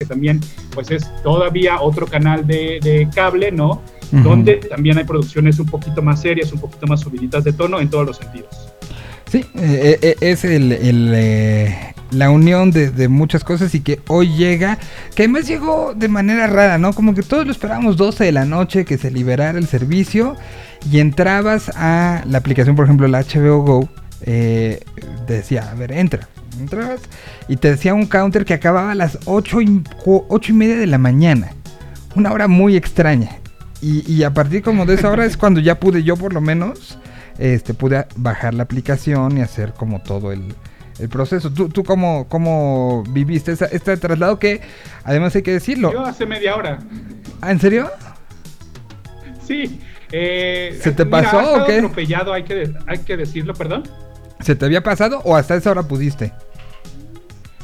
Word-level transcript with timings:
que 0.00 0.06
también 0.06 0.40
pues 0.74 0.92
es 0.92 1.10
todavía 1.24 1.80
otro 1.80 2.06
canal 2.06 2.46
de, 2.46 3.08
cable, 3.12 3.50
¿no? 3.50 3.82
Donde 4.12 4.58
también 4.58 4.96
hay 4.96 5.02
producciones 5.02 5.58
un 5.58 5.66
poquito 5.66 6.02
más 6.02 6.20
serias, 6.20 6.52
un 6.52 6.60
poquito 6.60 6.86
más 6.86 7.00
subiditas 7.00 7.42
de 7.42 7.52
tono 7.52 7.80
en 7.80 7.90
todos 7.90 8.06
los 8.06 8.16
sentidos. 8.16 8.48
Sí, 9.28 9.44
eh, 9.56 9.98
eh, 10.00 10.14
es 10.20 10.44
el, 10.44 11.74
la 12.12 12.30
unión 12.30 12.70
de, 12.70 13.08
muchas 13.08 13.42
cosas 13.42 13.74
y 13.74 13.80
que 13.80 13.98
hoy 14.06 14.36
llega, 14.36 14.78
que 15.16 15.24
además 15.24 15.48
llegó 15.48 15.94
de 15.96 16.06
manera 16.06 16.46
rara, 16.46 16.78
¿no? 16.78 16.92
Como 16.92 17.12
que 17.12 17.24
todos 17.24 17.44
lo 17.44 17.50
esperábamos 17.50 17.96
12 17.96 18.22
de 18.22 18.30
la 18.30 18.44
noche 18.44 18.84
que 18.84 18.98
se 18.98 19.10
liberara 19.10 19.58
el 19.58 19.66
servicio 19.66 20.36
y 20.88 21.00
entrabas 21.00 21.72
a 21.74 22.22
la 22.24 22.38
aplicación, 22.38 22.76
por 22.76 22.84
ejemplo, 22.84 23.08
la 23.08 23.24
HBO 23.24 23.62
Go, 23.62 23.88
eh, 24.22 24.78
decía, 25.26 25.68
a 25.72 25.74
ver, 25.74 25.90
entra. 25.90 26.28
Entrabas 26.58 27.00
y 27.48 27.56
te 27.56 27.70
decía 27.70 27.94
un 27.94 28.06
counter 28.06 28.44
que 28.44 28.54
acababa 28.54 28.92
a 28.92 28.94
las 28.94 29.18
8 29.24 29.60
y, 29.62 29.82
y 30.48 30.52
media 30.52 30.76
de 30.76 30.86
la 30.86 30.98
mañana. 30.98 31.52
Una 32.14 32.32
hora 32.32 32.48
muy 32.48 32.76
extraña. 32.76 33.30
Y, 33.80 34.10
y 34.12 34.24
a 34.24 34.34
partir 34.34 34.62
como 34.62 34.86
de 34.86 34.94
esa 34.94 35.10
hora 35.10 35.24
es 35.24 35.36
cuando 35.38 35.60
ya 35.60 35.78
pude 35.78 36.02
yo 36.02 36.16
por 36.16 36.32
lo 36.32 36.40
menos, 36.40 36.98
este, 37.38 37.74
pude 37.74 38.06
bajar 38.16 38.54
la 38.54 38.64
aplicación 38.64 39.38
y 39.38 39.40
hacer 39.40 39.72
como 39.72 40.00
todo 40.00 40.32
el, 40.32 40.54
el 40.98 41.08
proceso. 41.08 41.50
¿Tú, 41.52 41.68
tú 41.68 41.84
cómo, 41.84 42.26
cómo 42.28 43.04
viviste 43.08 43.52
este 43.52 43.96
traslado 43.96 44.38
que, 44.38 44.60
además 45.04 45.34
hay 45.36 45.42
que 45.42 45.52
decirlo? 45.52 45.92
Yo 45.92 46.04
hace 46.04 46.26
media 46.26 46.56
hora. 46.56 46.78
¿Ah, 47.40 47.52
en 47.52 47.60
serio? 47.60 47.90
Sí. 49.46 49.80
Eh, 50.10 50.78
¿Se 50.82 50.92
te 50.92 51.04
pasó 51.06 51.62
o 51.62 51.66
qué? 51.66 51.76
atropellado, 51.76 52.32
hay 52.32 52.42
que, 52.42 52.72
hay 52.86 52.98
que 52.98 53.16
decirlo, 53.16 53.54
perdón. 53.54 53.84
¿Se 54.40 54.54
te 54.54 54.64
había 54.64 54.82
pasado 54.82 55.20
o 55.24 55.36
hasta 55.36 55.54
esa 55.56 55.70
hora 55.70 55.82
pudiste? 55.82 56.32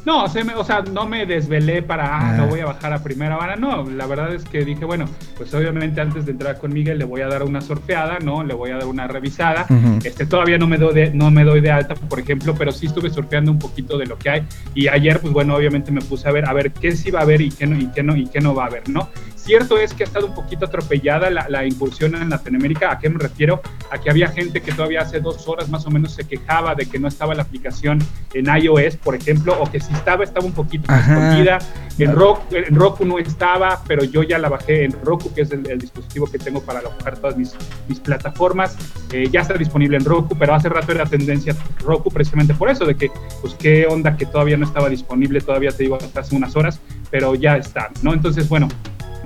No, 0.04 0.24
o 0.24 0.64
sea, 0.64 0.82
no 0.82 1.06
me 1.06 1.24
desvelé 1.24 1.82
para, 1.82 2.18
ah, 2.18 2.36
no 2.36 2.44
ah. 2.44 2.46
voy 2.46 2.60
a 2.60 2.66
bajar 2.66 2.92
a 2.92 3.02
primera 3.02 3.38
hora. 3.38 3.56
No, 3.56 3.88
la 3.88 4.06
verdad 4.06 4.34
es 4.34 4.44
que 4.44 4.64
dije, 4.64 4.84
bueno, 4.84 5.06
pues 5.36 5.52
obviamente 5.54 6.00
antes 6.00 6.26
de 6.26 6.32
entrar 6.32 6.58
con 6.58 6.72
Miguel 6.72 6.98
le 6.98 7.04
voy 7.04 7.22
a 7.22 7.28
dar 7.28 7.42
una 7.42 7.60
surfeada, 7.60 8.18
¿no? 8.18 8.44
Le 8.44 8.54
voy 8.54 8.70
a 8.70 8.76
dar 8.76 8.86
una 8.86 9.06
revisada. 9.06 9.66
Este, 10.04 10.26
todavía 10.26 10.58
no 10.58 10.66
me, 10.66 10.76
doy 10.76 10.94
de, 10.94 11.10
no 11.10 11.30
me 11.30 11.44
doy 11.44 11.60
de 11.60 11.70
alta, 11.70 11.94
por 11.94 12.20
ejemplo, 12.20 12.54
pero 12.54 12.70
sí 12.70 12.86
estuve 12.86 13.08
surfeando 13.10 13.50
un 13.50 13.58
poquito 13.58 13.96
de 13.96 14.06
lo 14.06 14.18
que 14.18 14.30
hay. 14.30 14.42
Y 14.74 14.88
ayer, 14.88 15.20
pues 15.20 15.32
bueno, 15.32 15.54
obviamente 15.54 15.90
me 15.90 16.00
puse 16.02 16.28
a 16.28 16.32
ver, 16.32 16.48
a 16.48 16.52
ver 16.52 16.72
qué 16.72 16.92
sí 16.92 17.10
va 17.10 17.20
a 17.20 17.22
haber 17.22 17.40
y 17.40 17.50
qué 17.50 17.66
no, 17.66 17.78
y 17.78 17.86
qué 17.86 18.02
no, 18.02 18.16
y 18.16 18.26
qué 18.26 18.40
no 18.40 18.54
va 18.54 18.64
a 18.64 18.66
haber, 18.66 18.88
¿no? 18.88 19.08
Cierto 19.44 19.76
es 19.76 19.92
que 19.92 20.04
ha 20.04 20.06
estado 20.06 20.26
un 20.26 20.34
poquito 20.34 20.64
atropellada 20.64 21.28
la, 21.28 21.66
incursión 21.66 22.14
en 22.14 22.30
Latinoamérica. 22.30 22.92
¿A 22.92 22.98
qué 22.98 23.10
me 23.10 23.18
refiero? 23.18 23.60
A 23.90 23.98
que 23.98 24.08
había 24.08 24.28
gente 24.28 24.62
que 24.62 24.72
todavía 24.72 25.02
hace 25.02 25.20
dos 25.20 25.46
horas 25.46 25.68
más 25.68 25.84
o 25.84 25.90
menos 25.90 26.14
se 26.14 26.24
quejaba 26.24 26.74
de 26.74 26.86
que 26.86 26.98
no 26.98 27.08
estaba 27.08 27.34
la 27.34 27.42
aplicación 27.42 27.98
en 28.32 28.46
iOS, 28.46 28.96
por 28.96 29.14
ejemplo, 29.14 29.54
o 29.60 29.70
que 29.70 29.80
si 29.80 29.92
estaba, 29.92 30.24
estaba 30.24 30.46
un 30.46 30.52
poquito 30.52 30.90
escondida. 30.90 31.58
En, 31.98 32.14
Roku, 32.14 33.04
no 33.04 33.18
estaba, 33.18 33.82
pero 33.86 34.02
yo 34.02 34.22
ya 34.22 34.38
la 34.38 34.48
bajé 34.48 34.84
en 34.84 34.92
Roku, 35.04 35.32
que 35.34 35.42
es 35.42 35.50
el, 35.52 35.62
dispositivo 35.78 36.26
que 36.26 36.38
tengo 36.38 36.62
para 36.62 36.78
alojar 36.78 37.18
todas 37.18 37.36
mis, 37.36 37.54
mis 37.86 38.00
plataformas. 38.00 38.78
Eh, 39.12 39.28
ya 39.30 39.42
está 39.42 39.54
disponible 39.54 39.98
en 39.98 40.06
Roku, 40.06 40.36
pero 40.38 40.54
hace 40.54 40.70
rato 40.70 40.90
era 40.90 41.04
tendencia 41.04 41.54
Roku 41.80 42.10
precisamente 42.10 42.54
por 42.54 42.70
eso, 42.70 42.86
de 42.86 42.96
que, 42.96 43.10
pues, 43.42 43.54
qué 43.54 43.86
onda 43.86 44.16
que 44.16 44.24
todavía 44.24 44.56
no 44.56 44.64
estaba 44.64 44.88
disponible, 44.88 45.42
todavía 45.42 45.70
te 45.70 45.82
digo 45.82 45.96
hasta 45.96 46.20
hace 46.20 46.34
unas 46.34 46.56
horas, 46.56 46.80
pero 47.10 47.34
ya 47.34 47.58
está, 47.58 47.90
¿no? 48.02 48.14
Entonces, 48.14 48.48
bueno, 48.48 48.68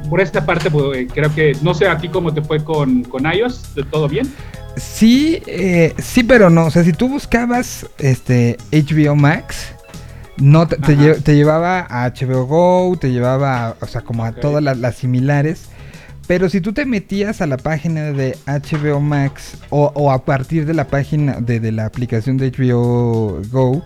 por 0.09 0.21
esta 0.21 0.45
parte, 0.45 0.71
pues, 0.71 0.99
eh, 0.99 1.09
creo 1.13 1.35
que, 1.35 1.57
no 1.63 1.75
sé 1.75 1.89
aquí 1.89 2.09
cómo 2.09 2.33
te 2.33 2.43
fue 2.43 2.63
con, 2.63 3.03
con 3.05 3.25
iOS, 3.25 3.75
¿todo 3.91 4.09
bien? 4.09 4.33
Sí, 4.77 5.43
eh, 5.47 5.95
sí, 5.99 6.23
pero 6.23 6.51
no. 6.51 6.67
O 6.67 6.71
sea, 6.71 6.85
si 6.85 6.93
tú 6.93 7.09
buscabas 7.09 7.87
este 7.99 8.57
HBO 8.73 9.17
Max, 9.17 9.75
no 10.37 10.69
te, 10.69 10.77
te, 10.77 11.35
llevaba 11.35 11.87
a 11.91 12.09
HBO 12.11 12.47
Go, 12.47 12.97
te 12.97 13.11
llevaba, 13.11 13.77
o 13.81 13.87
sea, 13.87 14.03
como 14.03 14.25
a 14.25 14.33
todas 14.33 14.63
las, 14.63 14.95
similares. 14.95 15.69
Pero 16.27 16.49
si 16.49 16.61
tú 16.61 16.73
te 16.73 16.85
metías 16.85 17.41
a 17.41 17.47
la 17.47 17.57
página 17.57 18.13
de 18.13 18.37
HBO 18.47 19.01
Max 19.01 19.57
o, 19.71 20.13
a 20.13 20.25
partir 20.25 20.67
de 20.67 20.75
la 20.75 20.87
página 20.87 21.41
de, 21.41 21.58
de 21.58 21.73
la 21.73 21.87
aplicación 21.87 22.37
de 22.37 22.53
HBO 22.53 23.41
Go, 23.51 23.83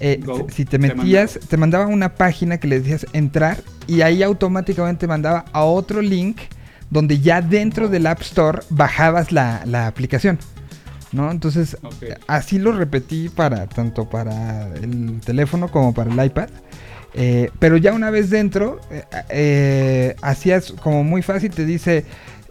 eh, 0.00 0.20
si 0.48 0.64
te 0.64 0.78
metías, 0.78 1.38
te, 1.48 1.56
mandaba 1.56 1.86
una 1.86 2.14
página 2.14 2.58
que 2.58 2.68
le 2.68 2.80
decías 2.80 3.06
entrar 3.12 3.58
y 3.86 4.02
ahí 4.02 4.22
automáticamente 4.22 5.06
mandaba 5.06 5.44
a 5.52 5.64
otro 5.64 6.02
link 6.02 6.38
donde 6.90 7.20
ya 7.20 7.40
dentro 7.40 7.88
del 7.88 8.06
App 8.06 8.20
Store 8.20 8.60
bajabas 8.70 9.32
la, 9.32 9.86
aplicación. 9.86 10.38
¿no? 11.12 11.30
Entonces, 11.30 11.76
así 12.26 12.58
lo 12.58 12.72
repetí 12.72 13.28
para 13.28 13.66
tanto 13.66 14.08
para 14.08 14.74
el 14.76 15.20
teléfono 15.24 15.68
como 15.68 15.94
para 15.94 16.12
el 16.12 16.26
iPad. 16.26 16.48
Eh, 17.14 17.50
pero 17.58 17.78
ya 17.78 17.94
una 17.94 18.10
vez 18.10 18.28
dentro, 18.28 18.78
eh, 19.30 20.14
hacías 20.20 20.72
como 20.82 21.02
muy 21.02 21.22
fácil, 21.22 21.50
te 21.50 21.64
dice, 21.64 22.04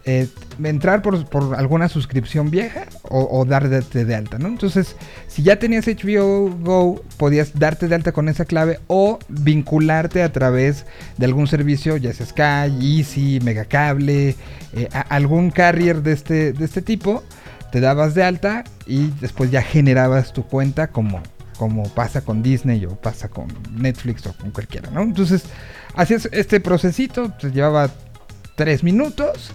eh, 0.08 0.28
entrar 0.64 1.02
por, 1.02 1.26
alguna 1.58 1.90
suscripción 1.90 2.52
vieja 2.52 2.86
o, 3.02 3.44
darte 3.44 4.06
de 4.06 4.16
alta, 4.16 4.38
¿no? 4.38 4.50
Entonces, 4.50 4.96
si 5.28 5.42
ya 5.42 5.58
tenías 5.58 5.88
HBO 5.88 6.56
Go, 6.62 7.04
podías 7.18 7.58
darte 7.58 7.88
de 7.88 7.96
alta 7.96 8.12
con 8.12 8.30
esa 8.30 8.46
clave 8.46 8.80
o 8.86 9.18
vincularte 9.30 10.22
a 10.22 10.32
través 10.32 10.86
de 11.18 11.26
algún 11.26 11.48
servicio, 11.48 11.98
ya 11.98 12.14
sea 12.14 12.28
Sky, 12.28 13.00
Easy, 13.00 13.40
Megacable, 13.44 14.36
eh, 14.74 14.90
algún 15.10 15.50
carrier 15.50 16.04
de 16.04 16.12
este, 16.12 16.54
de 16.54 16.66
este 16.66 16.84
tipo, 16.84 17.24
te 17.72 17.80
dabas 17.80 18.14
de 18.14 18.24
alta 18.24 18.64
y 18.86 19.08
después 19.22 19.50
ya 19.50 19.64
generabas 19.64 20.34
tu 20.34 20.44
cuenta 20.44 20.88
como, 20.88 21.24
como 21.58 21.90
pasa 21.90 22.22
con 22.22 22.44
Disney 22.44 22.86
o 22.86 22.92
pasa 22.96 23.28
con 23.28 23.48
Netflix 23.76 24.28
o 24.28 24.34
con 24.34 24.52
cualquiera, 24.52 24.92
¿no? 24.92 25.02
Entonces, 25.02 25.46
hacías 25.96 26.30
este 26.32 26.60
procesito, 26.60 27.32
te 27.32 27.52
llevaba 27.52 27.90
tres 28.56 28.84
minutos 28.84 29.52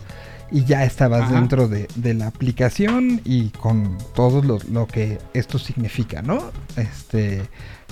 y 0.51 0.65
ya 0.65 0.85
estabas 0.85 1.31
dentro 1.31 1.69
de, 1.69 1.89
la 2.15 2.27
aplicación 2.27 3.21
y 3.25 3.51
con 3.51 3.99
todo 4.15 4.43
lo, 4.43 4.87
que 4.87 5.19
esto 5.33 5.59
significa, 5.59 6.23
¿no? 6.23 6.51
Este, 6.77 7.43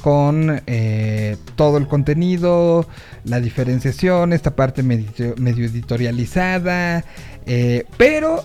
con 0.03 0.63
eh, 0.67 1.37
todo 1.57 1.79
el 1.79 1.87
contenido, 1.87 2.87
la 3.25 3.41
diferenciación, 3.41 4.33
esta 4.33 4.57
parte 4.57 4.83
medio, 4.83 5.35
editorializada, 5.37 7.05
eh, 7.47 7.85
pero 7.97 8.45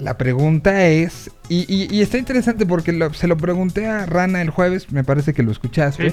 la 0.00 0.16
pregunta 0.16 0.86
es, 0.86 1.30
y, 1.48 2.00
está 2.00 2.18
interesante 2.18 2.64
porque 2.66 3.10
se 3.12 3.26
lo 3.26 3.36
pregunté 3.36 3.86
a 3.86 4.06
Rana 4.06 4.40
el 4.40 4.50
jueves, 4.50 4.90
me 4.92 5.04
parece 5.04 5.34
que 5.34 5.42
lo 5.42 5.52
escuchaste, 5.52 6.12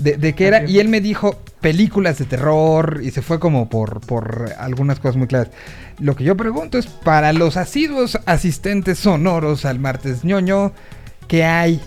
de, 0.00 0.34
qué 0.34 0.46
era, 0.46 0.64
y 0.64 0.78
él 0.78 0.88
me 0.88 1.00
dijo 1.00 1.38
películas 1.60 2.18
de 2.18 2.24
terror 2.24 3.00
y 3.02 3.10
se 3.10 3.22
fue 3.22 3.38
como 3.38 3.68
por, 3.68 4.00
por 4.00 4.52
algunas 4.58 4.98
cosas 4.98 5.16
muy 5.16 5.26
claras. 5.26 5.50
Lo 5.98 6.16
que 6.16 6.24
yo 6.24 6.36
pregunto 6.36 6.78
es, 6.78 6.86
para 6.86 7.32
los 7.32 7.56
asiduos 7.56 8.18
asistentes 8.26 8.98
sonoros 8.98 9.64
al 9.64 9.78
martes 9.78 10.24
ñoño, 10.24 10.72
¿qué 11.26 11.44
hay? 11.44 11.80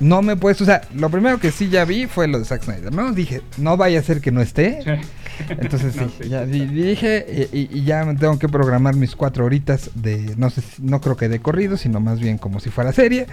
No 0.00 0.22
me 0.22 0.32
he 0.32 0.36
puesto, 0.36 0.64
o 0.64 0.66
sea, 0.66 0.82
lo 0.94 1.10
primero 1.10 1.38
que 1.38 1.52
sí 1.52 1.68
ya 1.68 1.84
vi 1.84 2.06
fue 2.06 2.26
lo 2.26 2.38
de 2.38 2.44
Zack 2.44 2.64
Snyder, 2.64 2.92
¿no? 2.92 3.12
Dije, 3.12 3.42
no 3.58 3.76
vaya 3.76 4.00
a 4.00 4.02
ser 4.02 4.20
que 4.20 4.30
no 4.30 4.40
esté. 4.40 4.80
Entonces 5.48 5.94
sí, 5.94 6.28
ya 6.28 6.44
dije 6.46 7.48
y, 7.52 7.84
ya 7.84 8.04
me 8.04 8.14
tengo 8.14 8.38
que 8.38 8.48
programar 8.48 8.96
mis 8.96 9.16
cuatro 9.16 9.44
horitas 9.44 9.90
de, 9.94 10.34
no 10.36 10.50
sé, 10.50 10.62
no 10.80 11.00
creo 11.00 11.16
que 11.16 11.28
de 11.28 11.40
corrido, 11.40 11.76
sino 11.76 12.00
más 12.00 12.20
bien 12.20 12.38
como 12.38 12.60
si 12.60 12.70
fuera 12.70 12.92
serie, 12.92 13.26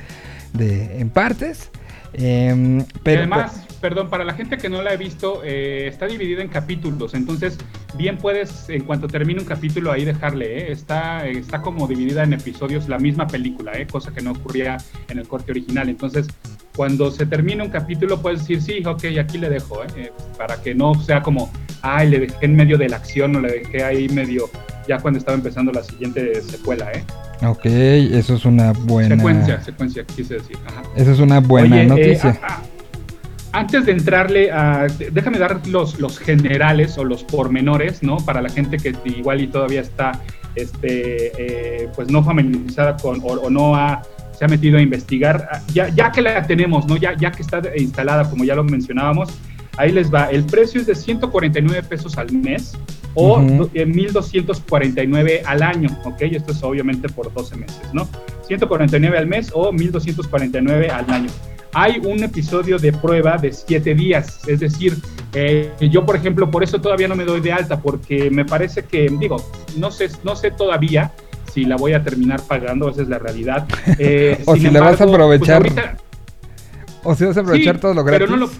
de 0.54 1.00
en 1.00 1.10
partes. 1.10 1.70
Em, 2.14 2.86
pero, 3.04 3.20
además, 3.22 3.66
perdón, 3.82 4.10
para 4.10 4.24
la 4.24 4.34
gente 4.34 4.58
que 4.58 4.70
no 4.70 4.82
la 4.82 4.92
ha 4.92 4.96
visto, 4.96 5.42
eh, 5.44 5.88
está 5.88 6.06
dividida 6.06 6.42
en 6.42 6.50
capítulos, 6.50 7.14
entonces 7.16 7.58
bien 7.98 8.18
puedes, 8.18 8.70
en 8.70 8.84
cuanto 8.84 9.08
termine 9.08 9.42
un 9.42 9.46
capítulo, 9.46 9.92
ahí 9.92 10.06
dejarle, 10.06 10.60
eh, 10.60 10.72
está, 10.72 11.28
está 11.28 11.62
como 11.62 11.88
dividida 11.88 12.24
en 12.24 12.34
episodios 12.34 12.88
la 12.88 13.00
misma 13.00 13.28
película, 13.28 13.74
eh, 13.74 13.88
cosa 13.88 14.14
que 14.14 14.22
no 14.22 14.32
ocurría 14.32 14.78
en 15.10 15.18
el 15.18 15.28
corte 15.28 15.52
original, 15.52 15.90
entonces 15.90 16.28
cuando 16.76 17.12
se 17.12 17.26
termine 17.26 17.64
un 17.64 17.70
capítulo 17.70 18.22
puedes 18.22 18.42
decir, 18.42 18.62
sí, 18.62 18.86
ok, 18.86 19.04
aquí 19.20 19.38
le 19.40 19.50
dejo, 19.50 19.82
para 20.38 20.62
que 20.62 20.76
no 20.76 20.94
sea 20.96 21.22
como, 21.22 21.52
ay, 21.82 22.10
le 22.10 22.20
dejé 22.20 22.46
en 22.46 22.56
medio 22.56 22.78
de 22.78 22.88
la 22.88 22.98
acción 22.98 23.36
o 23.36 23.42
le 23.42 23.52
dejé 23.52 23.84
ahí 23.84 24.08
medio, 24.10 24.50
ya 24.88 25.00
cuando 25.00 25.18
estaba 25.18 25.36
empezando 25.36 25.72
la 25.72 25.84
siguiente 25.84 26.42
secuela, 26.42 26.92
¿eh? 26.94 27.04
Ok, 27.44 27.66
eso 27.66 28.36
es 28.36 28.46
una 28.46 28.72
buena. 28.72 29.16
Secuencia, 29.16 29.62
secuencia, 29.64 30.04
quise 30.04 30.36
decir. 30.36 30.58
Eso 30.96 31.12
es 31.12 31.20
una 31.20 31.40
buena 31.40 31.82
eh, 31.82 31.88
noticia. 31.88 32.40
Antes 33.52 33.86
de 33.86 33.92
entrarle 33.92 34.52
a. 34.52 34.88
Déjame 35.12 35.40
dar 35.40 35.66
los, 35.68 36.00
los 36.00 36.20
generales 36.20 36.98
o 36.98 37.04
los 37.04 37.24
pormenores, 37.24 38.04
¿no? 38.04 38.18
Para 38.18 38.42
la 38.42 38.50
gente 38.50 38.78
que 38.78 38.96
igual 39.06 39.42
y 39.42 39.48
todavía 39.48 39.82
está 39.82 40.22
este, 40.56 41.32
eh, 41.38 41.90
pues 41.96 42.12
no 42.12 42.24
familiarizada 42.24 42.98
con 42.98 43.20
o, 43.24 43.50
no 43.50 43.76
ha, 43.76 44.04
se 44.38 44.46
ha 44.46 44.48
metido 44.48 44.78
a 44.78 44.82
investigar. 44.82 45.50
Ah, 45.52 45.62
ya, 45.74 45.90
ya 45.90 46.12
que 46.12 46.22
la 46.22 46.46
tenemos, 46.46 46.86
¿no? 46.88 46.98
Ya, 46.98 47.16
ya 47.18 47.32
que 47.32 47.42
está 47.42 47.62
instalada, 47.78 48.30
como 48.30 48.44
ya 48.44 48.54
lo 48.56 48.64
mencionábamos, 48.64 49.30
ahí 49.78 49.92
les 49.92 50.14
va. 50.14 50.30
El 50.30 50.44
precio 50.46 50.80
es 50.82 50.88
de 50.88 50.96
149 50.96 51.84
pesos 51.84 52.18
al 52.18 52.32
mes 52.32 52.78
o 53.14 53.40
1.249 53.40 55.42
al 55.46 55.64
año, 55.64 55.90
¿ok? 56.06 56.22
Esto 56.22 56.54
es 56.54 56.64
obviamente 56.64 57.10
por 57.10 57.34
12 57.34 57.58
meses, 57.58 57.94
¿no? 57.94 58.08
149 58.48 59.18
al 59.18 59.28
mes 59.28 59.52
o 59.54 59.72
1.249 59.72 60.90
al 60.90 61.10
año. 61.10 61.30
Hay 61.74 62.02
un 62.04 62.24
episodio 62.24 62.78
de 62.78 62.92
prueba 62.92 63.38
de 63.38 63.52
siete 63.52 63.94
días. 63.94 64.40
Es 64.48 64.60
decir, 64.60 64.98
eh, 65.34 65.72
yo, 65.80 66.06
por 66.06 66.16
ejemplo, 66.16 66.50
por 66.50 66.64
eso 66.64 66.80
todavía 66.82 67.08
no 67.08 67.16
me 67.16 67.26
doy 67.26 67.42
de 67.42 67.52
alta, 67.52 67.80
porque 67.80 68.30
me 68.30 68.46
parece 68.46 68.84
que, 68.84 69.10
digo, 69.20 69.38
no 69.78 69.92
sé, 69.92 70.10
no 70.24 70.36
sé 70.36 70.52
todavía 70.52 71.12
si 71.54 71.66
la 71.66 71.76
voy 71.76 71.94
a 71.94 72.04
terminar 72.04 72.42
pagando, 72.42 72.90
esa 72.90 73.02
es 73.02 73.10
la 73.10 73.20
realidad. 73.20 73.68
Eh, 74.00 74.42
o 74.46 74.56
si 74.56 74.70
le 74.70 74.80
vas 74.80 75.00
a 75.00 75.06
pues, 75.06 75.14
aprovechar. 75.14 75.98
o 77.04 77.14
si 77.14 77.26
vas 77.26 77.38
a 77.38 77.42
aprovechar 77.42 77.80
todo 77.80 77.94
lo 77.94 78.04
gratis. 78.04 78.28
Pero 78.28 78.38
no 78.38 78.46
lo, 78.46 78.52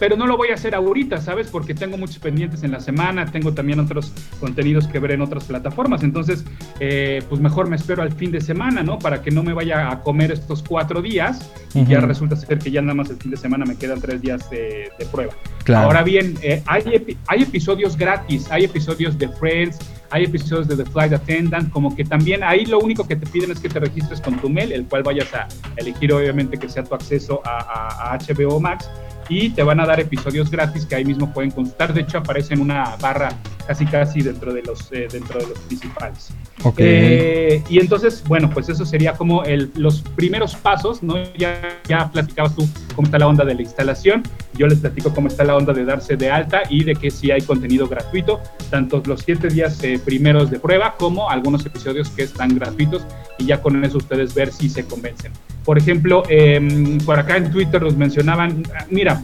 pero 0.00 0.16
no 0.16 0.26
lo 0.26 0.38
voy 0.38 0.48
a 0.48 0.54
hacer 0.54 0.74
ahorita, 0.74 1.20
¿sabes? 1.20 1.48
Porque 1.48 1.74
tengo 1.74 1.98
muchos 1.98 2.18
pendientes 2.18 2.62
en 2.62 2.72
la 2.72 2.80
semana, 2.80 3.26
tengo 3.26 3.52
también 3.52 3.78
otros 3.78 4.12
contenidos 4.40 4.88
que 4.88 4.98
ver 4.98 5.12
en 5.12 5.20
otras 5.20 5.44
plataformas, 5.44 6.02
entonces, 6.02 6.42
eh, 6.80 7.22
pues 7.28 7.40
mejor 7.40 7.68
me 7.68 7.76
espero 7.76 8.02
al 8.02 8.10
fin 8.10 8.32
de 8.32 8.40
semana, 8.40 8.82
¿no? 8.82 8.98
Para 8.98 9.20
que 9.20 9.30
no 9.30 9.42
me 9.42 9.52
vaya 9.52 9.90
a 9.90 10.00
comer 10.00 10.32
estos 10.32 10.64
cuatro 10.66 11.02
días 11.02 11.50
y 11.74 11.84
ya 11.84 12.00
resulta 12.00 12.34
ser 12.34 12.58
que 12.58 12.70
ya 12.70 12.80
nada 12.80 12.94
más 12.94 13.10
el 13.10 13.16
fin 13.16 13.30
de 13.30 13.36
semana 13.36 13.66
me 13.66 13.76
quedan 13.76 14.00
tres 14.00 14.22
días 14.22 14.48
de, 14.48 14.90
prueba. 15.12 15.34
Ahora 15.74 16.02
bien, 16.02 16.34
eh, 16.42 16.62
hay, 16.66 17.16
hay 17.26 17.42
episodios 17.42 17.96
gratis, 17.96 18.50
hay 18.50 18.64
episodios 18.64 19.18
de 19.18 19.28
Friends, 19.28 19.78
hay 20.10 20.24
episodios 20.24 20.66
de 20.66 20.76
The 20.76 20.86
Flight 20.86 21.12
Attendant, 21.12 21.70
como 21.70 21.94
que 21.94 22.04
también 22.04 22.42
ahí 22.42 22.64
lo 22.64 22.78
único 22.78 23.06
que 23.06 23.16
te 23.16 23.26
piden 23.26 23.50
es 23.50 23.60
que 23.60 23.68
te 23.68 23.78
registres 23.78 24.20
con 24.22 24.40
tu 24.40 24.48
mail, 24.48 24.72
el 24.72 24.86
cual 24.86 25.02
vayas 25.02 25.32
a 25.34 25.46
elegir 25.76 26.12
obviamente 26.12 26.56
que 26.56 26.70
sea 26.70 26.84
tu 26.84 26.94
acceso 26.94 27.42
a, 27.44 28.14
a 28.14 28.18
HBO 28.18 28.58
Max 28.60 28.88
y 29.30 29.50
te 29.50 29.62
van 29.62 29.80
a 29.80 29.86
dar 29.86 30.00
episodios 30.00 30.50
gratis 30.50 30.84
que 30.84 30.96
ahí 30.96 31.04
mismo 31.04 31.32
pueden 31.32 31.52
consultar. 31.52 31.94
De 31.94 32.02
hecho, 32.02 32.18
aparece 32.18 32.52
en 32.52 32.60
una 32.60 32.96
barra 33.00 33.30
casi 33.66 33.86
casi 33.86 34.20
dentro 34.20 34.52
de 34.52 34.62
los, 34.62 34.90
eh, 34.90 35.06
dentro 35.10 35.38
de 35.38 35.46
los 35.46 35.58
principales. 35.60 36.32
Eh, 36.76 37.62
y 37.70 37.78
entonces, 37.78 38.22
bueno, 38.26 38.50
pues 38.50 38.68
eso 38.68 38.84
sería 38.84 39.12
como 39.12 39.44
el, 39.44 39.70
los 39.76 40.02
primeros 40.02 40.56
pasos, 40.56 41.02
¿no? 41.02 41.14
Ya, 41.38 41.78
ya 41.88 42.10
platicabas 42.10 42.56
tú 42.56 42.68
cómo 42.96 43.06
está 43.06 43.18
la 43.18 43.28
onda 43.28 43.44
de 43.44 43.54
la 43.54 43.62
instalación, 43.62 44.24
yo 44.54 44.66
les 44.66 44.80
platico 44.80 45.14
cómo 45.14 45.28
está 45.28 45.44
la 45.44 45.56
onda 45.56 45.72
de 45.72 45.84
darse 45.84 46.16
de 46.16 46.30
alta 46.30 46.62
y 46.68 46.82
de 46.82 46.96
que 46.96 47.12
sí 47.12 47.30
hay 47.30 47.42
contenido 47.42 47.86
gratuito, 47.86 48.40
tanto 48.68 49.00
los 49.06 49.20
siete 49.20 49.48
días 49.48 49.82
eh, 49.84 50.00
primeros 50.04 50.50
de 50.50 50.58
prueba 50.58 50.96
como 50.98 51.30
algunos 51.30 51.64
episodios 51.64 52.10
que 52.10 52.24
están 52.24 52.56
gratuitos 52.56 53.06
y 53.38 53.46
ya 53.46 53.62
con 53.62 53.82
eso 53.84 53.98
ustedes 53.98 54.34
ver 54.34 54.52
si 54.52 54.68
se 54.68 54.84
convencen. 54.84 55.32
Por 55.64 55.78
ejemplo, 55.78 56.22
em, 56.28 56.98
por 56.98 57.18
acá 57.18 57.36
en 57.36 57.50
Twitter 57.50 57.82
nos 57.82 57.96
mencionaban, 57.96 58.62
mira, 58.90 59.22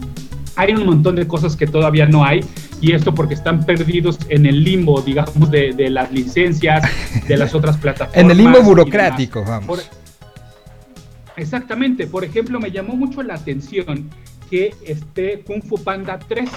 hay 0.55 0.73
un 0.73 0.85
montón 0.85 1.15
de 1.15 1.27
cosas 1.27 1.55
que 1.55 1.67
todavía 1.67 2.05
no 2.05 2.25
hay 2.25 2.41
y 2.81 2.91
esto 2.93 3.13
porque 3.13 3.33
están 3.33 3.65
perdidos 3.65 4.17
en 4.29 4.45
el 4.45 4.63
limbo, 4.63 5.01
digamos, 5.01 5.49
de, 5.49 5.89
las 5.89 6.11
licencias, 6.11 6.83
de 7.27 7.37
las 7.37 7.53
otras 7.55 7.77
plataformas. 7.77 8.17
en 8.23 8.31
el 8.31 8.37
limbo 8.37 8.61
burocrático, 8.61 9.43
vamos. 9.43 9.89
exactamente, 11.35 12.07
por 12.07 12.23
ejemplo, 12.23 12.59
me 12.59 12.71
llamó 12.71 12.95
mucho 12.95 13.23
la 13.23 13.35
atención 13.35 14.09
que 14.49 14.73
esté 14.85 15.41
Kung 15.45 15.63
Fu 15.63 15.83
Panda 15.83 16.19
3 16.27 16.49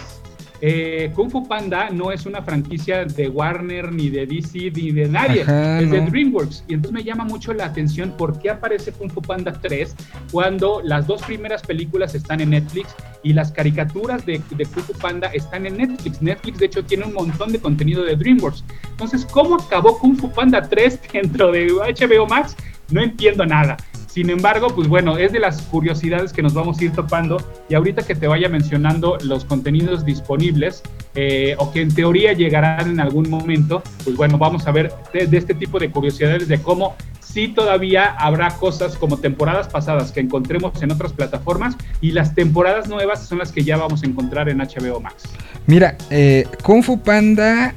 eh, 0.60 1.10
Kung 1.14 1.30
Fu 1.30 1.46
Panda 1.46 1.90
no 1.90 2.12
es 2.12 2.26
una 2.26 2.42
franquicia 2.42 3.04
de 3.04 3.28
Warner, 3.28 3.92
ni 3.92 4.10
de 4.10 4.26
DC, 4.26 4.70
ni 4.72 4.92
de 4.92 5.08
nadie, 5.08 5.40
es 5.40 5.90
de 5.90 6.00
DreamWorks. 6.10 6.64
Y 6.68 6.74
entonces 6.74 6.92
me 6.92 7.04
llama 7.04 7.24
mucho 7.24 7.52
la 7.52 7.66
atención 7.66 8.14
por 8.16 8.38
qué 8.38 8.50
aparece 8.50 8.92
Kung 8.92 9.10
Fu 9.10 9.22
Panda 9.22 9.52
3 9.52 9.94
cuando 10.30 10.82
las 10.84 11.06
dos 11.06 11.22
primeras 11.22 11.62
películas 11.62 12.14
están 12.14 12.40
en 12.40 12.50
Netflix 12.50 12.94
y 13.22 13.32
las 13.32 13.52
caricaturas 13.52 14.24
de, 14.26 14.40
de 14.50 14.66
Kung 14.66 14.84
Fu 14.84 14.92
Panda 14.94 15.28
están 15.28 15.66
en 15.66 15.78
Netflix. 15.78 16.20
Netflix, 16.20 16.58
de 16.58 16.66
hecho, 16.66 16.84
tiene 16.84 17.04
un 17.04 17.14
montón 17.14 17.52
de 17.52 17.58
contenido 17.58 18.04
de 18.04 18.16
DreamWorks. 18.16 18.64
Entonces, 18.90 19.24
¿cómo 19.24 19.56
acabó 19.56 19.98
Kung 19.98 20.16
Fu 20.16 20.30
Panda 20.30 20.60
3 20.60 21.00
dentro 21.12 21.50
de 21.52 21.68
HBO 21.68 22.26
Max? 22.26 22.56
No 22.90 23.00
entiendo 23.02 23.46
nada. 23.46 23.76
Sin 24.12 24.28
embargo, 24.28 24.74
pues 24.74 24.88
bueno, 24.88 25.18
es 25.18 25.32
de 25.32 25.38
las 25.38 25.62
curiosidades 25.62 26.32
que 26.32 26.42
nos 26.42 26.52
vamos 26.52 26.80
a 26.80 26.84
ir 26.84 26.92
topando 26.92 27.36
y 27.68 27.74
ahorita 27.74 28.02
que 28.02 28.16
te 28.16 28.26
vaya 28.26 28.48
mencionando 28.48 29.16
los 29.22 29.44
contenidos 29.44 30.04
disponibles 30.04 30.82
eh, 31.14 31.54
o 31.58 31.70
que 31.70 31.82
en 31.82 31.94
teoría 31.94 32.32
llegarán 32.32 32.90
en 32.90 32.98
algún 32.98 33.30
momento, 33.30 33.84
pues 34.02 34.16
bueno, 34.16 34.36
vamos 34.36 34.66
a 34.66 34.72
ver 34.72 34.92
de, 35.12 35.36
este 35.36 35.54
tipo 35.54 35.78
de 35.78 35.92
curiosidades 35.92 36.48
de 36.48 36.60
cómo 36.60 36.96
sí 37.20 37.48
todavía 37.48 38.16
habrá 38.18 38.50
cosas 38.56 38.96
como 38.96 39.18
temporadas 39.18 39.68
pasadas 39.68 40.10
que 40.10 40.18
encontremos 40.18 40.82
en 40.82 40.90
otras 40.90 41.12
plataformas 41.12 41.76
y 42.00 42.10
las 42.10 42.34
temporadas 42.34 42.88
nuevas 42.88 43.24
son 43.24 43.38
las 43.38 43.52
que 43.52 43.62
ya 43.62 43.76
vamos 43.76 44.02
a 44.02 44.06
encontrar 44.06 44.48
en 44.48 44.58
HBO 44.58 45.00
Max. 45.00 45.22
Mira, 45.68 45.96
eh, 46.10 46.48
Kung 46.64 46.82
Fu 46.82 47.00
Panda 47.00 47.74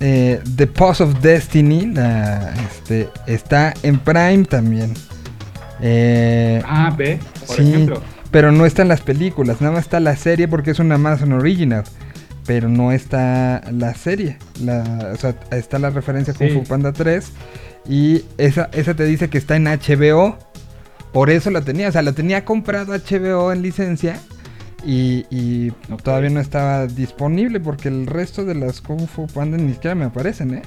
eh, 0.00 0.40
The 0.56 0.66
Pause 0.66 1.02
of 1.02 1.20
Destiny 1.20 1.94
este, 2.66 3.08
está 3.28 3.72
en 3.84 4.00
Prime 4.00 4.44
también. 4.44 4.92
Eh, 5.80 6.62
ah, 6.64 6.94
ve, 6.96 7.18
por 7.46 7.60
ejemplo. 7.60 8.02
Pero 8.30 8.52
no 8.52 8.66
está 8.66 8.82
en 8.82 8.88
las 8.88 9.00
películas, 9.00 9.60
nada 9.60 9.74
más 9.74 9.84
está 9.84 10.00
la 10.00 10.16
serie 10.16 10.48
porque 10.48 10.70
es 10.70 10.78
una 10.78 10.96
Amazon 10.96 11.32
Original. 11.32 11.84
Pero 12.46 12.68
no 12.68 12.92
está 12.92 13.62
la 13.72 13.94
serie. 13.94 14.38
La, 14.62 15.10
o 15.12 15.16
sea, 15.16 15.34
está 15.50 15.78
la 15.78 15.90
referencia 15.90 16.32
con 16.32 16.48
Kung 16.48 16.62
Fu 16.62 16.68
Panda 16.68 16.92
3. 16.92 17.32
Y 17.88 18.24
esa, 18.38 18.68
esa 18.72 18.94
te 18.94 19.04
dice 19.04 19.28
que 19.28 19.38
está 19.38 19.56
en 19.56 19.64
HBO. 19.64 20.38
Por 21.12 21.30
eso 21.30 21.50
la 21.50 21.62
tenía. 21.62 21.88
O 21.88 21.92
sea, 21.92 22.02
la 22.02 22.12
tenía 22.12 22.44
comprado 22.44 22.92
HBO 22.92 23.52
en 23.52 23.62
licencia. 23.62 24.20
Y, 24.84 25.72
todavía 26.04 26.30
no 26.30 26.38
estaba 26.38 26.86
disponible 26.86 27.58
porque 27.58 27.88
el 27.88 28.06
resto 28.06 28.44
de 28.44 28.54
las 28.54 28.80
Kung 28.80 29.08
Fu 29.08 29.26
Panda 29.26 29.56
ni 29.56 29.72
siquiera 29.72 29.96
me 29.96 30.04
aparecen, 30.04 30.54
¿eh? 30.54 30.62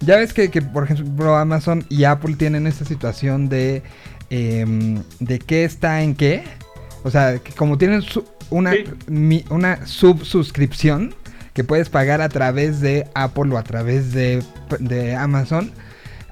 Ya 0.00 0.16
ves 0.16 0.34
que, 0.34 0.50
que, 0.50 0.60
por 0.60 0.84
ejemplo, 0.84 1.36
Amazon 1.36 1.84
y 1.88 2.04
Apple 2.04 2.36
tienen 2.36 2.66
esta 2.66 2.84
situación 2.84 3.48
de 3.48 3.82
Em, 4.30 5.02
de 5.20 5.38
qué 5.38 5.64
está 5.64 6.02
en 6.02 6.14
qué. 6.14 6.44
O 7.02 7.10
sea, 7.10 7.38
que 7.38 7.52
como 7.52 7.78
tienen 7.78 8.02
una, 8.50 8.72
una 9.50 9.86
subsuscripción 9.86 11.14
que 11.54 11.64
puedes 11.64 11.88
pagar 11.88 12.20
a 12.20 12.28
través 12.28 12.80
de 12.80 13.08
Apple 13.14 13.54
o 13.54 13.58
a 13.58 13.62
través 13.62 14.12
de, 14.12 14.44
Amazon, 15.18 15.72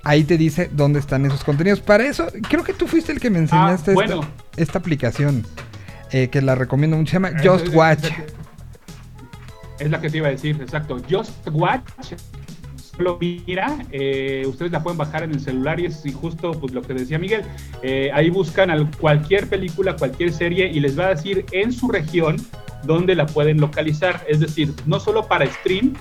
ahí 0.05 0.25
te 0.25 0.37
dice 0.37 0.71
dónde 0.73 1.01
están 1.01 1.25
esos 1.25 1.43
contenidos. 1.43 1.81
Para 1.81 2.05
eso, 2.05 2.27
creo 2.49 2.63
que 2.63 2.73
tú 2.73 2.87
fuiste 2.87 3.13
el 3.13 3.21
que 3.21 3.31
me 3.31 3.39
enseñaste 3.39 3.95
ah, 3.99 4.29
esta, 4.57 4.79
aplicación, 4.79 5.45
eh, 6.13 6.29
que 6.29 6.43
la 6.43 6.55
recomiendo 6.55 6.97
mucho, 6.97 7.11
se 7.11 7.17
llama 7.17 7.33
Just 7.43 7.75
Watch. 7.75 8.09
Es 9.79 9.91
la 9.91 10.01
que 10.01 10.11
te 10.11 10.19
iba 10.19 10.29
a 10.29 10.31
decir, 10.31 10.61
exacto. 10.61 11.03
Just 11.11 11.33
Watch 11.51 11.83
lo 12.99 13.19
mira, 13.19 13.79
eh, 13.91 14.45
ustedes 14.47 14.73
la 14.73 14.83
pueden 14.83 14.99
bajar 14.99 15.23
en 15.23 15.33
el 15.33 15.41
celular 15.41 15.81
y 15.81 15.87
es 15.87 16.03
justo 16.15 16.53
pues, 16.53 16.73
lo 16.73 16.83
que 16.83 16.95
decía 16.95 17.19
Miguel. 17.19 17.43
Eh, 17.83 18.11
ahí 18.13 18.31
buscan 18.31 18.91
cualquier 19.01 19.49
película, 19.49 19.97
cualquier 19.97 20.33
serie 20.33 20.71
y 20.73 20.81
les 20.81 20.99
va 20.99 21.07
a 21.07 21.15
decir 21.15 21.45
en 21.53 21.73
su 21.73 21.89
región 21.89 22.37
dónde 22.85 23.15
la 23.15 23.27
pueden 23.27 23.61
localizar. 23.61 24.25
Es 24.29 24.41
decir, 24.41 24.73
no 24.87 25.01
solo 25.01 25.27
para 25.27 25.47
stream, 25.47 25.95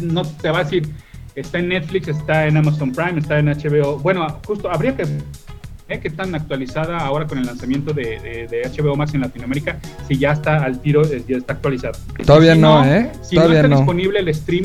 no 0.00 0.22
te 0.24 0.50
va 0.50 0.60
a 0.60 0.64
decir 0.64 0.88
está 1.34 1.58
en 1.58 1.68
Netflix, 1.68 2.08
está 2.08 2.46
en 2.46 2.56
Amazon 2.56 2.92
Prime, 2.92 3.18
está 3.18 3.38
en 3.38 3.46
HBO. 3.46 3.98
Bueno, 3.98 4.26
justo 4.46 4.70
habría 4.70 4.96
que 4.96 5.04
ver 5.04 6.00
qué 6.00 6.10
tan 6.10 6.34
actualizada 6.34 6.98
ahora 6.98 7.26
con 7.26 7.38
el 7.38 7.46
lanzamiento 7.46 7.92
de, 7.92 8.62
HBO 8.76 8.96
Max 8.96 9.14
en 9.14 9.20
Latinoamérica, 9.20 9.78
si 10.08 10.18
ya 10.18 10.32
está 10.32 10.64
al 10.64 10.80
tiro, 10.80 11.04
eh, 11.04 11.22
ya 11.26 11.36
está 11.36 11.54
actualizado. 11.54 11.98
Todavía 12.24 12.54
no, 12.54 12.84
¿eh? 12.84 13.10
Si 13.22 13.36
no 13.36 13.50
está 13.50 13.68
disponible 13.68 14.20
el 14.20 14.34
stream 14.34 14.64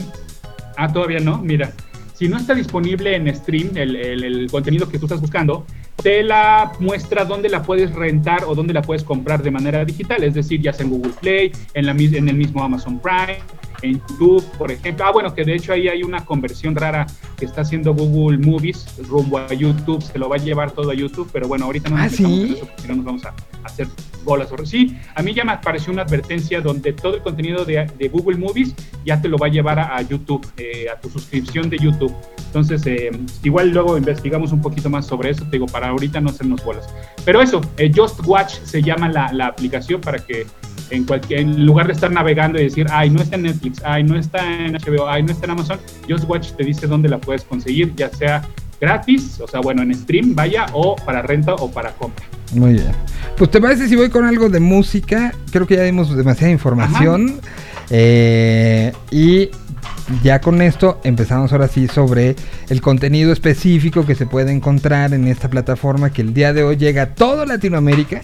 Ah, 0.78 0.94
todavía 0.94 1.20
no. 1.20 1.40
Mira, 1.40 1.74
si 2.14 2.28
no 2.28 2.38
está 2.38 2.54
disponible 2.54 3.16
en 3.16 3.34
stream 3.36 3.76
el, 3.76 4.48
contenido 4.50 4.88
que 4.88 4.98
tú 5.00 5.06
estás 5.06 5.20
buscando, 5.20 5.66
te 6.02 6.24
la 6.24 6.72
muestra 6.80 7.26
dónde 7.26 7.50
la 7.50 7.64
puedes 7.64 7.94
rentar 7.94 8.44
o 8.46 8.56
dónde 8.56 8.74
la 8.74 8.82
puedes 8.82 9.04
comprar 9.04 9.44
de 9.44 9.52
manera 9.52 9.84
digital, 9.84 10.24
es 10.24 10.34
decir, 10.34 10.62
ya 10.62 10.72
sea 10.74 10.86
en 10.86 10.92
Google 10.92 11.14
Play, 11.20 11.52
en, 11.74 11.86
la, 11.86 11.92
en 11.92 12.30
el 12.30 12.36
mismo 12.36 12.64
Amazon 12.64 13.00
Prime, 13.00 13.40
en 13.82 14.00
YouTube, 14.00 14.44
por 14.58 14.72
ejemplo. 14.72 15.06
Ah, 15.06 15.12
bueno, 15.12 15.34
que 15.34 15.44
de 15.44 15.56
hecho 15.56 15.74
ahí 15.74 15.88
hay 15.88 16.04
una 16.04 16.26
conversión 16.26 16.76
rara 16.76 17.06
que 17.38 17.46
está 17.46 17.62
haciendo 17.62 17.94
Google 17.94 18.38
Movies 18.38 18.86
rumbo 19.08 19.38
a 19.38 19.54
YouTube, 19.54 20.02
se 20.02 20.18
lo 20.18 20.30
va 20.30 20.38
a 20.38 20.40
llevar 20.40 20.72
todo 20.72 20.92
a 20.92 20.94
YouTube, 20.94 21.30
pero 21.34 21.48
bueno, 21.48 21.66
ahorita 21.66 21.90
no 21.90 21.98
¿Ah, 21.98 22.10
¿sí? 22.10 22.56
eso 22.56 22.68
no 22.88 22.96
nos 22.96 23.06
vamos 23.06 23.26
a 23.26 23.34
hacer 23.64 23.88
bolas. 24.28 24.50
Sí, 24.66 24.96
a 25.16 25.24
mí 25.24 25.34
ya 25.34 25.44
me 25.44 25.54
apareció 25.54 25.92
una 25.92 26.04
advertencia 26.04 26.62
donde 26.62 26.94
todo 26.94 27.16
el 27.16 27.24
contenido 27.24 27.66
de, 27.66 27.88
Google 28.12 28.38
Movies 28.38 28.76
ya 29.06 29.20
te 29.20 29.28
lo 29.28 29.38
va 29.38 29.48
a 29.48 29.50
llevar 29.50 29.80
a, 29.80 30.00
YouTube, 30.02 30.46
eh, 30.58 30.88
a 30.94 31.00
tu 31.00 31.10
suscripción 31.10 31.70
de 31.70 31.78
YouTube. 31.78 32.14
Entonces, 32.46 32.86
eh, 32.86 33.12
igual 33.44 33.70
luego 33.70 33.98
investigamos 33.98 34.52
un 34.52 34.62
poquito 34.62 34.90
más 34.90 35.08
sobre 35.08 35.32
eso, 35.32 35.44
te 35.46 35.52
digo, 35.52 35.66
para 35.66 35.90
ahorita 35.90 36.22
no 36.22 36.30
hacernos 36.30 36.64
bolas. 36.64 36.88
Pero 37.26 37.42
eso, 37.42 37.62
eh, 37.78 37.92
Just 37.94 38.20
Watch 38.26 38.56
se 38.64 38.82
llama 38.82 39.10
la, 39.10 39.48
aplicación 39.48 40.02
para 40.02 40.20
que 40.20 40.46
en 40.90 41.06
cualquier 41.06 41.40
en 41.42 41.66
lugar 41.66 41.88
de 41.88 41.94
estar 41.94 42.12
navegando 42.12 42.60
y 42.60 42.64
decir, 42.64 42.86
ay, 42.92 43.10
no 43.10 43.22
está 43.22 43.36
en 43.36 43.44
Netflix, 43.44 43.82
ay, 43.84 44.04
no 44.04 44.18
está 44.18 44.66
en 44.66 44.74
HBO, 44.74 45.08
ay, 45.08 45.24
no 45.24 45.32
está 45.32 45.46
en 45.46 45.52
Amazon, 45.52 45.80
Just 46.10 46.26
Watch 46.30 46.52
te 46.52 46.64
dice 46.64 46.88
dónde 46.88 47.10
la 47.10 47.18
puedes 47.18 47.44
conseguir, 47.44 47.94
ya 47.96 48.10
sea 48.10 48.42
gratis, 48.80 49.40
o 49.42 49.48
sea, 49.48 49.60
bueno, 49.60 49.82
en 49.82 49.94
stream, 49.94 50.36
vaya, 50.36 50.66
o 50.74 50.96
para 50.96 51.22
renta 51.22 51.56
o 51.56 51.70
para 51.72 51.92
compra. 51.94 52.26
Muy 52.54 52.74
bien. 52.74 52.92
Pues 53.38 53.52
te 53.52 53.62
parece 53.62 53.88
si 53.88 53.96
voy 53.96 54.10
con 54.10 54.26
algo 54.26 54.50
de 54.50 54.60
música, 54.60 55.34
creo 55.52 55.68
que 55.68 55.76
ya 55.76 55.84
dimos 55.84 56.16
demasiada 56.16 56.52
información. 56.52 57.40
Eh, 57.90 58.92
y 59.12 59.50
ya 60.24 60.40
con 60.40 60.62
esto 60.62 61.00
empezamos 61.04 61.52
ahora 61.52 61.68
sí 61.68 61.88
sobre 61.88 62.36
el 62.70 62.82
contenido 62.82 63.32
específico 63.32 64.06
que 64.06 64.16
se 64.16 64.26
puede 64.26 64.52
encontrar 64.52 65.14
en 65.14 65.28
esta 65.28 65.50
plataforma 65.50 66.12
que 66.12 66.22
el 66.22 66.34
día 66.34 66.54
de 66.54 66.64
hoy 66.64 66.78
llega 66.78 67.04
a 67.04 67.08
toda 67.16 67.46
Latinoamérica 67.46 68.22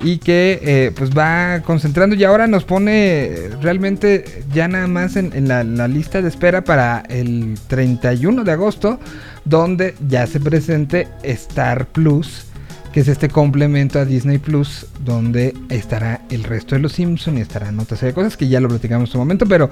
y 0.00 0.18
que 0.18 0.60
eh, 0.62 0.92
pues 0.94 1.10
va 1.10 1.62
concentrando 1.64 2.14
y 2.16 2.24
ahora 2.24 2.46
nos 2.46 2.64
pone 2.64 3.48
realmente 3.62 4.44
ya 4.52 4.68
nada 4.68 4.86
más 4.86 5.16
en, 5.16 5.48
la, 5.48 5.88
lista 5.88 6.20
de 6.20 6.28
espera 6.28 6.64
para 6.64 7.02
el 7.08 7.58
31 7.68 8.44
de 8.44 8.52
agosto 8.52 9.00
donde 9.44 9.94
ya 10.06 10.26
se 10.26 10.38
presente 10.38 11.08
Star 11.22 11.86
Plus 11.86 12.45
que 12.96 13.00
es 13.00 13.08
este 13.08 13.28
complemento 13.28 13.98
a 13.98 14.06
Disney 14.06 14.38
Plus, 14.38 14.86
donde 15.04 15.54
estará 15.68 16.22
el 16.30 16.44
resto 16.44 16.76
de 16.76 16.80
los 16.80 16.92
Simpsons 16.92 17.36
y 17.36 17.42
estarán 17.42 17.78
otras 17.78 18.00
serie 18.00 18.12
de 18.12 18.14
cosas 18.14 18.38
que 18.38 18.48
ya 18.48 18.58
lo 18.58 18.70
platicamos 18.70 19.10
en 19.10 19.12
su 19.12 19.18
momento, 19.18 19.44
pero, 19.44 19.68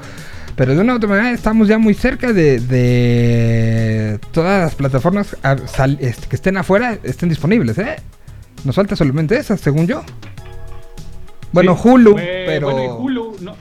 pero 0.57 0.75
de 0.75 0.83
una 0.83 0.93
u 0.93 0.97
otra 0.97 1.09
manera 1.09 1.31
estamos 1.31 1.66
ya 1.66 1.78
muy 1.78 1.95
cerca 1.95 2.35
de, 2.35 4.21
todas 4.31 4.64
las 4.64 4.75
plataformas 4.75 5.38
este, 6.00 6.28
que 6.28 6.37
estén 6.37 6.59
afuera, 6.59 6.99
estén 7.02 7.31
disponibles, 7.31 7.78
¿eh? 7.78 7.97
Nos 8.62 8.76
falta 8.76 8.95
solamente 8.95 9.38
esas, 9.38 9.59
según 9.59 9.87
yo. 9.87 10.04
Bueno, 11.50 11.81
Hulu, 11.83 12.16
pero, 12.16 13.02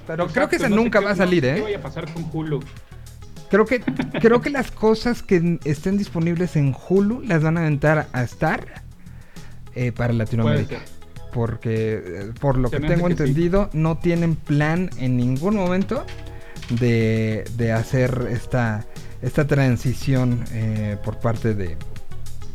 pero 0.05 0.27
creo 0.27 0.49
que 0.49 0.57
esa 0.57 0.67
nunca 0.67 0.99
va 0.99 1.11
a 1.11 1.15
salir, 1.15 1.45
¿eh? 1.45 1.63
¿Qué 1.65 1.75
a 1.77 1.81
pasar 1.81 2.11
con 2.11 2.29
Hulu? 2.33 2.59
Creo 3.49 3.65
que, 3.65 3.79
creo 4.19 4.41
que 4.41 4.49
las 4.49 4.71
cosas 4.71 5.23
que 5.23 5.57
estén 5.63 5.97
disponibles 5.97 6.57
en 6.57 6.75
Hulu 6.75 7.21
las 7.21 7.41
van 7.43 7.55
a 7.55 7.61
aventar 7.61 8.07
a 8.11 8.23
Star 8.23 8.82
eh, 9.75 9.91
para 9.91 10.13
Latinoamérica. 10.13 10.81
Porque, 11.31 11.93
eh, 11.95 12.31
por 12.39 12.57
lo 12.57 12.69
que 12.69 12.79
tengo 12.79 13.09
entendido, 13.09 13.69
no 13.73 13.97
tienen 13.97 14.35
plan 14.35 14.89
en 14.97 15.17
ningún 15.17 15.55
momento 15.55 16.05
de, 16.69 17.73
hacer 17.75 18.27
esta, 18.29 18.85
esta 19.21 19.47
transición 19.47 20.43
eh, 20.51 20.97
por 21.03 21.19
parte 21.19 21.55
de, 21.55 21.77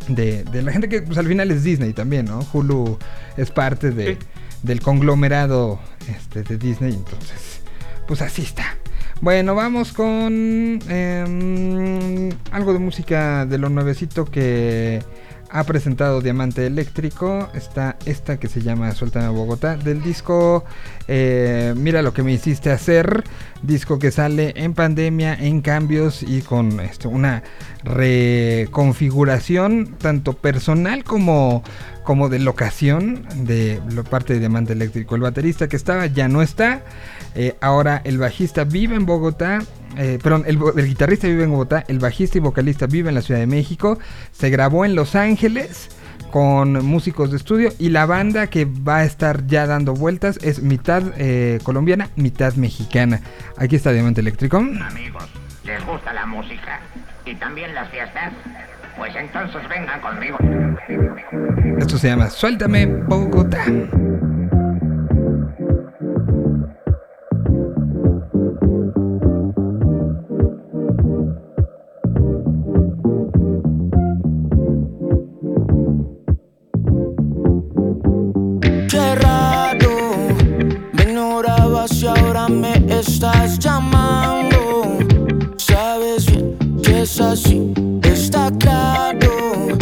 de, 0.08 0.62
la 0.62 0.72
gente 0.72 0.88
que 0.88 1.02
pues, 1.02 1.18
al 1.18 1.26
final 1.26 1.50
es 1.50 1.64
Disney 1.64 1.92
también, 1.92 2.26
¿no? 2.26 2.46
Hulu 2.52 2.98
es 3.36 3.50
parte 3.50 3.90
de, 3.90 4.16
del 4.62 4.80
conglomerado 4.80 5.80
este, 6.08 6.42
de 6.42 6.56
Disney, 6.56 6.94
entonces, 6.94 7.60
pues 8.06 8.22
así 8.22 8.42
está. 8.42 8.76
Bueno, 9.20 9.56
vamos 9.56 9.92
con 9.92 10.78
em, 10.88 12.30
algo 12.52 12.72
de 12.72 12.78
música 12.78 13.46
de 13.46 13.58
lo 13.58 13.68
nuevecito 13.68 14.24
que 14.24 15.02
ha 15.50 15.64
presentado 15.64 16.20
Diamante 16.20 16.66
Eléctrico. 16.66 17.48
Está 17.54 17.96
esta 18.06 18.38
que 18.38 18.48
se 18.48 18.60
llama 18.60 18.92
Suéltame 18.92 19.28
Bogotá. 19.28 19.76
Del 19.76 20.02
disco 20.02 20.64
eh, 21.06 21.74
Mira 21.76 22.02
lo 22.02 22.12
que 22.12 22.22
me 22.22 22.32
hiciste 22.32 22.70
hacer. 22.70 23.24
Disco 23.62 23.98
que 23.98 24.10
sale 24.10 24.52
en 24.56 24.74
pandemia, 24.74 25.34
en 25.34 25.62
cambios 25.62 26.22
y 26.22 26.42
con 26.42 26.80
esto, 26.80 27.08
una 27.08 27.42
reconfiguración 27.82 29.96
tanto 29.98 30.34
personal 30.34 31.02
como, 31.02 31.64
como 32.04 32.28
de 32.28 32.38
locación 32.38 33.26
de 33.34 33.80
la 33.90 34.04
parte 34.04 34.34
de 34.34 34.40
Diamante 34.40 34.74
Eléctrico. 34.74 35.16
El 35.16 35.22
baterista 35.22 35.68
que 35.68 35.76
estaba 35.76 36.06
ya 36.06 36.28
no 36.28 36.42
está. 36.42 36.84
Eh, 37.34 37.56
ahora 37.60 38.00
el 38.04 38.18
bajista 38.18 38.64
vive 38.64 38.96
en 38.96 39.06
Bogotá 39.06 39.60
eh, 39.98 40.20
perdón, 40.22 40.44
el, 40.46 40.58
guitarrista 40.86 41.26
vive 41.26 41.42
en 41.42 41.50
Bogotá, 41.50 41.84
el 41.88 41.98
bajista 41.98 42.38
y 42.38 42.40
vocalista 42.40 42.86
vive 42.86 43.08
en 43.08 43.16
la 43.16 43.22
Ciudad 43.22 43.40
de 43.40 43.48
México, 43.48 43.98
se 44.30 44.48
grabó 44.48 44.84
en 44.84 44.94
Los 44.94 45.16
Ángeles 45.16 45.90
con 46.30 46.84
músicos 46.84 47.32
de 47.32 47.36
estudio 47.36 47.72
y 47.80 47.88
la 47.88 48.06
banda 48.06 48.46
que 48.46 48.64
va 48.64 48.98
a 48.98 49.04
estar 49.04 49.46
ya 49.46 49.66
dando 49.66 49.94
vueltas 49.94 50.38
es 50.42 50.62
mitad 50.62 51.02
eh, 51.16 51.58
colombiana, 51.64 52.10
mitad 52.14 52.54
mexicana. 52.54 53.20
Aquí 53.56 53.74
está 53.74 53.90
Diamante 53.90 54.20
Eléctrico. 54.20 54.58
Amigos, 54.58 55.24
¿les 55.64 55.84
gusta 55.84 56.12
la 56.12 56.26
música 56.26 56.80
y 57.24 57.34
también 57.34 57.74
las 57.74 57.90
fiestas? 57.90 58.32
Pues 58.96 59.14
entonces 59.16 59.68
vengan 59.68 60.00
conmigo. 60.00 60.38
Esto 61.78 61.98
se 61.98 62.08
llama 62.08 62.30
Suéltame 62.30 62.86
Bogotá. 62.86 63.64
Estás 82.90 83.58
llamando. 83.58 84.98
Sabes 85.56 86.26
bien 86.26 86.56
que 86.82 87.02
es 87.02 87.20
así, 87.20 87.72
está 88.02 88.50
claro. 88.58 89.76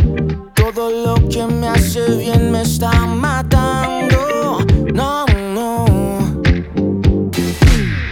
Todo 0.54 0.90
lo 0.90 1.28
que 1.28 1.46
me 1.46 1.68
hace 1.68 2.16
bien 2.16 2.50
me 2.52 2.62
está 2.62 2.90
matando. 3.06 4.64
No, 4.94 5.25
no. 5.54 5.84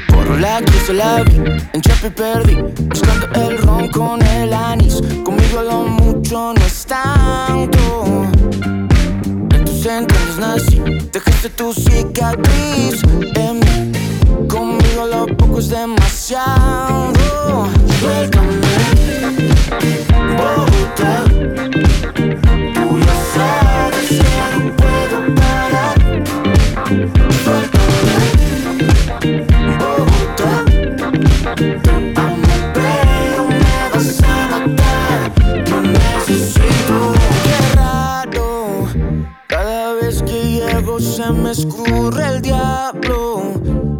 Por 0.08 0.40
la 0.40 0.60
cruz 0.62 0.88
de 0.88 0.94
la 0.94 1.22
vi, 1.22 1.36
en 1.72 1.80
Chapi 1.80 2.10
perdí. 2.10 2.56
Buscando 2.88 3.26
el 3.48 3.58
ron 3.58 3.88
con 3.88 4.22
el 4.22 4.52
anís. 4.52 5.00
Conmigo 5.24 5.62
lo 5.62 5.84
mucho 5.84 6.52
no 6.54 6.66
es 6.66 6.86
tanto. 6.86 8.34
En 9.96 10.08
tus 10.08 10.18
entrañas 10.18 10.38
nací, 10.38 10.80
dejaste 11.12 11.50
tu 11.50 11.72
cicatriz 11.72 13.00
en 13.36 13.60
mí 13.60 13.92
Conmigo 14.48 15.06
lo 15.06 15.26
poco 15.36 15.60
es 15.60 15.68
demasiado. 15.68 17.12
Suéltame, 18.00 18.48
Bogotá. 20.36 20.74
Me 41.33 41.52
escurre 41.52 42.26
el 42.26 42.43
diablo 42.43 43.54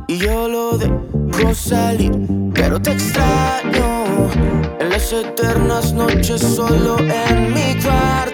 y 0.09 0.19
yo 0.19 0.49
lo 0.49 0.77
dejo 0.77 1.55
salir, 1.55 2.13
pero 2.55 2.81
te 2.81 2.93
extraño 2.93 4.31
en 4.79 4.91
las 4.91 5.13
eternas 5.13 5.93
noches 5.93 6.41
solo 6.41 6.99
en 6.99 7.55
mi 7.55 7.83
cuarto. 7.83 8.34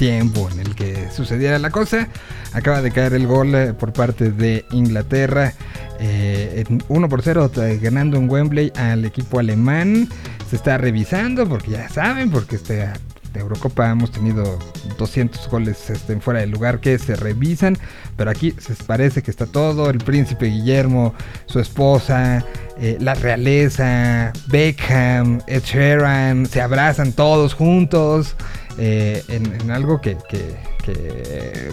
Tiempo 0.00 0.48
en 0.50 0.60
el 0.60 0.74
que 0.74 1.10
sucediera 1.10 1.58
la 1.58 1.68
cosa. 1.68 2.08
Acaba 2.54 2.80
de 2.80 2.90
caer 2.90 3.12
el 3.12 3.26
gol 3.26 3.54
eh, 3.54 3.74
por 3.74 3.92
parte 3.92 4.32
de 4.32 4.64
Inglaterra. 4.70 5.52
Eh, 6.00 6.64
1 6.88 7.08
por 7.10 7.20
0 7.20 7.50
ganando 7.82 8.16
en 8.16 8.30
Wembley 8.30 8.72
al 8.76 9.04
equipo 9.04 9.38
alemán. 9.38 10.08
Se 10.48 10.56
está 10.56 10.78
revisando 10.78 11.46
porque 11.46 11.72
ya 11.72 11.90
saben, 11.90 12.30
porque 12.30 12.56
este, 12.56 12.88
de 13.34 13.40
Eurocopa 13.40 13.90
hemos 13.90 14.10
tenido 14.10 14.58
200 14.96 15.48
goles 15.50 15.90
este, 15.90 16.18
fuera 16.18 16.40
del 16.40 16.50
lugar 16.50 16.80
que 16.80 16.98
se 16.98 17.14
revisan, 17.14 17.76
pero 18.16 18.30
aquí 18.30 18.54
se 18.58 18.74
parece 18.84 19.22
que 19.22 19.30
está 19.30 19.44
todo, 19.44 19.90
el 19.90 19.98
príncipe 19.98 20.46
Guillermo, 20.46 21.14
su 21.44 21.60
esposa, 21.60 22.44
eh, 22.78 22.96
la 23.00 23.14
realeza, 23.14 24.32
Beckham, 24.48 25.40
Ed 25.46 25.62
se 25.62 26.60
abrazan 26.62 27.12
todos 27.12 27.52
juntos 27.52 28.34
eh, 28.82 29.22
en, 29.28 29.70
algo 29.70 30.00
que, 30.00 30.16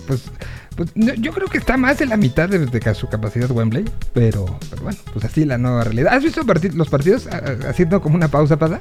pues, 0.05 0.25
pues 0.75 0.91
yo 0.95 1.31
creo 1.31 1.47
que 1.47 1.57
está 1.57 1.77
más 1.77 1.99
de 1.99 2.05
la 2.05 2.17
mitad 2.17 2.49
de, 2.49 2.93
su 2.93 3.07
capacidad 3.07 3.49
Wembley, 3.49 3.85
pero, 4.13 4.45
bueno, 4.81 4.99
pues 5.13 5.23
así 5.23 5.45
la 5.45 5.57
nueva 5.57 5.85
realidad. 5.85 6.13
¿Has 6.13 6.23
visto 6.23 6.41
los 6.73 6.89
partidos 6.89 7.27
haciendo 7.65 8.01
como 8.01 8.15
una 8.15 8.27
pausa 8.27 8.57
para? 8.57 8.79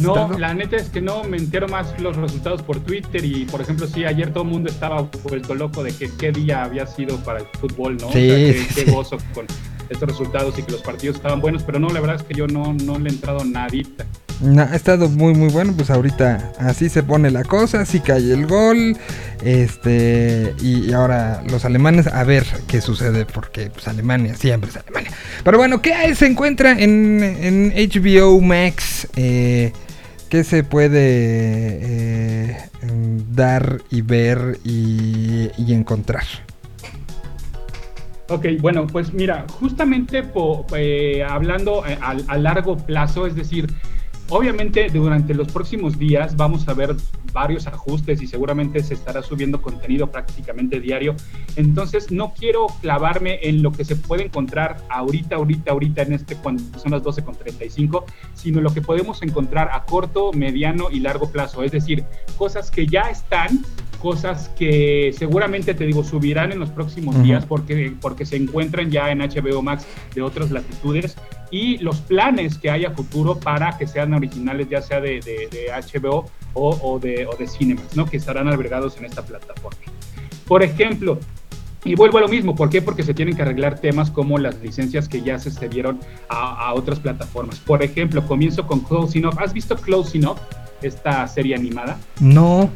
No, 0.00 0.36
la 0.38 0.54
neta 0.54 0.76
es 0.76 0.88
que 0.88 1.00
no 1.00 1.22
me 1.24 1.36
entero 1.36 1.68
más 1.68 2.00
los 2.00 2.16
resultados 2.16 2.62
por 2.62 2.80
Twitter 2.80 3.24
y, 3.24 3.44
por 3.44 3.60
ejemplo, 3.60 3.86
sí, 3.86 4.04
ayer 4.04 4.32
todo 4.32 4.42
el 4.42 4.50
mundo 4.50 4.70
estaba 4.70 5.02
vuelto 5.22 5.54
loco 5.54 5.84
de 5.84 5.92
que 5.92 6.10
qué 6.18 6.32
día 6.32 6.64
había 6.64 6.86
sido 6.86 7.18
para 7.18 7.40
el 7.40 7.46
fútbol, 7.60 7.98
¿no? 7.98 8.10
Sí, 8.10 8.66
qué, 8.74 8.90
gozo 8.90 9.18
con 9.34 9.46
estos 9.88 10.08
resultados 10.08 10.58
y 10.58 10.62
que 10.62 10.72
los 10.72 10.80
partidos 10.80 11.16
estaban 11.16 11.40
buenos, 11.40 11.62
pero 11.62 11.78
no, 11.78 11.90
la 11.90 12.00
verdad 12.00 12.16
es 12.16 12.22
que 12.22 12.34
yo 12.34 12.46
no, 12.46 12.72
no 12.72 12.98
le 12.98 13.10
he 13.10 13.12
entrado 13.12 13.44
nadita. 13.44 14.06
Ha 14.58 14.76
estado 14.76 15.08
muy 15.08 15.34
muy 15.34 15.48
bueno, 15.48 15.72
pues 15.76 15.90
ahorita 15.90 16.52
así 16.58 16.88
se 16.88 17.02
pone 17.02 17.30
la 17.30 17.44
cosa, 17.44 17.80
así 17.80 18.00
cae 18.00 18.32
el 18.32 18.46
gol, 18.46 18.96
este 19.42 20.54
y, 20.60 20.92
ahora 20.92 21.42
los 21.48 21.64
alemanes 21.64 22.06
a 22.06 22.24
ver 22.24 22.44
qué 22.66 22.80
sucede 22.80 23.26
porque 23.26 23.70
pues 23.70 23.88
Alemania 23.88 24.34
siempre 24.34 24.70
es 24.70 24.76
Alemania. 24.76 25.12
Pero 25.42 25.58
bueno, 25.58 25.80
¿qué 25.82 26.14
se 26.14 26.26
encuentra 26.26 26.72
en, 26.72 27.22
en 27.22 27.72
HBO 27.90 28.40
Max? 28.40 29.08
Eh, 29.16 29.72
¿Qué 30.34 30.42
se 30.42 30.64
puede 30.64 30.98
eh, 31.80 32.56
dar 33.30 33.82
y 33.88 34.02
ver 34.02 34.58
y, 34.64 35.72
encontrar? 35.72 36.24
Ok, 38.28 38.46
bueno, 38.60 38.84
pues 38.88 39.12
mira, 39.12 39.46
justamente 39.48 40.24
eh, 40.76 41.22
hablando 41.22 41.84
a, 41.84 42.36
largo 42.36 42.76
plazo, 42.78 43.28
es 43.28 43.36
decir, 43.36 43.72
Obviamente 44.30 44.88
durante 44.88 45.34
los 45.34 45.52
próximos 45.52 45.98
días 45.98 46.36
vamos 46.36 46.66
a 46.68 46.74
ver 46.74 46.96
varios 47.32 47.66
ajustes 47.66 48.22
y 48.22 48.26
seguramente 48.26 48.82
se 48.82 48.94
estará 48.94 49.22
subiendo 49.22 49.60
contenido 49.60 50.10
prácticamente 50.10 50.80
diario. 50.80 51.14
Entonces 51.56 52.10
no 52.10 52.32
quiero 52.32 52.66
clavarme 52.80 53.40
en 53.42 53.62
lo 53.62 53.70
que 53.72 53.84
se 53.84 53.96
puede 53.96 54.24
encontrar 54.24 54.78
ahorita, 54.88 55.36
ahorita, 55.36 55.72
ahorita 55.72 56.02
en 56.02 56.14
este 56.14 56.36
cuando 56.36 56.62
son 56.78 56.92
las 56.92 57.02
12.35, 57.02 58.04
sino 58.34 58.60
lo 58.60 58.72
que 58.72 58.80
podemos 58.80 59.22
encontrar 59.22 59.70
a 59.72 59.84
corto, 59.84 60.32
mediano 60.32 60.90
y 60.90 61.00
largo 61.00 61.30
plazo. 61.30 61.62
Es 61.62 61.72
decir, 61.72 62.04
cosas 62.38 62.70
que 62.70 62.86
ya 62.86 63.02
están 63.02 63.62
cosas 64.04 64.50
que 64.50 65.14
seguramente 65.16 65.72
te 65.72 65.86
digo 65.86 66.04
subirán 66.04 66.52
en 66.52 66.58
los 66.58 66.68
próximos 66.68 67.22
días 67.22 67.46
porque, 67.46 67.90
porque 68.02 68.26
se 68.26 68.36
encuentran 68.36 68.90
ya 68.90 69.10
en 69.10 69.20
HBO 69.20 69.62
Max 69.62 69.86
de 70.14 70.20
otras 70.20 70.50
latitudes 70.50 71.16
y 71.50 71.78
los 71.78 72.02
planes 72.02 72.58
que 72.58 72.68
hay 72.68 72.84
a 72.84 72.90
futuro 72.90 73.40
para 73.40 73.78
que 73.78 73.86
sean 73.86 74.12
originales 74.12 74.68
ya 74.68 74.82
sea 74.82 75.00
de, 75.00 75.20
de, 75.20 75.70
HBO 75.72 76.26
o, 76.52 76.78
o, 76.82 76.98
de, 76.98 77.26
o 77.26 77.34
de 77.34 77.48
Cinemas, 77.48 77.96
¿no? 77.96 78.04
que 78.04 78.18
estarán 78.18 78.46
albergados 78.46 78.98
en 78.98 79.06
esta 79.06 79.22
plataforma. 79.22 79.78
Por 80.46 80.62
ejemplo, 80.62 81.18
y 81.82 81.94
vuelvo 81.94 82.18
a 82.18 82.20
lo 82.20 82.28
mismo, 82.28 82.54
¿por 82.54 82.68
qué? 82.68 82.82
Porque 82.82 83.04
se 83.04 83.14
tienen 83.14 83.34
que 83.34 83.40
arreglar 83.40 83.78
temas 83.78 84.10
como 84.10 84.36
las 84.36 84.60
licencias 84.60 85.08
que 85.08 85.22
ya 85.22 85.38
se 85.38 85.50
cedieron 85.50 85.98
a, 86.28 86.66
a 86.66 86.74
otras 86.74 87.00
plataformas. 87.00 87.58
Por 87.60 87.82
ejemplo, 87.82 88.26
comienzo 88.26 88.66
con 88.66 88.80
Close 88.80 89.16
Enough. 89.16 89.38
¿Has 89.38 89.54
visto 89.54 89.76
Close 89.76 90.18
Enough, 90.18 90.36
esta 90.82 91.26
serie 91.26 91.54
animada? 91.54 91.96
No. 92.20 92.70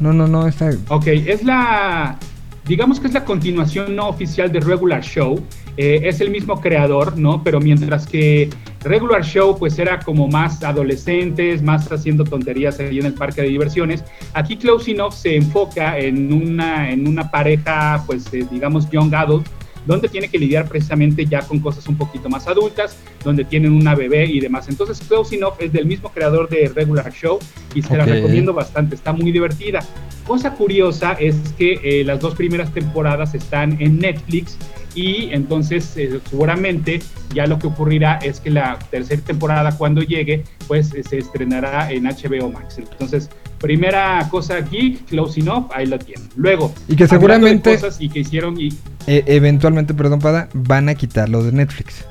No, 0.00 0.12
no, 0.12 0.26
no, 0.26 0.46
está. 0.46 0.70
Ok, 0.88 1.06
es 1.06 1.44
la. 1.44 2.18
Digamos 2.66 2.98
que 2.98 3.08
es 3.08 3.12
la 3.12 3.24
continuación 3.24 3.94
no 3.94 4.08
oficial 4.08 4.50
de 4.50 4.60
Regular 4.60 5.02
Show. 5.02 5.44
Eh, 5.76 6.00
es 6.04 6.20
el 6.20 6.30
mismo 6.30 6.60
creador, 6.60 7.18
¿no? 7.18 7.42
Pero 7.42 7.60
mientras 7.60 8.06
que 8.06 8.48
Regular 8.84 9.24
Show, 9.24 9.58
pues 9.58 9.78
era 9.78 9.98
como 9.98 10.28
más 10.28 10.62
adolescentes, 10.62 11.62
más 11.62 11.90
haciendo 11.90 12.24
tonterías 12.24 12.78
ahí 12.80 12.98
en 12.98 13.06
el 13.06 13.14
parque 13.14 13.42
de 13.42 13.48
diversiones. 13.48 14.04
Aquí 14.34 14.56
Close 14.56 14.92
Enough 14.92 15.12
se 15.12 15.36
enfoca 15.36 15.98
en 15.98 16.32
una, 16.32 16.90
en 16.90 17.08
una 17.08 17.30
pareja, 17.30 18.02
pues 18.06 18.32
eh, 18.32 18.46
digamos, 18.50 18.88
young 18.90 19.14
adult, 19.14 19.46
donde 19.86 20.08
tiene 20.08 20.28
que 20.28 20.38
lidiar 20.38 20.68
precisamente 20.68 21.26
ya 21.26 21.42
con 21.42 21.60
cosas 21.60 21.86
un 21.88 21.96
poquito 21.96 22.28
más 22.28 22.46
adultas, 22.46 22.96
donde 23.22 23.44
tienen 23.44 23.72
una 23.72 23.94
bebé 23.94 24.26
y 24.26 24.40
demás. 24.40 24.68
Entonces, 24.68 25.00
Close 25.06 25.36
Enough 25.36 25.54
es 25.58 25.72
del 25.72 25.86
mismo 25.86 26.10
creador 26.10 26.48
de 26.48 26.70
Regular 26.74 27.12
Show 27.12 27.38
y 27.74 27.82
se 27.82 27.96
la 27.96 28.04
recomiendo 28.04 28.52
bastante, 28.52 28.94
está 28.94 29.12
muy 29.12 29.32
divertida. 29.32 29.80
Cosa 30.26 30.54
curiosa 30.54 31.12
es 31.12 31.36
que 31.58 31.80
eh, 31.82 32.04
las 32.04 32.20
dos 32.20 32.34
primeras 32.34 32.72
temporadas 32.72 33.34
están 33.34 33.76
en 33.80 33.98
Netflix 33.98 34.56
y 34.94 35.30
entonces 35.32 35.96
eh, 35.96 36.20
seguramente 36.30 37.00
ya 37.34 37.46
lo 37.46 37.58
que 37.58 37.66
ocurrirá 37.66 38.16
es 38.16 38.40
que 38.40 38.50
la 38.50 38.78
tercera 38.90 39.22
temporada 39.22 39.76
cuando 39.76 40.02
llegue 40.02 40.44
pues 40.66 40.94
eh, 40.94 41.02
se 41.02 41.18
estrenará 41.18 41.90
en 41.90 42.04
HBO 42.04 42.50
Max. 42.50 42.78
Entonces, 42.78 43.28
primera 43.58 44.26
cosa 44.30 44.56
aquí, 44.56 44.98
Close 45.08 45.40
Enough, 45.40 45.70
ahí 45.74 45.86
lo 45.86 45.98
tienen. 45.98 46.28
Luego, 46.36 46.72
y 46.88 46.96
que 46.96 47.08
seguramente 47.08 47.74
cosas 47.74 48.00
y 48.00 48.08
que 48.08 48.20
hicieron 48.20 48.60
y 48.60 48.68
e, 49.06 49.24
eventualmente, 49.26 49.94
perdón, 49.94 50.20
Pada, 50.20 50.48
van 50.54 50.88
a 50.88 50.94
quitarlo 50.94 51.42
de 51.42 51.52
Netflix. 51.52 52.04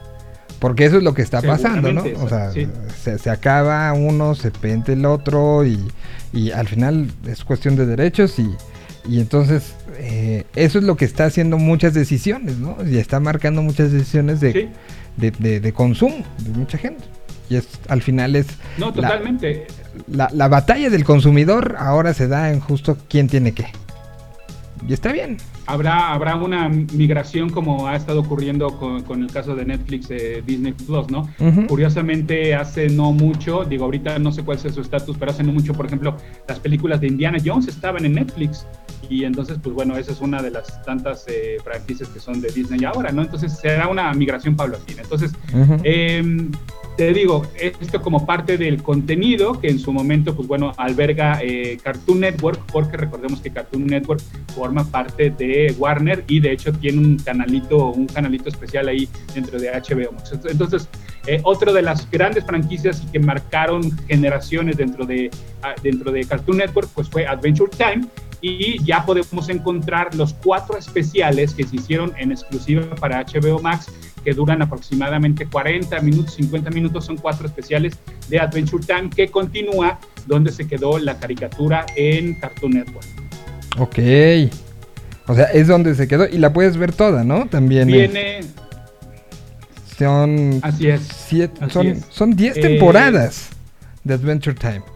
Porque 0.60 0.86
eso 0.86 0.98
es 0.98 1.04
lo 1.04 1.14
que 1.14 1.22
está 1.22 1.42
pasando, 1.42 1.92
¿no? 1.92 2.04
O 2.22 2.30
sea, 2.30 2.52
se, 2.52 3.30
acaba 3.30 3.92
uno, 3.92 4.34
se 4.34 4.50
pente 4.50 4.94
el 4.94 5.06
otro 5.06 5.66
y, 5.66 5.78
y, 6.32 6.52
al 6.52 6.70
final 6.70 7.12
es 7.28 7.44
cuestión 7.44 7.76
de 7.76 7.86
derechos 7.86 8.40
y, 8.40 8.50
y 9.06 9.20
entonces 9.20 9.76
eh, 10.06 10.44
eso 10.56 10.80
es 10.80 10.84
lo 10.84 10.98
que 10.98 11.06
está 11.06 11.24
haciendo 11.24 11.58
muchas 11.58 11.94
decisiones, 11.94 12.58
¿no? 12.58 12.76
Y 12.86 12.98
está 12.98 13.22
marcando 13.22 13.62
muchas 13.62 13.94
decisiones 13.94 14.42
de, 14.42 14.70
de, 15.16 15.74
consumo 15.74 16.26
de 16.40 16.50
mucha 16.50 16.78
gente. 16.78 17.06
Y 17.50 17.56
es, 17.56 17.68
al 17.88 18.02
final 18.02 18.36
es... 18.36 18.48
No, 18.78 18.92
totalmente. 18.92 19.66
La, 20.12 20.30
la, 20.34 20.50
batalla 20.50 20.90
del 20.90 21.06
consumidor 21.06 21.78
ahora 21.80 22.14
se 22.14 22.28
da 22.28 22.52
en 22.52 22.60
justo 22.60 22.98
quién 23.08 23.30
tiene 23.30 23.54
qué. 23.54 23.68
Y 24.86 24.92
está 24.92 25.14
bien 25.14 25.38
habrá, 25.66 26.14
habrá 26.14 26.36
una 26.36 26.70
migración 26.70 27.50
como 27.50 27.88
ha 27.88 27.96
estado 27.96 28.20
ocurriendo 28.20 28.78
con, 28.78 29.22
el 29.22 29.32
caso 29.32 29.56
de 29.56 29.66
Netflix, 29.66 30.10
eh, 30.12 30.44
Disney 30.46 30.74
Plus, 30.74 31.10
¿no? 31.10 31.30
Curiosamente, 31.68 32.56
hace 32.56 32.90
no 32.90 33.12
mucho, 33.12 33.64
digo, 33.64 33.86
ahorita 33.86 34.20
no 34.20 34.32
sé 34.32 34.44
cuál 34.44 34.60
es 34.64 34.74
su 34.74 34.82
estatus, 34.82 35.18
pero 35.18 35.32
hace 35.32 35.44
no 35.44 35.52
mucho, 35.52 35.74
por 35.74 35.86
ejemplo, 35.86 36.18
las 36.48 36.60
películas 36.60 37.02
de 37.02 37.08
Indiana 37.08 37.38
Jones 37.44 37.68
estaban 37.68 38.06
en 38.06 38.14
Netflix. 38.14 38.66
Y 39.14 39.26
entonces, 39.26 39.60
pues 39.62 39.76
bueno, 39.76 39.96
esa 39.96 40.12
es 40.12 40.22
una 40.22 40.42
de 40.42 40.50
las 40.50 40.84
tantas 40.84 41.26
eh, 41.28 41.58
franquicias 41.64 42.10
que 42.10 42.20
son 42.20 42.42
de 42.42 42.50
Disney 42.50 42.84
ahora, 42.84 43.12
¿no? 43.12 43.22
Entonces 43.22 43.56
será 43.60 43.88
una 43.88 44.12
migración 44.14 44.56
paulatina. 44.56 45.04
Entonces, 45.04 45.34
te 46.98 47.12
digo, 47.12 47.44
esto 47.60 48.02
como 48.02 48.26
parte 48.26 48.58
del 48.58 48.84
contenido 48.84 49.60
que 49.60 49.68
en 49.68 49.80
su 49.80 49.92
momento, 49.92 50.36
pues 50.36 50.48
bueno, 50.48 50.74
alberga 50.78 51.40
eh, 51.42 51.80
Cartoon 51.82 52.20
Network, 52.20 52.60
porque 52.72 52.98
recordemos 52.98 53.42
que 53.42 53.52
Cartoon 53.52 53.88
Network 53.88 54.22
forma 54.54 54.84
parte 54.84 55.32
de 55.32 55.74
Warner 55.78 56.24
y 56.28 56.40
de 56.40 56.52
hecho 56.52 56.72
tiene 56.72 57.00
un 57.00 57.18
canalito, 57.18 57.88
un 57.88 58.06
canalito 58.06 58.50
especial 58.50 58.88
ahí 58.88 59.10
dentro 59.34 59.60
de 59.60 59.72
HBO 59.72 60.16
Entonces, 60.46 60.88
eh, 61.26 61.40
otro 61.44 61.74
de 61.74 61.82
las 61.82 62.10
grandes 62.12 62.46
franquicias 62.46 63.02
que 63.12 63.20
marcaron 63.20 63.92
generaciones 64.08 64.78
dentro 64.78 65.06
de, 65.06 65.32
ah, 65.64 65.74
dentro 65.82 66.12
de 66.12 66.26
Cartoon 66.26 66.58
Network, 66.58 66.90
pues 66.94 67.10
fue 67.10 67.26
Adventure 67.26 67.72
Time 67.76 68.06
y 68.44 68.84
ya 68.84 69.06
podemos 69.06 69.48
encontrar 69.48 70.14
los 70.16 70.34
cuatro 70.34 70.78
especiales 70.78 71.54
que 71.54 71.64
se 71.64 71.78
hicieron 71.78 72.14
en 72.18 72.34
exclusiva 72.34 72.94
para 72.96 73.24
HBO 73.24 73.60
Max 73.60 73.88
que 74.24 74.34
duran 74.34 74.62
aproximadamente 74.62 75.48
40 75.48 75.98
minutos, 76.02 76.34
50 76.36 76.70
minutos, 76.70 77.06
son 77.06 77.16
cuatro 77.16 77.48
especiales 77.48 77.98
de 78.30 78.40
Adventure 78.40 78.86
Time 78.86 79.10
que 79.10 79.30
continúa 79.30 79.98
donde 80.28 80.52
se 80.52 80.68
quedó 80.68 81.00
la 81.00 81.18
caricatura 81.18 81.86
en 81.96 82.36
Cartoon 82.36 82.74
Network. 82.74 83.08
Ok. 83.80 84.00
O 85.28 85.36
sea, 85.36 85.46
es 85.46 85.68
donde 85.68 85.96
se 85.96 86.10
quedó 86.10 86.28
y 86.28 86.38
la 86.38 86.52
puedes 86.52 86.76
ver 86.76 86.92
toda, 86.92 87.24
¿no? 87.24 87.48
También. 87.48 87.88
Viene. 87.88 88.42
Son. 89.98 90.60
Así 90.62 90.90
es. 90.90 91.02
Siete, 91.28 91.70
son, 91.70 91.96
son 92.10 92.36
10 92.36 92.56
temporadas 92.56 93.52
de 94.04 94.16
Adventure 94.16 94.56
Time. 94.56 94.93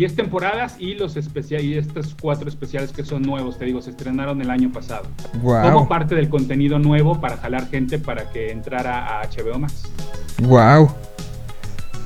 10 0.00 0.16
temporadas 0.16 0.76
y 0.78 0.94
los 0.94 1.16
especiales 1.16 1.66
y 1.66 1.76
estos 1.76 2.16
cuatro 2.18 2.48
especiales 2.48 2.90
que 2.90 3.04
son 3.04 3.20
nuevos, 3.20 3.58
te 3.58 3.66
digo, 3.66 3.82
se 3.82 3.90
estrenaron 3.90 4.40
el 4.40 4.48
año 4.48 4.72
pasado. 4.72 5.02
Como 5.42 5.88
parte 5.88 6.14
del 6.14 6.30
contenido 6.30 6.78
nuevo 6.78 7.20
para 7.20 7.36
jalar 7.36 7.68
gente 7.68 7.98
para 7.98 8.30
que 8.30 8.50
entrara 8.50 9.20
a 9.20 9.28
HBO 9.28 9.58
Max. 9.58 9.92
Wow. 10.38 10.90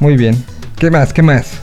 Muy 0.01 0.17
bien. 0.17 0.35
¿Qué 0.77 0.91
más? 0.91 1.13
¿Qué 1.13 1.23
más? 1.23 1.63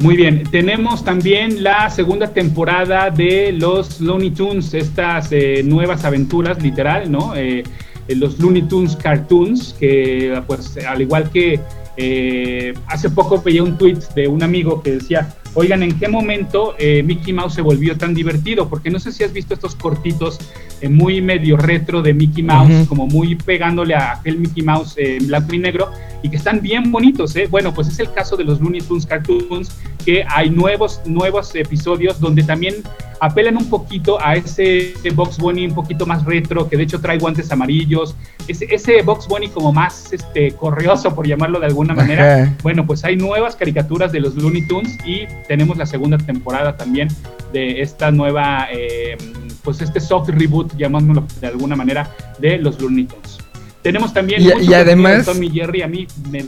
Muy 0.00 0.16
bien, 0.16 0.42
tenemos 0.50 1.04
también 1.04 1.62
la 1.62 1.88
segunda 1.88 2.26
temporada 2.26 3.08
de 3.08 3.52
los 3.52 4.00
Looney 4.00 4.32
Tunes, 4.32 4.74
estas 4.74 5.28
eh, 5.30 5.62
nuevas 5.64 6.04
aventuras, 6.04 6.60
literal, 6.60 7.08
¿no? 7.08 7.36
Eh, 7.36 7.62
los 8.08 8.40
Looney 8.40 8.62
Tunes 8.62 8.96
Cartoons, 8.96 9.76
que 9.78 10.42
pues 10.48 10.76
al 10.84 11.02
igual 11.02 11.30
que 11.30 11.60
eh, 11.96 12.74
hace 12.86 13.10
poco 13.10 13.42
veía 13.42 13.62
un 13.62 13.76
tweet 13.76 13.98
de 14.14 14.28
un 14.28 14.42
amigo 14.42 14.82
que 14.82 14.92
decía, 14.92 15.34
oigan, 15.54 15.82
¿en 15.82 15.98
qué 15.98 16.08
momento 16.08 16.74
eh, 16.78 17.02
Mickey 17.02 17.32
Mouse 17.32 17.54
se 17.54 17.62
volvió 17.62 17.96
tan 17.96 18.14
divertido? 18.14 18.68
Porque 18.68 18.90
no 18.90 18.98
sé 18.98 19.12
si 19.12 19.24
has 19.24 19.32
visto 19.32 19.54
estos 19.54 19.74
cortitos 19.74 20.38
eh, 20.80 20.88
muy 20.88 21.20
medio 21.20 21.56
retro 21.56 22.02
de 22.02 22.14
Mickey 22.14 22.42
Mouse, 22.42 22.86
como 22.88 23.06
muy 23.06 23.34
pegándole 23.34 23.94
a 23.94 24.12
aquel 24.12 24.38
Mickey 24.38 24.62
Mouse 24.62 24.94
en 24.96 25.26
blanco 25.26 25.54
y 25.54 25.58
negro, 25.58 25.90
y 26.22 26.30
que 26.30 26.36
están 26.36 26.60
bien 26.60 26.90
bonitos. 26.90 27.36
¿eh? 27.36 27.46
Bueno, 27.50 27.74
pues 27.74 27.88
es 27.88 27.98
el 27.98 28.12
caso 28.12 28.36
de 28.36 28.44
los 28.44 28.60
Looney 28.60 28.80
Tunes 28.80 29.06
Cartoons, 29.06 29.70
que 30.04 30.24
hay 30.28 30.50
nuevos, 30.50 31.00
nuevos 31.04 31.54
episodios 31.54 32.20
donde 32.20 32.42
también 32.42 32.76
apelan 33.22 33.56
un 33.56 33.70
poquito 33.70 34.18
a 34.20 34.34
ese 34.34 34.94
Box 35.14 35.38
Bunny 35.38 35.66
un 35.66 35.74
poquito 35.76 36.06
más 36.06 36.24
retro, 36.24 36.68
que 36.68 36.76
de 36.76 36.82
hecho 36.82 37.00
trae 37.00 37.18
guantes 37.18 37.52
amarillos, 37.52 38.16
ese, 38.48 38.66
ese 38.68 39.00
Box 39.02 39.28
Bunny 39.28 39.48
como 39.48 39.72
más 39.72 40.12
este, 40.12 40.50
corrioso, 40.56 41.14
por 41.14 41.24
llamarlo 41.24 41.60
de 41.60 41.66
alguna 41.66 41.94
manera. 41.94 42.52
Bueno, 42.64 42.84
pues 42.84 43.04
hay 43.04 43.14
nuevas 43.16 43.54
caricaturas 43.54 44.10
de 44.10 44.18
los 44.18 44.34
Looney 44.34 44.66
Tunes 44.66 44.98
y 45.06 45.28
tenemos 45.46 45.76
la 45.76 45.86
segunda 45.86 46.18
temporada 46.18 46.76
también 46.76 47.06
de 47.52 47.80
esta 47.80 48.10
nueva, 48.10 48.66
eh, 48.72 49.16
pues 49.62 49.80
este 49.80 50.00
soft 50.00 50.28
reboot, 50.30 50.76
llamándolo 50.76 51.24
de 51.40 51.46
alguna 51.46 51.76
manera, 51.76 52.10
de 52.40 52.58
los 52.58 52.80
Looney 52.80 53.04
Tunes. 53.04 53.38
Tenemos 53.82 54.12
también... 54.12 54.42
Y, 54.42 54.68
y 54.68 54.74
además... 54.74 55.26
Tommy 55.26 55.48
Jerry, 55.48 55.82
a 55.82 55.86
mí 55.86 56.08
me... 56.28 56.46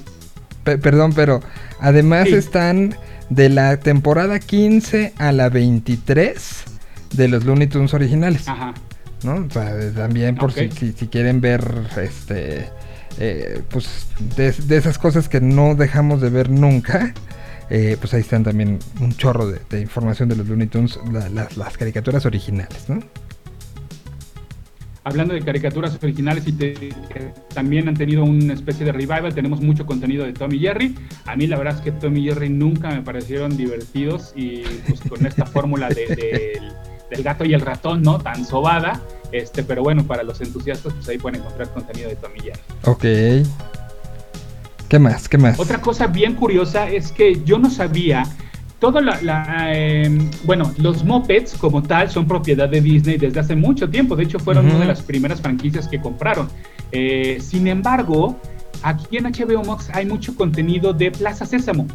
Perdón, 0.64 1.12
pero 1.14 1.40
además 1.78 2.26
están 2.26 2.96
de 3.30 3.48
la 3.48 3.78
temporada 3.78 4.38
15 4.38 5.14
a 5.18 5.32
la 5.32 5.48
23 5.48 6.64
de 7.12 7.28
los 7.28 7.44
Looney 7.44 7.66
Tunes 7.68 7.94
originales. 7.94 8.48
Ajá. 8.48 8.74
¿No? 9.22 9.46
O 9.46 9.50
sea, 9.50 9.74
también 9.94 10.36
por 10.36 10.52
si, 10.52 10.70
si, 10.70 11.06
quieren 11.08 11.40
ver 11.40 11.64
este 11.96 12.68
eh, 13.18 13.62
pues 13.70 14.06
de, 14.36 14.48
esas 14.76 14.98
cosas 14.98 15.28
que 15.28 15.40
no 15.40 15.74
dejamos 15.74 16.20
de 16.20 16.30
ver 16.30 16.50
nunca. 16.50 17.14
Eh, 17.70 17.96
pues 17.98 18.12
ahí 18.12 18.20
están 18.20 18.44
también 18.44 18.78
un 19.00 19.16
chorro 19.16 19.46
de, 19.46 19.80
información 19.80 20.28
de 20.28 20.36
los 20.36 20.46
Looney 20.46 20.66
Tunes, 20.66 20.98
las, 21.10 21.56
las 21.56 21.78
caricaturas 21.78 22.26
originales, 22.26 22.88
¿no? 22.88 23.00
Hablando 25.04 25.34
de 25.34 25.42
caricaturas 25.42 25.96
originales 26.02 26.44
y 26.46 26.52
también 27.54 27.88
han 27.88 27.94
tenido 27.94 28.24
una 28.24 28.54
especie 28.54 28.84
de 28.86 28.92
revival, 28.92 29.34
tenemos 29.34 29.60
mucho 29.60 29.86
contenido 29.86 30.24
de 30.24 30.32
Tommy 30.32 30.58
Jerry. 30.58 30.94
A 31.26 31.36
mí 31.36 31.46
la 31.46 31.58
verdad 31.58 31.76
es 31.76 31.80
que 31.82 31.92
Tommy 31.92 32.24
Jerry 32.24 32.48
nunca 32.48 32.88
me 32.88 33.02
parecieron 33.02 33.56
divertidos 33.56 34.32
y 34.34 34.62
pues 34.88 35.00
con 35.02 35.24
esta 35.26 35.44
fórmula 35.46 35.88
de, 35.90 36.60
del 37.10 37.22
gato 37.22 37.44
y 37.44 37.52
el 37.52 37.60
ratón, 37.60 38.02
¿no? 38.02 38.18
Tan 38.18 38.44
sobada. 38.44 39.00
Este, 39.30 39.62
pero 39.62 39.82
bueno, 39.82 40.04
para 40.04 40.22
los 40.22 40.40
entusiastas, 40.40 40.94
pues 40.94 41.08
ahí 41.08 41.18
pueden 41.18 41.40
encontrar 41.40 41.68
contenido 41.72 42.08
de 42.08 42.16
Tommy 42.16 42.40
Jerry. 42.40 42.60
Ok. 42.84 43.04
¿Qué 44.88 44.98
más? 44.98 45.28
¿Qué 45.28 45.38
más? 45.38 45.58
Otra 45.58 45.80
cosa 45.80 46.06
bien 46.06 46.34
curiosa 46.34 46.88
es 46.88 47.12
que 47.12 47.42
yo 47.44 47.58
no 47.58 47.68
sabía 47.68 48.24
todo 48.78 49.00
la, 49.00 49.72
em, 49.72 50.30
bueno, 50.44 50.72
los 50.78 51.04
mopeds 51.04 51.54
como 51.54 51.82
tal 51.82 52.10
son 52.10 52.26
propiedad 52.26 52.68
de 52.68 52.80
Disney 52.80 53.16
desde 53.16 53.40
hace 53.40 53.56
mucho 53.56 53.88
tiempo. 53.88 54.16
De 54.16 54.24
hecho, 54.24 54.38
fueron 54.38 54.66
una 54.66 54.80
de 54.80 54.86
las 54.86 55.02
primeras 55.02 55.40
franquicias 55.40 55.88
que 55.88 56.00
compraron. 56.00 56.48
Eh, 56.92 57.38
sin 57.40 57.66
embargo, 57.66 58.36
aquí 58.82 59.16
en 59.16 59.24
HBO 59.24 59.64
Max 59.64 59.90
hay 59.92 60.06
mucho 60.06 60.34
contenido 60.34 60.92
de 60.92 61.10
Plaza 61.10 61.46
Sésamo. 61.46 61.86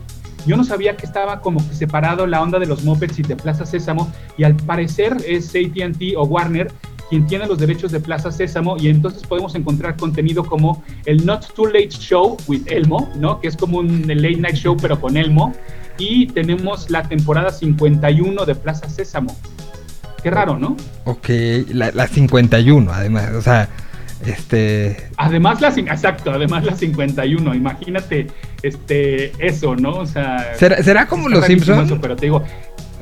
Yo 0.46 0.56
no 0.58 0.63
sabía 0.63 0.96
que 0.96 1.06
estaba 1.06 1.42
como 1.42 1.60
separado 1.60 2.26
la 2.26 2.42
onda 2.42 2.60
de 2.60 2.65
los 2.65 2.84
mopeds 2.84 3.20
y 3.20 3.24
de 3.24 3.36
Plaza 3.36 3.65
Sésamo 3.65 4.12
y 4.38 4.44
al 4.44 4.56
parecer 4.56 5.18
es 5.28 5.50
AT&T 5.50 6.15
o 6.15 6.24
Warner 6.24 6.72
quien 7.10 7.26
tiene 7.26 7.48
los 7.48 7.58
derechos 7.58 7.92
de 7.92 8.00
Plaza 8.00 8.32
Sésamo 8.32 8.78
y 8.78 8.88
entonces 8.88 9.24
podemos 9.24 9.56
encontrar 9.56 9.98
contenido 9.98 10.46
como 10.46 10.84
el 11.06 11.26
Not 11.26 11.54
Too 11.56 11.65
Late 11.68 11.89
Show 11.89 12.38
with 12.48 12.62
Elmo, 12.68 13.10
¿no? 13.15 13.39
Que 13.42 13.48
es 13.48 13.58
como 13.58 13.80
un 13.80 14.08
late 14.08 14.38
night 14.38 14.56
show 14.56 14.78
pero 14.80 15.00
con 15.00 15.18
Elmo 15.18 15.54
y 16.00 16.28
tenemos 16.28 16.90
la 16.90 17.04
temporada 17.04 17.52
51 17.52 18.46
de 18.46 18.56
Plaza 18.56 18.90
Sésamo. 18.90 19.36
Qué 20.24 20.32
raro, 20.32 20.58
¿no? 20.58 20.76
Ok, 21.06 21.30
la, 21.70 21.92
la 21.92 22.08
51 22.08 22.92
además, 22.92 23.32
o 23.36 23.42
sea, 23.42 23.70
este... 24.26 25.10
Además 25.18 25.62
la, 25.62 25.70
exacto, 25.70 26.32
además 26.32 26.66
la 26.66 26.76
51, 26.76 27.56
imagínate 27.56 28.28
este, 28.64 29.32
eso, 29.46 29.76
¿no? 29.76 29.92
O 29.92 30.06
sea... 30.06 30.54
¿Será, 30.56 31.08
como 31.08 31.30
los 31.30 31.46
Simpsons? 31.46 31.94
Pero 32.02 32.16
te 32.16 32.26
digo... 32.26 32.44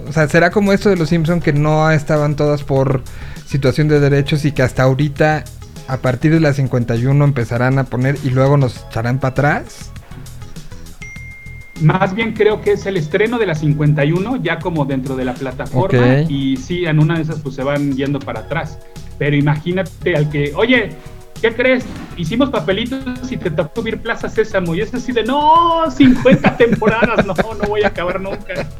O 0.07 0.11
sea, 0.11 0.27
¿será 0.27 0.51
como 0.51 0.73
esto 0.73 0.89
de 0.89 0.95
los 0.95 1.09
Simpsons 1.09 1.43
que 1.43 1.53
no 1.53 1.89
estaban 1.91 2.35
todas 2.35 2.63
por 2.63 3.03
situación 3.45 3.87
de 3.87 3.99
derechos 3.99 4.45
y 4.45 4.51
que 4.51 4.61
hasta 4.61 4.83
ahorita, 4.83 5.43
a 5.87 5.97
partir 5.97 6.31
de 6.31 6.39
la 6.39 6.53
51, 6.53 7.25
empezarán 7.25 7.79
a 7.79 7.85
poner 7.85 8.17
y 8.23 8.29
luego 8.29 8.57
nos 8.57 8.85
echarán 8.85 9.19
para 9.19 9.31
atrás? 9.31 9.91
Más 11.81 12.15
bien 12.15 12.33
creo 12.33 12.61
que 12.61 12.73
es 12.73 12.85
el 12.85 12.97
estreno 12.97 13.37
de 13.37 13.45
la 13.45 13.55
51, 13.55 14.37
ya 14.37 14.59
como 14.59 14.85
dentro 14.85 15.15
de 15.15 15.25
la 15.25 15.33
plataforma. 15.33 16.21
Y 16.27 16.57
sí, 16.57 16.85
en 16.85 16.99
una 16.99 17.15
de 17.15 17.21
esas 17.21 17.39
pues 17.39 17.55
se 17.55 17.63
van 17.63 17.95
yendo 17.95 18.19
para 18.19 18.41
atrás. 18.41 18.79
Pero 19.17 19.35
imagínate 19.35 20.15
al 20.15 20.29
que, 20.29 20.53
oye, 20.55 20.89
¿qué 21.41 21.53
crees? 21.53 21.85
Hicimos 22.15 22.49
papelitos 22.49 23.31
y 23.31 23.37
te 23.37 23.51
tocó 23.51 23.81
subir 23.81 23.99
Plaza 23.99 24.29
Sésamo. 24.29 24.75
Y 24.75 24.81
es 24.81 24.93
así 24.93 25.11
de, 25.11 25.23
no, 25.23 25.89
50 25.89 26.57
temporadas, 26.57 27.25
no, 27.25 27.33
no 27.33 27.67
voy 27.67 27.83
a 27.83 27.87
acabar 27.87 28.19
nunca. 28.19 28.67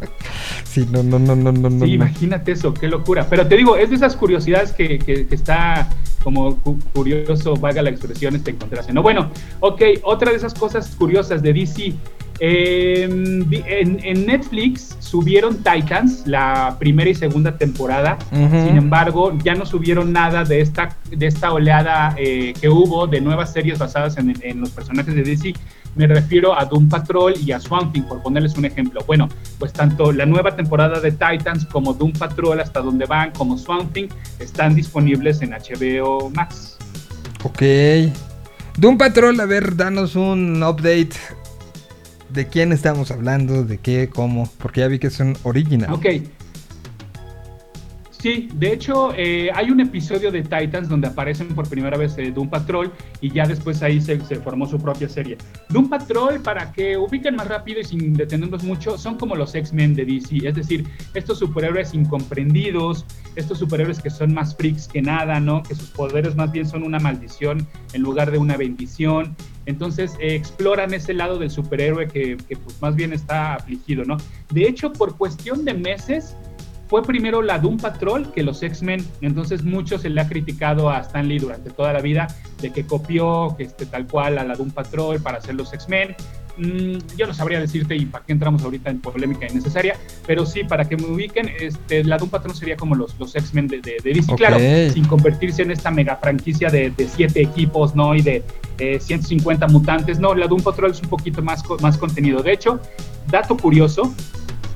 Sí, 0.64 0.88
no, 0.92 1.02
no, 1.02 1.18
no, 1.18 1.36
no, 1.36 1.52
no. 1.52 1.86
Sí, 1.86 1.94
imagínate 1.94 2.52
eso, 2.52 2.72
qué 2.72 2.88
locura. 2.88 3.26
Pero 3.28 3.48
te 3.48 3.58
digo, 3.58 3.78
es 3.78 3.90
de 3.90 3.96
esas 3.96 4.16
curiosidades 4.16 4.74
que, 4.74 5.00
que, 5.00 5.26
está 5.32 5.90
como 6.24 6.60
curioso, 6.94 7.56
valga 7.56 7.82
la 7.82 7.90
expresión, 7.90 8.36
este 8.36 8.52
encontrarse. 8.52 8.94
No, 8.94 9.02
bueno, 9.02 9.32
ok, 9.60 9.82
otra 10.04 10.30
de 10.30 10.38
esas 10.38 10.54
cosas 10.54 10.96
curiosas 10.96 11.42
de 11.42 11.54
DC 11.54 11.96
en, 12.40 14.26
Netflix 14.26 14.96
subieron 15.00 15.64
Titans, 15.64 16.24
la 16.26 16.76
primera 16.80 17.10
y 17.10 17.16
segunda 17.16 17.58
temporada. 17.58 18.18
Sin 18.32 18.78
embargo, 18.78 19.38
ya 19.44 19.56
no 19.56 19.66
subieron 19.66 20.12
nada 20.12 20.44
de 20.44 20.62
esta, 20.62 20.96
de 21.10 21.28
esta 21.28 21.52
oleada 21.54 22.16
eh, 22.18 22.54
que 22.60 22.70
hubo 22.70 23.08
de 23.08 23.22
nuevas 23.22 23.54
series 23.54 23.80
basadas 23.80 24.18
en, 24.18 24.60
los 24.60 24.70
personajes 24.72 25.16
de 25.16 25.24
DC. 25.24 25.54
Me 25.96 26.06
refiero 26.06 26.58
a 26.58 26.66
Doom 26.66 26.90
Patrol 26.90 27.34
y 27.44 27.52
a 27.52 27.60
Swamp 27.60 27.92
Thing, 27.92 28.04
por 28.04 28.22
ponerles 28.22 28.56
un 28.56 28.66
ejemplo. 28.66 29.02
Bueno, 29.08 29.30
pues 29.58 29.74
tanto 29.74 30.12
la 30.12 30.28
nueva 30.28 30.56
temporada 30.56 31.00
de 31.00 31.12
Titans 31.12 31.66
como 31.66 31.94
Doom 31.94 32.14
Patrol, 32.14 32.60
hasta 32.60 32.82
donde 32.82 33.06
van, 33.06 33.32
como 33.32 33.58
Swamp 33.58 33.94
Thing, 33.94 34.08
están 34.40 34.76
disponibles 34.76 35.42
en 35.42 35.52
HBO 35.52 36.30
Max. 36.30 36.78
Ok. 37.44 37.64
Doom 38.78 38.98
Patrol, 39.00 39.40
a 39.40 39.46
ver, 39.46 39.76
danos 39.76 40.16
un 40.16 40.62
update 40.62 41.16
de 42.38 42.48
quién 42.48 42.72
estamos 42.72 43.12
hablando, 43.12 43.64
de 43.64 43.80
qué, 43.80 44.10
cómo, 44.14 44.48
porque 44.60 44.82
ya 44.82 44.88
vi 44.88 45.00
que 45.00 45.10
son 45.10 45.36
original. 45.44 45.92
Ok. 45.92 46.06
Sí, 48.20 48.50
de 48.56 48.74
hecho 48.74 49.14
eh, 49.16 49.52
hay 49.54 49.70
un 49.70 49.80
episodio 49.80 50.32
de 50.32 50.42
Titans 50.42 50.90
donde 50.90 51.08
aparecen 51.08 51.50
por 51.50 51.70
primera 51.70 51.98
vez 51.98 52.18
eh, 52.18 52.32
Doom 52.32 52.50
Patrol 52.50 52.92
y 53.22 53.32
ya 53.32 53.46
después 53.46 53.84
ahí 53.84 54.02
se, 54.02 54.18
formó 54.18 54.66
su 54.66 54.80
propia 54.80 55.08
serie. 55.08 55.38
Doom 55.70 55.88
Patrol, 55.88 56.42
para 56.42 56.72
que 56.72 56.98
ubiquen 56.98 57.36
más 57.36 57.48
rápido 57.48 57.80
y 57.80 57.84
sin 57.84 58.14
detenernos 58.16 58.64
mucho, 58.64 58.98
son 58.98 59.18
como 59.18 59.36
los 59.36 59.54
X-Men 59.54 59.94
de 59.94 60.06
DC, 60.06 60.48
es 60.48 60.56
decir, 60.56 60.88
estos 61.14 61.38
superhéroes 61.38 61.94
incomprendidos, 61.94 63.06
estos 63.36 63.60
superhéroes 63.60 64.02
que 64.02 64.10
son 64.10 64.34
más 64.34 64.56
freaks 64.56 64.88
que 64.88 65.02
nada, 65.02 65.40
¿no? 65.40 65.62
Que 65.62 65.76
sus 65.76 65.92
poderes 65.92 66.36
más 66.36 66.52
bien 66.52 66.68
son 66.68 66.82
una 66.82 66.98
maldición 66.98 67.68
en 67.94 68.02
lugar 68.02 68.32
de 68.32 68.40
una 68.40 68.58
bendición. 68.58 69.36
Entonces 69.68 70.16
eh, 70.20 70.34
exploran 70.34 70.94
ese 70.94 71.14
lado 71.14 71.38
del 71.38 71.52
superhéroe 71.52 72.08
que, 72.08 72.38
que 72.48 72.56
pues 72.56 72.82
más 72.82 72.96
bien 72.96 73.14
está 73.14 73.56
afligido, 73.56 74.06
¿no? 74.06 74.18
De 74.52 74.64
hecho, 74.64 74.92
por 74.92 75.18
cuestión 75.18 75.66
de 75.66 75.74
meses, 75.76 76.36
fue 76.88 77.04
primero 77.04 77.42
la 77.42 77.60
Doom 77.60 77.78
Patrol 77.78 78.32
que 78.32 78.44
los 78.44 78.64
X-Men, 78.64 79.06
entonces 79.22 79.64
mucho 79.64 79.98
se 79.98 80.10
le 80.10 80.22
ha 80.22 80.28
criticado 80.28 80.90
a 80.90 81.00
Stan 81.00 81.28
Lee 81.28 81.40
durante 81.40 81.70
toda 81.70 81.94
la 81.94 82.02
vida 82.02 82.28
de 82.62 82.72
que 82.72 82.86
copió 82.86 83.56
que 83.58 83.64
este, 83.64 83.86
tal 83.86 84.08
cual 84.08 84.38
a 84.38 84.44
la 84.44 84.56
Doom 84.56 84.72
Patrol 84.72 85.22
para 85.22 85.38
hacer 85.38 85.56
los 85.56 85.74
X-Men. 85.74 86.16
Mm, 86.58 86.98
yo 87.16 87.28
no 87.28 87.36
sabría 87.36 87.60
decirte 87.60 87.96
y 87.96 88.08
para 88.08 88.26
qué 88.26 88.32
entramos 88.32 88.64
ahorita 88.64 88.90
en 88.90 89.00
polémica 89.00 89.48
innecesaria, 89.48 89.96
pero 90.26 90.44
sí, 90.46 90.64
para 90.64 90.86
que 90.86 90.98
me 90.98 91.06
ubiquen, 91.06 91.52
este, 91.60 92.04
la 92.04 92.18
Doom 92.18 92.32
Patrol 92.32 92.56
sería 92.56 92.76
como 92.76 92.96
los, 92.96 93.18
los 93.20 93.36
X-Men 93.36 93.68
de, 93.68 93.82
de, 93.82 94.00
DC, 94.04 94.34
claro, 94.36 94.58
sin 94.92 95.06
convertirse 95.06 95.62
en 95.62 95.72
esta 95.72 95.92
mega 95.92 96.16
franquicia 96.16 96.70
de, 96.70 96.90
de 96.90 97.08
siete 97.08 97.42
equipos, 97.42 97.96
¿no? 97.96 98.16
Y 98.16 98.22
de 98.22 98.44
150 98.78 99.68
mutantes, 99.68 100.20
no, 100.20 100.34
la 100.36 100.48
Doom 100.48 100.62
Patrol 100.62 100.92
es 100.92 101.02
un 101.02 101.10
poquito 101.10 101.42
más, 101.42 101.64
más 101.82 101.98
contenido. 101.98 102.42
De 102.42 102.54
hecho, 102.54 102.80
dato 103.30 103.58
curioso, 103.58 104.14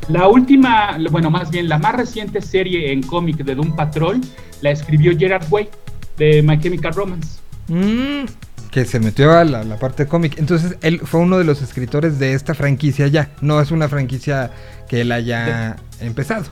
la 0.09 0.27
última, 0.27 0.97
bueno, 1.09 1.29
más 1.29 1.51
bien 1.51 1.69
la 1.69 1.77
más 1.77 1.95
reciente 1.95 2.41
serie 2.41 2.91
en 2.91 3.03
cómic 3.03 3.37
de 3.37 3.55
Doom 3.55 3.75
Patrol 3.75 4.19
la 4.61 4.71
escribió 4.71 5.17
Gerard 5.17 5.45
Way 5.49 5.69
de 6.17 6.43
My 6.43 6.59
Chemical 6.59 6.93
Romance. 6.93 7.39
Mm, 7.67 8.25
que 8.71 8.85
se 8.85 8.99
metió 8.99 9.31
a 9.31 9.43
la, 9.43 9.63
la 9.63 9.77
parte 9.77 10.07
cómic. 10.07 10.37
Entonces, 10.37 10.77
él 10.81 11.01
fue 11.03 11.19
uno 11.19 11.37
de 11.37 11.43
los 11.43 11.61
escritores 11.61 12.19
de 12.19 12.33
esta 12.33 12.53
franquicia 12.53 13.07
ya. 13.07 13.31
No 13.41 13.61
es 13.61 13.71
una 13.71 13.87
franquicia 13.89 14.51
que 14.87 15.01
él 15.01 15.11
haya 15.11 15.75
empezado. 15.99 16.45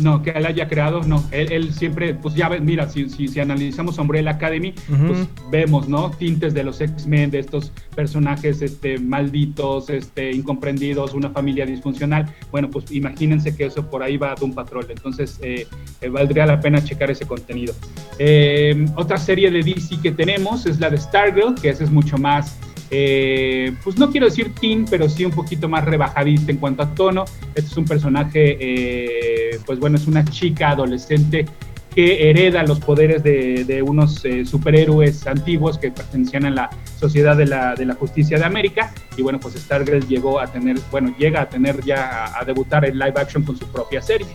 No, 0.00 0.22
que 0.22 0.30
él 0.30 0.44
haya 0.44 0.68
creado, 0.68 1.02
no. 1.02 1.24
Él, 1.30 1.52
él 1.52 1.72
siempre, 1.72 2.14
pues 2.14 2.34
ya 2.34 2.48
ves, 2.48 2.60
mira, 2.60 2.88
si, 2.88 3.08
si, 3.08 3.28
si 3.28 3.40
analizamos 3.40 3.98
Umbrella 3.98 4.32
Academy, 4.32 4.72
pues 4.72 5.26
vemos, 5.50 5.88
¿no? 5.88 6.10
Tintes 6.10 6.54
de 6.54 6.64
los 6.64 6.80
X-Men, 6.80 7.30
de 7.30 7.38
estos 7.38 7.72
personajes 7.94 8.62
este, 8.62 8.98
malditos, 8.98 9.90
este, 9.90 10.32
incomprendidos, 10.32 11.14
una 11.14 11.30
familia 11.30 11.64
disfuncional. 11.66 12.26
Bueno, 12.50 12.70
pues 12.70 12.90
imagínense 12.92 13.56
que 13.56 13.66
eso 13.66 13.88
por 13.88 14.02
ahí 14.02 14.16
va 14.16 14.34
Doom 14.34 14.54
Patrol. 14.54 14.86
Entonces, 14.88 15.38
eh, 15.42 15.66
eh, 16.00 16.08
valdría 16.08 16.46
la 16.46 16.60
pena 16.60 16.82
checar 16.82 17.10
ese 17.10 17.26
contenido. 17.26 17.74
Eh, 18.18 18.86
otra 18.96 19.16
serie 19.16 19.50
de 19.50 19.62
DC 19.62 20.00
que 20.02 20.12
tenemos 20.12 20.66
es 20.66 20.80
la 20.80 20.90
de 20.90 20.98
Stargirl, 20.98 21.54
que 21.54 21.70
esa 21.70 21.84
es 21.84 21.90
mucho 21.90 22.18
más 22.18 22.58
eh, 22.90 23.72
pues 23.82 23.98
no 23.98 24.10
quiero 24.10 24.26
decir 24.26 24.52
teen, 24.60 24.84
pero 24.84 25.08
sí 25.08 25.24
un 25.24 25.32
poquito 25.32 25.68
más 25.68 25.84
rebajadita 25.84 26.52
en 26.52 26.58
cuanto 26.58 26.82
a 26.82 26.94
tono. 26.94 27.24
Este 27.54 27.70
es 27.70 27.76
un 27.76 27.84
personaje, 27.84 28.56
eh, 28.60 29.58
pues 29.66 29.78
bueno, 29.78 29.96
es 29.96 30.06
una 30.06 30.24
chica 30.24 30.70
adolescente 30.70 31.46
que 31.94 32.28
hereda 32.28 32.62
los 32.62 32.78
poderes 32.80 33.22
de, 33.22 33.64
de 33.64 33.80
unos 33.80 34.22
eh, 34.26 34.44
superhéroes 34.44 35.26
antiguos 35.26 35.78
que 35.78 35.90
pertenecían 35.90 36.44
a 36.44 36.50
la 36.50 36.70
Sociedad 37.00 37.34
de 37.36 37.46
la, 37.46 37.74
de 37.74 37.86
la 37.86 37.94
Justicia 37.94 38.38
de 38.38 38.44
América. 38.44 38.92
Y 39.16 39.22
bueno, 39.22 39.40
pues 39.40 39.54
Stargirl 39.54 40.06
llegó 40.06 40.38
a 40.38 40.46
tener, 40.46 40.76
bueno, 40.90 41.14
llega 41.18 41.40
a 41.40 41.48
tener 41.48 41.82
ya 41.84 42.26
a, 42.26 42.40
a 42.40 42.44
debutar 42.44 42.84
en 42.84 42.98
live 42.98 43.14
action 43.16 43.44
con 43.44 43.56
su 43.56 43.66
propia 43.68 44.02
serie. 44.02 44.26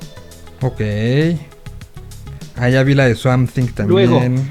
Ok. 0.61 0.81
Ah, 2.55 2.69
ya 2.69 2.81
vi 2.83 2.95
la 2.95 3.05
de 3.05 3.15
Swamp 3.15 3.51
Thing 3.51 3.67
también. 3.67 4.09
Luego. 4.09 4.41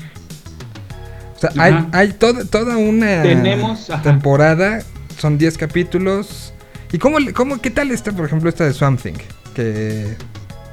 O 1.42 1.52
sea, 1.52 1.62
hay, 1.62 1.86
hay 1.92 2.12
toda, 2.12 2.44
toda 2.44 2.76
una 2.76 3.22
Tenemos, 3.22 3.88
ajá. 3.88 4.02
temporada. 4.02 4.82
Son 5.18 5.38
10 5.38 5.56
capítulos. 5.56 6.52
¿Y 6.92 6.98
cómo, 6.98 7.16
cómo, 7.34 7.60
qué 7.60 7.70
tal 7.70 7.90
está, 7.92 8.12
por 8.12 8.26
ejemplo, 8.26 8.50
esta 8.50 8.64
de 8.64 8.74
Swamp 8.74 9.00
Thing? 9.00 9.14
Que. 9.54 10.16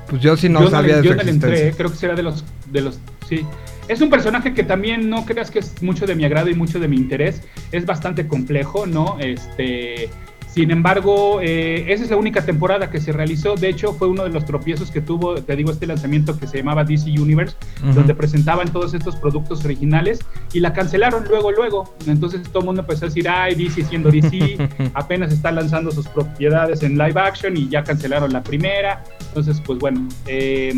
Pues 0.10 0.22
yo 0.22 0.36
sí 0.36 0.50
no 0.50 0.62
yo 0.62 0.70
sabía 0.70 0.98
no, 0.98 1.02
de 1.02 1.08
su 1.08 1.16
yo 1.16 1.24
no 1.24 1.30
entré, 1.30 1.68
eh, 1.68 1.74
creo 1.76 1.90
que 1.92 1.98
será 1.98 2.16
de 2.16 2.24
los, 2.24 2.46
de 2.72 2.82
los, 2.82 3.00
sí. 3.28 3.46
Es 3.90 4.02
un 4.02 4.10
personaje 4.10 4.54
que 4.54 4.64
también 4.64 5.10
no 5.10 5.26
creas 5.26 5.52
que 5.52 5.60
es 5.60 5.82
mucho 5.82 6.06
de 6.06 6.16
mi 6.16 6.26
agrado 6.26 6.50
y 6.50 6.56
mucho 6.56 6.80
de 6.80 6.88
mi 6.90 6.98
interés. 6.98 7.42
Es 7.72 7.86
bastante 7.86 8.28
complejo, 8.28 8.86
¿no? 8.86 9.18
Este, 9.20 10.10
sin 10.58 10.72
embargo, 10.72 11.40
eh, 11.40 11.86
esa 11.94 12.04
es 12.04 12.10
la 12.10 12.18
única 12.18 12.44
temporada 12.44 12.90
que 12.90 13.00
se 13.00 13.12
realizó. 13.12 13.54
De 13.54 13.70
hecho, 13.70 13.94
fue 13.94 14.08
uno 14.08 14.24
de 14.24 14.32
los 14.32 14.44
tropiezos 14.44 14.90
que 14.90 15.02
tuvo, 15.02 15.36
te 15.36 15.56
digo, 15.56 15.70
este 15.70 15.86
lanzamiento 15.86 16.40
que 16.40 16.48
se 16.48 16.58
llamaba 16.58 16.84
DC 16.84 17.12
Universe, 17.12 17.56
donde 17.94 18.16
presentaban 18.16 18.74
todos 18.74 18.96
estos 18.96 19.16
productos 19.18 19.64
originales 19.66 20.20
y 20.54 20.60
la 20.60 20.74
cancelaron 20.74 21.26
luego, 21.26 21.52
luego. 21.52 21.96
Entonces 22.08 22.42
todo 22.42 22.62
el 22.62 22.66
mundo 22.66 22.82
empezó 22.82 23.06
a 23.06 23.10
decir, 23.10 23.30
ay, 23.30 23.54
DC 23.54 23.84
siendo 23.84 24.10
DC, 24.10 24.58
apenas 24.96 25.32
está 25.32 25.52
lanzando 25.52 25.92
sus 25.92 26.08
propiedades 26.08 26.82
en 26.82 26.98
live 26.98 27.22
action 27.22 27.56
y 27.56 27.70
ya 27.70 27.84
cancelaron 27.84 28.34
la 28.34 28.42
primera. 28.42 29.04
Entonces, 29.28 29.62
pues 29.64 29.78
bueno, 29.78 30.10
eh, 30.26 30.74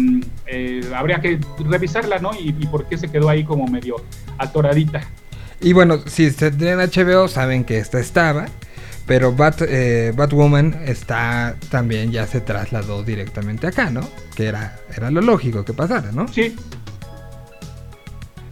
eh, 0.47 0.91
habría 0.93 1.21
que 1.21 1.39
revisarla, 1.59 2.19
¿no? 2.19 2.31
Y, 2.33 2.49
y 2.49 2.67
por 2.67 2.85
qué 2.89 2.97
se 2.97 3.09
quedó 3.09 3.29
ahí 3.29 3.45
como 3.45 3.65
medio 3.65 3.95
atoradita. 4.39 5.07
Y 5.61 5.71
bueno, 5.71 5.99
si 6.05 6.31
se 6.31 6.51
tienen 6.51 6.79
HBO, 6.79 7.29
saben 7.29 7.63
que 7.63 7.77
esta 7.77 8.01
estaba. 8.01 8.47
Pero 9.09 9.33
Bat, 9.33 9.63
eh, 9.63 10.13
Batwoman 10.15 10.83
está 10.85 11.55
también 11.71 12.11
ya 12.11 12.27
se 12.27 12.41
trasladó 12.41 13.01
directamente 13.01 13.65
acá, 13.65 13.89
¿no? 13.89 14.07
Que 14.35 14.45
era, 14.45 14.77
era 14.95 15.09
lo 15.09 15.19
lógico 15.21 15.65
que 15.65 15.73
pasara, 15.73 16.11
¿no? 16.11 16.27
Sí. 16.27 16.55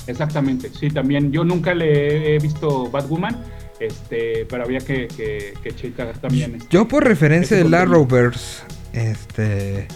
Exactamente, 0.07 0.71
sí, 0.73 0.89
también 0.89 1.31
yo 1.31 1.43
nunca 1.43 1.75
le 1.75 2.33
he 2.35 2.39
visto 2.39 2.89
Batwoman, 2.89 3.37
este, 3.79 4.47
pero 4.49 4.63
habría 4.63 4.79
que, 4.79 5.07
que, 5.07 5.53
que 5.61 5.75
checar 5.75 6.17
también. 6.17 6.55
este. 6.55 6.67
Yo 6.71 6.87
por 6.87 7.03
referencia 7.05 7.55
Ese 7.55 7.63
del 7.63 7.71
contenido. 7.71 7.95
Arrowverse, 7.95 8.63
este... 8.93 9.87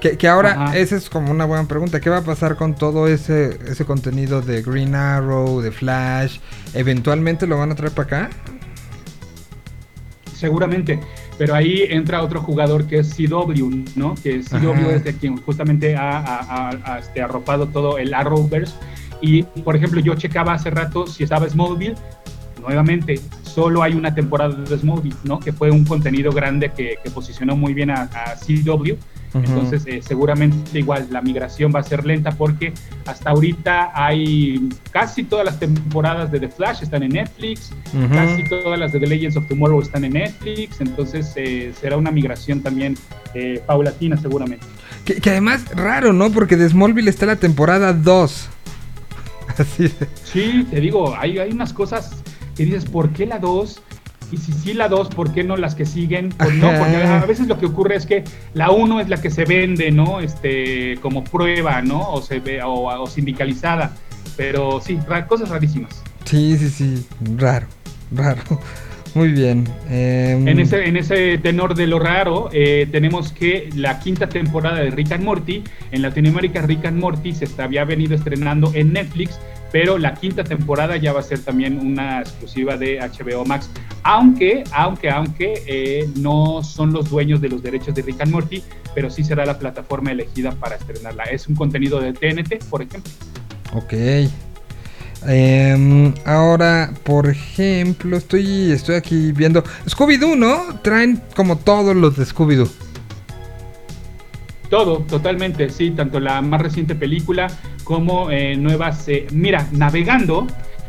Que, 0.00 0.16
que 0.16 0.28
ahora, 0.28 0.66
Ajá. 0.66 0.76
esa 0.76 0.94
es 0.96 1.10
como 1.10 1.32
una 1.32 1.44
buena 1.46 1.66
pregunta. 1.66 1.98
¿Qué 1.98 2.10
va 2.10 2.18
a 2.18 2.24
pasar 2.24 2.54
con 2.56 2.76
todo 2.76 3.08
ese, 3.08 3.58
ese 3.66 3.84
contenido 3.84 4.42
de 4.42 4.62
Green 4.62 4.94
Arrow, 4.94 5.60
de 5.62 5.72
Flash? 5.72 6.38
¿Eventualmente 6.74 7.46
lo 7.48 7.56
van 7.58 7.72
a 7.72 7.74
traer 7.74 7.92
para 7.94 8.06
acá? 8.26 8.30
Seguramente, 10.44 11.00
pero 11.38 11.54
ahí 11.54 11.84
entra 11.88 12.22
otro 12.22 12.40
jugador 12.42 12.86
que 12.86 12.98
es 12.98 13.14
CW, 13.16 13.84
¿no? 13.96 14.14
Que 14.22 14.40
CW 14.42 14.70
Ajá. 14.72 14.92
es 14.96 15.04
de 15.04 15.14
quien 15.16 15.36
justamente 15.38 15.96
ha, 15.96 16.18
ha- 16.18 16.40
ha- 16.70 16.80
ha, 16.94 16.98
este, 16.98 17.22
arropado 17.22 17.66
todo 17.68 17.96
el 17.98 18.12
Arrowverse. 18.12 18.74
Y, 19.22 19.42
por 19.42 19.74
ejemplo, 19.74 20.00
yo 20.00 20.14
checaba 20.16 20.52
hace 20.52 20.68
rato 20.70 21.06
si 21.06 21.24
estaba 21.24 21.48
Smallville. 21.48 21.94
Nuevamente, 22.60 23.20
solo 23.42 23.82
hay 23.82 23.94
una 23.94 24.14
temporada 24.14 24.54
de 24.54 24.76
Smallville, 24.78 25.16
¿no? 25.24 25.38
Que 25.38 25.52
fue 25.52 25.70
un 25.70 25.84
contenido 25.84 26.30
grande 26.32 26.70
que, 26.76 26.96
que 27.02 27.10
posicionó 27.10 27.56
muy 27.56 27.72
bien 27.74 27.90
a, 27.90 28.02
a 28.02 28.34
CW. 28.36 28.94
Entonces, 29.34 29.84
eh, 29.86 30.00
seguramente 30.00 30.78
igual 30.78 31.08
la 31.10 31.20
migración 31.20 31.72
va 31.74 31.80
a 31.80 31.82
ser 31.82 32.06
lenta 32.06 32.30
porque 32.32 32.72
hasta 33.04 33.30
ahorita 33.30 33.90
hay 33.94 34.68
casi 34.92 35.24
todas 35.24 35.44
las 35.44 35.58
temporadas 35.58 36.30
de 36.30 36.38
The 36.38 36.48
Flash 36.48 36.82
están 36.82 37.02
en 37.02 37.12
Netflix, 37.12 37.72
casi 38.12 38.44
todas 38.44 38.78
las 38.78 38.92
de 38.92 39.00
The 39.00 39.06
Legends 39.08 39.36
of 39.36 39.48
Tomorrow 39.48 39.80
están 39.80 40.04
en 40.04 40.12
Netflix, 40.12 40.80
entonces 40.80 41.32
eh, 41.36 41.72
será 41.80 41.96
una 41.96 42.12
migración 42.12 42.60
también 42.60 42.96
eh, 43.34 43.60
paulatina 43.66 44.16
seguramente. 44.16 44.64
Que, 45.04 45.16
que 45.20 45.30
además, 45.30 45.64
raro, 45.74 46.12
¿no? 46.12 46.30
Porque 46.30 46.56
de 46.56 46.68
Smallville 46.68 47.10
está 47.10 47.26
la 47.26 47.36
temporada 47.36 47.92
2. 47.92 48.48
Así. 49.58 49.92
Sí, 50.22 50.66
te 50.70 50.80
digo, 50.80 51.14
hay, 51.16 51.38
hay 51.38 51.50
unas 51.50 51.72
cosas 51.72 52.22
que 52.56 52.64
dices, 52.64 52.84
¿por 52.84 53.10
qué 53.10 53.26
la 53.26 53.38
2? 53.38 53.82
Y 54.34 54.36
si 54.36 54.52
sí 54.52 54.74
la 54.74 54.88
2, 54.88 55.08
¿por 55.10 55.32
qué 55.32 55.44
no 55.44 55.56
las 55.56 55.76
que 55.76 55.86
siguen? 55.86 56.30
Pues 56.30 56.54
no, 56.54 56.68
porque 56.76 56.96
a 56.96 57.24
veces 57.24 57.46
lo 57.46 57.56
que 57.58 57.66
ocurre 57.66 57.94
es 57.94 58.04
que 58.04 58.24
la 58.52 58.70
1 58.70 59.00
es 59.00 59.08
la 59.08 59.20
que 59.20 59.30
se 59.30 59.44
vende, 59.44 59.92
¿no? 59.92 60.20
Este, 60.20 60.96
como 61.00 61.22
prueba, 61.22 61.82
¿no? 61.82 62.10
O, 62.10 62.20
se 62.20 62.40
ve, 62.40 62.60
o, 62.62 62.86
o 63.02 63.06
sindicalizada. 63.06 63.92
Pero 64.36 64.80
sí, 64.80 64.98
cosas 65.28 65.50
rarísimas. 65.50 66.02
Sí, 66.24 66.56
sí, 66.58 66.68
sí. 66.68 67.06
Raro, 67.36 67.66
raro. 68.12 68.42
Muy 69.14 69.28
bien. 69.30 69.68
em, 69.88 70.48
En 70.48 70.58
ese, 70.58 70.86
en 70.88 70.96
ese 70.96 71.38
tenor 71.38 71.76
de 71.76 71.86
lo 71.86 72.00
raro, 72.00 72.48
eh, 72.52 72.88
tenemos 72.90 73.30
que 73.30 73.70
la 73.76 74.00
quinta 74.00 74.28
temporada 74.28 74.78
de 74.80 74.90
Rick 74.90 75.12
and 75.12 75.22
Morty, 75.22 75.62
en 75.92 76.02
Latinoamérica 76.02 76.62
Rick 76.62 76.86
and 76.86 76.98
Morty 76.98 77.32
se 77.32 77.44
está- 77.44 77.62
había 77.64 77.84
venido 77.84 78.16
estrenando 78.16 78.72
en 78.74 78.92
Netflix, 78.92 79.38
pero 79.74 79.98
la 79.98 80.14
quinta 80.14 80.44
temporada 80.44 80.96
ya 80.96 81.12
va 81.12 81.18
a 81.18 81.22
ser 81.24 81.40
también 81.40 81.80
una 81.84 82.20
exclusiva 82.20 82.76
de 82.76 83.00
HBO 83.00 83.44
Max, 83.44 83.68
aunque, 84.04 84.62
aunque, 84.72 85.10
aunque 85.10 85.64
eh, 85.66 86.08
no 86.14 86.62
son 86.62 86.92
los 86.92 87.10
dueños 87.10 87.40
de 87.40 87.48
los 87.48 87.60
derechos 87.60 87.92
de 87.92 88.02
Rick 88.02 88.20
and 88.20 88.30
Morty, 88.30 88.62
pero 88.94 89.10
sí 89.10 89.24
será 89.24 89.44
la 89.44 89.58
plataforma 89.58 90.12
elegida 90.12 90.52
para 90.52 90.76
estrenarla. 90.76 91.24
Es 91.24 91.48
un 91.48 91.56
contenido 91.56 92.00
de 92.00 92.12
TNT, 92.12 92.64
por 92.70 92.82
ejemplo. 92.82 93.10
Ok. 93.72 93.94
Em, 95.26 96.14
ahora, 96.24 96.94
por 97.02 97.28
ejemplo, 97.28 98.16
estoy, 98.16 98.70
estoy 98.70 98.94
aquí 98.94 99.32
viendo. 99.32 99.64
Scooby-Doo, 99.88 100.36
¿no? 100.36 100.78
Traen 100.82 101.20
como 101.34 101.58
todos 101.58 101.96
los 101.96 102.16
de 102.16 102.26
Scooby-Doo. 102.26 102.70
Todo, 104.74 104.98
totalmente, 105.08 105.70
sí, 105.70 105.92
tanto 105.92 106.18
la 106.18 106.42
más 106.42 106.60
reciente 106.60 106.96
película 106.96 107.46
como 107.84 108.32
eh, 108.32 108.56
nuevas... 108.56 109.08
eh, 109.08 109.24
mira, 109.30 109.68
navegando, 109.70 110.48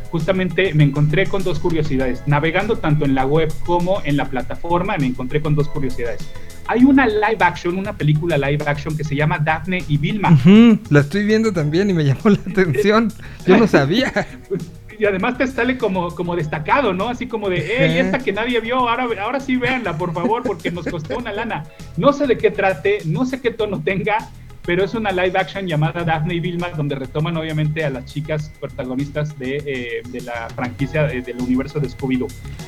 justamente 0.10 0.74
me 0.74 0.86
encontré 0.86 1.28
con 1.28 1.44
dos 1.44 1.60
curiosidades. 1.60 2.24
Navegando 2.26 2.78
tanto 2.78 3.06
en 3.06 3.14
la 3.14 3.28
web 3.28 3.54
como 3.64 4.02
en 4.04 4.18
la 4.18 4.26
plataforma, 4.26 4.98
me 4.98 5.06
encontré 5.06 5.40
con 5.40 5.54
dos 5.54 5.70
curiosidades. 5.70 6.28
Hay 6.66 6.84
una 6.84 7.06
live 7.06 7.38
action, 7.42 7.78
una 7.78 7.94
película 7.94 8.40
live 8.40 8.64
action 8.66 8.98
que 8.98 9.04
se 9.04 9.16
llama 9.16 9.38
Daphne 9.38 9.84
y 9.88 9.98
Vilma. 9.98 10.32
Ujú, 10.32 10.80
la 10.90 11.02
estoy 11.02 11.24
viendo 11.24 11.54
también 11.54 11.88
y 11.88 11.94
me 11.94 12.06
llamó 12.06 12.32
la 12.32 12.40
atención. 12.52 13.14
Yo 13.46 13.56
no 13.56 13.68
sabía. 13.68 14.12
Y 14.98 15.06
además 15.06 15.38
te 15.38 15.48
sale 15.48 15.78
como, 15.78 16.14
como 16.16 16.36
destacado, 16.36 16.94
¿no? 16.94 17.10
Así 17.10 17.28
como 17.28 17.50
de, 17.50 17.66
hey, 17.80 17.98
esta 18.00 18.20
que 18.20 18.32
nadie 18.32 18.60
vio, 18.60 18.78
ahora, 18.88 19.08
ahora 19.22 19.40
sí 19.40 19.56
véanla, 19.56 19.98
por 19.98 20.14
favor, 20.14 20.44
porque 20.44 20.72
nos 20.72 20.86
costó 20.86 21.18
una 21.18 21.32
lana. 21.32 21.66
No 21.98 22.14
sé 22.14 22.28
de 22.28 22.38
qué 22.38 22.52
trate, 22.52 23.00
no 23.06 23.26
sé 23.26 23.42
qué 23.42 23.52
tono 23.52 23.82
tenga, 23.82 24.30
pero 24.66 24.84
es 24.84 24.94
una 24.94 25.12
live 25.12 25.38
action 25.38 25.68
llamada 25.68 26.04
Daphne 26.04 26.36
y 26.36 26.40
Vilma, 26.40 26.70
donde 26.70 26.96
retoman 26.96 27.38
obviamente 27.38 27.84
a 27.84 27.90
las 27.90 28.06
chicas 28.06 28.52
protagonistas 28.60 29.38
de, 29.38 29.58
eh, 29.66 30.02
de 30.10 30.22
la 30.22 30.50
franquicia 30.56 31.12
eh, 31.12 31.22
del 31.22 31.38
universo 31.38 31.80
de 31.80 31.90
Scooby-Doo. 31.90 32.28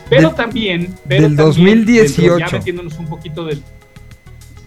Pero 0.10 0.32
también... 0.32 0.94
Pero 1.08 1.24
del 1.24 1.36
también, 1.36 1.86
2018. 1.86 2.22
dentro, 2.22 2.40
ya 2.40 2.58
metiéndonos 2.58 3.00
un 3.00 3.08
poquito 3.08 3.46
del... 3.46 3.64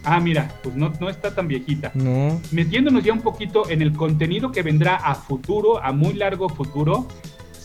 Ah, 0.03 0.19
mira, 0.19 0.51
pues 0.63 0.75
no, 0.75 0.93
no 0.99 1.11
está 1.11 1.35
tan 1.35 1.47
viejita 1.47 1.93
No. 1.93 2.41
metiéndonos 2.53 3.05
ya 3.05 3.13
un 3.13 3.21
poquito 3.21 3.69
en 3.69 3.83
el 3.83 3.93
contenido 3.93 4.51
que 4.51 4.63
vendrá 4.63 4.97
a 4.97 5.15
futuro, 5.15 5.83
a 5.83 5.93
muy 5.93 6.15
largo 6.15 6.49
futuro, 6.49 7.07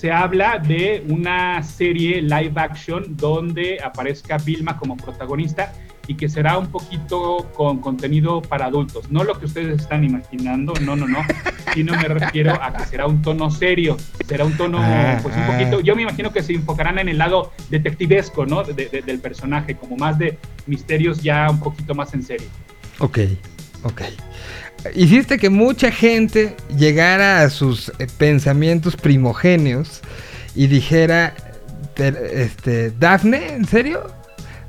se 0.05 0.11
habla 0.11 0.59
de 0.59 1.03
una 1.09 1.63
serie 1.63 2.21
live 2.21 2.53
action 2.57 3.17
donde 3.17 3.79
aparezca 3.83 4.37
Vilma 4.37 4.77
como 4.77 4.95
protagonista 4.95 5.73
y 6.05 6.13
que 6.13 6.29
será 6.29 6.59
un 6.59 6.67
poquito 6.67 7.49
con 7.55 7.79
contenido 7.79 8.39
para 8.39 8.67
adultos. 8.67 9.09
No 9.09 9.23
lo 9.23 9.39
que 9.39 9.47
ustedes 9.47 9.81
están 9.81 10.03
imaginando, 10.03 10.73
no, 10.79 10.95
no, 10.95 11.07
no, 11.07 11.17
sino 11.73 11.93
me 11.95 12.03
refiero 12.03 12.53
a 12.53 12.71
que 12.73 12.85
será 12.85 13.07
un 13.07 13.23
tono 13.23 13.49
serio, 13.49 13.97
será 14.27 14.45
un 14.45 14.55
tono, 14.55 14.77
ah, 14.79 15.17
pues 15.23 15.35
un 15.35 15.41
ah. 15.41 15.57
poquito, 15.57 15.79
yo 15.79 15.95
me 15.95 16.03
imagino 16.03 16.31
que 16.31 16.43
se 16.43 16.53
enfocarán 16.53 16.99
en 16.99 17.09
el 17.09 17.17
lado 17.17 17.51
detectivesco, 17.71 18.45
¿no? 18.45 18.61
del 18.63 19.19
personaje, 19.21 19.73
como 19.73 19.97
más 19.97 20.19
de 20.19 20.37
misterios 20.67 21.23
ya 21.23 21.49
un 21.49 21.61
poquito 21.61 21.95
más 21.95 22.13
en 22.13 22.21
serio. 22.21 22.47
Ok, 22.99 23.21
ok. 23.81 24.03
Hiciste 24.93 25.37
que 25.37 25.49
mucha 25.49 25.91
gente 25.91 26.55
llegara 26.77 27.41
a 27.41 27.49
sus 27.49 27.89
eh, 27.99 28.07
pensamientos 28.17 28.95
primogenios 28.95 30.01
y 30.55 30.67
dijera, 30.67 31.33
este, 31.97 32.91
Dafne, 32.91 33.53
¿en 33.53 33.65
serio? 33.65 34.03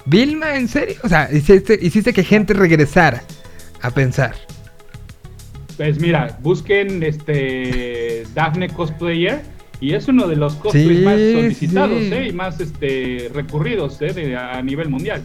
Vilma, 0.06 0.56
¿en 0.56 0.68
serio? 0.68 0.96
O 1.02 1.08
sea, 1.08 1.28
hiciste, 1.32 2.12
que 2.12 2.24
gente 2.24 2.54
regresara 2.54 3.22
a 3.82 3.90
pensar. 3.90 4.34
Pues 5.76 6.00
mira, 6.00 6.38
busquen 6.40 7.02
este 7.02 8.24
Daphne 8.34 8.68
Cosplayer 8.68 9.42
y 9.80 9.92
es 9.92 10.08
uno 10.08 10.26
de 10.26 10.36
los 10.36 10.54
cosplays 10.54 11.04
más 11.04 11.20
solicitados 11.20 12.02
¿eh? 12.04 12.28
y 12.28 12.32
más 12.32 12.58
este, 12.60 13.30
recurridos 13.34 14.00
¿eh? 14.00 14.36
a 14.36 14.62
nivel 14.62 14.88
mundial. 14.88 15.22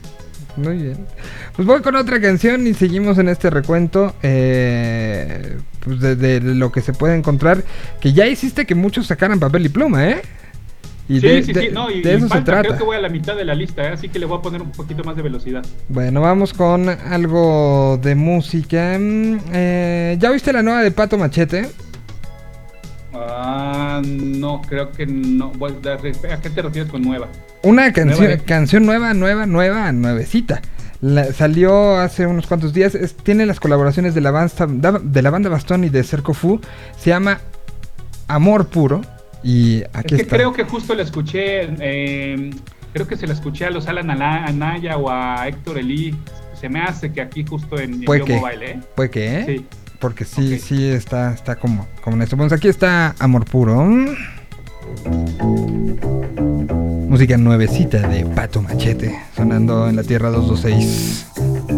Muy 0.58 0.78
bien. 0.78 1.08
Pues 1.56 1.66
voy 1.66 1.82
con 1.82 1.96
otra 1.96 2.20
canción 2.20 2.68
y 2.68 2.74
seguimos 2.74 3.18
en 3.18 3.30
este 3.30 3.50
recuento 3.50 4.14
eh, 4.22 5.58
pues 5.80 6.00
de, 6.00 6.16
de, 6.16 6.42
lo 6.42 6.72
que 6.72 6.82
se 6.82 6.94
puede 6.94 7.16
encontrar. 7.16 7.64
Que 8.00 8.14
ya 8.14 8.28
hiciste 8.28 8.66
que 8.66 8.76
muchos 8.76 9.08
sacaran 9.08 9.40
papel 9.40 9.66
y 9.66 9.70
pluma, 9.70 10.10
¿eh? 10.10 10.22
sí, 11.20 11.44
sí, 11.44 11.54
sí, 11.54 11.70
no, 11.72 11.92
y, 11.92 12.02
eso 12.02 12.30
se 12.30 12.42
trata. 12.42 12.62
Creo 12.62 12.78
que 12.78 12.84
voy 12.84 12.96
a 12.96 13.02
la 13.02 13.10
mitad 13.10 13.36
de 13.36 13.44
la 13.44 13.56
lista, 13.56 13.84
¿eh? 13.84 13.90
así 13.90 14.10
que 14.10 14.20
le 14.20 14.26
voy 14.26 14.38
a 14.38 14.42
poner 14.42 14.62
un 14.62 14.72
poquito 14.72 15.04
más 15.04 15.16
de 15.16 15.22
velocidad. 15.22 15.66
Bueno, 15.90 16.22
vamos 16.22 16.54
con 16.54 16.88
algo 16.88 18.00
de 18.02 18.16
música. 18.16 18.98
Mm, 19.00 19.40
eh, 19.52 20.18
¿Ya 20.20 20.32
viste 20.32 20.54
la 20.54 20.64
nueva 20.64 20.84
de 20.84 20.92
Pato 20.92 21.18
Machete? 21.18 21.70
Ah, 23.14 24.02
no, 24.06 24.62
creo 24.62 24.92
que 24.92 25.06
no. 25.06 25.52
¿A 25.62 26.42
qué 26.42 26.50
te 26.50 26.62
refieres 26.62 26.90
con 26.92 27.02
nueva? 27.02 27.28
Una 27.64 27.92
canción, 27.92 28.40
canción 28.46 28.86
nueva, 28.86 29.14
nueva, 29.14 29.46
nueva, 29.46 29.92
nuevecita. 29.92 30.62
salió 31.34 31.98
hace 31.98 32.26
unos 32.26 32.48
cuantos 32.48 32.74
días. 32.74 32.98
tiene 33.24 33.46
las 33.46 33.60
colaboraciones 33.60 34.16
de 34.16 34.22
la, 34.22 34.32
banda, 34.32 35.00
de 35.02 35.22
la 35.22 35.30
banda 35.30 35.50
Bastón 35.50 35.84
y 35.84 35.90
de 35.90 36.04
Cerco 36.04 36.34
Fu. 36.34 36.62
Se 36.98 37.10
llama 37.10 37.42
Amor 38.28 38.68
Puro. 38.68 39.02
Y 39.44 39.84
aquí 39.94 40.16
es 40.16 40.22
que 40.22 40.28
creo 40.28 40.54
que 40.54 40.64
justo 40.64 40.94
la 40.94 41.02
escuché, 41.02 41.68
eh, 41.80 42.52
creo 42.94 43.08
que 43.08 43.18
se 43.18 43.26
la 43.26 43.34
escuché 43.34 43.66
a 43.66 43.72
los 43.72 43.88
Alan 43.88 44.10
Anaya 44.12 44.98
o 44.98 45.10
a 45.10 45.48
Héctor 45.48 45.80
Elí. 45.80 46.16
Se 46.54 46.70
me 46.70 46.80
hace 46.80 47.12
que 47.12 47.22
aquí 47.22 47.44
justo 47.44 47.80
en, 47.80 48.04
¿Puede 48.04 48.24
que, 48.24 48.36
Mobile, 48.36 48.72
¿eh? 48.72 48.80
Puede 48.96 49.10
que, 49.10 49.40
¿eh? 49.40 49.46
Sí. 49.48 49.66
Porque 50.02 50.26
sí, 50.26 50.60
sí 50.60 50.88
está, 50.90 51.32
está 51.32 51.56
como, 51.56 51.88
como 52.04 52.18
en 52.18 52.24
esto. 52.24 52.36
Pues 52.36 52.52
aquí 52.52 52.68
está 52.68 53.16
Amor 53.20 53.46
Puro. 53.46 53.88
Música 57.08 57.38
nuevecita 57.38 58.08
de 58.08 58.26
Pato 58.26 58.62
Machete, 58.62 59.16
sonando 59.36 59.88
en 59.88 59.96
la 59.96 60.04
Tierra 60.04 60.30
226. 60.30 61.71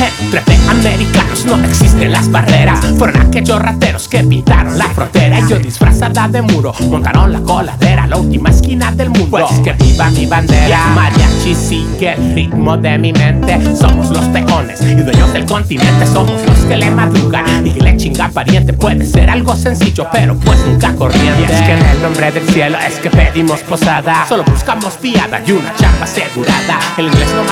Entre 0.00 0.40
americanos 0.70 1.44
no 1.44 1.62
existen 1.64 2.12
las 2.12 2.30
barreras. 2.30 2.80
Fueron 2.96 3.20
aquellos 3.20 3.60
rateros 3.60 4.08
que 4.08 4.22
pintaron 4.22 4.78
la 4.78 4.86
frontera. 4.86 5.40
Y 5.40 5.48
yo 5.48 5.58
disfrazada 5.58 6.26
de 6.28 6.40
muro 6.40 6.72
montaron 6.88 7.32
la 7.32 7.40
coladera, 7.40 8.06
la 8.06 8.16
última 8.16 8.50
esquina 8.50 8.92
del 8.92 9.10
mundo. 9.10 9.28
Pues 9.30 9.60
que 9.60 9.72
viva 9.72 10.08
mi 10.10 10.26
bandera. 10.26 10.86
Mariachi 10.94 11.54
sigue 11.54 12.14
el 12.14 12.34
ritmo 12.34 12.76
de 12.78 12.96
mi 12.98 13.12
mente. 13.12 13.58
Somos 13.76 14.10
los 14.10 14.24
peones 14.26 14.80
y 14.80 14.94
dueños 14.94 15.32
del 15.32 15.44
continente. 15.44 16.06
Somos 16.06 16.40
los 16.46 16.58
que 16.60 16.76
le 16.76 16.90
madrugan 16.90 17.66
y 17.66 17.72
que 17.72 17.80
le 17.80 17.96
chinga 17.96 18.28
pariente. 18.28 18.72
Puede 18.72 19.04
ser 19.04 19.28
algo 19.28 19.54
sencillo, 19.54 20.06
pero 20.12 20.34
pues 20.36 20.58
nunca 20.66 20.94
corriente. 20.94 21.42
Y 21.42 21.44
es 21.44 21.60
que 21.60 21.72
en 21.72 21.86
el 21.86 22.02
nombre 22.02 22.32
del 22.32 22.48
cielo 22.48 22.78
es 22.78 22.94
que 23.00 23.10
pedimos 23.10 23.60
posada. 23.60 24.24
Solo 24.28 24.44
buscamos 24.44 24.96
fiada 24.96 25.42
y 25.46 25.52
una 25.52 25.74
chamba 25.76 26.04
asegurada. 26.04 26.78
El 26.96 27.06
inglés 27.06 27.28
no 27.34 27.44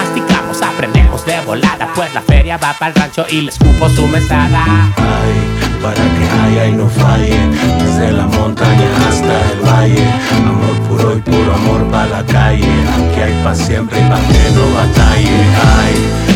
aprendemos 0.62 1.24
de 1.26 1.40
volada. 1.40 1.88
Pues 1.94 2.12
la 2.14 2.22
fe 2.22 2.44
va 2.56 2.72
para 2.72 2.88
el 2.88 2.94
rancho 2.94 3.26
y 3.30 3.42
le 3.42 3.50
escupo 3.50 3.88
su 3.88 4.06
mesada. 4.08 4.64
Ay, 4.96 5.82
para 5.82 5.94
que 5.94 6.24
haya 6.42 6.66
y 6.66 6.72
no 6.72 6.88
falle, 6.88 7.37
desde 7.78 8.12
la 8.12 8.26
montaña 8.26 8.88
hasta 9.08 9.52
el 9.52 9.61
valle. 9.61 10.04
Amor 10.46 10.76
puro 10.88 11.16
y 11.16 11.20
puro 11.20 11.54
amor 11.54 11.90
para 11.90 12.06
la 12.06 12.24
calle. 12.24 12.66
Aquí 12.66 13.20
hay 13.20 13.44
pa' 13.44 13.54
siempre 13.54 13.98
y 14.00 14.08
pa' 14.08 14.20
que 14.20 14.50
no 14.54 14.74
batalle. 14.74 15.38
Ay, 15.78 15.94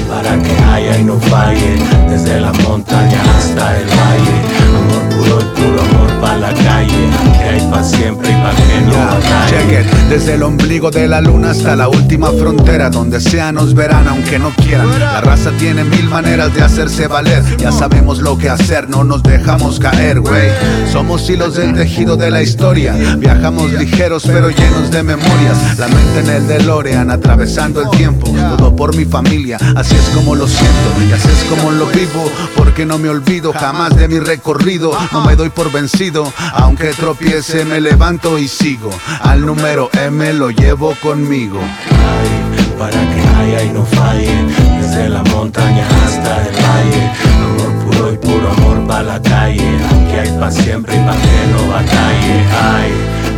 para 0.09 0.42
que 0.42 0.55
haya 0.70 0.98
y 0.98 1.05
no 1.05 1.18
falle, 1.18 1.77
desde 2.11 2.40
la 2.40 2.53
montaña 2.53 3.20
hasta 3.37 3.79
el 3.79 3.87
valle. 3.87 4.37
Amor 4.77 5.03
puro 5.16 5.40
y 5.40 5.61
puro 5.61 5.81
amor 5.81 6.11
para 6.20 6.37
la 6.37 6.53
calle. 6.53 7.09
Aquí 7.31 7.48
hay 7.48 7.70
pa' 7.70 7.83
siempre 7.83 8.31
y 8.31 8.41
pa' 8.55 8.67
que 8.67 8.81
no 8.81 8.93
batalle. 8.93 9.85
Desde 10.09 10.35
el 10.35 10.43
ombligo 10.43 10.91
de 10.91 11.09
la 11.09 11.21
luna 11.21 11.51
hasta 11.51 11.77
la 11.77 11.88
última 11.88 12.31
frontera, 12.31 12.91
donde 12.91 13.21
sea 13.21 13.53
nos 13.53 13.75
verán 13.75 14.09
aunque 14.09 14.38
no 14.38 14.51
quieran. 14.51 14.88
La 14.99 15.21
raza 15.21 15.51
tiene 15.59 15.85
mil 15.85 16.09
maneras 16.09 16.55
de 16.55 16.62
hacerse 16.62 17.07
valer. 17.07 17.43
Ya 17.57 17.73
sabemos 17.73 18.19
lo 18.19 18.37
que 18.37 18.51
hacer, 18.51 18.88
no 18.88 19.05
nos 19.05 19.23
dejamos 19.23 19.79
caer, 19.79 20.21
güey. 20.21 20.51
Somos 20.91 21.29
hilos 21.29 21.57
del 21.57 21.75
tejido 21.75 22.17
de 22.17 22.31
la 22.31 22.43
historia. 22.43 22.93
Viajamos 23.19 23.73
ligeros 23.73 24.25
pero 24.27 24.51
llenos 24.51 24.91
de 24.91 25.03
memorias. 25.03 25.79
La 25.79 25.88
mente 25.88 26.21
en 26.21 26.31
el 26.31 26.49
DeLorean, 26.49 27.11
atravesando 27.11 27.83
el 27.83 27.91
tiempo. 27.91 28.33
Todo 28.57 28.75
por 28.77 28.95
mi 28.95 29.05
familia, 29.05 29.59
así 29.77 29.95
es 29.95 30.11
como 30.15 30.35
lo 30.35 30.47
siento. 30.47 30.73
Y 31.09 31.12
así 31.12 31.29
es 31.29 31.45
como 31.45 31.71
lo 31.71 31.87
vivo, 31.87 32.31
porque 32.57 32.85
no 32.85 32.99
me 32.99 33.09
olvido 33.09 33.53
jamás 33.53 33.97
de 33.97 34.09
mi 34.09 34.19
recorrido. 34.19 34.93
No 35.12 35.25
me 35.25 35.37
doy 35.37 35.51
por 35.51 35.73
vencido, 35.73 36.33
aunque 36.55 36.88
tropiece, 36.93 37.65
me 37.65 37.81
levanto 37.81 38.38
y 38.38 38.41
sigo. 38.48 38.90
Al 39.20 39.44
número 39.44 39.90
M 39.92 40.33
lo 40.35 40.50
llevo 40.50 40.94
conmigo. 41.02 41.61
Ay, 41.61 42.78
para 42.78 43.00
que 43.12 43.20
haya 43.37 43.64
y 43.64 43.70
no 43.70 43.85
falle, 43.85 44.35
desde 44.81 45.09
la 45.09 45.22
montaña 45.24 45.87
hasta 46.05 46.42
el 46.46 46.55
valle. 46.55 47.11
Amor 47.44 47.85
puro 47.85 48.12
y 48.12 48.16
puro 48.18 48.50
amor 48.50 48.87
para 48.87 49.02
la 49.02 49.22
calle. 49.22 49.68
Aquí 49.87 50.16
hay 50.18 50.38
pa' 50.38 50.50
siempre 50.50 50.94
y 50.94 50.98
pa' 50.98 51.16
que 51.16 51.46
no 51.52 51.68
batalle. 51.70 52.37
Ay, 52.74 52.92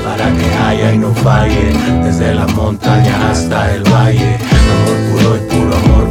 para 0.04 0.30
que 0.36 0.54
haya 0.54 0.92
y 0.92 0.98
no 0.98 1.14
falle, 1.14 1.72
desde 2.04 2.34
la 2.34 2.46
montaña 2.48 3.30
hasta 3.30 3.74
el 3.74 3.82
valle. 3.84 4.36
Amor 4.36 4.98
puro 5.10 5.36
y 5.36 5.40
puro 5.40 5.53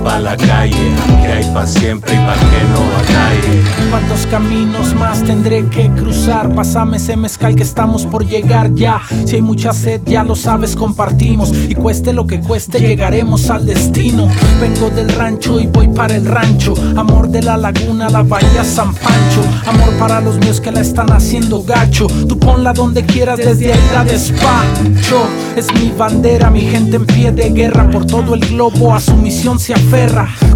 para 0.04 0.20
la 0.20 0.38
calle. 0.38 0.76
Aquí 1.04 1.26
hay 1.26 1.54
pa' 1.54 1.66
siempre 1.66 2.14
y 2.14 2.18
pa' 2.18 2.34
que 2.34 2.64
no 2.72 2.80
batalle. 2.92 3.64
¿Cuántos 3.90 4.26
caminos 4.28 4.94
más 4.96 5.24
tendré 5.24 5.66
que 5.68 5.90
cruzar? 5.90 6.54
Pásame 6.54 6.98
ese 6.98 7.16
mezcal 7.16 7.56
que 7.56 7.64
estamos 7.64 8.06
por 8.06 8.26
llegar 8.26 8.74
ya. 8.74 9.02
Si 9.26 9.36
hay 9.36 9.42
mucha 9.42 9.74
sed, 9.74 10.02
ya 10.06 10.24
lo 10.24 10.36
sabes, 10.36 10.76
compartimos. 10.76 11.52
Y 11.70 11.76
cueste 11.76 12.14
lo 12.14 12.28
que 12.28 12.40
cueste, 12.40 12.80
llegaremos 12.80 13.50
al 13.50 13.66
destino. 13.66 14.28
Vengo 14.60 14.90
del 14.90 15.10
rancho 15.10 15.60
y 15.60 15.68
voy 15.68 15.88
para 15.88 16.16
el 16.16 16.26
rancho. 16.26 16.74
Amor 16.98 17.30
de 17.30 17.42
la 17.42 17.58
laguna, 17.58 18.10
la 18.10 18.24
bahía 18.24 18.64
San 18.64 18.94
Pancho. 18.94 19.42
Amor 19.68 19.94
para 20.00 20.22
los 20.22 20.38
míos 20.38 20.60
que 20.60 20.72
la 20.72 20.82
están 20.82 21.12
haciendo 21.12 21.64
gacho. 21.64 22.08
Tú 22.28 22.38
ponla 22.38 22.74
donde 22.74 23.06
quieras, 23.06 23.38
desde 23.38 23.74
ahí 23.74 23.90
la 23.94 24.04
despacho. 24.04 25.28
Es 25.56 25.74
mi 25.76 25.92
bandera, 25.92 26.50
mi 26.50 26.62
gente 26.62 26.98
en 26.98 27.06
pie 27.06 27.32
de 27.32 27.50
guerra. 27.50 27.90
Por 27.90 28.06
todo 28.06 28.34
el 28.34 28.42
globo 28.42 28.94
a 28.94 29.00
su 29.00 29.16
misión 29.16 29.60
se 29.60 29.74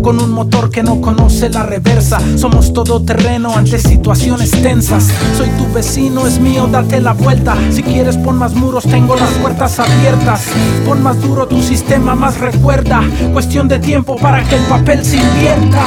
Con 0.01 0.19
un 0.19 0.31
motor 0.31 0.71
que 0.71 0.81
no 0.81 0.99
conoce 0.99 1.47
la 1.49 1.61
reversa. 1.61 2.19
Somos 2.37 2.73
todo 2.73 3.03
terreno 3.03 3.55
ante 3.55 3.77
situaciones 3.77 4.49
tensas. 4.49 5.11
Soy 5.37 5.47
tu 5.49 5.71
vecino, 5.71 6.25
es 6.25 6.39
mío, 6.39 6.65
date 6.65 6.99
la 6.99 7.13
vuelta. 7.13 7.55
Si 7.69 7.83
quieres, 7.83 8.17
pon 8.17 8.39
más 8.39 8.55
muros, 8.55 8.85
tengo 8.85 9.15
las 9.15 9.29
puertas 9.33 9.79
abiertas. 9.79 10.47
Pon 10.87 11.03
más 11.03 11.21
duro 11.21 11.47
tu 11.47 11.61
sistema, 11.61 12.15
más 12.15 12.39
recuerda. 12.39 13.03
Cuestión 13.31 13.67
de 13.67 13.77
tiempo 13.77 14.15
para 14.15 14.43
que 14.43 14.55
el 14.55 14.63
papel 14.63 15.05
se 15.05 15.17
invierta. 15.17 15.85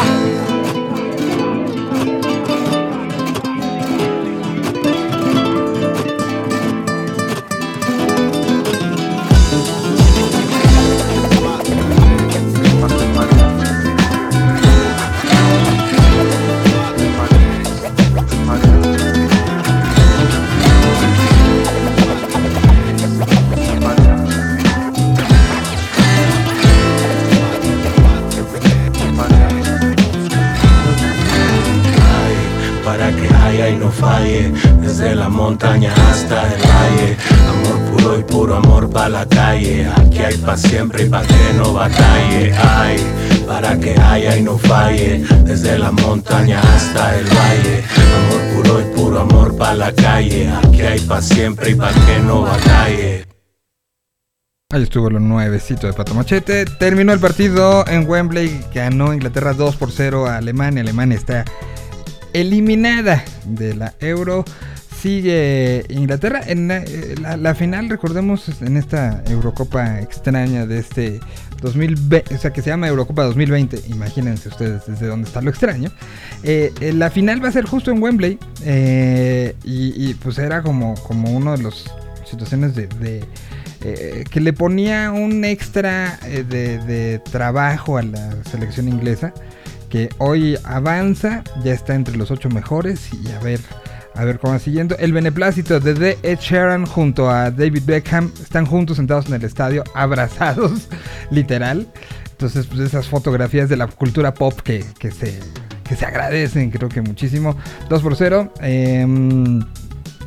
Aquí 51.20 51.32
hay 51.32 51.48
pa' 51.50 51.60
siempre 51.60 51.70
y 51.70 51.74
pa' 51.74 51.92
que 51.92 52.18
no 52.20 52.42
batalle. 52.42 53.26
Ahí 54.72 54.82
estuvo 54.84 55.10
lo 55.10 55.20
nuevecito 55.20 55.86
de 55.86 55.92
Pato 55.92 56.14
Machete. 56.14 56.64
Terminó 56.64 57.12
el 57.12 57.20
partido 57.20 57.86
en 57.86 58.08
Wembley. 58.08 58.64
Ganó 58.72 59.12
Inglaterra 59.12 59.52
2 59.52 59.76
por 59.76 59.90
0 59.92 60.26
a 60.26 60.36
Alemania. 60.38 60.80
Alemania 60.80 61.18
está 61.18 61.44
eliminada 62.32 63.22
de 63.44 63.74
la 63.74 63.94
Euro. 64.00 64.44
Sigue 65.00 65.86
Inglaterra 65.88 66.42
en 66.46 66.68
la, 66.68 66.78
eh, 66.78 67.14
la- 67.38 67.54
final, 67.54 67.88
recordemos, 67.88 68.60
en 68.60 68.76
esta 68.76 69.22
Eurocopa 69.26 69.98
extraña 70.00 70.66
de 70.66 70.78
este 70.78 71.20
2020, 71.62 72.34
o 72.34 72.38
sea, 72.38 72.52
que 72.52 72.60
se 72.60 72.68
llama 72.68 72.86
Eurocopa 72.88 73.22
2020. 73.24 73.80
Imagínense 73.88 74.50
ustedes 74.50 74.86
desde 74.86 75.06
dónde 75.06 75.26
está 75.26 75.40
lo 75.40 75.48
extraño. 75.48 75.90
Eh, 76.42 76.72
eh, 76.82 76.92
la 76.92 77.10
final 77.10 77.42
va 77.42 77.48
a 77.48 77.52
ser 77.52 77.64
justo 77.64 77.90
en 77.90 78.02
Wembley. 78.02 78.38
y, 79.64 80.14
pues 80.14 80.38
era 80.38 80.62
como, 80.62 80.94
como 80.96 81.30
uno 81.30 81.56
de 81.56 81.62
los 81.62 81.86
situaciones 82.28 82.74
de, 82.74 83.24
que 84.30 84.40
le 84.40 84.52
ponía 84.52 85.12
un 85.12 85.44
extra 85.46 86.18
de, 86.22 86.78
de 86.78 87.20
trabajo 87.30 87.96
a 87.96 88.02
la 88.02 88.32
selección 88.50 88.86
inglesa 88.88 89.32
que 89.88 90.10
hoy 90.18 90.56
avanza, 90.64 91.42
ya 91.64 91.72
está 91.72 91.94
entre 91.94 92.16
los 92.16 92.30
ocho 92.30 92.48
mejores 92.50 93.08
y 93.12 93.30
a 93.32 93.38
ver, 93.40 93.60
a 94.14 94.24
ver 94.24 94.38
cómo 94.38 94.52
va 94.52 94.58
siguiendo. 94.58 94.96
El 94.98 95.12
beneplácito 95.12 95.80
de 95.80 95.94
The 95.94 96.18
Ed 96.22 96.38
Sheeran 96.38 96.86
junto 96.86 97.30
a 97.30 97.50
David 97.50 97.82
Beckham 97.84 98.32
están 98.40 98.66
juntos 98.66 98.96
sentados 98.96 99.26
en 99.26 99.34
el 99.34 99.44
estadio, 99.44 99.84
abrazados, 99.94 100.88
literal. 101.30 101.86
Entonces, 102.30 102.66
pues 102.66 102.80
esas 102.80 103.06
fotografías 103.08 103.68
de 103.68 103.76
la 103.76 103.86
cultura 103.86 104.32
pop 104.32 104.58
que, 104.60 104.84
que 104.98 105.10
se, 105.10 105.38
que 105.84 105.94
se 105.96 106.06
agradecen, 106.06 106.70
creo 106.70 106.88
que 106.88 107.02
muchísimo. 107.02 107.56
2 107.88 108.02
por 108.02 108.16
0. 108.16 108.52
em, 108.62 109.60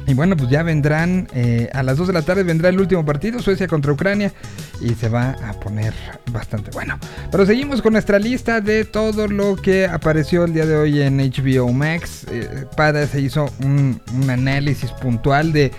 y 0.06 0.14
bueno, 0.14 0.36
pues 0.36 0.50
ya 0.50 0.64
vendrán, 0.64 1.28
eh, 1.34 1.70
a 1.74 1.84
las 1.84 1.98
2 1.98 2.08
de 2.08 2.14
la 2.14 2.22
tarde 2.22 2.44
vendrá 2.44 2.70
el 2.70 2.80
último 2.80 3.06
partido, 3.06 3.40
Suecia 3.40 3.68
contra 3.68 3.92
Ucrania, 3.92 4.34
y 4.82 4.94
se 4.96 5.10
va 5.10 5.36
a 5.48 5.54
poner 5.54 5.94
bastante 6.32 6.72
bueno. 6.72 7.00
Pero 7.32 7.46
seguimos 7.46 7.82
con 7.82 7.94
nuestra 7.94 8.20
lista 8.20 8.60
de 8.60 8.86
todo 8.86 9.28
lo 9.28 9.56
que 9.56 9.88
apareció 9.88 10.44
el 10.44 10.54
día 10.54 10.66
de 10.66 10.76
hoy 10.76 11.02
en 11.02 11.18
HBO 11.18 11.72
Max. 11.72 12.26
Eh, 12.30 12.66
Pada 12.76 13.08
se 13.08 13.22
hizo 13.22 13.50
un, 13.64 14.02
un 14.14 14.30
análisis 14.30 14.92
puntual 14.92 15.54
de 15.54 15.72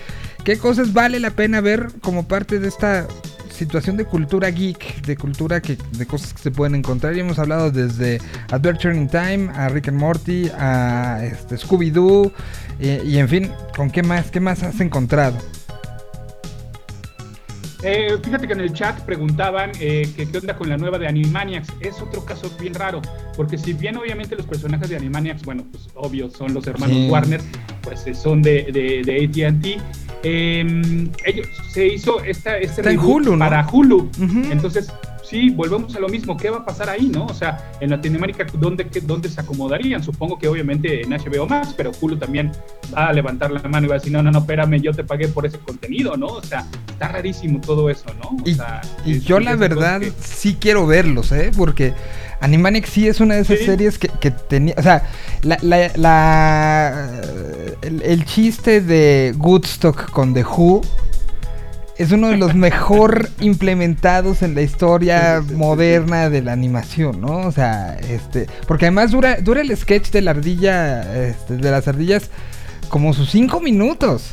qué 0.43 0.57
cosas 0.57 0.93
vale 0.93 1.19
la 1.19 1.31
pena 1.31 1.61
ver 1.61 1.87
como 2.01 2.27
parte 2.27 2.59
de 2.59 2.67
esta 2.67 3.07
situación 3.55 3.97
de 3.97 4.05
cultura 4.05 4.49
geek, 4.49 5.01
de 5.05 5.17
cultura 5.17 5.61
que, 5.61 5.77
de 5.97 6.05
cosas 6.05 6.33
que 6.33 6.41
se 6.41 6.51
pueden 6.51 6.75
encontrar. 6.75 7.15
Y 7.15 7.21
hemos 7.21 7.39
hablado 7.39 7.71
desde 7.71 8.19
Adventure 8.51 8.95
in 8.95 9.07
Time, 9.07 9.49
a 9.55 9.69
Rick 9.69 9.87
and 9.87 9.99
Morty, 9.99 10.49
a 10.49 11.21
este, 11.23 11.55
Scooby-Doo, 11.57 12.31
eh, 12.79 13.01
y 13.05 13.17
en 13.17 13.29
fin, 13.29 13.51
¿con 13.75 13.89
qué 13.89 14.03
más? 14.03 14.29
¿Qué 14.29 14.39
más 14.39 14.61
has 14.63 14.79
encontrado? 14.79 15.37
Eh, 17.87 18.17
fíjate 18.23 18.47
que 18.47 18.53
en 18.53 18.61
el 18.61 18.73
chat 18.73 18.99
preguntaban 19.01 19.69
eh, 19.79 20.09
que 20.15 20.27
qué 20.27 20.37
onda 20.39 20.55
con 20.57 20.67
la 20.69 20.75
nueva 20.77 20.97
de 20.97 21.07
Animaniacs. 21.07 21.67
Es 21.81 22.01
otro 22.01 22.25
caso 22.25 22.49
bien 22.59 22.73
raro, 22.73 22.99
porque 23.37 23.59
si 23.59 23.73
bien 23.73 23.95
obviamente 23.95 24.35
los 24.35 24.47
personajes 24.47 24.89
de 24.89 24.95
Animaniacs, 24.95 25.43
bueno, 25.43 25.65
pues 25.71 25.87
obvio 25.93 26.29
son 26.31 26.53
los 26.53 26.65
hermanos 26.65 26.95
Sí. 26.97 27.07
Warner, 27.09 27.41
pues 27.81 28.07
eh, 28.07 28.15
son 28.15 28.41
de, 28.41 28.63
de, 28.73 29.01
de 29.31 29.45
AT&T. 29.45 29.77
Eh, 30.23 31.09
ellos 31.25 31.47
se 31.69 31.85
hizo 31.87 32.23
esta, 32.23 32.57
este 32.57 32.81
Está 32.81 32.89
en 32.91 32.97
reboot 32.97 33.21
Hulu, 33.27 33.31
¿no? 33.33 33.39
para 33.39 33.67
Hulu. 33.71 34.09
Entonces, 34.49 34.91
sí, 35.27 35.49
volvemos 35.49 35.95
a 35.95 35.99
lo 35.99 36.07
mismo. 36.09 36.37
¿Qué 36.37 36.49
va 36.49 36.57
a 36.57 36.65
pasar 36.65 36.89
ahí, 36.89 37.07
no? 37.07 37.25
O 37.25 37.33
sea, 37.33 37.71
en 37.79 37.89
Latinoamérica, 37.89 38.45
¿dónde, 38.53 38.87
qué- 38.87 39.01
dónde 39.01 39.29
se 39.29 39.41
acomodarían? 39.41 40.03
Supongo 40.03 40.37
que 40.37 40.47
obviamente 40.47 41.01
en 41.01 41.11
HBO 41.11 41.47
Max, 41.47 41.73
pero 41.75 41.91
Hulu 41.99 42.17
también 42.17 42.51
va 42.95 43.07
a 43.07 43.13
levantar 43.13 43.51
la 43.51 43.61
mano 43.67 43.85
y 43.85 43.89
va 43.89 43.95
a 43.95 43.97
decir, 43.99 44.11
no, 44.13 44.21
no, 44.23 44.31
no, 44.31 44.39
espérame, 44.39 44.81
yo 44.81 44.93
te 44.93 45.03
pagué 45.03 45.27
por 45.27 45.45
ese 45.45 45.57
contenido, 45.59 46.15
¿no? 46.17 46.27
O 46.27 46.43
sea, 46.43 46.65
está 46.87 47.07
rarísimo 47.09 47.59
todo 47.61 47.89
eso, 47.89 48.05
¿no? 48.21 48.29
O 48.43 48.49
Y, 48.49 48.55
sea, 48.55 48.81
y 49.05 49.19
yo 49.19 49.39
la 49.39 49.55
verdad 49.55 50.01
sí 50.21 50.57
quiero 50.59 50.85
verlos, 50.87 51.31
¿eh? 51.31 51.51
Porque 51.55 51.93
Animaniacs 52.41 52.89
sí 52.89 53.07
es 53.07 53.19
una 53.19 53.35
de 53.35 53.41
esas 53.41 53.59
Sí. 53.59 53.65
series 53.65 53.97
que, 53.97 54.09
que 54.19 54.29
tenía... 54.31 54.75
O 54.77 54.81
sea, 54.83 55.03
la, 55.41 55.57
la- 55.61 55.91
la- 55.95 57.09
el, 57.81 58.01
el 58.01 58.25
chiste 58.25 58.81
de 58.81 59.33
Woodstock 59.37 60.09
con 60.11 60.33
The 60.33 60.43
Who 60.43 60.81
es 61.97 62.11
uno 62.11 62.29
de 62.29 62.37
los 62.37 62.55
mejor 62.55 63.29
implementados 63.39 64.41
en 64.41 64.53
la 64.55 64.61
historia 64.61 65.41
moderna 65.53 66.29
de 66.29 66.41
la 66.41 66.51
animación, 66.51 67.21
¿no? 67.21 67.39
O 67.47 67.51
sea, 67.51 67.97
este... 68.09 68.47
Porque 68.67 68.85
además 68.85 69.11
dura, 69.11 69.37
dura 69.39 69.61
el 69.61 69.75
sketch 69.75 70.11
de 70.11 70.21
la 70.21 70.31
ardilla, 70.31 71.27
este, 71.27 71.57
de 71.57 71.71
las 71.71 71.87
ardillas, 71.87 72.29
como 72.89 73.13
sus 73.13 73.29
cinco 73.31 73.61
minutos. 73.61 74.31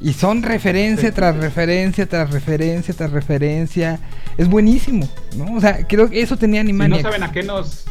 Y 0.00 0.12
son 0.12 0.42
referencia 0.42 1.12
tras 1.12 1.36
referencia, 1.36 2.06
tras 2.06 2.30
referencia, 2.30 2.94
tras 2.94 3.10
referencia. 3.10 3.98
Es 4.36 4.48
buenísimo, 4.48 5.08
¿no? 5.36 5.54
O 5.54 5.60
sea, 5.60 5.86
creo 5.86 6.10
que 6.10 6.20
eso 6.20 6.36
tenía 6.36 6.60
Si 6.60 6.66
no 6.72 6.84
Animaniacs. 6.84 7.02
saben 7.02 7.22
a 7.22 7.32
qué 7.32 7.42
nos... 7.42 7.84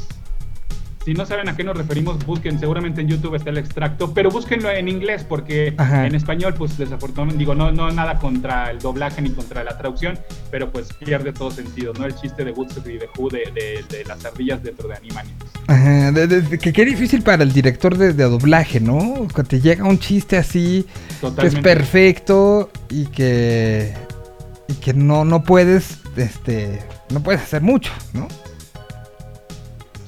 Si 1.06 1.14
no 1.14 1.26
saben 1.26 1.50
a 1.50 1.56
qué 1.58 1.66
nos 1.66 1.76
referimos, 1.76 2.26
busquen, 2.26 2.58
seguramente 2.60 3.02
en 3.02 3.10
YouTube 3.10 3.36
está 3.36 3.50
el 3.50 3.58
extracto, 3.58 4.14
pero 4.14 4.30
búsquenlo 4.32 4.70
en 4.72 4.88
inglés 4.88 5.26
porque 5.28 5.74
Ajá. 5.78 6.08
en 6.08 6.16
español, 6.16 6.54
pues 6.58 6.78
desafortunadamente, 6.78 7.40
digo, 7.40 7.54
no, 7.56 7.74
no 7.74 7.92
nada 7.92 8.20
contra 8.20 8.72
el 8.72 8.80
doblaje 8.80 9.22
ni 9.22 9.32
contra 9.32 9.66
la 9.66 9.78
traducción, 9.78 10.18
pero 10.50 10.72
pues 10.72 10.88
pierde 10.94 11.34
todo 11.34 11.52
sentido, 11.52 11.92
¿no? 12.00 12.06
El 12.06 12.16
chiste 12.16 12.46
de 12.46 12.52
Woodstock 12.52 12.88
y 12.88 13.00
de 13.00 13.10
Who 13.18 13.30
de, 13.30 13.40
de, 13.54 13.84
de 13.98 14.06
las 14.06 14.24
ardillas 14.24 14.64
dentro 14.64 14.88
de 14.88 14.96
Animaniacs. 14.96 15.46
Ajá, 15.68 16.12
de- 16.14 16.58
que 16.58 16.72
qué 16.72 16.86
difícil 16.86 17.22
para 17.22 17.44
el 17.44 17.52
director 17.52 17.98
de, 17.98 18.14
doblaje, 18.14 18.80
¿no? 18.80 19.28
Cuando 19.34 19.44
te 19.44 19.60
llega 19.60 19.84
un 19.84 20.00
chiste 20.00 20.38
así, 20.38 20.86
que 21.40 21.48
es 21.48 21.56
perfecto 21.56 22.70
y 22.90 23.08
que 23.08 23.94
y 24.70 24.74
que 24.76 24.94
no 24.94 25.26
no 25.26 25.44
puedes 25.44 26.00
este 26.16 26.80
no 27.10 27.22
puedes 27.22 27.42
hacer 27.42 27.62
mucho, 27.62 27.92
¿no? 28.14 28.30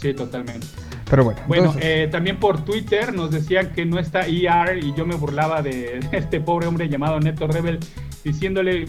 Sí, 0.02 0.14
totalmente. 0.14 0.68
Pero 1.16 1.24
bueno, 1.24 1.40
Bueno, 1.48 1.64
entonces- 1.68 1.84
eh, 1.86 2.10
también 2.12 2.38
por 2.42 2.66
Twitter 2.66 3.14
nos 3.14 3.32
decían 3.32 3.72
que 3.72 3.86
no 3.86 4.00
está 4.00 4.28
ER 4.28 4.78
y 4.78 4.94
yo 4.96 5.06
me 5.06 5.16
burlaba 5.16 5.62
de 5.62 6.02
este 6.12 6.42
pobre 6.42 6.68
hombre 6.68 6.90
llamado 6.90 7.22
Neto 7.22 7.48
Rebel 7.48 7.80
diciéndole, 8.26 8.88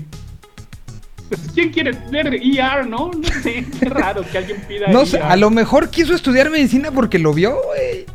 pues 1.28 1.40
¿quién 1.54 1.70
quiere 1.72 1.92
ver 2.10 2.34
ER, 2.34 2.84
no? 2.88 3.12
No 3.16 3.28
sé, 3.42 3.64
qué 3.78 3.88
raro 3.88 4.22
que 4.28 4.38
alguien 4.38 4.60
pida 4.66 4.88
no 4.88 5.06
sé, 5.06 5.18
ER. 5.18 5.22
a 5.22 5.36
lo 5.36 5.50
mejor 5.50 5.88
quiso 5.88 6.14
estudiar 6.16 6.50
medicina 6.50 6.90
porque 6.90 7.20
lo 7.20 7.32
vio, 7.32 7.56
güey. 7.64 8.06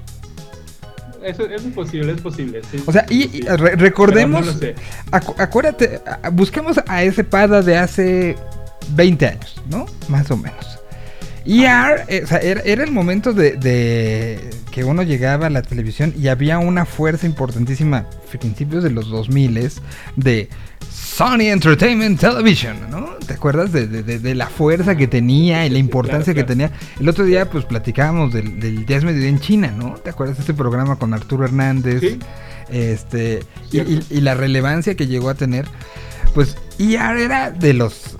Eso, 1.24 1.46
eso 1.46 1.68
es 1.70 1.74
posible, 1.74 2.12
es 2.12 2.20
posible. 2.20 2.62
sí. 2.70 2.84
O 2.86 2.92
sea, 2.92 3.06
y, 3.10 3.24
y 3.26 3.30
Sí. 3.30 3.42
re- 3.44 3.78
recordemos, 3.78 4.46
no 4.46 4.52
sé. 4.52 4.76
acu- 5.12 5.36
acuérdate, 5.38 6.02
busquemos 6.34 6.82
a 6.86 7.04
ese 7.04 7.24
pada 7.24 7.62
de 7.62 7.78
hace 7.78 8.36
20 8.90 9.26
años, 9.28 9.56
¿no? 9.70 9.86
Más 10.10 10.30
o 10.32 10.36
menos. 10.36 10.71
ER, 11.46 12.04
eh, 12.08 12.22
o 12.24 12.28
sea, 12.28 12.38
era, 12.38 12.62
era 12.62 12.84
el 12.84 12.92
momento 12.92 13.34
de, 13.34 13.54
de 13.58 14.40
que 14.72 14.84
uno 14.84 15.02
llegaba 15.04 15.48
a 15.48 15.50
la 15.50 15.62
televisión 15.64 16.14
y 16.18 16.28
había 16.28 16.60
una 16.60 16.86
fuerza 16.86 17.26
importantísima, 17.26 18.06
principios 18.40 18.84
de 18.84 18.92
los 18.92 19.10
2000 19.10 19.72
de 20.16 20.50
Sony 20.92 21.42
Entertainment 21.52 22.20
Television, 22.20 22.90
¿no? 22.90 23.16
¿Te 23.26 23.34
acuerdas 23.34 23.72
de, 23.72 23.88
de- 23.88 24.20
de- 24.20 24.36
la 24.36 24.48
fuerza 24.48 24.96
que 24.96 25.08
tenía 25.08 25.66
y 25.66 25.70
la 25.70 25.76
sí, 25.76 25.80
importancia 25.80 26.34
claro, 26.34 26.48
que 26.48 26.52
tenía? 26.54 26.72
El 27.00 27.10
otro 27.10 27.26
día, 27.26 27.50
pues 27.50 27.66
platicábamos 27.66 28.34
del, 28.34 28.60
del 28.60 28.86
Jazz 28.86 29.04
Mediodía 29.04 29.30
en 29.30 29.40
China, 29.40 29.74
¿no? 29.76 29.96
¿Te 29.96 30.10
acuerdas 30.12 30.38
de 30.38 30.42
este 30.42 30.54
programa 30.54 30.96
con 30.98 31.14
Arturo 31.14 31.44
Hernández? 31.46 32.00
Sí. 32.02 32.20
Este, 32.70 33.44
y- 33.72 33.82
y 34.10 34.22
la 34.22 34.36
relevancia 34.36 34.96
que 34.96 35.08
llegó 35.08 35.30
a 35.30 35.34
tener, 35.36 35.66
pues 36.34 36.56
ER 36.80 37.18
era 37.18 37.52
de 37.52 37.74
los 37.74 38.18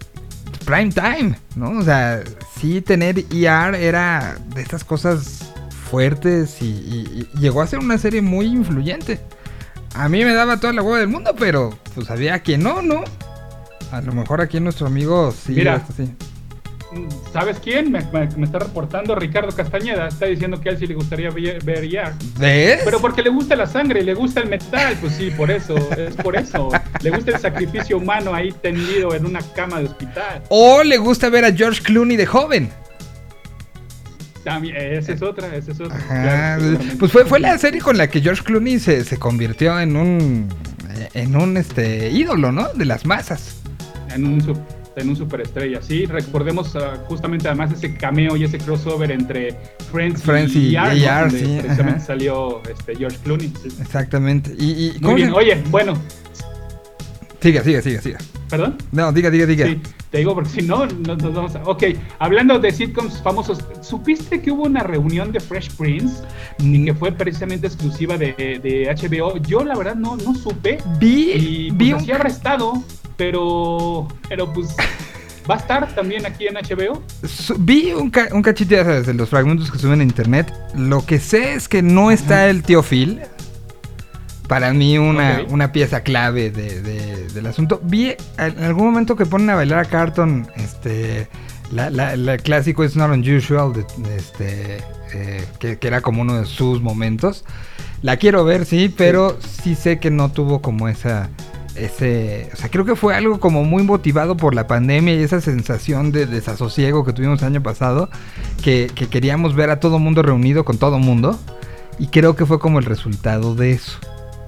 prime 0.72 0.92
time, 0.92 1.36
¿no? 1.56 1.72
O 1.80 1.84
sea, 1.84 2.22
sí 2.60 2.82
tener 2.82 3.20
ER 3.32 3.76
era 3.76 4.38
de 4.56 4.62
estas 4.62 4.84
cosas 4.84 5.52
fuertes 5.90 6.62
y, 6.62 6.66
y- 6.66 7.28
y 7.34 7.40
llegó 7.40 7.62
a 7.62 7.68
ser 7.68 7.80
una 7.80 7.98
serie 7.98 8.22
muy 8.22 8.46
influyente. 8.46 9.20
A 9.96 10.08
mí 10.08 10.24
me 10.24 10.34
daba 10.34 10.58
toda 10.62 10.72
la 10.72 10.82
hueva 10.82 11.00
del 11.00 11.10
mundo, 11.10 11.36
pero 11.38 11.78
pues 11.94 12.10
había 12.10 12.40
quien 12.40 12.64
no, 12.64 12.82
¿no? 12.82 13.04
A 13.92 14.00
lo 14.00 14.14
mejor 14.14 14.40
aquí 14.40 14.60
nuestro 14.62 14.88
amigo 14.88 15.34
sí. 15.34 15.52
Mira. 15.52 15.76
esto 15.76 15.94
sí. 15.98 16.14
¿Sabes 17.32 17.58
quién? 17.64 17.92
Me, 17.92 18.02
me- 18.12 18.28
me 18.36 18.46
está 18.46 18.60
reportando 18.60 19.16
Ricardo 19.16 19.52
Castañeda. 19.56 20.08
Está 20.10 20.26
diciendo 20.26 20.60
que 20.60 20.70
a 20.70 20.72
él 20.74 20.78
sí 20.78 20.88
le 20.88 20.94
gustaría 20.96 21.30
ver, 21.30 21.64
ver 21.64 21.84
ER. 21.86 22.12
¿Ves? 22.38 22.82
Pero 22.84 23.00
porque 23.00 23.22
le 23.22 23.30
gusta 23.30 23.56
la 23.56 23.66
sangre, 23.68 24.04
le 24.04 24.14
gusta 24.14 24.42
el 24.42 24.50
metal, 24.50 24.98
pues 25.00 25.14
sí, 25.14 25.32
por 25.32 25.50
eso, 25.52 25.76
es 25.98 26.16
por 26.18 26.36
eso. 26.36 26.70
Le 27.02 27.10
gusta 27.12 27.32
el 27.32 27.40
sacrificio 27.40 27.98
humano 27.98 28.34
ahí 28.34 28.52
tendido 28.62 29.16
en 29.16 29.26
una 29.26 29.40
cama 29.56 29.80
de 29.80 29.86
hospital. 29.86 30.44
O 30.50 30.84
le 30.84 30.98
gusta 30.98 31.30
ver 31.30 31.46
a 31.46 31.54
George 31.54 31.82
Clooney 31.82 32.18
de 32.18 32.26
joven. 32.26 32.70
También, 34.44 34.76
esa 34.76 35.14
es 35.14 35.22
otra, 35.22 35.56
esa 35.56 35.72
es 35.72 35.80
otra. 35.80 35.98
Claro, 36.08 36.78
pues 37.00 37.12
fue, 37.12 37.26
fue 37.26 37.40
la 37.40 37.58
serie 37.60 37.80
con 37.80 37.96
la 37.98 38.10
que 38.10 38.22
George 38.22 38.44
Clooney 38.44 38.80
se, 38.80 39.04
se 39.06 39.18
convirtió 39.18 39.80
en 39.80 39.96
un 39.96 40.50
en 41.14 41.36
un 41.36 41.58
este 41.58 42.10
ídolo, 42.10 42.52
¿no? 42.52 42.68
De 42.74 42.86
las 42.86 43.06
masas. 43.06 43.58
en 44.14 44.26
un, 44.26 44.40
en 44.96 45.10
un 45.10 45.16
superestrella, 45.16 45.82
sí. 45.82 46.06
Recordemos 46.06 46.76
ah, 46.76 46.98
justamente 47.08 47.48
además 47.48 47.72
ese 47.74 47.96
cameo 47.96 48.36
y 48.36 48.44
ese 48.44 48.58
crossover 48.58 49.12
entre 49.12 49.58
Friends, 49.92 50.22
Friends 50.22 50.56
y 50.56 50.76
donde 50.76 51.40
sí, 51.40 51.58
precisamente 51.62 51.98
ajá. 51.98 52.00
salió 52.00 52.62
este, 52.70 52.96
George 52.96 53.18
Clooney. 53.24 53.54
sí. 53.62 53.70
Exactamente. 53.82 54.54
Y, 54.60 54.88
y 54.88 54.92
Muy 54.92 55.00
¿cómo 55.02 55.16
bien, 55.16 55.30
se- 55.30 55.36
oye, 55.36 55.64
bueno, 55.70 55.94
Siga, 57.42 57.64
siga, 57.64 57.82
siga, 57.82 58.02
siga. 58.02 58.20
¿perdón? 58.52 58.78
No, 58.92 59.12
diga, 59.12 59.32
diga, 59.32 59.48
diga. 59.48 59.66
Sí, 59.66 59.82
te 60.12 60.20
digo 60.20 60.36
porque 60.36 60.50
si 60.52 60.62
no, 60.62 60.86
no 60.86 61.16
nos 61.16 61.34
vamos 61.34 61.56
a... 61.56 61.64
Ok, 61.64 61.86
hablando 62.20 62.60
de 62.60 62.72
sitcoms 62.72 63.20
famosos, 63.24 63.60
¿supiste 63.82 64.40
que 64.42 64.52
hubo 64.52 64.64
una 64.66 64.84
reunión 64.84 65.32
de 65.32 65.40
Fresh 65.40 65.72
Prince 65.76 66.22
y 66.60 66.66
Mm, 66.82 66.86
que 66.86 66.94
fue 66.94 67.12
precisamente 67.12 67.66
exclusiva 67.66 68.16
de, 68.18 68.34
de 68.62 68.94
HBO? 68.96 69.38
Yo 69.38 69.64
la 69.64 69.76
verdad 69.76 69.96
no, 69.96 70.16
no 70.18 70.36
supe 70.36 70.78
Vi, 71.00 71.32
y 71.32 71.72
vi 71.72 71.90
pues 71.90 71.94
un 71.94 72.00
así 72.02 72.12
habrá 72.12 72.30
estado, 72.30 72.84
pero, 73.26 74.08
pero 74.28 74.52
pues 74.52 74.76
va 75.50 75.54
a 75.54 75.58
estar 75.60 75.94
también 75.94 76.26
aquí 76.26 76.48
en 76.48 76.56
HBO. 76.56 77.04
Vi 77.60 77.92
un, 77.94 78.10
ca- 78.10 78.30
un 78.32 78.42
cachito 78.42 78.74
ya 78.74 78.84
sabes, 78.84 79.06
de 79.06 79.14
los 79.14 79.30
fragmentos 79.30 79.70
que 79.70 79.78
suben 79.78 80.00
a 80.00 80.04
internet. 80.04 80.52
Lo 80.76 81.06
que 81.06 81.20
sé 81.20 81.54
es 81.54 81.68
que 81.70 81.84
no 81.84 82.10
está 82.10 82.50
el 82.50 82.64
tío 82.64 82.82
Phil. 82.82 83.20
Para 84.48 84.74
mí 84.74 84.98
una, 84.98 85.44
una 85.50 85.72
pieza 85.72 86.02
clave 86.02 86.50
de- 86.50 86.82
de- 86.82 87.28
del 87.28 87.46
asunto. 87.46 87.80
Vi 87.84 88.16
en 88.40 88.64
algún 88.64 88.86
momento 88.88 89.16
que 89.16 89.28
ponen 89.28 89.52
a 89.52 89.56
bailar 89.56 89.80
a 89.80 89.86
Carton, 89.86 90.48
este, 90.56 91.28
la, 91.72 91.92
la- 91.92 92.16
la 92.16 92.38
clásico 92.40 92.84
It's 92.84 92.96
Not 92.96 93.12
Unusual, 93.12 93.72
de- 93.74 93.86
este, 94.18 94.78
eh, 95.14 95.46
que, 95.60 95.78
que 95.78 95.88
era 95.88 96.02
como 96.02 96.24
uno 96.24 96.40
de 96.40 96.46
sus 96.48 96.82
momentos. 96.82 97.46
La 98.02 98.18
quiero 98.18 98.44
ver, 98.46 98.66
sí, 98.66 98.92
pero 98.98 99.38
sí 99.64 99.76
sé 99.76 100.00
que 100.00 100.10
no 100.10 100.32
tuvo 100.32 100.60
como 100.64 100.90
esa, 100.90 101.30
ese, 101.76 102.50
o 102.54 102.56
sea, 102.56 102.70
creo 102.70 102.86
que 102.86 102.96
fue 102.96 103.16
algo 103.16 103.40
como 103.40 103.64
muy 103.64 103.84
motivado 103.84 104.38
por 104.38 104.54
la 104.54 104.68
pandemia 104.68 105.16
y 105.16 105.24
esa 105.24 105.42
sensación 105.42 106.12
de 106.12 106.26
desasosiego 106.26 107.06
que 107.06 107.14
tuvimos 107.14 107.42
el 107.42 107.48
año 107.48 107.64
pasado, 107.64 108.10
que, 108.64 108.92
que 108.94 109.08
queríamos 109.08 109.56
ver 109.56 109.70
a 109.70 109.80
todo 109.80 110.00
mundo 110.00 110.22
reunido 110.22 110.66
con 110.66 110.78
todo 110.78 111.00
mundo, 111.00 111.40
y 112.00 112.08
creo 112.08 112.36
que 112.36 112.46
fue 112.46 112.60
como 112.60 112.80
el 112.80 112.86
resultado 112.86 113.56
de 113.56 113.72
eso. 113.72 114.00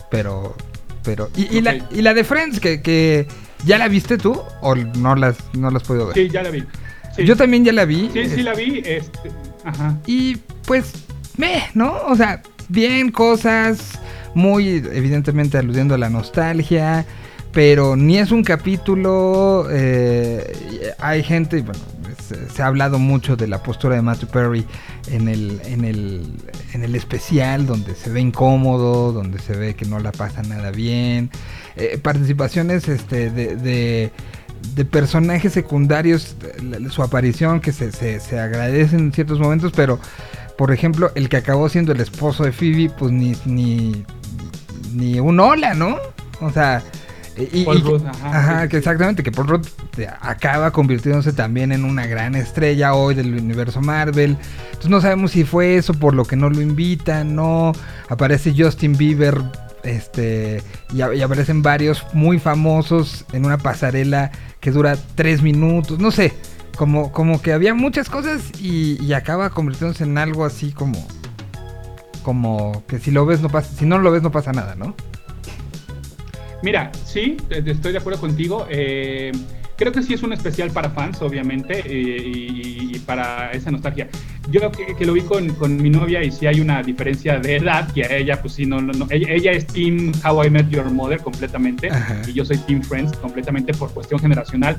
Pero, 0.09 0.55
pero, 1.03 1.30
y, 1.36 1.57
y 1.57 1.61
la, 1.61 1.76
y 1.91 2.01
la 2.01 2.13
de 2.13 2.24
Friends, 2.24 2.59
que, 2.59 2.82
que 2.82 3.28
¿ya 3.65 3.78
la 3.78 3.88
viste 3.88 4.17
tú 4.17 4.39
o 4.61 4.76
no 4.76 5.15
las, 5.15 5.38
no 5.53 5.69
las 5.71 5.84
podido 5.84 6.07
ver? 6.07 6.15
Sí, 6.15 6.30
ya 6.30 6.43
la 6.43 6.49
vi. 6.49 6.63
Sí. 7.15 7.26
Yo 7.26 7.36
también 7.36 7.63
ya 7.63 7.74
la 7.74 7.86
vi. 7.86 8.09
Sí, 8.13 8.28
sí 8.28 8.43
la 8.43 8.53
vi. 8.53 8.82
Este, 8.86 9.32
ajá. 9.63 9.97
y 10.05 10.38
pues, 10.65 10.93
me, 11.38 11.63
¿no? 11.74 11.95
O 12.07 12.15
sea, 12.15 12.41
bien 12.69 13.11
cosas, 13.11 13.99
muy 14.34 14.84
evidentemente 14.91 15.57
aludiendo 15.57 15.95
a 15.95 15.97
la 15.97 16.09
nostalgia, 16.09 17.05
pero 17.51 17.95
ni 17.95 18.17
es 18.17 18.31
un 18.31 18.43
capítulo. 18.43 19.67
eh, 19.71 20.93
hay 20.99 21.23
gente, 21.23 21.61
bueno, 21.61 21.79
se, 22.53 22.61
ha 22.61 22.67
hablado 22.67 22.99
mucho 22.99 23.36
de 23.36 23.47
la 23.47 23.61
postura 23.61 23.95
de 23.95 24.01
Matthew 24.01 24.29
Perry 24.29 24.65
en 25.11 25.27
el, 25.27 25.61
en 25.65 25.84
el, 25.86 26.25
en 26.73 26.84
el 26.84 26.95
especial, 26.95 27.65
donde 27.65 27.95
se 27.95 28.09
ve 28.09 28.21
incómodo, 28.21 29.11
donde 29.11 29.39
se 29.39 29.53
ve 29.53 29.75
que 29.75 29.86
no 29.86 29.99
la 29.99 30.11
pasa 30.11 30.41
nada 30.43 30.71
bien. 30.71 31.29
Eh, 31.75 31.99
participaciones 32.01 32.88
este, 32.88 33.29
de- 33.29 33.55
de 33.55 34.11
de 34.75 34.86
personajes 34.86 35.51
secundarios, 35.51 36.38
su 36.89 37.03
aparición 37.03 37.59
que 37.59 37.73
se, 37.73 37.91
se, 37.91 38.21
se 38.21 38.39
agradece 38.39 38.95
en 38.95 39.11
ciertos 39.11 39.38
momentos, 39.38 39.73
pero 39.75 39.99
por 40.57 40.71
ejemplo, 40.71 41.11
el 41.15 41.27
que 41.27 41.36
acabó 41.36 41.67
siendo 41.67 41.91
el 41.91 41.99
esposo 41.99 42.45
de 42.45 42.53
Phoebe, 42.53 42.89
pues 42.97 43.11
ni, 43.11 43.36
ni, 43.43 44.05
ni 44.94 45.20
un 45.20 45.39
hola, 45.39 45.74
¿no? 45.74 45.98
O 46.41 46.52
sea, 46.52 46.84
y, 47.38 47.66
Paul 47.66 47.80
y 47.80 48.08
ajá, 48.08 48.39
ajá, 48.39 48.62
sí, 48.64 48.70
que 48.70 48.78
exactamente, 48.78 49.24
que 49.24 49.32
Paul 49.32 49.48
Rudd 49.48 49.68
acaba 50.22 50.72
convirtiéndose 50.72 51.34
también 51.34 51.72
en 51.72 51.84
una 51.84 52.06
gran 52.06 52.36
estrella 52.36 52.94
hoy 52.94 53.16
del 53.16 53.34
universo 53.34 53.82
Marvel. 53.82 54.38
Entonces 54.66 54.89
no 54.89 55.02
sabemos 55.02 55.32
si 55.32 55.44
fue 55.44 55.76
eso 55.76 55.94
por 55.94 56.14
lo 56.14 56.26
que 56.26 56.36
no 56.36 56.50
lo 56.50 56.62
invitan, 56.62 57.36
no. 57.36 57.72
Aparece 58.10 58.54
Justin 58.56 58.96
Bieber, 58.96 59.41
este, 59.84 60.62
y, 60.94 61.02
aparecen 61.02 61.64
varios 61.64 62.06
muy 62.14 62.39
famosos 62.39 63.26
en 63.34 63.46
una 63.46 63.58
pasarela 63.58 64.32
que 64.60 64.72
dura 64.72 64.98
tres 65.16 65.41
minutos, 65.41 66.00
no 66.00 66.12
sé. 66.12 66.34
Como, 66.78 67.12
como 67.12 67.39
que 67.39 67.54
había 67.54 67.76
muchas 67.76 68.10
cosas 68.10 68.41
y, 68.60 68.98
y 69.04 69.14
acaba 69.14 69.52
convirtiéndose 69.52 70.04
en 70.04 70.18
algo 70.18 70.46
así 70.46 70.72
como. 70.72 71.06
Como 72.24 72.84
que 72.88 72.99
si 72.99 73.11
lo 73.11 73.26
ves 73.26 73.41
no 73.41 73.49
pasa, 73.49 73.76
si 73.76 73.86
no 73.86 73.99
lo 73.99 74.11
ves 74.11 74.24
no 74.24 74.32
pasa 74.32 74.51
nada, 74.51 74.76
¿no? 74.76 74.95
Mira, 76.63 76.91
sí, 77.05 77.38
estoy 77.49 77.91
de 77.91 77.97
acuerdo 77.97 78.19
contigo. 78.19 78.65
eh, 78.69 79.32
creo 79.76 79.91
que 79.91 80.01
sí 80.01 80.13
es 80.13 80.24
un 80.24 80.32
especial 80.34 80.71
para 80.71 80.89
fans, 80.91 81.21
obviamente, 81.21 81.84
y, 81.86 82.95
y 82.95 82.99
para 82.99 83.51
esa 83.51 83.69
nostalgia. 83.69 84.07
Yo 84.52 84.70
que, 84.72 84.94
que 84.96 85.06
lo 85.06 85.14
vi 85.14 85.22
con, 85.22 85.50
con 85.56 85.82
mi 85.82 85.89
novia 85.89 86.22
y 86.22 86.30
sí 86.30 86.46
hay 86.48 86.60
una 86.60 86.84
diferencia 86.84 87.39
de 87.39 87.56
edad, 87.56 87.89
que 87.94 88.04
a 88.04 88.18
ella, 88.18 88.41
pues 88.41 88.54
sí, 88.56 88.66
no, 88.66 88.82
no, 88.82 88.91
no. 88.91 89.08
Ella, 89.10 89.28
ella 89.32 89.52
es 89.54 89.66
Team 89.66 90.12
How 90.26 90.44
I 90.46 90.50
Met 90.50 90.70
Your 90.70 90.89
Mother 90.91 91.20
completamente, 91.22 91.89
Ajá. 91.89 92.22
y 92.28 92.34
yo 92.34 92.44
soy 92.44 92.58
Team 92.58 92.82
Friends 92.84 93.16
completamente 93.18 93.74
por 93.74 93.91
cuestión 93.94 94.20
generacional. 94.20 94.76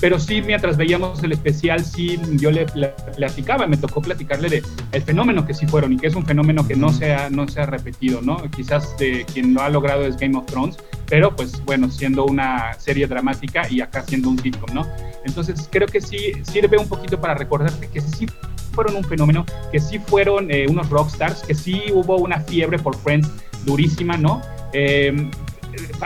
Pero 0.00 0.20
sí, 0.20 0.40
mientras 0.40 0.76
veíamos 0.76 1.20
el 1.24 1.32
especial, 1.32 1.84
sí, 1.84 2.18
yo 2.34 2.52
le 2.52 2.66
pla- 2.66 2.94
platicaba, 3.16 3.66
me 3.66 3.76
tocó 3.76 4.00
platicarle 4.00 4.48
de 4.48 4.62
el 4.92 5.02
fenómeno 5.02 5.44
que 5.44 5.52
sí 5.52 5.66
fueron 5.66 5.92
y 5.94 5.96
que 5.96 6.06
es 6.06 6.14
un 6.14 6.24
fenómeno 6.24 6.66
que 6.66 6.76
no 6.76 6.92
se 6.92 7.12
ha, 7.12 7.28
no 7.28 7.48
se 7.48 7.60
ha 7.60 7.66
repetido, 7.66 8.22
¿no? 8.22 8.48
Quizás 8.52 8.96
de 8.98 9.26
quien 9.34 9.52
lo 9.52 9.62
ha 9.62 9.68
logrado 9.68 10.06
es 10.06 10.16
Game 10.16 10.38
of 10.38 10.46
Thrones, 10.46 10.76
pero 11.08 11.34
pues 11.34 11.64
bueno, 11.64 11.90
siendo 11.90 12.24
una 12.26 12.74
serie 12.78 13.06
dramática 13.06 13.62
y 13.70 13.80
acá 13.80 14.02
siendo 14.06 14.28
un 14.28 14.38
sitcom, 14.38 14.74
¿no? 14.74 14.86
Entonces 15.24 15.68
creo 15.70 15.86
que 15.86 16.00
sí 16.00 16.32
sirve 16.42 16.78
un 16.78 16.88
poquito 16.88 17.20
para 17.20 17.34
recordarte 17.34 17.88
que 17.88 18.00
sí 18.00 18.26
fueron 18.72 18.96
un 18.96 19.04
fenómeno, 19.04 19.44
que 19.72 19.80
sí 19.80 19.98
fueron 19.98 20.50
eh, 20.50 20.66
unos 20.68 20.88
rockstars, 20.90 21.42
que 21.42 21.54
sí 21.54 21.82
hubo 21.92 22.16
una 22.18 22.40
fiebre 22.40 22.78
por 22.78 22.96
Friends 22.96 23.28
durísima, 23.64 24.16
¿no? 24.16 24.40
Pa- 24.72 25.47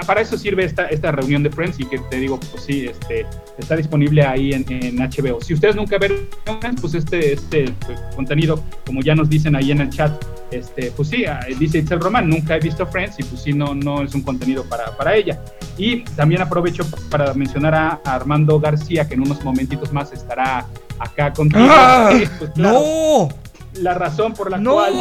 para 0.06 0.20
eso 0.20 0.36
sirve 0.36 0.64
esta, 0.64 0.86
esta 0.86 1.12
reunión 1.12 1.42
de 1.42 1.50
Friends 1.50 1.80
y 1.80 1.84
que 1.84 1.98
te 1.98 2.16
digo, 2.16 2.38
pues 2.38 2.64
sí, 2.64 2.86
este, 2.86 3.26
está 3.58 3.76
disponible 3.76 4.22
ahí 4.22 4.52
en, 4.52 4.64
en 4.68 4.96
HBO. 4.98 5.40
Si 5.40 5.54
ustedes 5.54 5.76
nunca 5.76 5.98
ven 5.98 6.28
Friends, 6.60 6.80
pues 6.80 6.94
este, 6.94 7.34
este 7.34 7.72
pues, 7.86 8.00
contenido, 8.14 8.62
como 8.86 9.00
ya 9.00 9.14
nos 9.14 9.28
dicen 9.28 9.56
ahí 9.56 9.70
en 9.70 9.80
el 9.80 9.90
chat, 9.90 10.12
este, 10.50 10.90
pues 10.92 11.08
sí, 11.08 11.24
ah, 11.24 11.40
dice 11.58 11.78
Itzel 11.78 12.00
Roman, 12.00 12.28
nunca 12.28 12.56
he 12.56 12.60
visto 12.60 12.86
Friends 12.86 13.18
y 13.18 13.22
pues 13.22 13.42
sí, 13.42 13.52
no, 13.52 13.74
no 13.74 14.02
es 14.02 14.14
un 14.14 14.22
contenido 14.22 14.64
para, 14.64 14.96
para 14.96 15.16
ella. 15.16 15.40
Y 15.78 16.02
también 16.16 16.42
aprovecho 16.42 16.84
para 17.10 17.32
mencionar 17.34 17.74
a, 17.74 18.00
a 18.04 18.14
Armando 18.14 18.60
García, 18.60 19.08
que 19.08 19.14
en 19.14 19.22
unos 19.22 19.42
momentitos 19.42 19.92
más 19.92 20.12
estará 20.12 20.66
acá 20.98 21.32
contigo. 21.32 21.64
¡Ah! 21.68 22.10
Sí, 22.12 22.24
pues, 22.38 22.50
claro, 22.50 22.80
¡No! 22.80 23.28
La 23.74 23.94
razón 23.94 24.34
por 24.34 24.50
la 24.50 24.58
¡No! 24.58 24.74
cual 24.74 24.92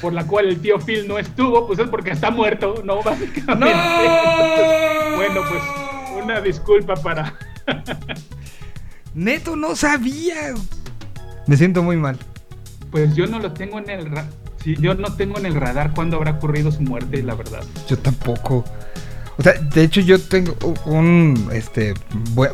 por 0.00 0.12
la 0.12 0.26
cual 0.26 0.46
el 0.46 0.60
tío 0.60 0.78
Phil 0.78 1.08
no 1.08 1.18
estuvo, 1.18 1.66
pues 1.66 1.78
es 1.78 1.88
porque 1.88 2.10
está 2.10 2.30
muerto, 2.30 2.82
¿no? 2.84 3.02
Básicamente. 3.02 3.74
¡No! 3.74 4.44
Entonces, 4.44 5.16
bueno, 5.16 5.40
pues 5.48 5.62
una 6.22 6.40
disculpa 6.40 6.94
para... 6.94 7.34
Neto, 9.14 9.56
no 9.56 9.76
sabía. 9.76 10.54
Me 11.46 11.56
siento 11.56 11.82
muy 11.82 11.96
mal. 11.96 12.16
Pues 12.90 13.14
yo 13.14 13.26
no 13.26 13.38
lo 13.38 13.52
tengo 13.52 13.78
en 13.78 13.90
el... 13.90 14.10
Ra 14.10 14.26
sí, 14.62 14.76
yo 14.78 14.94
no 14.94 15.14
tengo 15.14 15.38
en 15.38 15.46
el 15.46 15.54
radar 15.54 15.92
cuándo 15.94 16.16
habrá 16.16 16.32
ocurrido 16.32 16.70
su 16.70 16.82
muerte, 16.82 17.22
la 17.22 17.34
verdad. 17.34 17.64
Yo 17.88 17.98
tampoco. 17.98 18.64
O 19.38 19.42
sea, 19.42 19.54
de 19.54 19.82
hecho 19.82 20.00
yo 20.00 20.20
tengo 20.20 20.54
un, 20.84 21.48
este, 21.52 21.94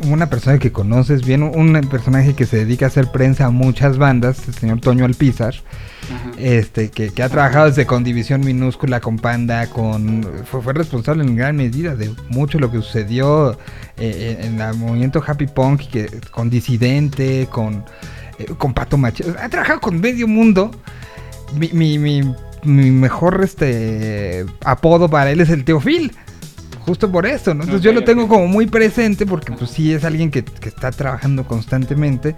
una 0.03 0.29
persona 0.29 0.59
que 0.59 0.71
conoces 0.71 1.25
bien, 1.25 1.43
un 1.43 1.73
personaje 1.89 2.33
que 2.33 2.45
se 2.45 2.57
dedica 2.57 2.85
a 2.85 2.87
hacer 2.87 3.11
prensa 3.11 3.45
a 3.45 3.49
muchas 3.49 3.97
bandas, 3.97 4.47
el 4.47 4.53
señor 4.53 4.79
Toño 4.79 5.03
Alpizar, 5.03 5.55
Ajá. 6.05 6.31
este, 6.37 6.89
que, 6.89 7.09
que 7.09 7.21
ha 7.21 7.29
trabajado 7.29 7.65
desde 7.65 7.85
con 7.85 8.03
División 8.05 8.41
Minúscula, 8.41 9.01
con 9.01 9.17
Panda, 9.17 9.67
con, 9.69 10.25
fue, 10.49 10.61
fue 10.61 10.73
responsable 10.73 11.23
en 11.23 11.35
gran 11.35 11.57
medida 11.57 11.95
de 11.95 12.11
mucho 12.29 12.59
lo 12.59 12.71
que 12.71 12.77
sucedió 12.77 13.57
eh, 13.97 14.39
en 14.41 14.61
el 14.61 14.75
movimiento 14.75 15.21
Happy 15.25 15.47
Punk, 15.47 15.81
que, 15.81 16.07
con 16.31 16.49
Disidente, 16.49 17.47
con, 17.51 17.83
eh, 18.37 18.45
con 18.57 18.73
Pato 18.73 18.97
Machete, 18.97 19.33
ha 19.37 19.49
trabajado 19.49 19.81
con 19.81 19.99
medio 19.99 20.27
mundo. 20.27 20.71
Mi, 21.55 21.69
mi, 21.73 21.97
mi, 21.99 22.21
mi 22.63 22.91
mejor 22.91 23.41
este 23.43 24.45
apodo 24.63 25.09
para 25.09 25.31
él 25.31 25.41
es 25.41 25.49
el 25.49 25.65
Teofil. 25.65 26.13
Justo 26.89 27.11
por 27.11 27.27
eso, 27.27 27.53
¿no? 27.53 27.63
Entonces 27.65 27.83
yo 27.83 27.93
lo 27.93 28.03
tengo 28.03 28.27
como 28.27 28.47
muy 28.47 28.65
presente 28.65 29.27
porque 29.27 29.51
pues 29.51 29.69
sí 29.69 29.93
es 29.93 30.03
alguien 30.03 30.31
que, 30.31 30.43
que 30.43 30.69
está 30.69 30.89
trabajando 30.89 31.45
constantemente. 31.45 32.35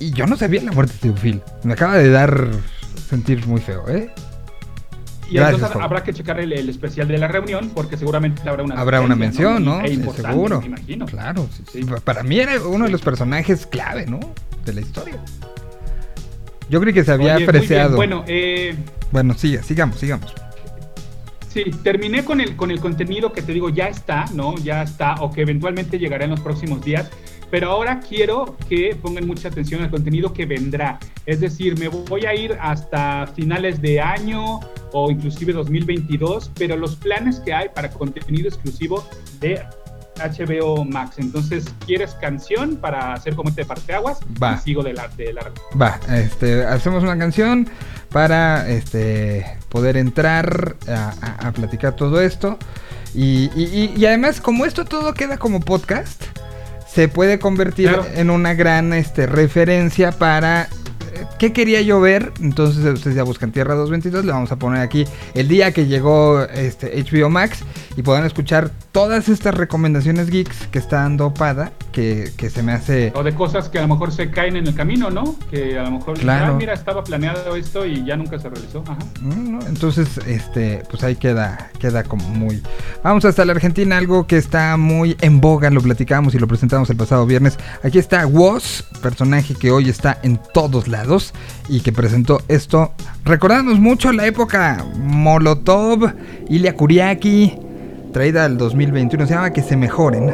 Y 0.00 0.12
yo 0.12 0.26
no 0.26 0.36
sabía 0.38 0.62
la 0.62 0.72
muerte 0.72 0.94
de 0.94 0.98
Teofil. 1.00 1.42
Me 1.64 1.74
acaba 1.74 1.98
de 1.98 2.08
dar 2.08 2.48
sentir 3.10 3.46
muy 3.46 3.60
feo, 3.60 3.84
¿eh? 3.90 4.10
Y 5.28 5.34
Gracias, 5.34 5.56
entonces 5.56 5.82
habrá 5.82 6.02
que 6.02 6.14
checar 6.14 6.40
el, 6.40 6.52
el 6.54 6.68
especial 6.70 7.08
de 7.08 7.18
la 7.18 7.28
reunión, 7.28 7.72
porque 7.74 7.98
seguramente 7.98 8.48
habrá 8.48 8.62
una... 8.62 8.74
Habrá 8.80 9.02
una 9.02 9.16
mención, 9.16 9.62
¿no? 9.62 9.82
E 9.82 9.88
Sí, 9.88 9.94
importante, 9.94 10.30
seguro. 10.30 10.60
me 10.62 10.66
imagino. 10.66 11.04
Claro, 11.04 11.46
sí, 11.54 11.62
sí. 11.70 11.82
Sí. 11.82 11.84
Pa- 11.88 12.00
Para 12.00 12.22
mí 12.22 12.38
era 12.40 12.58
uno 12.62 12.86
de 12.86 12.90
los 12.90 13.02
personajes 13.02 13.66
clave, 13.66 14.06
¿no? 14.06 14.18
De 14.64 14.72
la 14.72 14.80
historia. 14.80 15.18
Yo 16.70 16.80
creí 16.80 16.94
que 16.94 17.04
se 17.04 17.12
había 17.12 17.36
apreciado. 17.36 17.96
Bueno, 17.96 18.24
eh, 18.26 18.74
bueno, 19.12 19.34
sigue, 19.34 19.62
sigamos, 19.62 19.98
sigamos. 19.98 20.32
Sí, 21.54 21.70
terminé 21.84 22.24
con 22.24 22.40
el, 22.40 22.56
con 22.56 22.72
el 22.72 22.80
contenido 22.80 23.32
que 23.32 23.40
te 23.40 23.52
digo, 23.52 23.68
ya 23.68 23.86
está, 23.86 24.24
¿no? 24.34 24.56
Ya 24.56 24.82
está, 24.82 25.14
o 25.20 25.30
que 25.30 25.42
eventualmente 25.42 26.00
llegará 26.00 26.24
en 26.24 26.32
los 26.32 26.40
próximos 26.40 26.84
días. 26.84 27.08
Pero 27.48 27.70
ahora 27.70 28.00
quiero 28.00 28.56
que 28.68 28.96
pongan 29.00 29.28
mucha 29.28 29.46
atención 29.46 29.80
al 29.80 29.88
contenido 29.88 30.32
que 30.32 30.46
vendrá. 30.46 30.98
Es 31.26 31.38
decir, 31.38 31.78
me 31.78 31.86
voy 31.86 32.26
a 32.26 32.34
ir 32.34 32.58
hasta 32.60 33.28
finales 33.36 33.80
de 33.80 34.00
año 34.00 34.58
o 34.92 35.12
inclusive 35.12 35.52
2022, 35.52 36.50
pero 36.58 36.76
los 36.76 36.96
planes 36.96 37.38
que 37.38 37.54
hay 37.54 37.68
para 37.72 37.88
contenido 37.88 38.48
exclusivo 38.48 39.08
de 39.38 39.62
HBO 40.16 40.84
Max. 40.84 41.16
Entonces, 41.18 41.64
¿quieres 41.86 42.14
canción 42.14 42.76
para 42.76 43.12
hacer 43.12 43.34
como 43.34 43.48
este 43.50 43.64
parteaguas? 43.64 44.18
Va. 44.42 44.54
Y 44.54 44.58
sigo 44.58 44.82
de 44.82 44.94
la, 44.94 45.08
de 45.08 45.34
Va, 45.80 46.00
este, 46.10 46.64
hacemos 46.64 47.02
una 47.02 47.18
canción 47.18 47.68
para 48.10 48.68
este, 48.68 49.58
poder 49.68 49.96
entrar 49.96 50.76
a, 50.88 51.52
platicar 51.52 51.96
todo 51.96 52.20
esto. 52.20 52.58
Y, 53.14 53.50
y, 53.54 54.06
además, 54.06 54.40
como 54.40 54.64
esto 54.64 54.84
todo 54.84 55.14
queda 55.14 55.38
como 55.38 55.60
podcast, 55.60 56.22
se 56.86 57.08
puede 57.08 57.38
convertir 57.38 57.90
en 58.14 58.30
una 58.30 58.54
gran 58.54 58.92
este, 58.92 59.26
referencia 59.26 60.12
para 60.12 60.68
¿Qué 61.38 61.52
quería 61.52 61.80
yo 61.82 62.00
ver? 62.00 62.32
Entonces 62.40 62.84
ustedes 62.84 63.16
ya 63.16 63.22
buscan 63.22 63.52
Tierra 63.52 63.74
222, 63.74 64.24
le 64.24 64.32
vamos 64.32 64.52
a 64.52 64.56
poner 64.56 64.80
aquí 64.80 65.04
el 65.34 65.48
día 65.48 65.72
que 65.72 65.86
llegó 65.86 66.42
este 66.42 67.02
HBO 67.02 67.28
Max 67.28 67.60
y 67.96 68.02
puedan 68.02 68.24
escuchar 68.24 68.70
todas 68.94 69.28
estas 69.28 69.56
recomendaciones 69.56 70.30
geeks 70.30 70.68
que 70.68 70.78
está 70.78 70.98
dando 70.98 71.34
Pada, 71.34 71.72
que, 71.90 72.30
se 72.48 72.62
me 72.62 72.70
hace... 72.70 73.12
O 73.16 73.24
de 73.24 73.34
cosas 73.34 73.68
que 73.68 73.78
a 73.78 73.82
lo 73.82 73.88
mejor 73.88 74.12
se 74.12 74.30
caen 74.30 74.54
en 74.54 74.68
el 74.68 74.74
camino, 74.76 75.10
¿no? 75.10 75.34
Que 75.50 75.76
a 75.76 75.82
lo 75.82 75.90
mejor, 75.90 76.16
claro. 76.16 76.54
mira, 76.54 76.74
estaba 76.74 77.02
planeado 77.02 77.56
esto 77.56 77.84
y 77.84 78.04
ya 78.04 78.16
nunca 78.16 78.38
se 78.38 78.48
realizó. 78.48 78.84
Ajá. 78.86 78.96
Mm, 79.20 79.66
entonces, 79.66 80.18
este, 80.28 80.84
pues 80.88 81.02
ahí 81.02 81.16
queda, 81.16 81.72
queda 81.80 82.04
como 82.04 82.28
muy... 82.28 82.62
Vamos 83.02 83.24
hasta 83.24 83.44
la 83.44 83.50
Argentina, 83.50 83.98
algo 83.98 84.28
que 84.28 84.36
está 84.36 84.76
muy 84.76 85.16
en 85.20 85.40
boga, 85.40 85.70
lo 85.70 85.80
platicamos 85.80 86.36
y 86.36 86.38
lo 86.38 86.46
presentamos 86.46 86.88
el 86.88 86.96
pasado 86.96 87.26
viernes. 87.26 87.58
Aquí 87.82 87.98
está 87.98 88.24
Woz, 88.28 88.84
personaje 89.02 89.56
que 89.56 89.72
hoy 89.72 89.88
está 89.88 90.20
en 90.22 90.38
todos 90.52 90.86
lados 90.86 91.34
y 91.68 91.80
que 91.80 91.90
presentó 91.90 92.42
esto. 92.46 92.92
Recordándonos 93.24 93.80
mucho 93.80 94.12
la 94.12 94.24
época 94.24 94.86
Molotov, 94.96 96.12
Ilya 96.48 96.76
Kuriaki, 96.76 97.58
traída 98.14 98.44
al 98.44 98.56
2021, 98.56 99.26
se 99.26 99.34
llama 99.34 99.50
Que 99.50 99.60
se 99.60 99.76
mejoren. 99.76 100.26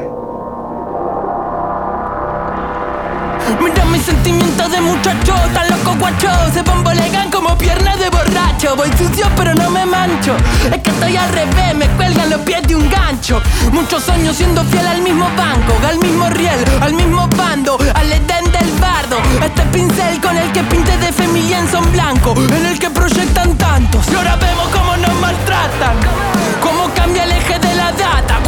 Mira 3.59 3.85
mis 3.87 4.03
sentimientos 4.03 4.71
de 4.71 4.81
muchacho, 4.83 5.35
tan 5.55 5.67
loco 5.71 5.97
guacho. 5.99 6.29
Se 6.53 6.63
bombolegan 6.63 7.31
como 7.31 7.57
piernas 7.57 7.99
de 7.99 8.11
borracho. 8.11 8.77
Voy 8.77 8.91
sucio 8.99 9.27
pero 9.35 9.55
no 9.55 9.71
me 9.71 9.87
mancho. 9.87 10.37
Es 10.71 10.79
que 10.83 10.91
estoy 10.91 11.17
al 11.17 11.31
revés, 11.31 11.75
me 11.75 11.89
cuelgan 11.97 12.29
los 12.29 12.41
pies 12.43 12.63
de 12.69 12.77
un 12.77 12.89
gancho. 12.91 13.41
Muchos 13.73 14.07
años 14.11 14.37
siendo 14.37 14.63
fiel 14.65 14.87
al 14.87 15.01
mismo 15.03 15.25
banco 15.37 15.75
Al 15.87 15.99
mismo 15.99 16.29
riel, 16.31 16.65
al 16.81 16.95
mismo 16.95 17.29
bando 17.37 17.79
Al 17.95 18.13
edén 18.13 18.45
del 18.53 18.71
bardo. 18.79 19.17
Este 19.43 19.63
pincel 19.73 20.21
con 20.21 20.37
el 20.37 20.53
que 20.53 20.63
pinte 20.65 20.97
de 20.99 21.13
familia 21.13 21.61
en 21.61 21.69
son 21.69 21.91
blanco 21.93 22.35
En 22.37 22.67
el 22.67 22.79
que 22.79 22.91
proyectan 22.91 23.57
tantos. 23.57 24.07
Y 24.13 24.15
ahora 24.15 24.37
vemos 24.37 24.69
cómo 24.69 24.97
nos 24.97 25.15
maltratan 25.21 25.97
Cómo 26.61 26.91
cambia 26.95 27.25
el 27.25 27.33
eje 27.33 27.59
de 27.59 27.70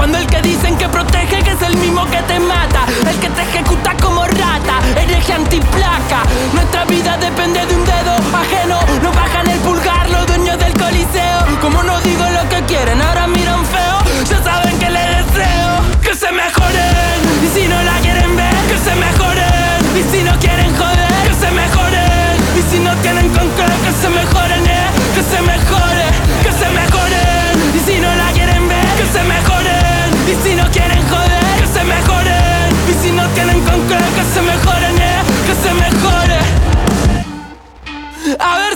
Cuando 0.03 0.19
el 0.19 0.27
que 0.27 0.43
dicen 0.43 0.77
que 0.77 0.89
protege 0.89 1.45
que 1.45 1.53
es 1.53 1.63
el 1.63 1.77
mismo 1.77 2.05
que 2.07 2.21
te 2.23 2.41
mata 2.41 2.87
El 3.09 3.21
que 3.21 3.31
te 3.31 3.43
ejecuta 3.43 3.95
como 4.03 4.25
rata 4.25 4.81
hereje 4.97 5.33
antiplaca. 5.33 6.25
Nuestra 6.53 6.85
vida 6.87 7.17
depende 7.19 7.65
de 7.65 7.77
un 7.77 7.85
dedo 7.85 8.17
ajeno. 8.37 8.81
No 9.01 9.13
bajan 9.13 9.49
el 9.49 9.61
pulgar 9.61 10.11
los 10.11 10.27
dueños 10.27 10.59
del 10.59 10.73
coliseo. 10.73 11.47
Como 11.61 11.85
no 11.85 12.01
digo 12.01 12.25
lo 12.31 12.49
que 12.49 12.65
quieren, 12.65 13.01
ahora 13.01 13.29
miran 13.29 13.65
feo. 13.65 13.99
Ya 14.29 14.43
saben 14.43 14.77
que 14.81 14.91
les 14.91 15.25
deseo 15.25 16.01
que 16.03 16.17
se 16.17 16.33
mejoren. 16.33 17.02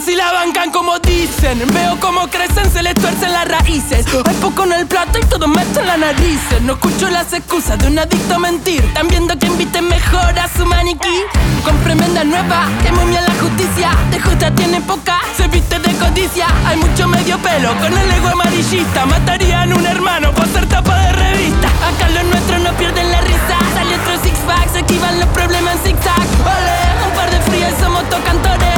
Si 0.07 0.15
la 0.15 0.31
bancan 0.31 0.71
como 0.71 1.01
dicen. 1.01 1.59
Veo 1.75 1.99
cómo 1.99 2.29
crecen, 2.29 2.71
se 2.71 2.81
les 2.83 2.95
tuercen 2.95 3.33
las 3.33 3.49
raíces. 3.49 4.07
Hay 4.25 4.35
poco 4.37 4.63
en 4.63 4.73
el 4.73 4.87
plato 4.87 5.19
y 5.19 5.25
todo 5.27 5.49
meto 5.49 5.81
en 5.81 5.87
la 5.89 5.97
nariz. 5.97 6.41
No 6.63 6.75
escucho 6.75 7.11
las 7.11 7.33
excusas 7.33 7.77
de 7.81 7.89
un 7.89 7.99
adicto 7.99 8.37
a 8.37 8.39
mentir. 8.39 8.85
Están 8.85 9.09
viendo 9.09 9.37
que 9.37 9.47
inviten 9.47 9.89
mejor 9.89 10.39
a 10.39 10.49
su 10.57 10.65
maniquí. 10.65 11.19
Con 11.65 11.77
tremenda 11.83 12.23
nueva, 12.23 12.69
que 12.85 12.93
momia 12.93 13.21
la 13.21 13.35
justicia. 13.35 13.91
De 14.13 14.21
justa 14.21 14.55
tiene 14.55 14.81
poca, 14.81 15.19
se 15.37 15.49
viste 15.49 15.77
de 15.81 15.93
codicia. 15.95 16.47
Hay 16.65 16.77
mucho 16.77 17.09
medio 17.09 17.37
pelo 17.39 17.75
con 17.81 17.93
el 17.93 18.11
ego 18.13 18.29
amarillista. 18.29 19.07
Matarían 19.07 19.73
un 19.73 19.85
hermano 19.85 20.33
por 20.33 20.47
ser 20.47 20.67
tapa 20.67 20.95
de 21.01 21.13
revista. 21.15 21.67
Acá 21.89 22.09
los 22.11 22.25
nuestros 22.25 22.61
no 22.61 22.73
pierden 22.75 23.11
la 23.11 23.21
risa. 23.23 23.57
Sale 23.75 23.97
otro 23.97 24.23
six 24.23 24.39
pack, 24.47 24.73
se 24.73 24.79
esquivan 24.79 25.19
los 25.19 25.29
problemas 25.31 25.75
en 25.85 25.97
zigzag. 25.97 26.29
Vale, 26.45 26.77
un 27.09 27.13
par 27.17 27.29
de 27.29 27.41
frías 27.51 27.75
somos 27.81 28.09
tocantores. 28.09 28.76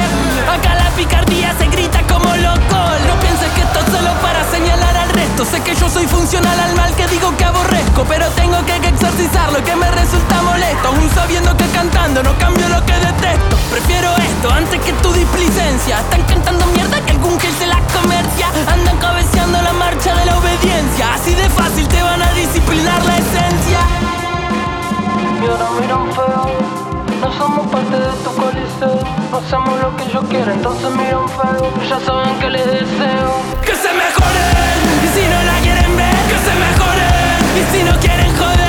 Acá 0.49 0.75
la 0.75 0.91
picardía 0.97 1.55
se 1.59 1.67
grita 1.67 2.01
como 2.09 2.35
loco. 2.37 2.79
No 3.07 3.21
pienses 3.21 3.51
que 3.53 3.61
esto 3.61 3.79
es 3.81 3.87
solo 3.93 4.13
para 4.23 4.43
señalar 4.51 4.97
al 4.97 5.11
resto. 5.11 5.45
Sé 5.45 5.61
que 5.61 5.75
yo 5.75 5.89
soy 5.91 6.07
funcional 6.07 6.59
al 6.59 6.75
mal 6.75 6.95
que 6.95 7.07
digo 7.09 7.37
que 7.37 7.45
aborrezco. 7.45 8.05
Pero 8.09 8.27
tengo 8.31 8.57
que 8.65 8.77
exorcizarlo, 8.77 9.63
que 9.63 9.77
me 9.77 9.91
resulta 9.91 10.43
molesto. 10.43 10.89
Aún 10.89 11.11
sabiendo 11.15 11.57
que 11.57 11.67
cantando 11.67 12.23
no 12.23 12.37
cambio 12.39 12.67
lo 12.69 12.85
que 12.87 12.95
detesto. 12.95 13.57
Prefiero 13.71 14.17
esto 14.17 14.51
antes 14.51 14.81
que 14.81 14.93
tu 14.95 15.13
displicencia. 15.13 16.01
Están 16.01 16.23
cantando 16.23 16.67
mierda 16.67 17.01
que 17.05 17.13
algún 17.13 17.37
que 17.39 17.51
se 17.53 17.67
la 17.67 17.81
comercia. 17.93 18.49
Andan 18.73 18.97
cabeceando 18.99 19.61
la 19.61 19.73
marcha 19.75 20.15
de 20.15 20.25
la 20.27 20.39
obediencia. 20.39 21.15
Así 21.15 21.35
de 21.35 21.49
fácil 21.51 21.87
te 21.89 22.03
van 22.03 22.23
a 22.23 22.33
disciplinar 22.33 23.05
la 23.05 23.19
esencia. 23.19 23.81
Y 25.43 25.47
ahora 25.47 25.69
miran 25.79 26.13
feo. 26.15 26.78
No 27.21 27.33
somos 27.33 27.67
parte 27.67 27.97
de 27.97 28.13
tu 28.25 28.31
coliseo, 28.33 29.01
no 29.31 29.39
hacemos 29.39 29.81
lo 29.81 29.97
que 29.97 30.09
yo 30.13 30.21
quiero, 30.29 30.53
entonces 30.53 30.91
miran 30.93 31.29
feo, 31.29 31.73
ya 31.89 31.99
saben 32.01 32.39
que 32.39 32.49
les 32.49 32.65
deseo. 32.65 33.31
Que 33.61 33.75
se 33.75 33.93
mejoren, 33.93 34.79
y 35.05 35.09
si 35.15 35.27
no 35.27 35.43
la 35.43 35.59
quieren 35.61 35.97
ver, 35.97 36.15
que 36.31 36.39
se 36.47 36.55
mejoren, 36.65 37.39
y 37.59 37.63
si 37.73 37.83
no 37.83 37.99
quieren 37.99 38.37
joder, 38.37 38.68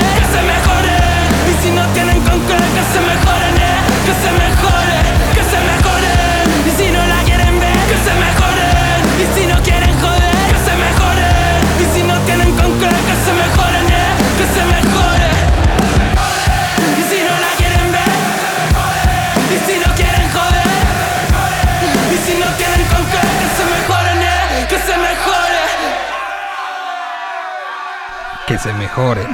Que 28.50 28.58
se 28.58 28.74
mejoren 28.74 29.28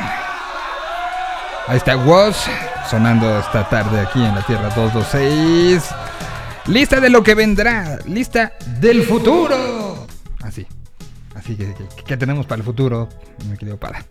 Ahí 1.68 1.78
está 1.78 1.96
Woz 1.96 2.36
Sonando 2.90 3.40
esta 3.40 3.70
tarde 3.70 4.02
aquí 4.02 4.22
en 4.22 4.36
la 4.36 4.42
Tierra 4.42 4.64
226 4.76 5.90
Lista 6.68 7.00
de 7.00 7.10
lo 7.10 7.24
que 7.24 7.34
vendrá 7.34 7.98
Lista 8.06 8.52
del 8.82 9.04
futuro. 9.04 10.06
Así 10.44 10.68
Así 11.34 11.56
que, 11.56 11.74
que, 12.06 12.18
tenemos 12.18 12.46
para 12.46 12.60
el 12.60 12.66
futuro 12.66 13.08
Me 13.50 13.58
quedo 13.58 13.78
para 13.78 14.04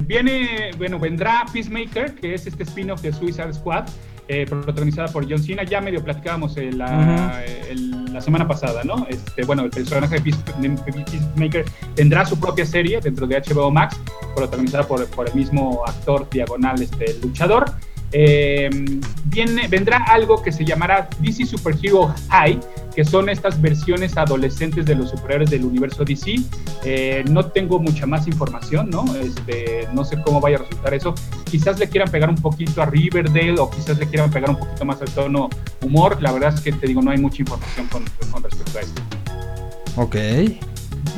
Viene, 0.00 0.72
bueno, 0.78 0.98
vendrá 0.98 1.44
Peacemaker, 1.52 2.16
que 2.16 2.34
es 2.34 2.48
este 2.48 2.64
spin-off 2.64 3.02
de 3.02 3.12
Suicide 3.12 3.54
Squad, 3.54 3.84
eh, 4.28 4.46
protagonizada 4.46 5.08
por 5.08 5.28
John 5.28 5.42
Cena. 5.42 5.64
Ya 5.64 5.80
medio 5.80 6.02
platicábamos 6.02 6.56
eh, 6.56 6.70
la, 6.72 7.42
la, 8.12 8.20
semana 8.20 8.46
pasada, 8.46 8.82
¿no? 8.84 9.06
Este, 9.08 9.44
bueno, 9.44 9.62
el 9.64 9.70
personaje 9.70 10.20
de 10.20 10.32
Peacemaker 10.32 11.64
tendrá 11.94 12.24
su 12.24 12.38
propia 12.38 12.64
serie 12.64 13.00
dentro 13.00 13.26
de 13.26 13.40
HBO 13.40 13.70
Max, 13.70 13.98
protagonizada 14.34 14.84
por, 14.84 15.06
por 15.08 15.28
el 15.28 15.34
mismo 15.34 15.82
actor 15.86 16.28
diagonal, 16.30 16.80
este, 16.80 17.14
luchador. 17.22 17.72
Eh, 18.12 18.68
viene, 19.24 19.68
vendrá 19.68 20.04
algo 20.08 20.42
que 20.42 20.52
se 20.52 20.64
llamará 20.64 21.08
DC 21.20 21.46
Superhero 21.46 22.14
High, 22.28 22.60
que 22.94 23.04
son 23.04 23.28
estas 23.28 23.60
versiones 23.60 24.16
adolescentes 24.16 24.84
de 24.84 24.94
los 24.94 25.10
superhéroes 25.10 25.50
del 25.50 25.64
universo 25.64 26.04
DC. 26.04 26.36
Eh, 26.84 27.24
no 27.30 27.46
tengo 27.46 27.78
mucha 27.78 28.06
más 28.06 28.26
información, 28.26 28.90
¿no? 28.90 29.04
Este, 29.16 29.88
no 29.94 30.04
sé 30.04 30.20
cómo 30.22 30.40
vaya 30.40 30.56
a 30.56 30.60
resultar 30.60 30.94
eso. 30.94 31.14
Quizás 31.50 31.78
le 31.78 31.88
quieran 31.88 32.10
pegar 32.10 32.28
un 32.28 32.36
poquito 32.36 32.82
a 32.82 32.86
Riverdale 32.86 33.58
o 33.58 33.70
quizás 33.70 33.98
le 33.98 34.06
quieran 34.06 34.30
pegar 34.30 34.50
un 34.50 34.58
poquito 34.58 34.84
más 34.84 35.00
al 35.00 35.10
tono 35.10 35.48
humor. 35.80 36.20
La 36.20 36.32
verdad 36.32 36.54
es 36.54 36.60
que 36.60 36.72
te 36.72 36.86
digo, 36.86 37.00
no 37.00 37.10
hay 37.10 37.18
mucha 37.18 37.42
información 37.42 37.86
con, 37.88 38.04
con 38.30 38.42
respecto 38.42 38.78
a 38.78 38.82
esto. 38.82 39.02
Ok. 39.96 40.16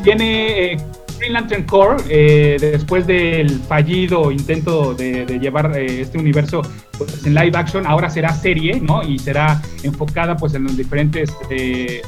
Tiene 0.02 0.72
eh, 0.72 0.76
Green 1.18 1.32
Lantern 1.32 1.64
Corps, 1.64 2.02
eh, 2.08 2.56
después 2.60 3.06
del 3.06 3.60
fallido 3.60 4.30
intento 4.30 4.94
de, 4.94 5.24
llevar 5.40 5.76
eh, 5.76 6.00
este 6.00 6.18
universo 6.18 6.62
pues, 6.96 7.24
en 7.26 7.34
live 7.34 7.52
action, 7.54 7.86
ahora 7.86 8.10
será 8.10 8.32
serie, 8.34 8.80
¿no? 8.80 9.02
Y 9.02 9.18
será 9.18 9.60
enfocada 9.82 10.36
pues 10.36 10.54
en 10.54 10.64
los 10.64 10.76
diferentes 10.76 11.32
eh, 11.50 12.02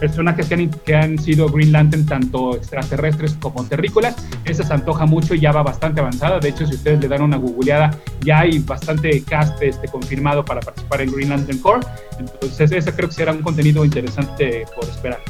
personajes 0.00 0.46
que 0.48 0.54
han, 0.54 0.70
que 0.70 0.94
han, 0.94 1.18
sido 1.18 1.48
Green 1.48 1.72
Lantern, 1.72 2.06
tanto 2.06 2.56
extraterrestres 2.56 3.34
como 3.34 3.64
terrícolas. 3.64 4.16
Esa 4.44 4.64
se 4.64 4.72
antoja 4.72 5.04
mucho 5.04 5.34
y 5.34 5.40
ya 5.40 5.52
va 5.52 5.62
bastante 5.62 6.00
avanzada. 6.00 6.40
De 6.40 6.48
hecho, 6.48 6.66
si 6.66 6.74
ustedes 6.74 7.00
le 7.00 7.08
dan 7.08 7.22
una 7.22 7.36
googleada, 7.36 7.90
ya 8.22 8.40
hay 8.40 8.58
bastante 8.60 9.22
cast 9.24 9.60
este, 9.62 9.88
confirmado 9.88 10.44
para 10.44 10.60
participar 10.60 11.02
en 11.02 11.12
Green 11.12 11.28
Lantern 11.28 11.58
Corps. 11.58 11.86
Entonces, 12.18 12.72
ese 12.72 12.92
creo 12.92 13.08
que 13.08 13.14
será 13.14 13.32
un 13.32 13.42
contenido 13.42 13.84
interesante 13.84 14.64
por 14.74 14.84
esperar. 14.88 15.20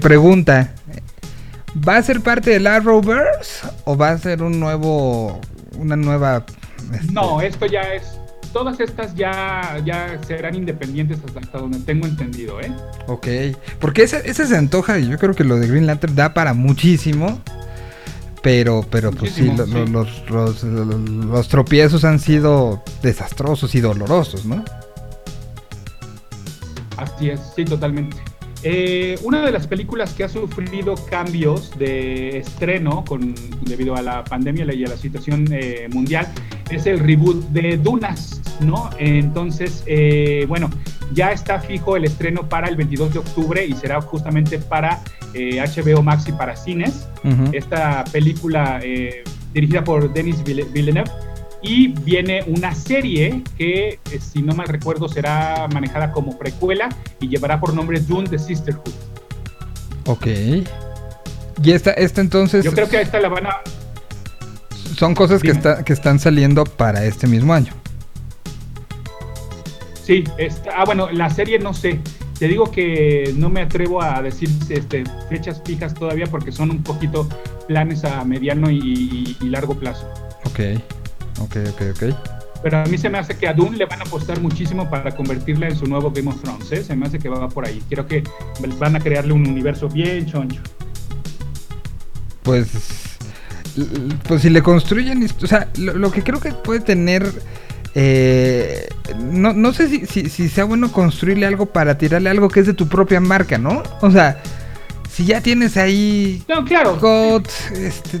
pregunta, 0.00 0.74
¿Va 1.86 1.96
a 1.96 2.02
ser 2.02 2.20
parte 2.20 2.50
del 2.50 2.66
Arrowverse 2.66 3.68
o 3.84 3.96
va 3.96 4.10
a 4.10 4.18
ser 4.18 4.42
un 4.42 4.58
nuevo, 4.58 5.40
una 5.76 5.96
nueva... 5.96 6.44
Este? 6.92 7.12
No, 7.12 7.40
esto 7.40 7.66
ya 7.66 7.82
es... 7.94 8.18
Todas 8.52 8.80
estas 8.80 9.14
ya, 9.14 9.78
ya 9.84 10.18
serán 10.26 10.54
independientes 10.54 11.18
hasta, 11.36 11.58
donde 11.58 11.80
tengo 11.80 12.06
entendido, 12.06 12.58
¿eh? 12.62 12.72
Ok, 13.06 13.26
porque 13.78 14.02
ese, 14.02 14.32
se 14.32 14.56
antoja 14.56 14.98
y 14.98 15.08
yo 15.08 15.18
creo 15.18 15.34
que 15.34 15.44
lo 15.44 15.56
de 15.56 15.68
Green 15.68 15.86
Lantern 15.86 16.14
da 16.14 16.32
para 16.32 16.54
muchísimo. 16.54 17.40
Pero, 18.42 18.86
pero 18.88 19.10
pues 19.10 19.32
sí, 19.32 19.50
Los, 19.90 20.30
los, 20.30 20.62
los, 20.62 21.48
tropiezos 21.48 22.04
han 22.04 22.20
sido 22.20 22.82
desastrosos 23.02 23.74
y 23.74 23.80
dolorosos, 23.80 24.46
¿no? 24.46 24.64
Así 26.96 27.30
es, 27.30 27.40
sí, 27.54 27.64
totalmente. 27.64 28.16
Eh, 28.62 29.18
una 29.22 29.42
de 29.42 29.52
las 29.52 29.66
películas 29.66 30.14
que 30.14 30.24
ha 30.24 30.28
sufrido 30.28 30.96
cambios 31.08 31.76
de 31.78 32.38
estreno 32.38 33.04
con, 33.04 33.34
debido 33.62 33.94
a 33.94 34.02
la 34.02 34.24
pandemia 34.24 34.72
y 34.74 34.84
a 34.84 34.88
la 34.88 34.96
situación 34.96 35.46
eh, 35.52 35.88
mundial 35.92 36.26
es 36.70 36.86
el 36.86 36.98
reboot 36.98 37.48
de 37.50 37.76
Dunas, 37.76 38.40
¿no? 38.60 38.90
Entonces, 38.98 39.84
eh, 39.86 40.44
bueno, 40.48 40.70
ya 41.14 41.30
está 41.30 41.60
fijo 41.60 41.96
el 41.96 42.04
estreno 42.04 42.48
para 42.48 42.68
el 42.68 42.76
22 42.76 43.12
de 43.12 43.18
octubre 43.20 43.64
y 43.64 43.72
será 43.74 44.00
justamente 44.00 44.58
para 44.58 45.00
HBO 45.34 46.02
Max 46.02 46.26
y 46.28 46.32
para 46.32 46.56
cines. 46.56 47.06
Esta 47.52 48.02
película 48.04 48.80
dirigida 49.52 49.84
por 49.84 50.12
Denis 50.12 50.42
Villeneuve 50.42 51.10
y 51.62 51.88
viene 51.88 52.44
una 52.46 52.74
serie 52.74 53.42
que, 53.56 53.98
eh, 54.10 54.20
si 54.20 54.42
no 54.42 54.54
mal 54.54 54.68
recuerdo, 54.68 55.08
será 55.08 55.68
manejada 55.72 56.12
como 56.12 56.38
precuela 56.38 56.88
y 57.20 57.28
llevará 57.28 57.60
por 57.60 57.74
nombre 57.74 58.00
Dune 58.00 58.28
the 58.28 58.38
Sisterhood. 58.38 58.92
Ok. 60.06 60.26
Y 61.62 61.72
esta, 61.72 61.92
esta 61.92 62.20
entonces... 62.20 62.64
Yo 62.64 62.72
creo 62.72 62.88
que 62.88 62.98
a 62.98 63.00
esta 63.00 63.20
la 63.20 63.28
van 63.28 63.46
a... 63.46 63.56
Son 64.96 65.14
cosas 65.14 65.42
que, 65.42 65.50
está, 65.50 65.84
que 65.84 65.92
están 65.92 66.18
saliendo 66.18 66.64
para 66.64 67.04
este 67.04 67.26
mismo 67.26 67.52
año. 67.52 67.72
Sí, 70.02 70.24
ah, 70.74 70.84
bueno, 70.84 71.10
la 71.10 71.28
serie 71.28 71.58
no 71.58 71.74
sé. 71.74 72.00
Te 72.38 72.48
digo 72.48 72.70
que 72.70 73.34
no 73.36 73.50
me 73.50 73.62
atrevo 73.62 74.00
a 74.00 74.22
decir 74.22 74.48
este, 74.68 75.04
fechas 75.28 75.60
fijas 75.64 75.92
todavía 75.92 76.26
porque 76.26 76.52
son 76.52 76.70
un 76.70 76.82
poquito 76.82 77.28
planes 77.66 78.04
a 78.04 78.24
mediano 78.24 78.70
y, 78.70 79.36
y 79.40 79.44
largo 79.44 79.74
plazo. 79.74 80.08
Ok. 80.44 80.80
Ok, 81.40 81.56
ok, 81.70 81.82
ok. 81.94 82.14
Pero 82.62 82.78
a 82.78 82.84
mí 82.86 82.98
se 82.98 83.08
me 83.08 83.18
hace 83.18 83.36
que 83.36 83.46
a 83.46 83.52
Dune 83.52 83.76
le 83.76 83.86
van 83.86 84.00
a 84.00 84.04
apostar 84.04 84.40
muchísimo 84.40 84.90
para 84.90 85.14
convertirla 85.14 85.68
en 85.68 85.76
su 85.76 85.86
nuevo 85.86 86.10
Game 86.10 86.28
of 86.28 86.40
Thrones. 86.42 86.72
¿eh? 86.72 86.82
Se 86.82 86.96
me 86.96 87.06
hace 87.06 87.18
que 87.18 87.28
va 87.28 87.48
por 87.48 87.66
ahí. 87.66 87.82
Creo 87.88 88.06
que 88.06 88.24
van 88.78 88.96
a 88.96 89.00
crearle 89.00 89.32
un 89.32 89.46
universo 89.46 89.88
bien 89.88 90.26
choncho. 90.26 90.60
Pues. 92.42 92.68
Pues 94.26 94.42
si 94.42 94.50
le 94.50 94.62
construyen. 94.62 95.28
O 95.42 95.46
sea, 95.46 95.68
lo, 95.76 96.10
que 96.10 96.22
creo 96.22 96.40
que 96.40 96.52
puede 96.52 96.80
tener. 96.80 97.30
Eh, 97.94 98.88
no, 99.18 99.52
no 99.52 99.72
sé 99.72 99.88
si, 100.06 100.28
si, 100.28 100.48
sea 100.48 100.64
bueno 100.64 100.92
construirle 100.92 101.46
algo 101.46 101.66
para 101.66 101.96
tirarle 101.96 102.30
algo 102.30 102.48
que 102.48 102.60
es 102.60 102.66
de 102.66 102.74
tu 102.74 102.88
propia 102.88 103.20
marca, 103.20 103.56
¿no? 103.56 103.82
O 104.00 104.10
sea, 104.10 104.42
si 105.10 105.24
ya 105.24 105.40
tienes 105.40 105.76
ahí. 105.76 106.42
No, 106.48 106.64
claro. 106.64 106.98
God, 107.00 107.46
este, 107.74 108.18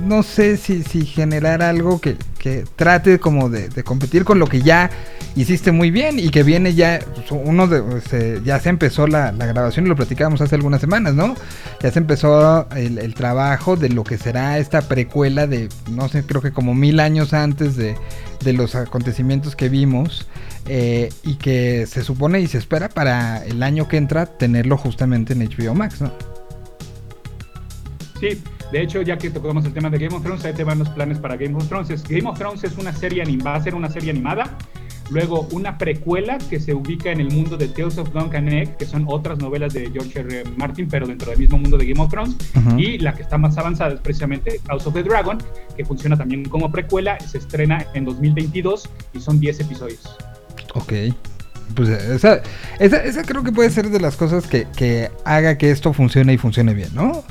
no 0.00 0.22
sé 0.22 0.56
si, 0.56 0.82
si 0.82 1.06
generar 1.06 1.62
algo 1.62 2.00
que, 2.00 2.16
que 2.38 2.64
trate 2.76 3.18
como 3.18 3.48
de, 3.48 3.68
competir 3.84 4.24
con 4.24 4.38
lo 4.38 4.46
que 4.46 4.62
ya 4.62 4.90
hiciste 5.36 5.72
muy 5.72 5.90
bien 5.90 6.18
y 6.18 6.30
que 6.30 6.42
viene 6.42 6.74
ya, 6.74 7.00
uno 7.30 7.66
de, 7.66 8.40
ya 8.44 8.60
se 8.60 8.68
empezó 8.68 9.06
la, 9.06 9.30
grabación 9.32 9.86
y 9.86 9.88
lo 9.88 9.96
platicábamos 9.96 10.40
hace 10.40 10.54
algunas 10.54 10.80
semanas, 10.80 11.14
¿no? 11.14 11.34
Ya 11.82 11.90
se 11.90 11.98
empezó 11.98 12.68
el, 12.76 13.14
trabajo 13.14 13.76
de 13.76 13.88
lo 13.88 14.04
que 14.04 14.18
será 14.18 14.58
esta 14.58 14.82
precuela 14.82 15.46
de, 15.46 15.68
no 15.90 16.08
sé, 16.08 16.24
creo 16.24 16.42
que 16.42 16.52
como 16.52 16.74
mil 16.74 17.00
años 17.00 17.32
antes 17.32 17.76
de, 17.76 17.96
de 18.42 18.52
los 18.52 18.74
acontecimientos 18.74 19.56
que 19.56 19.68
vimos 19.68 20.26
eh, 20.66 21.10
y 21.22 21.34
que 21.36 21.86
se 21.86 22.02
supone 22.02 22.40
y 22.40 22.46
se 22.46 22.58
espera 22.58 22.88
para 22.88 23.44
el 23.44 23.62
año 23.62 23.88
que 23.88 23.96
entra 23.96 24.26
tenerlo 24.26 24.76
justamente 24.76 25.32
en 25.32 25.40
HBO 25.48 25.74
Max, 25.74 26.00
¿no? 26.00 26.12
Sí, 28.20 28.40
de 28.72 28.82
hecho, 28.82 29.02
ya 29.02 29.16
que 29.18 29.30
tocamos 29.30 29.64
el 29.64 29.72
tema 29.72 29.90
de 29.90 29.98
Game 29.98 30.16
of 30.16 30.22
Thrones, 30.22 30.44
ahí 30.44 30.52
te 30.52 30.64
van 30.64 30.78
los 30.78 30.88
planes 30.90 31.18
para 31.18 31.36
Game 31.36 31.54
of 31.56 31.68
Thrones. 31.68 32.02
Game 32.08 32.28
of 32.28 32.38
Thrones 32.38 32.64
es 32.64 32.76
una 32.76 32.92
serie 32.92 33.22
animada, 33.22 33.50
va 33.50 33.56
a 33.56 33.62
ser 33.62 33.74
una 33.74 33.90
serie 33.90 34.10
animada. 34.10 34.56
Luego, 35.10 35.46
una 35.52 35.76
precuela 35.76 36.38
que 36.38 36.58
se 36.58 36.72
ubica 36.72 37.10
en 37.10 37.20
el 37.20 37.30
mundo 37.30 37.58
de 37.58 37.68
Tales 37.68 37.98
of 37.98 38.10
Duncan 38.12 38.48
Egg, 38.48 38.76
que 38.78 38.86
son 38.86 39.04
otras 39.06 39.38
novelas 39.38 39.74
de 39.74 39.90
George 39.90 40.18
R. 40.18 40.44
Martin, 40.56 40.88
pero 40.88 41.06
dentro 41.06 41.30
del 41.30 41.38
mismo 41.38 41.58
mundo 41.58 41.76
de 41.76 41.86
Game 41.86 42.00
of 42.00 42.10
Thrones. 42.10 42.36
Y 42.78 42.98
la 42.98 43.14
que 43.14 43.22
está 43.22 43.36
más 43.36 43.58
avanzada 43.58 43.94
es 43.94 44.00
precisamente 44.00 44.60
House 44.66 44.86
of 44.86 44.94
the 44.94 45.02
Dragon, 45.02 45.38
que 45.76 45.84
funciona 45.84 46.16
también 46.16 46.44
como 46.46 46.72
precuela. 46.72 47.18
Se 47.20 47.38
estrena 47.38 47.86
en 47.92 48.06
2022 48.06 48.88
y 49.12 49.20
son 49.20 49.38
10 49.40 49.60
episodios. 49.60 50.16
Ok. 50.74 50.92
Pues 51.74 51.88
esa, 51.88 52.40
esa, 52.78 53.22
creo 53.24 53.42
que 53.42 53.52
puede 53.52 53.70
ser 53.70 53.90
de 53.90 54.00
las 54.00 54.16
cosas 54.16 54.46
que, 54.46 54.66
que 54.76 55.10
haga 55.24 55.58
que 55.58 55.70
esto 55.70 55.92
funcione 55.92 56.32
y 56.32 56.38
funcione 56.38 56.72
bien, 56.72 56.90
¿no? 56.94 57.24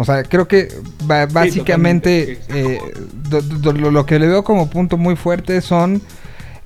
O 0.00 0.04
sea, 0.06 0.22
creo 0.22 0.48
que 0.48 0.68
básicamente 1.04 2.40
eh, 2.48 2.80
lo, 3.74 4.06
que 4.06 4.18
le 4.18 4.28
veo 4.28 4.42
como 4.42 4.70
punto 4.70 4.96
muy 4.96 5.14
fuerte 5.14 5.60
son 5.60 6.00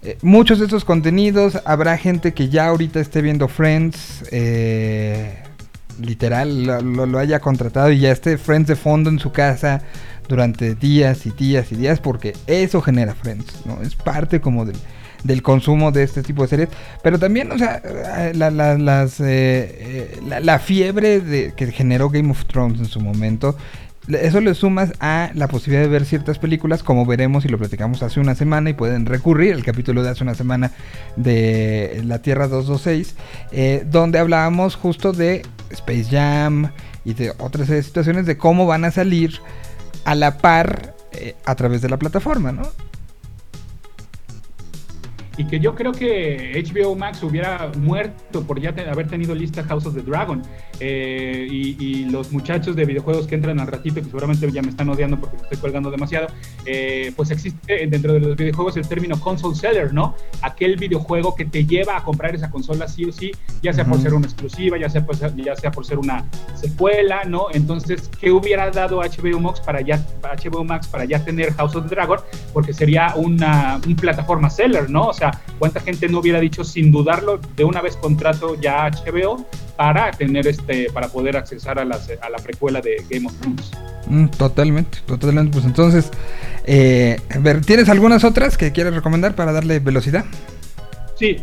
eh, 0.05 0.16
muchos 0.22 0.61
de 0.61 0.66
estos 0.66 0.85
contenidos. 0.85 1.61
Habrá 1.64 1.99
gente 1.99 2.32
que 2.32 2.49
ya 2.49 2.68
ahorita 2.68 3.01
esté 3.01 3.22
viendo 3.22 3.49
Friends, 3.49 4.22
eh, 4.30 5.37
literal, 6.01 6.62
lo, 6.95 7.18
haya 7.18 7.41
contratado 7.41 7.91
y 7.91 7.99
ya 7.99 8.12
esté 8.12 8.39
Friends 8.39 8.68
de 8.68 8.76
fondo 8.76 9.11
en 9.11 9.18
su 9.18 9.32
casa 9.32 9.82
durante 10.28 10.76
días 10.76 11.26
y 11.26 11.30
días 11.30 11.72
y 11.72 11.74
días 11.74 11.99
porque 11.99 12.35
eso 12.47 12.80
genera 12.82 13.16
Friends, 13.16 13.66
¿no? 13.66 13.82
Es 13.82 13.97
parte 13.97 14.41
como 14.41 14.64
del 14.64 14.76
del 15.24 15.42
consumo 15.42 15.90
de 15.90 16.04
este 16.04 16.22
tipo 16.22 16.42
de 16.42 16.48
series. 16.48 16.68
Pero 17.02 17.18
también, 17.18 17.50
o 17.50 17.58
sea, 17.58 17.82
eh, 17.84 18.32
la, 18.34 18.50
las, 18.50 19.18
eh, 19.20 19.24
eh, 19.26 20.20
la, 20.22 20.58
fiebre 20.58 21.52
que 21.56 21.72
generó 21.72 22.10
Game 22.10 22.30
of 22.30 22.44
Thrones 22.44 22.78
en 22.78 22.86
su 22.86 23.00
momento. 23.00 23.56
Eso 24.06 24.42
le 24.42 24.54
sumas 24.54 24.92
a 25.00 25.30
la 25.34 25.48
posibilidad 25.48 25.82
de 25.82 25.88
ver 25.88 26.04
ciertas 26.04 26.38
películas, 26.38 26.82
como 26.82 27.06
veremos 27.06 27.46
y 27.46 27.48
lo 27.48 27.56
platicamos 27.56 28.02
hace 28.02 28.20
una 28.20 28.34
semana 28.34 28.68
y 28.68 28.74
pueden 28.74 29.06
recurrir 29.06 29.54
al 29.54 29.64
capítulo 29.64 30.02
de 30.02 30.10
hace 30.10 30.22
una 30.22 30.34
semana 30.34 30.72
de 31.16 32.02
La 32.04 32.20
Tierra 32.20 32.46
226, 32.46 33.14
donde 33.90 34.18
hablábamos 34.18 34.76
justo 34.76 35.14
de 35.14 35.40
Space 35.70 36.04
Jam 36.10 36.70
y 37.06 37.14
de 37.14 37.32
otras 37.38 37.68
situaciones 37.68 38.26
de 38.26 38.36
cómo 38.36 38.66
van 38.66 38.84
a 38.84 38.90
salir 38.90 39.40
a 40.04 40.14
la 40.14 40.36
par 40.36 40.94
a 41.46 41.54
través 41.54 41.80
de 41.80 41.88
la 41.88 41.96
plataforma, 41.96 42.52
¿no? 42.52 42.68
Y 45.37 45.47
que 45.47 45.61
yo 45.61 45.74
creo 45.74 45.93
que 45.93 46.62
HBO 46.64 46.95
Max 46.95 47.22
hubiera 47.22 47.70
muerto 47.78 48.43
por 48.43 48.61
ya 48.61 48.74
haber 48.91 49.09
tenido 49.09 49.35
lista 49.35 49.62
House 49.64 49.87
of 49.87 49.95
the 49.95 50.03
Dragon. 50.03 50.43
eh, 50.80 51.47
y, 51.51 52.05
los 52.05 52.32
muchachos 52.32 52.76
de 52.76 52.85
videojuegos 52.85 53.26
que 53.26 53.35
entran 53.35 53.59
al 53.59 53.66
ratito, 53.66 53.97
que 53.97 54.05
seguramente 54.05 54.51
ya 54.53 54.62
me 54.62 54.68
están 54.68 54.89
odiando 54.89 55.18
porque 55.18 55.37
me 55.37 55.43
estoy 55.43 55.59
colgando 55.59 55.91
demasiado, 55.91 56.28
eh, 56.66 57.12
pues 57.16 57.30
existe 57.30 57.87
dentro 57.87 58.12
de 58.12 58.20
los 58.20 58.37
videojuegos 58.37 58.76
el 58.76 58.87
término 58.87 59.18
console 59.18 59.55
seller, 59.55 59.93
¿no? 59.93 60.14
Aquel 60.43 60.76
videojuego 60.76 61.35
que 61.35 61.45
te 61.45 61.64
lleva 61.64 61.97
a 61.97 62.05
comprar 62.05 62.35
esa 62.35 62.51
consola 62.51 62.87
sí 62.87 63.05
o 63.07 63.12
sí, 63.12 63.32
ya 63.62 63.72
sea 63.72 63.85
por 63.85 64.01
ser 64.01 64.14
una 64.14 64.26
exclusiva, 64.26 64.76
ya 64.78 64.89
sea, 64.89 65.05
por 65.05 65.16
ser, 65.16 65.35
ya 65.35 65.57
sea 65.57 65.70
por 65.70 65.87
ser 65.87 65.99
una 65.99 66.24
secuela, 66.55 67.24
¿no? 67.24 67.47
Entonces, 67.53 68.11
¿qué 68.20 68.30
hubiera 68.30 68.70
dado 68.70 69.01
HBO 69.01 69.41
Max 69.41 69.61
para 69.61 69.80
ya, 69.80 69.99
HBO 70.22 70.64
Max 70.64 70.87
para 70.87 71.05
ya 71.05 71.24
tener 71.24 71.53
House 71.55 71.74
of 71.74 71.89
the 71.89 71.95
Dragon? 71.95 72.20
Porque 72.53 72.72
sería 72.72 73.14
una, 73.16 73.80
un 73.87 73.97
plataforma 73.97 74.51
seller, 74.51 74.91
¿no? 74.91 75.09
O 75.09 75.12
sea, 75.12 75.23
¿cuánta 75.58 75.80
gente 75.80 76.08
no 76.08 76.20
hubiera 76.20 76.40
dicho 76.40 76.64
sin 76.64 76.90
dudarlo 76.90 77.40
de 77.56 77.64
una 77.64 77.80
vez 77.80 77.96
contrato 77.96 78.58
ya 78.60 78.90
HBO 78.90 79.46
para 79.76 80.10
tener 80.12 80.46
este, 80.46 80.90
para 80.92 81.08
poder 81.08 81.36
accesar 81.36 81.78
a, 81.78 81.84
la 81.84 81.98
precuela 82.42 82.80
de 82.80 83.04
Game 83.10 83.26
of 83.26 83.34
Thrones. 83.40 83.70
Mm, 84.06 84.26
totalmente, 84.28 84.98
totalmente. 85.06 85.52
Pues 85.52 85.64
entonces, 85.64 86.10
eh, 86.64 87.16
a 87.34 87.38
ver, 87.38 87.60
¿tienes 87.64 87.88
algunas 87.88 88.24
otras 88.24 88.56
que 88.56 88.72
quieres 88.72 88.94
recomendar 88.94 89.34
para 89.34 89.52
darle 89.52 89.80
velocidad? 89.80 90.24
Sí, 91.16 91.38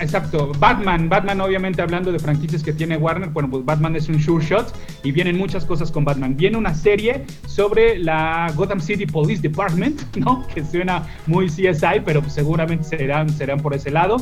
Exacto, 0.00 0.52
Batman, 0.58 1.10
Batman 1.10 1.42
obviamente 1.42 1.82
hablando 1.82 2.10
de 2.10 2.18
franquicias 2.18 2.62
que 2.62 2.72
tiene 2.72 2.96
Warner, 2.96 3.28
bueno, 3.28 3.50
pues 3.50 3.64
Batman 3.66 3.96
es 3.96 4.08
un 4.08 4.18
sure 4.18 4.42
shot 4.42 4.72
y 5.02 5.12
vienen 5.12 5.36
muchas 5.36 5.66
cosas 5.66 5.92
con 5.92 6.06
Batman. 6.06 6.36
Viene 6.36 6.56
una 6.56 6.74
serie 6.74 7.26
sobre 7.46 7.98
la 7.98 8.50
Gotham 8.56 8.80
City 8.80 9.04
Police 9.04 9.42
Department, 9.42 10.00
¿no? 10.16 10.46
Que 10.54 10.64
suena 10.64 11.06
muy 11.26 11.48
CSI, 11.48 12.00
pero 12.04 12.26
seguramente 12.30 12.84
serán, 12.84 13.28
serán 13.28 13.60
por 13.60 13.74
ese 13.74 13.90
lado. 13.90 14.16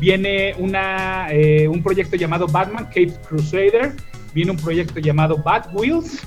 Viene 0.00 0.54
una, 0.58 1.28
eh, 1.30 1.68
un 1.68 1.80
proyecto 1.80 2.16
llamado 2.16 2.48
Batman 2.48 2.86
Cape 2.86 3.14
Crusader, 3.28 3.94
viene 4.34 4.50
un 4.50 4.56
proyecto 4.56 4.98
llamado 4.98 5.36
Bat 5.36 5.68
Wheels, 5.72 6.26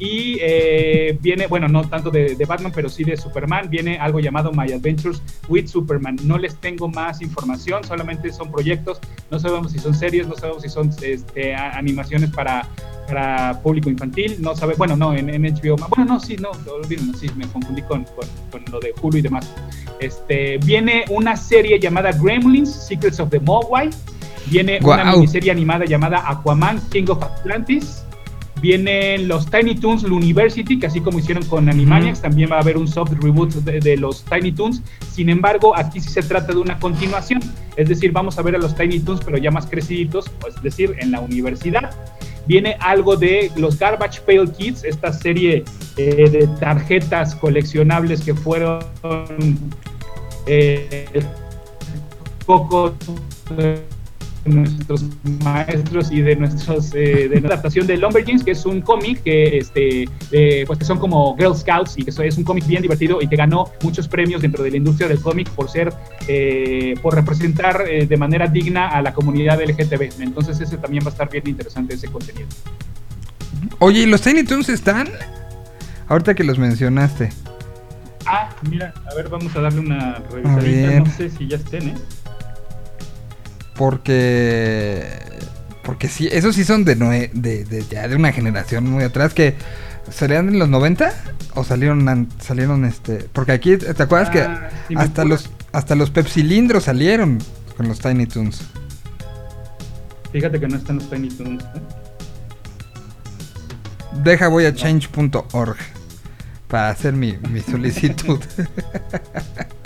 y 0.00 0.38
eh, 0.40 1.18
viene, 1.20 1.46
bueno, 1.46 1.68
no 1.68 1.86
tanto 1.86 2.10
de, 2.10 2.34
Batman, 2.48 2.72
pero 2.74 2.88
sí 2.88 3.04
de 3.04 3.18
Superman, 3.18 3.68
viene 3.68 3.98
algo 3.98 4.18
llamado 4.18 4.50
My 4.50 4.72
Adventures 4.72 5.22
with 5.46 5.66
Superman. 5.66 6.16
No 6.24 6.38
les 6.38 6.56
tengo 6.56 6.88
más 6.88 7.20
información, 7.20 7.84
solamente 7.84 8.32
son 8.32 8.50
proyectos, 8.50 8.98
no 9.30 9.38
sabemos 9.38 9.72
si 9.72 9.78
son 9.78 9.94
series, 9.94 10.26
no 10.26 10.34
sabemos 10.36 10.62
si 10.62 10.70
son 10.70 10.90
este, 11.02 11.54
animaciones 11.54 12.30
para, 12.30 12.66
para 13.06 13.60
público 13.62 13.90
infantil, 13.90 14.38
no 14.40 14.56
sabe, 14.56 14.74
bueno, 14.78 14.96
no, 14.96 15.12
en, 15.12 15.26
HBO, 15.26 15.76
bueno, 15.94 16.14
no, 16.14 16.18
sí, 16.18 16.36
no, 16.36 16.50
olvídenlo, 16.72 17.12
sí, 17.12 17.28
me 17.36 17.46
confundí 17.48 17.82
con, 17.82 18.04
con, 18.50 18.64
lo 18.72 18.80
de 18.80 18.94
Hulu 19.02 19.18
y 19.18 19.22
demás. 19.22 19.52
Este, 20.00 20.56
viene 20.64 21.04
una 21.10 21.36
serie 21.36 21.78
llamada 21.78 22.10
Gremlins, 22.12 22.72
Secrets 22.72 23.20
of 23.20 23.28
the 23.28 23.38
Mogwai, 23.38 23.90
viene 24.46 24.78
una 24.82 25.12
miniserie 25.12 25.50
animada 25.50 25.84
llamada 25.84 26.24
Aquaman, 26.26 26.80
King 26.88 27.04
of 27.08 27.22
Atlantis, 27.22 28.02
Vienen 28.60 29.26
los 29.26 29.50
Tiny 29.50 29.74
Toons 29.74 30.04
University, 30.04 30.78
que 30.78 30.86
así 30.86 31.00
como 31.00 31.18
hicieron 31.18 31.44
con 31.46 31.68
Animaniacs, 31.68 32.20
también 32.20 32.50
va 32.50 32.56
a 32.56 32.60
haber 32.60 32.76
un 32.76 32.86
soft 32.86 33.12
reboot 33.22 33.52
de, 33.54 33.96
los 33.96 34.24
Tiny 34.24 34.52
Toons. 34.52 34.82
Sin 35.10 35.30
embargo, 35.30 35.76
aquí 35.76 36.00
sí 36.00 36.10
se 36.10 36.22
trata 36.22 36.52
de 36.52 36.58
una 36.58 36.78
continuación. 36.78 37.40
Es 37.76 37.88
decir, 37.88 38.12
vamos 38.12 38.38
a 38.38 38.42
ver 38.42 38.56
a 38.56 38.58
los 38.58 38.74
Tiny 38.74 39.00
Toons, 39.00 39.22
pero 39.24 39.38
ya 39.38 39.50
más 39.50 39.66
creciditos, 39.66 40.30
pues, 40.40 40.56
es 40.56 40.62
decir, 40.62 40.94
en 40.98 41.10
la 41.10 41.20
universidad. 41.20 41.90
Viene 42.46 42.76
algo 42.80 43.16
de 43.16 43.50
los 43.56 43.78
Garbage 43.78 44.20
Pail 44.22 44.50
Kids, 44.50 44.84
esta 44.84 45.12
serie 45.12 45.64
eh, 45.96 46.28
de 46.30 46.48
tarjetas 46.58 47.34
coleccionables 47.34 48.22
que 48.22 48.34
fueron 48.34 48.80
eh, 50.46 51.06
poco 52.44 52.94
nuestros 54.44 55.04
maestros 55.44 56.10
y 56.10 56.22
de 56.22 56.36
nuestros 56.36 56.94
eh, 56.94 57.28
de 57.28 57.40
la 57.40 57.48
adaptación 57.48 57.86
de 57.86 57.96
Lumberjanes, 57.96 58.42
que 58.42 58.52
es 58.52 58.64
un 58.64 58.80
cómic 58.80 59.22
que 59.22 59.58
este 59.58 60.08
eh, 60.32 60.64
pues 60.66 60.78
que 60.78 60.84
son 60.84 60.98
como 60.98 61.36
Girl 61.36 61.54
Scouts 61.54 61.98
y 61.98 62.04
que 62.04 62.10
es 62.10 62.38
un 62.38 62.44
cómic 62.44 62.66
bien 62.66 62.82
divertido 62.82 63.20
y 63.20 63.28
que 63.28 63.36
ganó 63.36 63.70
muchos 63.82 64.08
premios 64.08 64.42
dentro 64.42 64.64
de 64.64 64.70
la 64.70 64.76
industria 64.78 65.08
del 65.08 65.20
cómic 65.20 65.50
por 65.50 65.68
ser 65.68 65.92
eh, 66.26 66.94
por 67.02 67.14
representar 67.14 67.84
de 67.84 68.16
manera 68.16 68.46
digna 68.46 68.88
a 68.88 69.02
la 69.02 69.12
comunidad 69.12 69.60
LGTB. 69.60 70.20
Entonces 70.20 70.60
ese 70.60 70.76
también 70.78 71.04
va 71.04 71.08
a 71.08 71.12
estar 71.12 71.30
bien 71.30 71.46
interesante 71.46 71.94
ese 71.94 72.08
contenido. 72.08 72.46
Oye, 73.78 74.00
¿y 74.00 74.06
los 74.06 74.20
Tiny 74.20 74.44
Toons 74.44 74.68
están? 74.68 75.08
Ahorita 76.08 76.34
que 76.34 76.44
los 76.44 76.58
mencionaste. 76.58 77.30
Ah, 78.26 78.50
mira, 78.68 78.92
a 79.10 79.14
ver, 79.14 79.28
vamos 79.28 79.54
a 79.56 79.60
darle 79.60 79.80
una 79.80 80.22
revisadita. 80.30 81.00
No 81.00 81.06
sé 81.06 81.30
si 81.30 81.46
ya 81.46 81.56
estén, 81.56 81.90
¿eh? 81.90 81.94
Porque. 83.80 85.02
Porque 85.82 86.08
sí, 86.08 86.28
esos 86.30 86.54
sí 86.54 86.64
son 86.64 86.84
de, 86.84 86.94
de, 87.32 87.64
de, 87.64 87.84
ya 87.90 88.06
de 88.08 88.14
una 88.14 88.30
generación 88.30 88.84
muy 88.90 89.02
atrás 89.04 89.32
que. 89.32 89.54
¿Salían 90.10 90.48
en 90.48 90.58
los 90.58 90.68
90? 90.68 91.14
¿O 91.54 91.64
salieron 91.64 92.28
salieron 92.40 92.84
este? 92.84 93.26
Porque 93.32 93.52
aquí, 93.52 93.78
¿te 93.78 94.02
acuerdas 94.02 94.28
que 94.28 94.42
ah, 94.42 94.68
hasta 94.96 95.24
los 95.24 95.48
hasta 95.72 95.94
los 95.94 96.10
pepsilindros 96.10 96.84
salieron 96.84 97.38
con 97.74 97.88
los 97.88 98.00
Tiny 98.00 98.26
Toons? 98.26 98.60
Fíjate 100.30 100.60
que 100.60 100.68
no 100.68 100.76
están 100.76 100.96
los 100.96 101.08
Tiny 101.08 101.30
Toons. 101.30 101.64
¿eh? 101.64 101.80
Deja 104.22 104.48
voy 104.48 104.66
a 104.66 104.74
change.org 104.74 105.78
para 106.68 106.90
hacer 106.90 107.14
mi, 107.14 107.38
mi 107.50 107.60
solicitud. 107.60 108.40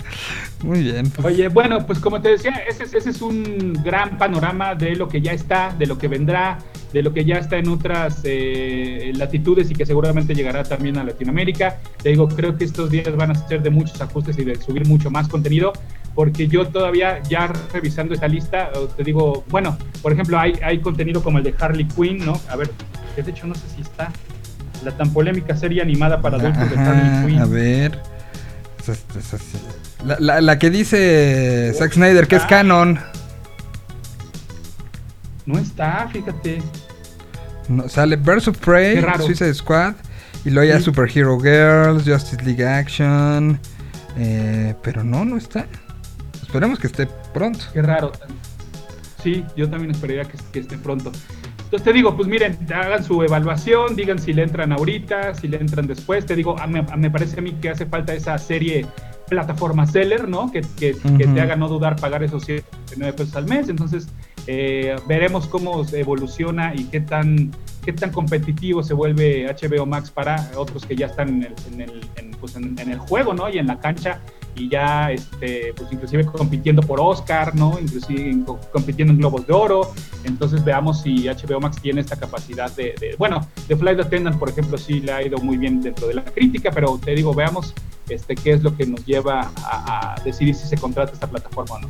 Muy 0.63 0.81
bien. 0.83 1.09
Pues. 1.09 1.25
Oye, 1.25 1.47
bueno, 1.49 1.85
pues 1.85 1.99
como 1.99 2.21
te 2.21 2.29
decía, 2.29 2.63
ese, 2.67 2.83
ese, 2.83 3.09
es 3.09 3.21
un 3.21 3.73
gran 3.83 4.17
panorama 4.17 4.75
de 4.75 4.95
lo 4.95 5.07
que 5.07 5.21
ya 5.21 5.31
está, 5.31 5.73
de 5.77 5.85
lo 5.85 5.97
que 5.97 6.07
vendrá, 6.07 6.57
de 6.93 7.03
lo 7.03 7.13
que 7.13 7.25
ya 7.25 7.35
está 7.37 7.57
en 7.57 7.67
otras 7.69 8.21
eh, 8.23 9.11
latitudes 9.15 9.69
y 9.69 9.73
que 9.73 9.85
seguramente 9.85 10.33
llegará 10.33 10.63
también 10.63 10.97
a 10.97 11.03
Latinoamérica. 11.03 11.77
Te 12.01 12.09
digo, 12.09 12.27
creo 12.27 12.57
que 12.57 12.65
estos 12.65 12.89
días 12.89 13.15
van 13.15 13.31
a 13.31 13.47
ser 13.47 13.61
de 13.61 13.69
muchos 13.69 13.99
ajustes 14.01 14.37
y 14.39 14.45
de 14.45 14.55
subir 14.55 14.87
mucho 14.87 15.11
más 15.11 15.27
contenido, 15.27 15.73
porque 16.13 16.47
yo 16.47 16.67
todavía 16.67 17.21
ya 17.23 17.51
revisando 17.73 18.13
esta 18.13 18.27
lista, 18.27 18.71
te 18.95 19.03
digo, 19.03 19.43
bueno, 19.49 19.77
por 20.01 20.13
ejemplo, 20.13 20.39
hay, 20.39 20.53
hay 20.63 20.79
contenido 20.79 21.21
como 21.21 21.37
el 21.37 21.43
de 21.43 21.53
Harley 21.59 21.85
Quinn, 21.85 22.25
¿no? 22.25 22.39
A 22.49 22.55
ver, 22.55 22.71
que 23.15 23.23
de 23.23 23.31
hecho 23.31 23.45
no 23.45 23.55
sé 23.55 23.67
si 23.75 23.81
está 23.81 24.11
la 24.83 24.91
tan 24.95 25.11
polémica 25.11 25.55
serie 25.55 25.81
animada 25.81 26.21
para 26.21 26.37
adultos 26.37 26.69
de 26.69 26.77
Harley 26.77 27.27
Quinn. 27.27 27.39
A 27.39 27.45
ver. 27.45 27.99
La, 30.03 30.41
la, 30.41 30.59
que 30.59 30.69
dice 30.69 31.73
Zack 31.73 31.93
Snyder, 31.93 32.27
que 32.27 32.35
es 32.35 32.43
canon. 32.43 32.99
No 35.45 35.59
está, 35.59 36.07
fíjate. 36.11 36.61
No, 37.67 37.87
sale 37.89 38.15
Birds 38.15 38.47
of 38.47 38.57
Prey, 38.57 39.03
Suicide 39.17 39.53
Squad, 39.53 39.95
y 40.43 40.51
luego 40.51 40.71
ya 40.71 40.79
Superhero 40.79 41.39
Girls, 41.39 42.03
Justice 42.05 42.43
League 42.43 42.65
Action. 42.65 43.59
Eh, 44.17 44.75
pero 44.83 45.03
no, 45.03 45.25
no 45.25 45.37
está. 45.37 45.65
Esperemos 46.41 46.79
que 46.79 46.87
esté 46.87 47.07
pronto. 47.33 47.65
Qué 47.73 47.81
raro. 47.81 48.11
Sí, 49.23 49.43
yo 49.57 49.69
también 49.69 49.91
esperaría 49.91 50.25
que, 50.25 50.37
que 50.51 50.59
esté 50.59 50.77
pronto. 50.77 51.11
Entonces 51.63 51.83
te 51.83 51.93
digo, 51.93 52.15
pues 52.15 52.27
miren, 52.27 52.59
hagan 52.71 53.03
su 53.03 53.23
evaluación, 53.23 53.95
digan 53.95 54.19
si 54.19 54.33
le 54.33 54.43
entran 54.43 54.71
ahorita, 54.71 55.33
si 55.33 55.47
le 55.47 55.57
entran 55.57 55.87
después. 55.87 56.25
Te 56.25 56.35
digo, 56.35 56.55
me 56.67 57.09
parece 57.09 57.39
a 57.39 57.41
mí 57.41 57.53
que 57.59 57.69
hace 57.69 57.87
falta 57.87 58.13
esa 58.13 58.37
serie 58.37 58.85
plataforma 59.27 59.85
seller, 59.85 60.27
¿no? 60.27 60.51
Que, 60.51 60.61
que, 60.77 60.93
te 60.93 61.41
haga 61.41 61.55
no 61.55 61.67
dudar 61.67 61.95
pagar 61.95 62.23
esos 62.23 62.45
109 62.45 63.13
pesos 63.13 63.35
al 63.35 63.45
mes. 63.47 63.69
Entonces, 63.69 64.07
eh, 64.47 64.95
veremos 65.07 65.47
cómo 65.47 65.85
evoluciona 65.91 66.73
y 66.75 66.85
qué 66.85 67.01
tan, 67.01 67.51
qué 67.83 67.93
tan 67.93 68.11
competitivo 68.11 68.83
se 68.83 68.93
vuelve 68.93 69.47
HBO 69.47 69.85
Max 69.85 70.11
para 70.11 70.51
otros 70.55 70.85
que 70.85 70.95
ya 70.95 71.07
están 71.07 71.29
en 71.29 71.43
el, 71.43 71.55
en 71.73 71.81
el, 71.81 72.35
pues 72.39 72.55
en, 72.55 72.77
el 72.77 72.99
juego, 72.99 73.33
¿no? 73.33 73.49
Y 73.49 73.57
en 73.57 73.67
la 73.67 73.79
cancha 73.79 74.21
y 74.55 74.69
ya, 74.69 75.11
este, 75.11 75.73
pues 75.75 75.91
inclusive 75.91 76.25
compitiendo 76.25 76.81
por 76.81 76.99
Oscar, 76.99 77.55
¿no? 77.55 77.77
Inclusive 77.79 78.43
compitiendo 78.71 79.13
en 79.13 79.19
Globos 79.19 79.45
de 79.45 79.53
Oro. 79.53 79.93
Entonces 80.23 80.63
veamos 80.63 81.01
si 81.01 81.27
HBO 81.27 81.59
Max 81.59 81.77
tiene 81.81 82.01
esta 82.01 82.15
capacidad 82.15 82.71
de, 82.75 82.95
de, 82.99 83.15
bueno, 83.17 83.47
de 83.67 83.75
Flight 83.75 83.99
Attendant, 83.99 84.37
por 84.37 84.49
ejemplo, 84.49 84.77
sí 84.77 85.01
le 85.01 85.11
ha 85.11 85.25
ido 85.25 85.37
muy 85.39 85.57
bien 85.57 85.81
dentro 85.81 86.07
de 86.07 86.15
la 86.15 86.23
crítica, 86.23 86.71
pero 86.71 86.99
te 87.03 87.13
digo, 87.13 87.33
veamos 87.33 87.73
este, 88.09 88.35
qué 88.35 88.53
es 88.53 88.63
lo 88.63 88.75
que 88.75 88.85
nos 88.85 89.05
lleva 89.05 89.51
a, 89.57 90.15
decidir 90.23 90.55
si 90.55 90.67
se 90.67 90.77
contrata 90.77 91.13
esta 91.13 91.27
plataforma 91.27 91.75
o 91.75 91.79
no. 91.79 91.89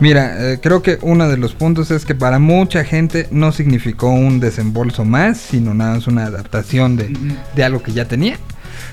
Mira, 0.00 0.52
eh, 0.52 0.60
creo 0.60 0.82
que 0.82 0.98
uno 1.02 1.28
de 1.28 1.36
los 1.36 1.54
puntos 1.54 1.90
es 1.90 2.04
que 2.04 2.14
para 2.14 2.38
mucha 2.38 2.84
gente 2.84 3.26
no 3.30 3.52
significó 3.52 4.08
un 4.08 4.40
desembolso 4.40 5.04
más, 5.04 5.38
sino 5.38 5.74
nada 5.74 5.94
más 5.96 6.06
una 6.06 6.26
adaptación 6.26 6.96
de, 6.96 7.14
de 7.54 7.64
algo 7.64 7.82
que 7.82 7.92
ya 7.92 8.06
tenía. 8.06 8.38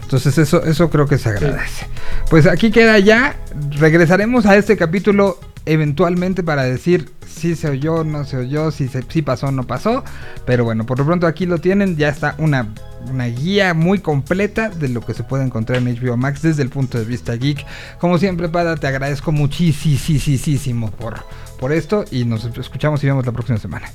Entonces 0.03 0.37
eso, 0.37 0.63
eso 0.63 0.89
creo 0.89 1.07
que 1.07 1.17
se 1.17 1.29
agradece. 1.29 1.87
Pues 2.29 2.47
aquí 2.47 2.71
queda 2.71 2.99
ya. 2.99 3.35
Regresaremos 3.79 4.45
a 4.45 4.55
este 4.55 4.77
capítulo 4.77 5.39
eventualmente 5.65 6.43
para 6.43 6.63
decir 6.63 7.11
si 7.27 7.55
se 7.55 7.69
oyó, 7.69 8.03
no 8.03 8.23
se 8.23 8.37
oyó, 8.37 8.71
si, 8.71 8.87
se, 8.87 9.03
si 9.03 9.21
pasó, 9.21 9.51
no 9.51 9.63
pasó. 9.63 10.03
Pero 10.45 10.63
bueno, 10.63 10.85
por 10.85 10.99
lo 10.99 11.05
pronto 11.05 11.27
aquí 11.27 11.45
lo 11.45 11.59
tienen. 11.59 11.97
Ya 11.97 12.09
está 12.09 12.35
una, 12.37 12.73
una 13.09 13.25
guía 13.25 13.73
muy 13.73 13.99
completa 13.99 14.69
de 14.69 14.89
lo 14.89 15.01
que 15.01 15.13
se 15.13 15.23
puede 15.23 15.43
encontrar 15.43 15.79
en 15.79 15.85
HBO 15.85 16.17
Max 16.17 16.41
desde 16.41 16.63
el 16.63 16.69
punto 16.69 16.97
de 16.97 17.05
vista 17.05 17.33
geek. 17.35 17.65
Como 17.99 18.17
siempre, 18.17 18.49
Pada, 18.49 18.77
te 18.77 18.87
agradezco 18.87 19.31
muchísimo 19.31 20.91
por, 20.91 21.25
por 21.59 21.71
esto 21.71 22.05
y 22.11 22.25
nos 22.25 22.45
escuchamos 22.45 23.03
y 23.03 23.07
vemos 23.07 23.25
la 23.25 23.31
próxima 23.31 23.57
semana. 23.57 23.89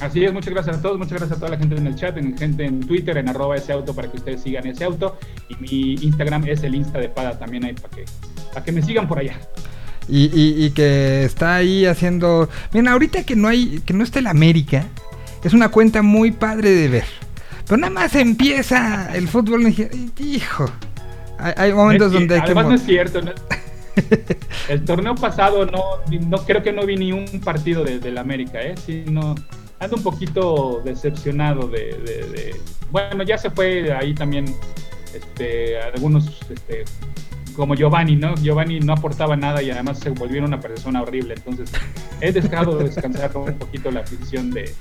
Así 0.00 0.24
es, 0.24 0.32
muchas 0.32 0.52
gracias 0.52 0.76
a 0.76 0.82
todos, 0.82 0.98
muchas 0.98 1.18
gracias 1.18 1.32
a 1.32 1.40
toda 1.40 1.52
la 1.52 1.56
gente 1.56 1.74
en 1.74 1.86
el 1.86 1.96
chat, 1.96 2.16
en 2.18 2.36
gente 2.36 2.66
en 2.66 2.80
Twitter, 2.80 3.16
en 3.16 3.28
arroba 3.30 3.56
ese 3.56 3.72
auto 3.72 3.94
para 3.94 4.10
que 4.10 4.18
ustedes 4.18 4.42
sigan 4.42 4.66
ese 4.66 4.84
auto. 4.84 5.18
Y 5.48 5.56
mi 5.56 5.94
Instagram 5.94 6.46
es 6.46 6.62
el 6.64 6.74
Insta 6.74 6.98
de 6.98 7.08
Pada 7.08 7.38
también 7.38 7.64
ahí 7.64 7.72
para 7.72 7.94
que, 7.94 8.04
para 8.52 8.64
que 8.64 8.72
me 8.72 8.82
sigan 8.82 9.08
por 9.08 9.18
allá. 9.18 9.38
Y, 10.08 10.30
y, 10.32 10.70
que 10.70 11.24
está 11.24 11.56
ahí 11.56 11.86
haciendo. 11.86 12.48
Miren, 12.72 12.88
ahorita 12.88 13.24
que 13.24 13.34
no 13.34 13.48
hay, 13.48 13.80
que 13.80 13.92
no 13.92 14.04
está 14.04 14.20
el 14.20 14.28
América, 14.28 14.84
es 15.42 15.52
una 15.52 15.70
cuenta 15.70 16.02
muy 16.02 16.30
padre 16.30 16.70
de 16.70 16.88
ver. 16.88 17.06
Pero 17.66 17.78
nada 17.78 17.92
más 17.92 18.14
empieza 18.14 19.14
el 19.14 19.26
fútbol 19.28 19.66
y 19.66 20.36
hijo. 20.36 20.70
Hay, 21.38 21.72
momentos 21.72 22.12
donde 22.12 22.34
hay 22.34 22.40
Además 22.42 22.66
no 22.68 22.74
es 22.74 22.84
cierto. 22.84 23.20
el 24.68 24.84
torneo 24.84 25.14
pasado 25.14 25.66
no, 25.66 25.82
no 26.28 26.38
creo 26.38 26.62
que 26.62 26.72
no 26.72 26.86
vi 26.86 26.96
ni 26.96 27.12
un 27.12 27.26
partido 27.40 27.82
del 27.82 28.00
de 28.00 28.18
América, 28.18 28.62
¿eh? 28.62 28.74
Sí, 28.84 29.04
no, 29.08 29.34
ando 29.80 29.96
un 29.96 30.02
poquito 30.02 30.82
decepcionado 30.84 31.68
de, 31.68 32.56
Bueno, 32.90 33.22
ya 33.22 33.38
se 33.38 33.50
fue 33.50 33.92
ahí 33.92 34.14
también 34.14 34.54
este, 35.14 35.80
algunos 35.80 36.40
este, 36.50 36.84
como 37.54 37.74
Giovanni, 37.74 38.16
¿no? 38.16 38.34
Giovanni 38.36 38.80
no 38.80 38.92
aportaba 38.92 39.36
nada 39.36 39.62
y 39.62 39.70
además 39.70 39.98
se 39.98 40.10
volvió 40.10 40.44
una 40.44 40.60
persona 40.60 41.02
horrible. 41.02 41.34
Entonces, 41.34 41.70
he 42.20 42.32
dejado 42.32 42.78
descansar 42.78 43.36
un 43.36 43.54
poquito 43.54 43.90
la 43.90 44.00
afición 44.00 44.50
de, 44.50 44.72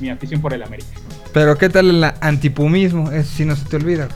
mi 0.00 0.10
afición 0.10 0.40
por 0.40 0.54
el 0.54 0.62
América. 0.62 0.88
Pero, 1.32 1.56
¿qué 1.56 1.68
tal 1.68 1.90
el 1.90 2.04
antipumismo? 2.20 3.10
Eso 3.10 3.30
sí 3.36 3.44
no 3.44 3.56
se 3.56 3.64
te 3.66 3.76
olvida. 3.76 4.08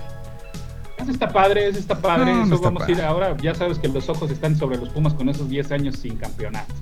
Eso 0.99 1.11
está 1.11 1.29
padre, 1.29 1.69
eso 1.69 1.79
está 1.79 1.99
padre. 1.99 2.33
eso 2.43 2.59
vamos 2.61 2.83
a 2.85 2.91
ir 2.91 3.03
ahora. 3.03 3.37
Ya 3.43 3.55
sabes 3.55 3.79
que 3.79 3.89
los 3.89 4.09
ojos 4.09 4.31
están 4.31 4.57
sobre 4.57 4.79
los 4.79 4.89
Pumas 4.89 5.13
con 5.15 5.29
esos 5.29 5.49
10 5.49 5.73
años 5.73 5.97
sin 5.97 6.17
campeonato. 6.17 6.73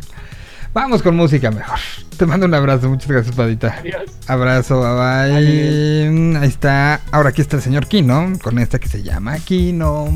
Vamos 0.74 1.02
con 1.02 1.16
música 1.16 1.50
mejor. 1.50 1.78
Te 2.16 2.24
mando 2.24 2.46
un 2.46 2.54
abrazo, 2.54 2.88
muchas 2.88 3.08
gracias, 3.08 3.36
Padita. 3.36 3.74
Adiós. 3.78 4.04
Abrazo, 4.26 4.80
bye 4.80 4.94
bye. 4.94 6.38
Ahí 6.38 6.48
está. 6.48 7.00
Ahora 7.10 7.28
aquí 7.28 7.42
está 7.42 7.56
el 7.56 7.62
señor 7.62 7.86
Kino, 7.86 8.32
con 8.42 8.58
esta 8.58 8.78
que 8.78 8.88
se 8.88 9.02
llama 9.02 9.38
Kino. 9.38 10.08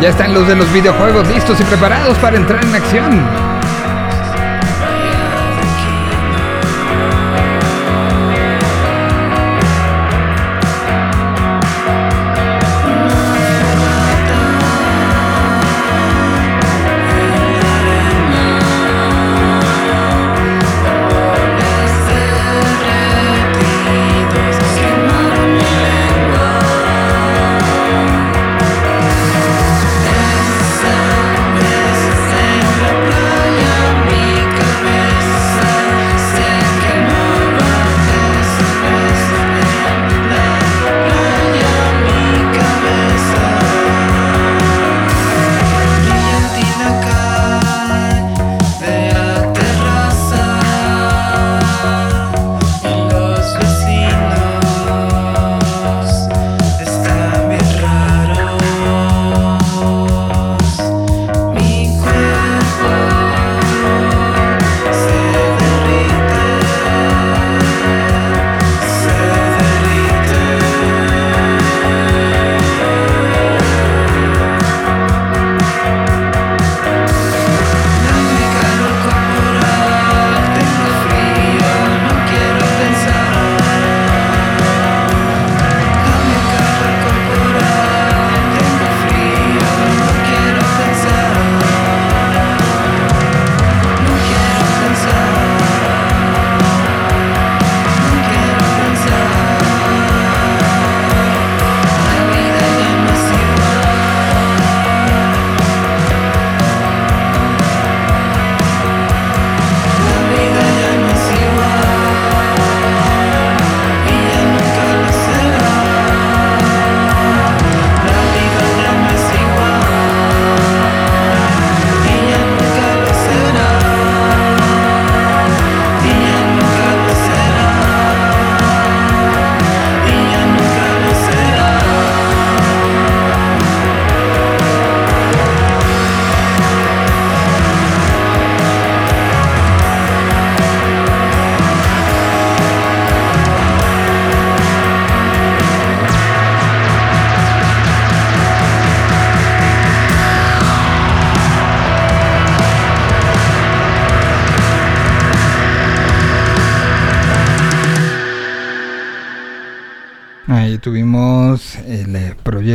Ya 0.00 0.08
están 0.08 0.32
los 0.32 0.48
de 0.48 0.56
los 0.56 0.72
videojuegos 0.72 1.28
listos 1.28 1.60
y 1.60 1.64
preparados 1.64 2.16
para 2.18 2.36
entrar 2.36 2.64
en 2.64 2.74
acción. 2.74 3.59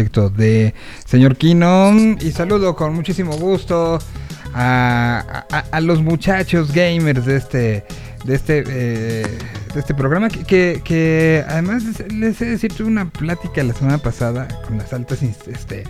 De 0.04 0.74
señor 1.06 1.38
Kino. 1.38 1.93
Y 2.20 2.32
saludo 2.32 2.76
con 2.76 2.93
muchísimo 2.93 3.38
gusto 3.38 4.00
a, 4.54 5.80
los 5.82 6.02
muchachos 6.02 6.72
gamers 6.74 7.26
de 7.26 7.38
este, 7.38 7.86
de 8.26 8.36
este, 8.36 8.64
eh, 8.68 9.38
de 9.74 9.80
este 9.80 9.93
programa. 9.93 10.30
Que, 10.30 10.82
que, 10.84 11.46
además 11.48 11.84
les 12.12 12.41
he 12.41 12.46
de 12.46 12.52
decir, 12.52 12.74
tuve 12.74 12.88
una 12.88 13.10
plática 13.10 13.64
la 13.64 13.74
semana 13.74 13.98
pasada 13.98 14.48
con 14.68 14.78
las 14.78 14.91
altas, 14.91 15.24
este, 15.24 15.84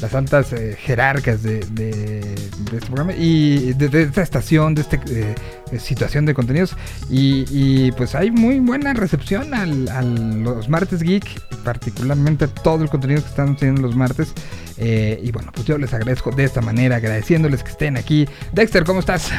las 0.00 0.14
altas 0.14 0.52
eh, 0.52 0.76
jerarcas 0.78 1.42
de, 1.42 1.60
este 1.60 2.86
programa 2.86 3.12
y 3.12 3.74
de, 3.74 4.02
esta 4.02 4.22
estación, 4.22 4.74
de 4.74 4.82
esta 4.82 5.00
eh, 5.08 5.34
situación 5.78 6.26
de 6.26 6.34
contenidos. 6.34 6.76
Y, 7.08 7.92
pues 7.92 8.14
hay 8.16 8.30
muy 8.32 8.58
buena 8.58 8.92
recepción 8.92 9.54
al, 9.54 9.88
a 9.88 10.02
los 10.02 10.68
martes 10.68 11.02
geek, 11.02 11.26
particularmente 11.62 12.48
todo 12.48 12.82
el 12.82 12.90
contenido 12.90 13.22
que 13.22 13.28
están 13.28 13.56
teniendo 13.56 13.82
los 13.82 13.96
martes. 13.96 14.32
Eh, 14.76 15.20
y 15.22 15.30
bueno, 15.30 15.50
pues 15.52 15.66
yo 15.66 15.78
les 15.78 15.92
agradezco 15.92 16.30
de 16.30 16.44
esta 16.44 16.60
manera, 16.60 16.96
agradeciéndoles 16.96 17.62
que 17.62 17.70
estén 17.70 17.96
aquí. 17.96 18.28
Dexter, 18.52 18.84
¿cómo 18.84 19.00
estás? 19.00 19.30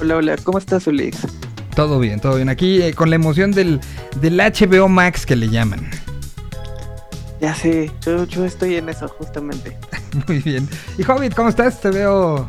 Hola, 0.00 0.16
hola, 0.16 0.36
¿cómo 0.42 0.58
estás, 0.58 0.86
Ulix? 0.86 1.26
Todo 1.74 1.98
bien, 2.00 2.20
todo 2.20 2.36
bien. 2.36 2.48
Aquí 2.48 2.92
con 2.94 3.10
la 3.10 3.16
emoción 3.16 3.52
del, 3.52 3.80
del 4.20 4.38
HBO 4.38 4.88
Max 4.88 5.26
que 5.26 5.36
le 5.36 5.48
llaman. 5.48 5.88
Ya 7.40 7.54
sé, 7.54 7.90
yo, 8.04 8.44
estoy 8.44 8.76
en 8.76 8.88
eso 8.88 9.08
justamente. 9.08 9.76
Muy 10.26 10.40
bien. 10.40 10.68
Y 10.96 11.08
Hobbit, 11.08 11.34
¿cómo 11.34 11.48
estás? 11.48 11.80
Te 11.80 11.90
veo... 11.90 12.48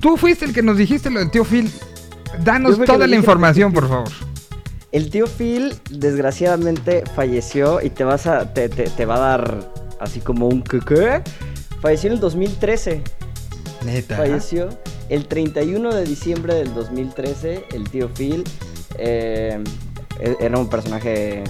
Tú, 0.00 0.16
fuiste 0.16 0.44
el 0.44 0.54
que 0.54 0.62
nos 0.62 0.76
dijiste 0.76 1.10
lo 1.10 1.18
del 1.18 1.30
tío 1.30 1.44
Phil. 1.44 1.70
Danos 2.44 2.78
toda 2.84 3.06
la 3.06 3.16
información, 3.16 3.72
por 3.72 3.88
favor. 3.88 4.31
El 4.92 5.08
tío 5.10 5.26
Phil, 5.26 5.74
desgraciadamente, 5.90 7.02
falleció 7.14 7.80
y 7.82 7.90
te 7.90 8.04
vas 8.04 8.26
a. 8.26 8.52
te, 8.52 8.68
va 9.06 9.16
a 9.16 9.18
dar 9.18 9.72
así 10.00 10.20
como 10.20 10.48
un 10.48 10.62
qué. 10.62 11.22
Falleció 11.80 12.08
en 12.08 12.14
el 12.14 12.20
2013. 12.20 13.02
Neta. 13.84 14.16
Falleció 14.16 14.68
el 15.08 15.26
31 15.26 15.94
de 15.94 16.04
diciembre 16.04 16.54
del 16.54 16.72
2013, 16.74 17.64
el 17.74 17.88
tío 17.90 18.08
Phil. 18.10 18.44
eh, 18.98 19.58
e- 20.20 20.36
era 20.40 20.58
un 20.58 20.68
personaje... 20.68 21.42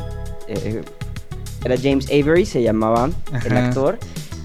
eh, 0.48 0.82
era 1.64 1.76
James 1.80 2.06
Avery, 2.06 2.44
se 2.46 2.62
llamaba 2.62 3.10
el 3.44 3.56
actor. 3.56 3.98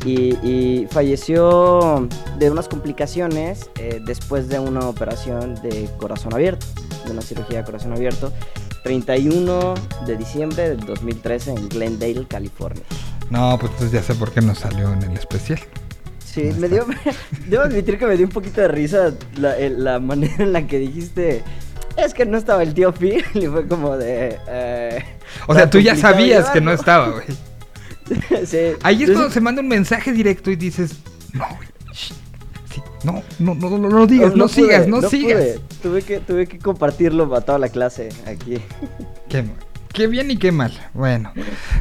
Y, 0.05 0.35
y 0.47 0.87
falleció 0.91 2.07
de 2.37 2.51
unas 2.51 2.67
complicaciones 2.67 3.69
eh, 3.79 3.99
después 4.05 4.47
de 4.47 4.59
una 4.59 4.87
operación 4.87 5.55
de 5.61 5.89
corazón 5.97 6.33
abierto, 6.33 6.65
de 7.05 7.11
una 7.11 7.21
cirugía 7.21 7.59
de 7.59 7.63
corazón 7.65 7.93
abierto. 7.93 8.31
31 8.87 9.73
de 10.05 10.15
diciembre 10.15 10.69
del 10.69 10.79
2013 10.79 11.51
en 11.51 11.67
Glendale, 11.67 12.25
California. 12.25 12.83
No, 13.29 13.57
pues 13.59 13.73
entonces 13.73 13.91
ya 13.91 14.01
sé 14.01 14.15
por 14.17 14.31
qué 14.31 14.39
no 14.39 14.55
salió 14.55 14.93
en 14.93 15.01
el 15.03 15.11
especial. 15.17 15.59
Sí, 16.23 16.43
me 16.57 16.69
dio. 16.69 16.85
Debo 17.49 17.63
admitir 17.63 17.99
que 17.99 18.05
me 18.05 18.15
dio 18.15 18.25
un 18.25 18.31
poquito 18.31 18.61
de 18.61 18.69
risa 18.69 19.11
la, 19.35 19.99
manera 19.99 20.35
en 20.41 20.53
la 20.53 20.65
que 20.65 20.79
dijiste. 20.79 21.43
Es 21.97 22.13
que 22.13 22.25
no 22.25 22.37
estaba 22.37 22.63
el 22.63 22.73
tío 22.73 22.93
Phil 22.93 23.25
y 23.33 23.47
fue 23.47 23.67
como 23.67 23.97
de. 23.97 24.39
eh, 24.47 25.03
O 25.47 25.53
sea, 25.53 25.69
tú 25.69 25.79
ya 25.79 25.97
sabías 25.97 26.49
que 26.51 26.61
no 26.61 26.71
estaba, 26.71 27.09
güey. 27.09 27.25
sí. 28.45 28.57
Ahí 28.83 29.03
es 29.03 29.09
cuando 29.09 29.27
sí- 29.27 29.33
se 29.33 29.41
manda 29.41 29.61
un 29.61 29.67
mensaje 29.67 30.13
directo 30.13 30.49
y 30.49 30.55
dices, 30.55 30.95
no, 31.33 31.45
güey, 31.57 31.67
no, 33.03 33.21
no, 33.39 33.55
no, 33.55 33.69
no, 33.69 33.77
no 33.77 33.89
lo 33.89 34.07
digas, 34.07 34.35
no, 34.35 34.45
pude, 34.45 34.53
sigas, 34.55 34.87
no, 34.87 35.01
sigas. 35.01 35.37
pude. 35.43 35.59
Tuve 35.81 36.01
que, 36.01 36.19
tuve 36.19 36.47
que 36.47 36.59
compartirlo 36.59 37.33
a 37.35 37.41
toda 37.41 37.59
la 37.59 37.69
clase 37.69 38.09
aquí. 38.25 38.57
Qué, 39.29 39.45
qué 39.93 40.07
bien 40.07 40.31
y 40.31 40.37
qué 40.37 40.51
mal. 40.51 40.71
Bueno, 40.93 41.31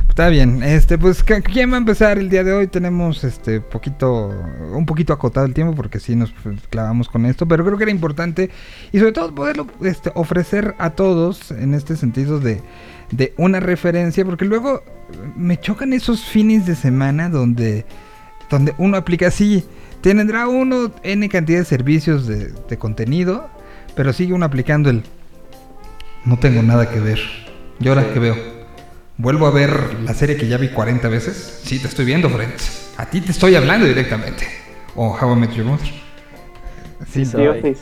está 0.09 0.29
bien. 0.29 0.63
Este, 0.63 0.99
pues, 0.99 1.23
¿qué- 1.23 1.43
¿quién 1.43 1.71
va 1.71 1.77
a 1.77 1.79
empezar 1.79 2.19
el 2.19 2.29
día 2.29 2.45
de 2.45 2.53
hoy? 2.53 2.67
Tenemos 2.67 3.25
este 3.25 3.61
poquito, 3.61 4.33
un 4.73 4.85
poquito 4.87 5.13
acotado 5.13 5.47
el 5.47 5.55
tiempo 5.55 5.75
porque 5.75 6.01
sí 6.01 6.15
nos 6.17 6.33
clavamos 6.71 7.09
con 7.09 7.25
esto, 7.27 7.47
pero 7.47 7.65
creo 7.65 7.77
que 7.79 7.85
era 7.85 7.91
importante 7.93 8.51
y 8.93 8.99
sobre 8.99 9.13
todo 9.13 9.35
poderlo 9.35 9.67
este, 9.83 10.13
ofrecer 10.15 10.75
a 10.79 10.91
todos 10.91 11.51
en 11.51 11.73
este 11.75 11.97
sentido 11.97 12.41
de, 12.41 12.61
de 13.11 13.33
una 13.39 13.61
referencia, 13.61 14.25
porque 14.25 14.45
luego 14.45 14.83
me 15.37 15.59
chocan 15.59 15.93
esos 15.93 16.25
fines 16.25 16.67
de 16.67 16.75
semana 16.75 17.29
donde, 17.31 17.87
donde 18.51 18.75
uno 18.79 18.97
aplica 18.99 19.29
así. 19.29 19.65
Tendrá 20.01 20.47
uno 20.49 20.93
N 21.03 21.29
cantidad 21.29 21.59
de 21.59 21.65
servicios 21.65 22.27
de, 22.27 22.53
de 22.69 22.77
contenido, 22.79 23.49
pero 23.95 24.13
sigue 24.13 24.33
uno 24.33 24.47
aplicando 24.47 24.91
el 24.91 25.03
no 26.25 26.39
tengo 26.39 26.63
nada 26.63 26.91
que 26.91 27.01
ver. 27.01 27.19
¿Y 27.81 27.89
ahora 27.89 28.13
qué 28.13 28.19
veo? 28.19 28.37
¿Vuelvo 29.19 29.47
a 29.47 29.51
ver 29.51 29.95
la 30.05 30.13
serie 30.15 30.37
que 30.37 30.47
ya 30.49 30.59
vi 30.59 30.69
40 30.69 31.09
veces? 31.09 31.61
Sí, 31.65 31.79
te 31.79 31.89
estoy 31.89 32.05
viendo, 32.05 32.29
Friends. 32.29 32.91
A 32.97 33.07
ti 33.07 33.21
te 33.21 33.31
estoy 33.33 33.55
hablando 33.55 33.87
directamente. 33.87 34.47
O 34.95 35.17
How 35.17 35.33
I 35.37 35.41
Met 35.41 35.53
Your 35.53 35.67
Mother. 35.67 35.87
Sí, 35.87 36.05
Sí, 37.13 37.21
The 37.25 37.27
soy. 37.31 37.47
Office. 37.47 37.81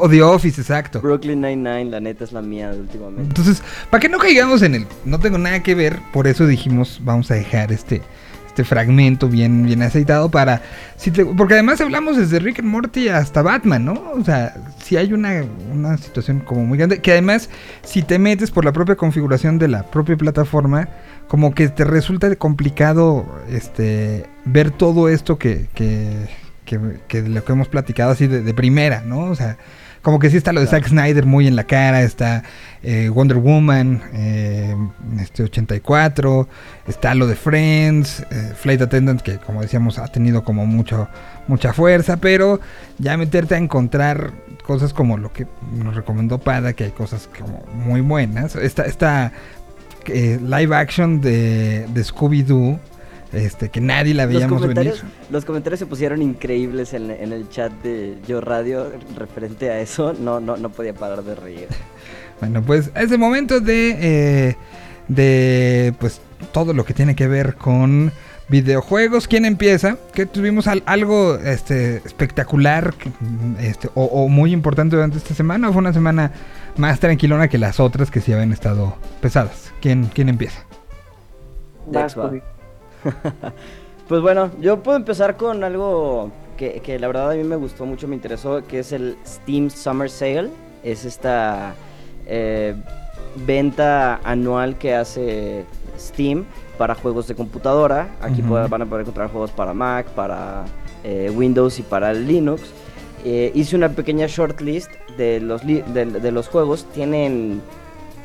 O 0.00 0.08
The 0.08 0.22
Office, 0.22 0.60
exacto. 0.60 1.00
Brooklyn 1.00 1.40
Nine-Nine, 1.40 1.90
la 1.90 2.00
neta 2.00 2.24
es 2.24 2.32
la 2.32 2.40
mía 2.42 2.70
últimamente. 2.72 3.22
Entonces, 3.22 3.62
para 3.90 4.00
que 4.00 4.08
no 4.08 4.18
caigamos 4.18 4.62
en 4.62 4.74
el 4.76 4.86
no 5.04 5.18
tengo 5.18 5.38
nada 5.38 5.62
que 5.62 5.74
ver, 5.74 5.98
por 6.12 6.26
eso 6.26 6.46
dijimos 6.46 7.00
vamos 7.04 7.30
a 7.30 7.34
dejar 7.34 7.72
este 7.72 8.00
este 8.54 8.62
fragmento 8.62 9.28
bien 9.28 9.64
bien 9.64 9.82
aceitado 9.82 10.30
para 10.30 10.62
si 10.96 11.10
te- 11.10 11.24
porque 11.26 11.54
además 11.54 11.80
hablamos 11.80 12.16
desde 12.16 12.38
Rick 12.38 12.60
and 12.60 12.68
Morty 12.68 13.08
hasta 13.08 13.42
Batman, 13.42 13.84
¿no? 13.84 13.94
O 14.14 14.22
sea, 14.24 14.54
si 14.80 14.96
hay 14.96 15.12
una, 15.12 15.42
una 15.72 15.96
situación 15.98 16.38
como 16.38 16.64
muy 16.64 16.78
grande 16.78 17.00
que 17.00 17.10
además 17.10 17.50
si 17.82 18.02
te 18.02 18.20
metes 18.20 18.52
por 18.52 18.64
la 18.64 18.70
propia 18.72 18.94
configuración 18.94 19.58
de 19.58 19.66
la 19.66 19.82
propia 19.90 20.16
plataforma 20.16 20.88
como 21.26 21.52
que 21.52 21.68
te 21.68 21.82
resulta 21.84 22.32
complicado 22.36 23.26
este 23.50 24.26
ver 24.44 24.70
todo 24.70 25.08
esto 25.08 25.36
que 25.36 25.66
que, 25.74 26.28
que, 26.64 26.78
que 27.08 27.22
lo 27.22 27.44
que 27.44 27.52
hemos 27.52 27.66
platicado 27.66 28.12
así 28.12 28.28
de, 28.28 28.40
de 28.42 28.54
primera, 28.54 29.02
¿no? 29.04 29.18
O 29.24 29.34
sea, 29.34 29.56
como 30.04 30.18
que 30.18 30.28
sí 30.28 30.36
está 30.36 30.52
lo 30.52 30.60
de 30.60 30.66
Zack 30.66 30.86
Snyder 30.86 31.24
muy 31.24 31.46
en 31.48 31.56
la 31.56 31.64
cara, 31.64 32.02
está 32.02 32.44
eh, 32.82 33.08
Wonder 33.08 33.38
Woman, 33.38 34.02
eh, 34.12 34.76
este 35.18 35.44
84, 35.44 36.46
está 36.86 37.14
lo 37.14 37.26
de 37.26 37.34
Friends, 37.34 38.20
eh, 38.30 38.52
Flight 38.54 38.82
Attendant, 38.82 39.22
que 39.22 39.38
como 39.38 39.62
decíamos 39.62 39.98
ha 39.98 40.06
tenido 40.08 40.44
como 40.44 40.66
mucho, 40.66 41.08
mucha 41.48 41.72
fuerza, 41.72 42.18
pero 42.18 42.60
ya 42.98 43.16
meterte 43.16 43.54
a 43.54 43.58
encontrar 43.58 44.32
cosas 44.66 44.92
como 44.92 45.16
lo 45.16 45.32
que 45.32 45.46
nos 45.72 45.96
recomendó 45.96 46.36
Pada, 46.38 46.74
que 46.74 46.84
hay 46.84 46.90
cosas 46.90 47.26
como 47.38 47.64
muy 47.72 48.02
buenas. 48.02 48.56
Esta, 48.56 48.84
esta 48.84 49.32
eh, 50.04 50.38
live 50.38 50.76
action 50.76 51.22
de, 51.22 51.86
de 51.88 52.04
Scooby-Doo, 52.04 52.78
este, 53.34 53.68
que 53.68 53.80
nadie 53.80 54.14
la 54.14 54.24
Los 54.24 54.32
veíamos 54.34 54.60
venir. 54.62 54.74
comentarios, 54.76 55.04
los 55.30 55.44
comentarios 55.44 55.78
se 55.80 55.86
pusieron 55.86 56.22
increíbles 56.22 56.94
en, 56.94 57.10
en 57.10 57.32
el 57.32 57.48
chat 57.48 57.72
de 57.82 58.16
Yo 58.26 58.40
Radio 58.40 58.90
referente 59.16 59.70
a 59.70 59.80
eso. 59.80 60.12
No, 60.12 60.40
no, 60.40 60.56
no 60.56 60.70
podía 60.70 60.94
parar 60.94 61.22
de 61.22 61.34
reír. 61.34 61.68
Bueno, 62.40 62.62
pues 62.62 62.90
es 62.96 63.12
el 63.12 63.18
momento 63.18 63.60
de, 63.60 63.96
eh, 64.00 64.56
de 65.06 65.94
pues 66.00 66.20
todo 66.52 66.74
lo 66.74 66.84
que 66.84 66.92
tiene 66.92 67.14
que 67.14 67.28
ver 67.28 67.54
con 67.54 68.10
videojuegos. 68.48 69.28
¿Quién 69.28 69.44
empieza? 69.44 69.96
Que 70.12 70.26
tuvimos 70.26 70.66
al- 70.66 70.82
algo 70.84 71.36
este, 71.36 71.98
espectacular 72.04 72.92
este, 73.60 73.88
o, 73.94 74.04
o 74.04 74.28
muy 74.28 74.52
importante 74.52 74.96
durante 74.96 75.16
esta 75.18 75.32
semana. 75.32 75.68
¿O 75.68 75.72
fue 75.72 75.80
una 75.80 75.92
semana 75.92 76.32
más 76.76 76.98
tranquilona 76.98 77.46
que 77.48 77.56
las 77.56 77.78
otras 77.78 78.10
que 78.10 78.20
sí 78.20 78.32
habían 78.32 78.52
estado 78.52 78.96
pesadas? 79.22 79.72
¿Quién, 79.80 80.10
quién 80.12 80.28
empieza? 80.28 80.64
Pues 84.08 84.20
bueno, 84.20 84.50
yo 84.60 84.82
puedo 84.82 84.98
empezar 84.98 85.38
con 85.38 85.64
algo 85.64 86.30
que, 86.58 86.80
que 86.80 86.98
la 86.98 87.06
verdad 87.06 87.30
a 87.30 87.34
mí 87.34 87.42
me 87.42 87.56
gustó 87.56 87.86
mucho, 87.86 88.06
me 88.06 88.14
interesó, 88.14 88.62
que 88.62 88.80
es 88.80 88.92
el 88.92 89.16
Steam 89.26 89.70
Summer 89.70 90.10
Sale. 90.10 90.50
Es 90.82 91.06
esta 91.06 91.74
eh, 92.26 92.74
venta 93.46 94.20
anual 94.22 94.76
que 94.76 94.94
hace 94.94 95.64
Steam 95.98 96.44
para 96.76 96.94
juegos 96.94 97.28
de 97.28 97.34
computadora. 97.34 98.08
Aquí 98.20 98.42
van 98.42 98.82
a 98.82 98.86
poder 98.86 99.02
encontrar 99.02 99.30
juegos 99.30 99.50
para 99.52 99.72
Mac, 99.72 100.06
para 100.08 100.64
eh, 101.02 101.32
Windows 101.34 101.78
y 101.78 101.82
para 101.82 102.12
Linux. 102.12 102.62
Eh, 103.24 103.52
hice 103.54 103.74
una 103.74 103.88
pequeña 103.88 104.26
shortlist 104.26 104.90
de 105.16 105.40
los, 105.40 105.62
de 105.66 106.30
los 106.30 106.48
juegos. 106.48 106.84
Tienen, 106.92 107.62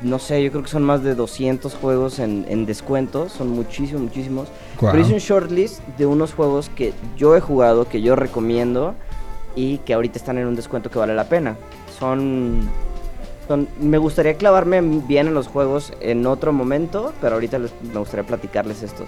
no 0.02 0.18
sé, 0.20 0.42
yo 0.44 0.52
creo 0.52 0.64
que 0.64 0.70
son 0.70 0.84
más 0.84 1.04
de 1.04 1.14
200 1.16 1.76
juegos 1.76 2.20
en, 2.20 2.46
en 2.48 2.66
descuento. 2.66 3.28
Son 3.30 3.50
muchísimos, 3.50 4.02
muchísimos. 4.04 4.48
Pero 4.94 5.02
hice 5.02 5.14
un 5.14 5.20
shortlist 5.20 5.82
de 5.98 6.06
unos 6.06 6.34
juegos 6.34 6.70
que 6.70 6.94
yo 7.18 7.36
he 7.36 7.42
jugado, 7.42 7.88
que 7.88 8.02
yo 8.02 8.16
recomiendo 8.16 8.96
y 9.56 9.80
que 9.80 9.94
ahorita 9.94 10.18
están 10.18 10.38
en 10.38 10.48
un 10.48 10.56
descuento 10.56 10.90
que 10.90 11.00
vale 11.00 11.16
la 11.16 11.26
pena. 11.26 11.58
Son, 12.00 12.62
son 13.48 13.68
me 13.82 13.98
gustaría 13.98 14.36
clavarme 14.36 14.80
bien 14.82 15.28
en 15.28 15.34
los 15.34 15.48
juegos 15.48 15.92
en 16.00 16.26
otro 16.28 16.54
momento, 16.54 17.12
pero 17.20 17.34
ahorita 17.36 17.60
les- 17.60 17.74
me 17.94 18.00
gustaría 18.00 18.26
platicarles 18.26 18.84
estos. 18.84 19.08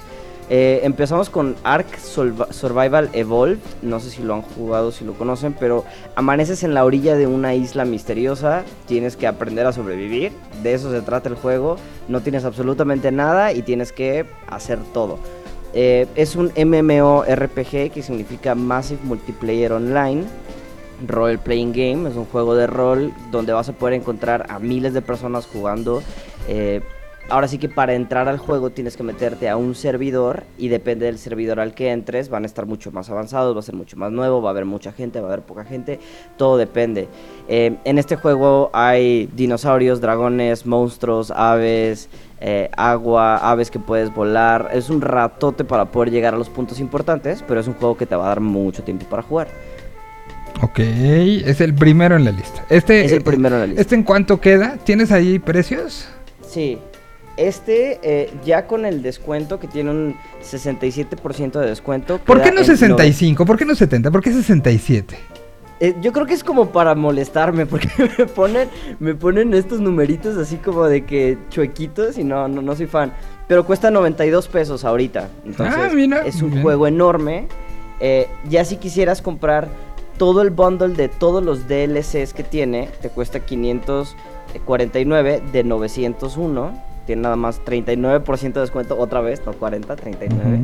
Eh, 0.53 0.81
empezamos 0.83 1.29
con 1.29 1.55
Ark 1.63 1.97
Survival 1.97 3.09
Evolved. 3.13 3.59
No 3.81 4.01
sé 4.01 4.09
si 4.09 4.21
lo 4.21 4.33
han 4.33 4.41
jugado, 4.41 4.91
si 4.91 5.05
lo 5.05 5.13
conocen, 5.13 5.55
pero 5.57 5.85
amaneces 6.15 6.63
en 6.63 6.73
la 6.73 6.83
orilla 6.83 7.15
de 7.15 7.25
una 7.25 7.55
isla 7.55 7.85
misteriosa. 7.85 8.65
Tienes 8.85 9.15
que 9.15 9.27
aprender 9.27 9.65
a 9.65 9.71
sobrevivir. 9.71 10.33
De 10.61 10.73
eso 10.73 10.91
se 10.91 10.99
trata 11.03 11.29
el 11.29 11.35
juego. 11.35 11.77
No 12.09 12.19
tienes 12.19 12.43
absolutamente 12.43 13.13
nada 13.13 13.53
y 13.53 13.61
tienes 13.61 13.93
que 13.93 14.25
hacer 14.47 14.77
todo. 14.93 15.19
Eh, 15.73 16.05
es 16.15 16.35
un 16.35 16.51
MMORPG 16.53 17.89
que 17.93 18.01
significa 18.01 18.53
Massive 18.53 18.99
Multiplayer 19.05 19.71
Online. 19.71 20.25
Role 21.07 21.37
Playing 21.37 21.71
Game 21.71 22.09
es 22.09 22.17
un 22.17 22.25
juego 22.25 22.55
de 22.55 22.67
rol 22.67 23.13
donde 23.31 23.53
vas 23.53 23.69
a 23.69 23.73
poder 23.73 23.93
encontrar 23.93 24.47
a 24.49 24.59
miles 24.59 24.93
de 24.93 25.01
personas 25.01 25.45
jugando. 25.45 26.03
Eh, 26.49 26.81
ahora 27.29 27.47
sí 27.47 27.57
que 27.57 27.69
para 27.69 27.93
entrar 27.93 28.27
al 28.27 28.37
juego 28.37 28.69
tienes 28.69 28.97
que 28.97 29.03
meterte 29.03 29.49
a 29.49 29.57
un 29.57 29.75
servidor 29.75 30.43
y 30.57 30.67
depende 30.67 31.05
del 31.05 31.17
servidor 31.17 31.59
al 31.59 31.73
que 31.73 31.91
entres 31.91 32.29
van 32.29 32.43
a 32.43 32.45
estar 32.45 32.65
mucho 32.65 32.91
más 32.91 33.09
avanzados, 33.09 33.55
va 33.55 33.59
a 33.59 33.63
ser 33.63 33.75
mucho 33.75 33.97
más 33.97 34.11
nuevo, 34.11 34.41
va 34.41 34.49
a 34.49 34.51
haber 34.51 34.65
mucha 34.65 34.91
gente, 34.91 35.19
va 35.19 35.29
a 35.29 35.33
haber 35.33 35.45
poca 35.45 35.63
gente, 35.63 35.99
todo 36.37 36.57
depende. 36.57 37.07
Eh, 37.47 37.77
en 37.83 37.97
este 37.97 38.15
juego 38.15 38.69
hay 38.73 39.29
dinosaurios, 39.33 40.01
dragones, 40.01 40.65
monstruos, 40.65 41.31
aves, 41.31 42.09
eh, 42.39 42.69
agua, 42.75 43.37
aves 43.37 43.69
que 43.71 43.79
puedes 43.79 44.13
volar. 44.13 44.69
Es 44.73 44.89
un 44.89 45.01
ratote 45.01 45.63
para 45.63 45.85
poder 45.85 46.11
llegar 46.11 46.33
a 46.33 46.37
los 46.37 46.49
puntos 46.49 46.79
importantes, 46.79 47.43
pero 47.47 47.59
es 47.59 47.67
un 47.67 47.75
juego 47.75 47.95
que 47.95 48.05
te 48.05 48.15
va 48.15 48.25
a 48.25 48.29
dar 48.29 48.39
mucho 48.39 48.83
tiempo 48.83 49.05
para 49.05 49.21
jugar. 49.21 49.47
Ok, 50.61 50.79
es 50.79 51.61
el 51.61 51.73
primero 51.73 52.15
en 52.15 52.25
la 52.25 52.31
lista. 52.31 52.65
Este, 52.69 53.05
Es 53.05 53.11
el 53.11 53.23
primero 53.23 53.55
en 53.55 53.61
la 53.61 53.67
lista. 53.67 53.81
¿Este 53.81 53.95
en 53.95 54.03
cuánto 54.03 54.39
queda? 54.39 54.77
¿Tienes 54.83 55.11
ahí 55.11 55.39
precios? 55.39 56.07
Sí. 56.47 56.77
Este, 57.41 57.99
eh, 58.03 58.31
ya 58.45 58.67
con 58.67 58.85
el 58.85 59.01
descuento 59.01 59.59
que 59.59 59.67
tiene 59.67 59.89
un 59.89 60.15
67% 60.43 61.59
de 61.59 61.67
descuento. 61.67 62.19
¿Por 62.19 62.39
qué 62.41 62.51
no 62.51 62.59
en 62.59 62.65
65? 62.65 63.45
¿Por 63.45 63.57
qué 63.57 63.65
no 63.65 63.73
70? 63.73 64.11
¿Por 64.11 64.21
qué 64.21 64.31
67? 64.31 65.17
Eh, 65.79 65.95
yo 66.01 66.13
creo 66.13 66.27
que 66.27 66.35
es 66.35 66.43
como 66.43 66.69
para 66.69 66.93
molestarme, 66.93 67.65
porque 67.71 67.89
me 68.19 68.27
ponen, 68.27 68.69
me 68.99 69.15
ponen 69.15 69.55
estos 69.55 69.79
numeritos 69.79 70.37
así 70.37 70.57
como 70.57 70.85
de 70.85 71.03
que 71.05 71.39
chuequitos 71.49 72.19
y 72.19 72.23
no, 72.23 72.47
no, 72.47 72.61
no 72.61 72.75
soy 72.75 72.85
fan. 72.85 73.11
Pero 73.47 73.65
cuesta 73.65 73.89
92 73.89 74.47
pesos 74.47 74.85
ahorita. 74.85 75.27
Entonces, 75.43 75.75
Ah, 75.75 75.89
mira, 75.93 76.21
es 76.25 76.43
un 76.43 76.51
bien. 76.51 76.61
juego 76.61 76.85
enorme. 76.85 77.47
Eh, 77.99 78.27
ya 78.49 78.63
si 78.65 78.77
quisieras 78.77 79.23
comprar 79.23 79.67
todo 80.19 80.43
el 80.43 80.51
bundle 80.51 80.93
de 80.95 81.07
todos 81.09 81.43
los 81.43 81.67
DLCs 81.67 82.33
que 82.33 82.43
tiene 82.43 82.89
te 83.01 83.09
cuesta 83.09 83.39
549 83.39 85.41
de 85.51 85.63
901. 85.63 86.90
Tiene 87.05 87.23
nada 87.23 87.35
más 87.35 87.61
39% 87.65 88.53
de 88.53 88.61
descuento 88.61 88.97
otra 88.97 89.21
vez, 89.21 89.41
no 89.45 89.53
40, 89.53 89.95
39. 89.95 90.53
Ujú. 90.55 90.63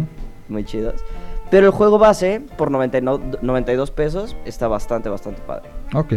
Muy 0.49 0.63
chidos. 0.63 1.03
Pero 1.49 1.65
el 1.67 1.71
juego 1.71 1.97
base, 1.97 2.41
por 2.57 2.71
99 2.71 3.37
92 3.41 3.91
pesos, 3.91 4.35
está 4.45 4.67
bastante, 4.67 5.07
bastante 5.09 5.41
padre. 5.43 5.69
Ok, 5.93 6.13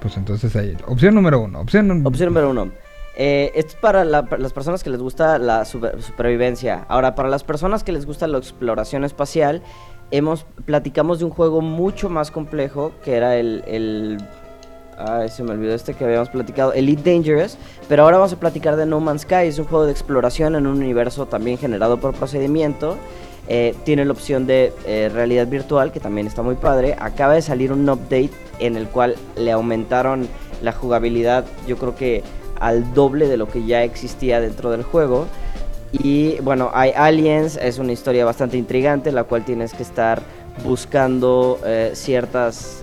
pues 0.00 0.16
entonces 0.16 0.54
ahí. 0.56 0.76
Opción 0.86 1.14
número 1.14 1.40
uno. 1.40 1.60
Opción, 1.60 2.04
Opción 2.04 2.28
número 2.30 2.50
uno. 2.50 2.70
Eh, 3.16 3.52
esto 3.54 3.72
es 3.74 3.76
para, 3.76 4.04
la- 4.04 4.24
para 4.24 4.40
las 4.42 4.52
personas 4.52 4.82
que 4.82 4.90
les 4.90 5.00
gusta 5.00 5.38
la 5.38 5.64
super- 5.64 6.00
supervivencia. 6.02 6.84
Ahora, 6.88 7.14
para 7.14 7.28
las 7.28 7.44
personas 7.44 7.84
que 7.84 7.92
les 7.92 8.06
gusta 8.06 8.26
la 8.26 8.38
exploración 8.38 9.04
espacial, 9.04 9.62
hemos 10.10 10.44
platicamos 10.64 11.18
de 11.20 11.26
un 11.26 11.30
juego 11.30 11.60
mucho 11.60 12.08
más 12.08 12.30
complejo 12.30 12.92
que 13.04 13.14
era 13.14 13.36
el, 13.36 13.62
el 13.66 14.18
ay, 14.98 15.28
se 15.28 15.42
me 15.42 15.52
olvidó 15.52 15.74
este 15.74 15.94
que 15.94 16.04
habíamos 16.04 16.28
platicado, 16.28 16.72
Elite 16.72 17.10
Dangerous, 17.10 17.56
pero 17.88 18.04
ahora 18.04 18.18
vamos 18.18 18.32
a 18.32 18.36
platicar 18.36 18.76
de 18.76 18.86
No 18.86 19.00
Man's 19.00 19.22
Sky, 19.22 19.46
es 19.46 19.58
un 19.58 19.66
juego 19.66 19.84
de 19.84 19.92
exploración 19.92 20.54
en 20.54 20.66
un 20.66 20.76
universo 20.78 21.26
también 21.26 21.58
generado 21.58 21.98
por 21.98 22.14
procedimiento. 22.14 22.96
Eh, 23.48 23.74
tiene 23.84 24.04
la 24.04 24.12
opción 24.12 24.46
de 24.46 24.72
eh, 24.86 25.10
realidad 25.12 25.46
virtual, 25.48 25.90
que 25.90 26.00
también 26.00 26.26
está 26.26 26.42
muy 26.42 26.54
padre. 26.54 26.96
Acaba 26.98 27.34
de 27.34 27.42
salir 27.42 27.72
un 27.72 27.88
update 27.88 28.30
en 28.60 28.76
el 28.76 28.86
cual 28.86 29.16
le 29.36 29.50
aumentaron 29.50 30.28
la 30.62 30.72
jugabilidad, 30.72 31.44
yo 31.66 31.76
creo 31.76 31.96
que 31.96 32.22
al 32.60 32.94
doble 32.94 33.26
de 33.26 33.36
lo 33.36 33.48
que 33.48 33.64
ya 33.64 33.82
existía 33.82 34.40
dentro 34.40 34.70
del 34.70 34.84
juego. 34.84 35.26
Y 35.92 36.40
bueno, 36.40 36.70
hay 36.72 36.92
aliens, 36.96 37.58
es 37.60 37.78
una 37.78 37.92
historia 37.92 38.24
bastante 38.24 38.56
intrigante, 38.56 39.10
la 39.10 39.24
cual 39.24 39.44
tienes 39.44 39.74
que 39.74 39.82
estar 39.82 40.22
buscando 40.64 41.58
eh, 41.66 41.90
ciertas 41.94 42.81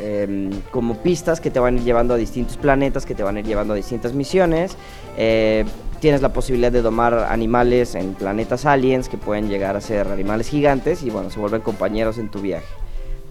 em, 0.00 0.50
como 0.70 0.96
pistas 1.02 1.40
que 1.40 1.50
te 1.50 1.58
van 1.60 1.74
a 1.74 1.78
ir 1.78 1.84
llevando 1.84 2.14
a 2.14 2.16
distintos 2.16 2.56
planetas, 2.56 3.06
que 3.06 3.14
te 3.14 3.22
van 3.22 3.36
a 3.36 3.40
ir 3.40 3.46
llevando 3.46 3.72
a 3.72 3.76
distintas 3.76 4.12
misiones. 4.12 4.76
Eh, 5.16 5.64
tienes 6.00 6.22
la 6.22 6.32
posibilidad 6.32 6.70
de 6.72 6.82
domar 6.82 7.14
animales 7.30 7.94
en 7.94 8.14
planetas 8.14 8.66
aliens 8.66 9.08
que 9.08 9.16
pueden 9.16 9.48
llegar 9.48 9.76
a 9.76 9.80
ser 9.80 10.08
animales 10.08 10.48
gigantes 10.48 11.02
y 11.02 11.10
bueno, 11.10 11.30
se 11.30 11.40
vuelven 11.40 11.62
compañeros 11.62 12.18
en 12.18 12.30
tu 12.30 12.40
viaje. 12.40 12.66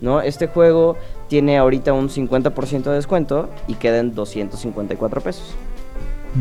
¿no? 0.01 0.19
Este 0.21 0.47
juego 0.47 0.97
tiene 1.29 1.57
ahorita 1.57 1.93
un 1.93 2.09
50% 2.09 2.83
de 2.83 2.95
descuento 2.95 3.49
y 3.67 3.75
queda 3.75 3.99
en 3.99 4.13
254 4.13 5.21
pesos. 5.21 5.55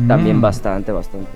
También 0.07 0.37
Mm. 0.37 0.41
bastante, 0.41 0.91
bastante. 0.91 1.29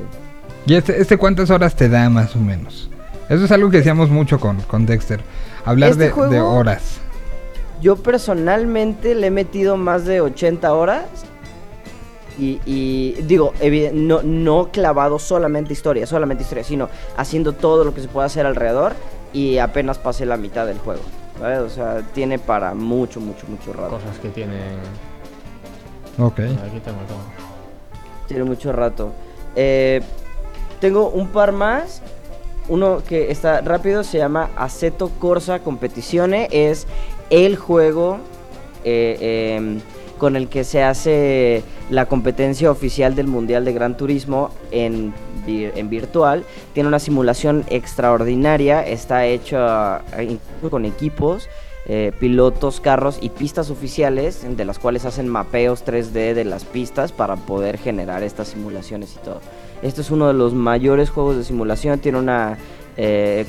¿Y 0.66 0.76
este, 0.76 1.00
este 1.00 1.18
cuántas 1.18 1.50
horas 1.50 1.76
te 1.76 1.88
da 1.88 2.10
más 2.10 2.36
o 2.36 2.40
menos? 2.40 2.90
Eso 3.30 3.46
es 3.46 3.52
algo 3.52 3.70
que 3.70 3.78
decíamos 3.78 4.10
mucho 4.10 4.40
con, 4.40 4.60
con 4.64 4.86
Dexter. 4.86 5.22
Hablar 5.64 5.92
Este 5.92 6.12
de, 6.12 6.42
horas. 6.42 7.00
Yo 7.82 7.96
personalmente 7.96 9.16
le 9.16 9.28
he 9.28 9.32
metido 9.32 9.78
más 9.78 10.06
de 10.06 10.22
80 10.22 10.74
horas. 10.74 11.06
Y, 12.38 12.62
y 12.66 13.22
digo, 13.24 13.54
no, 13.94 14.22
no 14.24 14.70
clavado 14.72 15.20
solamente 15.20 15.74
historia, 15.74 16.08
solamente 16.08 16.44
historia, 16.44 16.64
sino 16.64 16.90
haciendo 17.18 17.52
todo 17.52 17.84
lo 17.84 17.94
que 17.94 18.02
se 18.02 18.08
puede 18.08 18.28
hacer 18.28 18.46
alrededor. 18.46 18.94
Y 19.34 19.58
apenas 19.58 19.98
pasé 19.98 20.26
la 20.26 20.38
mitad 20.38 20.66
del 20.66 20.80
juego. 20.80 21.02
¿sabes? 21.40 21.60
O 21.60 21.70
sea, 21.70 22.02
tiene 22.14 22.38
para 22.38 22.74
mucho, 22.74 23.20
mucho, 23.20 23.48
mucho 23.48 23.74
rato. 23.74 23.92
Cosas 23.92 24.18
que 24.20 24.30
tienen. 24.30 24.78
Ok. 26.18 26.40
Aquí 26.40 26.80
tengo 26.84 27.00
todo. 27.08 27.18
Tiene 28.28 28.44
mucho 28.44 28.72
rato. 28.72 29.12
Eh, 29.56 30.02
tengo 30.80 31.10
un 31.10 31.28
par 31.30 31.52
más. 31.52 32.02
Uno 32.68 33.02
que 33.08 33.32
está 33.32 33.62
rápido 33.62 34.04
se 34.04 34.20
llama 34.20 34.50
Aceto 34.56 35.10
Corsa 35.20 35.60
Competizione. 35.60 36.48
Es 36.52 36.86
el 37.30 37.56
juego 37.56 38.20
eh, 38.84 39.56
em, 39.58 39.80
con 40.18 40.36
el 40.36 40.48
que 40.50 40.64
se 40.64 40.84
hace 40.84 41.64
la 41.90 42.06
competencia 42.06 42.72
oficial 42.72 43.16
del 43.16 43.28
Mundial 43.28 43.66
de 43.66 43.74
Gran 43.74 43.96
Turismo 43.98 44.52
en, 44.72 45.14
en 45.48 45.90
virtual. 45.90 46.44
Tiene 46.74 46.90
una 46.90 47.00
simulación 47.00 47.64
extraordinaria. 47.70 48.86
Está 48.86 49.26
hecha 49.26 50.02
eh, 50.18 50.38
con 50.70 50.86
equipos. 50.86 51.50
eh, 51.92 52.12
pilotos, 52.20 52.82
carros 52.82 53.18
y 53.20 53.30
pistas 53.30 53.72
oficiales 53.72 54.46
de 54.46 54.66
las 54.66 54.78
cuales 54.78 55.06
hacen 55.06 55.28
mapeos 55.28 55.84
3D 55.84 56.36
de 56.36 56.46
las 56.46 56.64
pistas 56.64 57.12
para 57.12 57.36
poder 57.36 57.80
generar 57.80 58.22
estas 58.22 58.50
simulaciones 58.50 59.16
y 59.16 59.26
todo. 59.26 59.40
Esto 59.82 60.02
es 60.02 60.12
uno 60.12 60.28
de 60.28 60.34
los 60.34 60.54
mayores 60.54 61.10
juegos 61.10 61.38
de 61.38 61.44
simulación, 61.44 62.00
tiene 62.00 62.20
una 62.20 62.60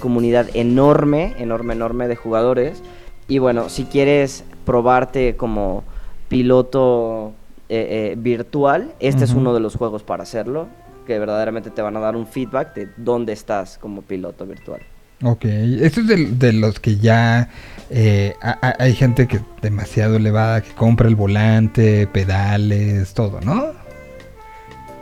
comunidad 0.01 0.49
enorme, 0.55 1.35
enorme, 1.39 1.75
enorme 1.75 2.09
de 2.09 2.17
jugadores. 2.17 2.83
Y 3.31 3.39
bueno, 3.39 3.69
si 3.71 3.85
quieres 3.85 4.45
probarte 4.67 5.37
como 5.37 5.85
piloto 6.29 7.33
eh, 7.69 8.13
eh, 8.13 8.15
virtual, 8.19 8.93
este 9.01 9.25
es 9.25 9.33
uno 9.33 9.55
de 9.55 9.61
los 9.61 9.77
juegos 9.77 10.03
para 10.03 10.23
hacerlo, 10.25 10.69
que 11.07 11.19
verdaderamente 11.19 11.71
te 11.71 11.81
van 11.83 11.97
a 11.97 12.01
dar 12.01 12.17
un 12.17 12.27
feedback 12.27 12.75
de 12.75 12.89
dónde 12.97 13.33
estás 13.33 13.79
como 13.79 14.03
piloto 14.03 14.47
virtual. 14.47 14.81
Ok. 15.23 15.45
Esto 15.45 16.01
es 16.01 16.07
de, 16.07 16.17
de 16.33 16.53
los 16.55 16.81
que 16.81 16.97
ya 16.97 17.51
eh, 17.91 18.35
ha- 18.41 18.59
ha- 18.63 18.77
hay 18.83 18.95
gente 18.95 19.27
que 19.29 19.41
demasiado 19.61 20.17
elevada 20.17 20.63
que 20.63 20.71
compra 20.73 21.09
el 21.09 21.15
volante, 21.15 22.07
pedales, 22.07 23.13
todo, 23.13 23.41
¿no? 23.43 23.67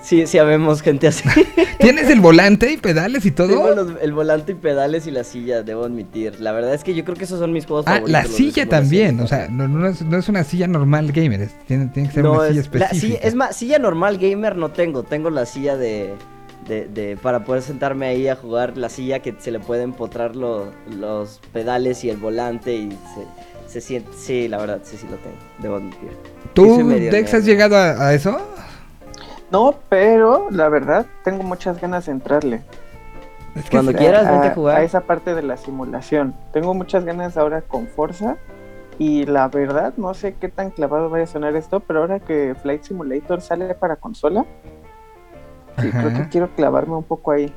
Sí, 0.09 0.27
sí, 0.27 0.39
habemos 0.39 0.81
gente 0.81 1.07
así. 1.09 1.29
¿Tienes 1.79 2.09
el 2.09 2.21
volante 2.21 2.73
y 2.73 2.79
pedales 2.79 3.27
y 3.27 3.31
Tengo 3.31 3.53
todo? 3.61 3.75
los- 3.75 4.01
el 4.01 4.13
volante 4.15 4.53
y 4.53 4.55
pedales 4.55 5.07
y 5.07 5.11
la 5.11 5.23
silla, 5.23 5.63
debo 5.63 5.85
admitir. 5.85 6.41
La 6.41 6.53
verdad 6.53 6.73
es 6.73 6.83
que 6.83 6.95
yo 6.95 7.05
creo 7.05 7.15
que 7.15 7.25
esos 7.25 7.39
son 7.39 7.53
mis 7.53 7.67
juegos 7.67 7.85
Ah, 7.87 7.97
favoritos. 7.97 8.23
la 8.23 8.25
silla 8.29 8.67
también. 8.67 9.21
O 9.21 9.27
sea, 9.27 9.49
no, 9.51 9.69
no 9.69 9.87
es, 9.87 10.01
no 10.01 10.17
es 10.17 10.29
una 10.31 10.45
silla 10.45 10.67
normal 10.67 11.13
gamer. 11.13 11.43
es- 11.43 11.59
tiene, 11.67 11.89
tiene 11.89 12.09
que 12.09 12.15
ser 12.15 12.25
No, 12.25 12.33
una 12.33 12.49
silla 12.49 12.61
es, 12.63 12.69
la 12.73 12.87
específica. 12.87 13.19
silla- 13.19 13.29
es 13.29 13.35
más, 13.35 13.55
silla 13.55 13.79
normal 13.79 14.17
gamer 14.17 14.57
no 14.57 14.71
tengo. 14.71 15.03
Tengo 15.03 15.29
la 15.29 15.45
silla 15.45 15.77
de, 15.77 16.15
de, 16.67 16.87
de- 16.89 17.19
para 17.19 17.45
poder 17.45 17.63
sentarme 17.63 18.07
ahí 18.07 18.29
a 18.29 18.37
jugar. 18.37 18.79
La 18.79 18.89
silla 18.89 19.19
que 19.21 19.35
se 19.39 19.51
le 19.51 19.61
pueden 19.61 19.85
empotrar 19.91 20.37
lo- 20.37 20.71
los 20.99 21.39
pedales 21.53 22.03
y 22.05 22.09
el 22.09 22.17
volante 22.17 22.75
y 22.75 22.89
se, 23.67 23.73
se 23.73 23.81
siente. 23.83 24.09
Sí, 24.19 24.49
la 24.49 24.57
verdad, 24.57 24.81
sí, 24.85 24.97
sí 24.99 25.07
lo 25.11 25.17
tengo. 25.19 25.37
Debo 25.59 25.77
admitir. 25.77 26.09
Sí, 26.13 26.49
¿Tú, 26.55 26.89
Dex, 26.89 27.35
has 27.35 27.45
llegado 27.45 27.77
a, 27.77 28.09
a 28.09 28.15
eso? 28.15 28.41
No, 29.51 29.75
pero 29.89 30.49
la 30.51 30.69
verdad 30.69 31.07
tengo 31.25 31.43
muchas 31.43 31.81
ganas 31.81 32.07
de 32.07 32.13
entrarle. 32.13 32.63
Es 33.55 33.65
que 33.65 33.71
Cuando 33.71 33.93
quieras, 33.93 34.27
a, 34.27 34.33
vente 34.33 34.49
a 34.49 34.55
jugar. 34.55 34.77
a 34.77 34.83
esa 34.83 35.01
parte 35.01 35.35
de 35.35 35.43
la 35.43 35.57
simulación. 35.57 36.35
Tengo 36.53 36.75
muchas 36.75 37.05
ganas 37.05 37.37
ahora 37.37 37.63
con 37.63 37.87
Forza. 37.89 38.37
Y 38.99 39.27
la 39.27 39.47
verdad, 39.49 39.95
no 39.97 40.13
sé 40.13 40.35
qué 40.41 40.49
tan 40.49 40.71
clavado 40.71 41.09
vaya 41.09 41.25
a 41.25 41.29
sonar 41.29 41.55
esto, 41.55 41.79
pero 41.81 42.01
ahora 42.01 42.19
que 42.19 42.55
Flight 42.61 42.83
Simulator 42.83 43.41
sale 43.41 43.73
para 43.75 43.95
consola, 43.95 44.45
sí, 45.81 45.89
creo 45.91 46.13
que 46.15 46.29
quiero 46.29 46.49
clavarme 46.57 46.97
un 46.97 47.05
poco 47.05 47.31
ahí. 47.31 47.53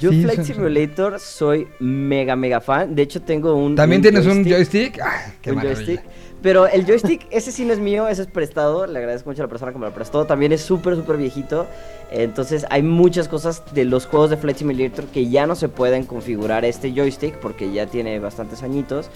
Yo 0.00 0.10
Sí, 0.10 0.24
Flight 0.24 0.42
Simulator 0.42 1.20
soy 1.20 1.68
mega, 1.78 2.34
mega 2.34 2.60
fan. 2.60 2.92
De 2.94 3.02
hecho, 3.02 3.22
tengo 3.22 3.54
un. 3.54 3.76
¿También 3.76 4.00
un 4.00 4.02
tienes 4.02 4.26
un 4.26 4.44
joystick? 4.44 5.00
Ah, 5.00 5.30
qué 5.40 5.50
un 5.50 5.56
maravilla. 5.58 5.76
joystick. 5.84 6.04
Pero 6.46 6.68
el 6.68 6.86
joystick, 6.86 7.26
ese 7.30 7.50
sí 7.50 7.64
no 7.64 7.72
es 7.72 7.80
mío, 7.80 8.06
ese 8.06 8.22
es 8.22 8.28
prestado. 8.28 8.86
Le 8.86 9.00
agradezco 9.00 9.28
mucho 9.28 9.42
a 9.42 9.46
la 9.46 9.48
persona 9.48 9.72
que 9.72 9.78
me 9.78 9.86
lo 9.86 9.92
prestó. 9.92 10.26
También 10.26 10.52
es 10.52 10.60
súper, 10.60 10.94
súper 10.94 11.16
viejito. 11.16 11.66
Entonces 12.12 12.64
hay 12.70 12.84
muchas 12.84 13.26
cosas 13.26 13.64
de 13.74 13.84
los 13.84 14.06
juegos 14.06 14.30
de 14.30 14.36
Flight 14.36 14.58
Simulator 14.58 15.06
que 15.06 15.28
ya 15.28 15.48
no 15.48 15.56
se 15.56 15.68
pueden 15.68 16.04
configurar 16.06 16.64
este 16.64 16.92
joystick 16.92 17.34
porque 17.38 17.72
ya 17.72 17.86
tiene 17.88 18.20
bastantes 18.20 18.62
añitos. 18.62 19.10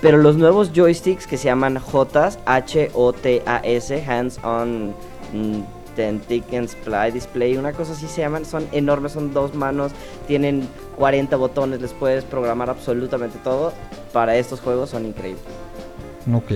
Pero 0.00 0.18
los 0.18 0.36
nuevos 0.36 0.70
joysticks 0.72 1.26
que 1.26 1.36
se 1.36 1.46
llaman 1.46 1.76
JOTAS, 1.76 2.38
H-O-T-A-S, 2.46 4.04
Hands 4.06 4.38
On 4.44 4.94
mm, 5.32 5.62
Tentic 5.96 6.44
and 6.54 6.68
Display 6.68 7.10
Display, 7.10 7.56
una 7.56 7.72
cosa 7.72 7.94
así 7.94 8.06
se 8.06 8.20
llaman, 8.20 8.44
son 8.44 8.64
enormes, 8.70 9.10
son 9.10 9.34
dos 9.34 9.56
manos, 9.56 9.90
tienen 10.28 10.68
40 10.98 11.34
botones, 11.34 11.80
les 11.80 11.92
puedes 11.92 12.22
programar 12.22 12.70
absolutamente 12.70 13.40
todo. 13.42 13.72
Para 14.12 14.36
estos 14.36 14.60
juegos 14.60 14.90
son 14.90 15.04
increíbles. 15.04 15.65
Ok. 16.32 16.52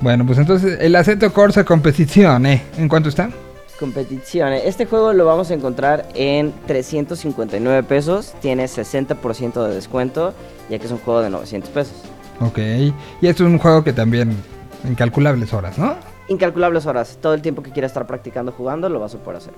Bueno, 0.00 0.24
pues 0.24 0.38
entonces 0.38 0.78
el 0.80 0.94
Aceto 0.94 1.32
Corsa 1.32 1.64
Competición, 1.64 2.46
¿eh? 2.46 2.62
¿En 2.76 2.88
cuánto 2.88 3.08
está? 3.08 3.30
Competiciones. 3.78 4.62
Este 4.64 4.86
juego 4.86 5.12
lo 5.12 5.24
vamos 5.24 5.50
a 5.50 5.54
encontrar 5.54 6.08
en 6.14 6.52
359 6.66 7.82
pesos. 7.84 8.34
Tiene 8.40 8.64
60% 8.64 9.66
de 9.66 9.74
descuento, 9.74 10.34
ya 10.68 10.78
que 10.78 10.86
es 10.86 10.92
un 10.92 10.98
juego 10.98 11.20
de 11.20 11.30
900 11.30 11.70
pesos. 11.70 11.94
Ok. 12.40 12.58
Y 12.58 13.26
esto 13.26 13.44
es 13.44 13.50
un 13.50 13.58
juego 13.58 13.84
que 13.84 13.92
también 13.92 14.36
en 14.84 14.94
calculables 14.94 15.52
horas, 15.52 15.78
¿no? 15.78 15.96
Incalculables 16.28 16.86
horas. 16.86 17.18
Todo 17.20 17.34
el 17.34 17.42
tiempo 17.42 17.62
que 17.62 17.70
quieras 17.70 17.90
estar 17.90 18.06
practicando 18.06 18.52
jugando 18.52 18.88
lo 18.88 19.00
vas 19.00 19.14
a 19.14 19.18
poder 19.18 19.38
hacer. 19.38 19.54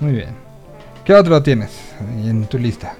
Muy 0.00 0.12
bien. 0.12 0.30
¿Qué 1.04 1.14
otro 1.14 1.42
tienes 1.42 1.70
en 2.24 2.46
tu 2.46 2.58
lista? 2.58 2.96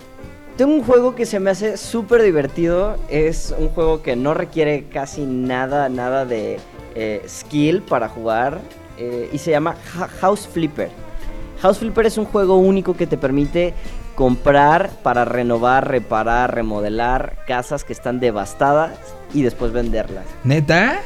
Tengo 0.56 0.72
un 0.72 0.82
juego 0.82 1.14
que 1.14 1.26
se 1.26 1.38
me 1.38 1.50
hace 1.50 1.76
súper 1.76 2.22
divertido. 2.22 2.96
Es 3.10 3.54
un 3.58 3.68
juego 3.68 4.02
que 4.02 4.16
no 4.16 4.32
requiere 4.32 4.84
casi 4.90 5.22
nada, 5.26 5.88
nada 5.90 6.24
de 6.24 6.58
eh, 6.94 7.22
skill 7.28 7.82
para 7.82 8.08
jugar. 8.08 8.60
eh, 8.98 9.28
y 9.30 9.36
se 9.38 9.50
llama 9.50 9.76
House 10.20 10.48
Flipper. 10.50 10.88
House 11.60 11.78
Flipper 11.78 12.06
es 12.06 12.16
un 12.16 12.24
juego 12.24 12.56
único 12.56 12.96
que 12.96 13.06
te 13.06 13.18
permite 13.18 13.74
comprar 14.14 14.90
para 15.02 15.26
renovar, 15.26 15.88
reparar, 15.88 16.54
remodelar 16.54 17.36
casas 17.46 17.84
que 17.84 17.92
están 17.92 18.18
devastadas 18.20 18.92
y 19.34 19.42
después 19.42 19.72
venderlas. 19.72 20.24
¿Neta? 20.44 21.00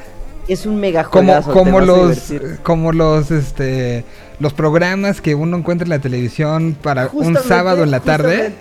Es 0.46 0.66
un 0.66 0.78
mega 0.78 1.02
Como, 1.04 1.32
juegazo, 1.32 1.52
como 1.52 1.78
a 1.78 1.82
los 1.82 2.32
como 2.62 2.92
los 2.92 3.30
este 3.32 4.04
los 4.38 4.52
programas 4.52 5.20
que 5.20 5.34
uno 5.34 5.56
encuentra 5.56 5.84
en 5.84 5.90
la 5.90 5.98
televisión 5.98 6.76
para 6.80 7.08
un 7.12 7.36
sábado 7.36 7.82
en 7.82 7.90
la 7.90 8.00
tarde. 8.00 8.52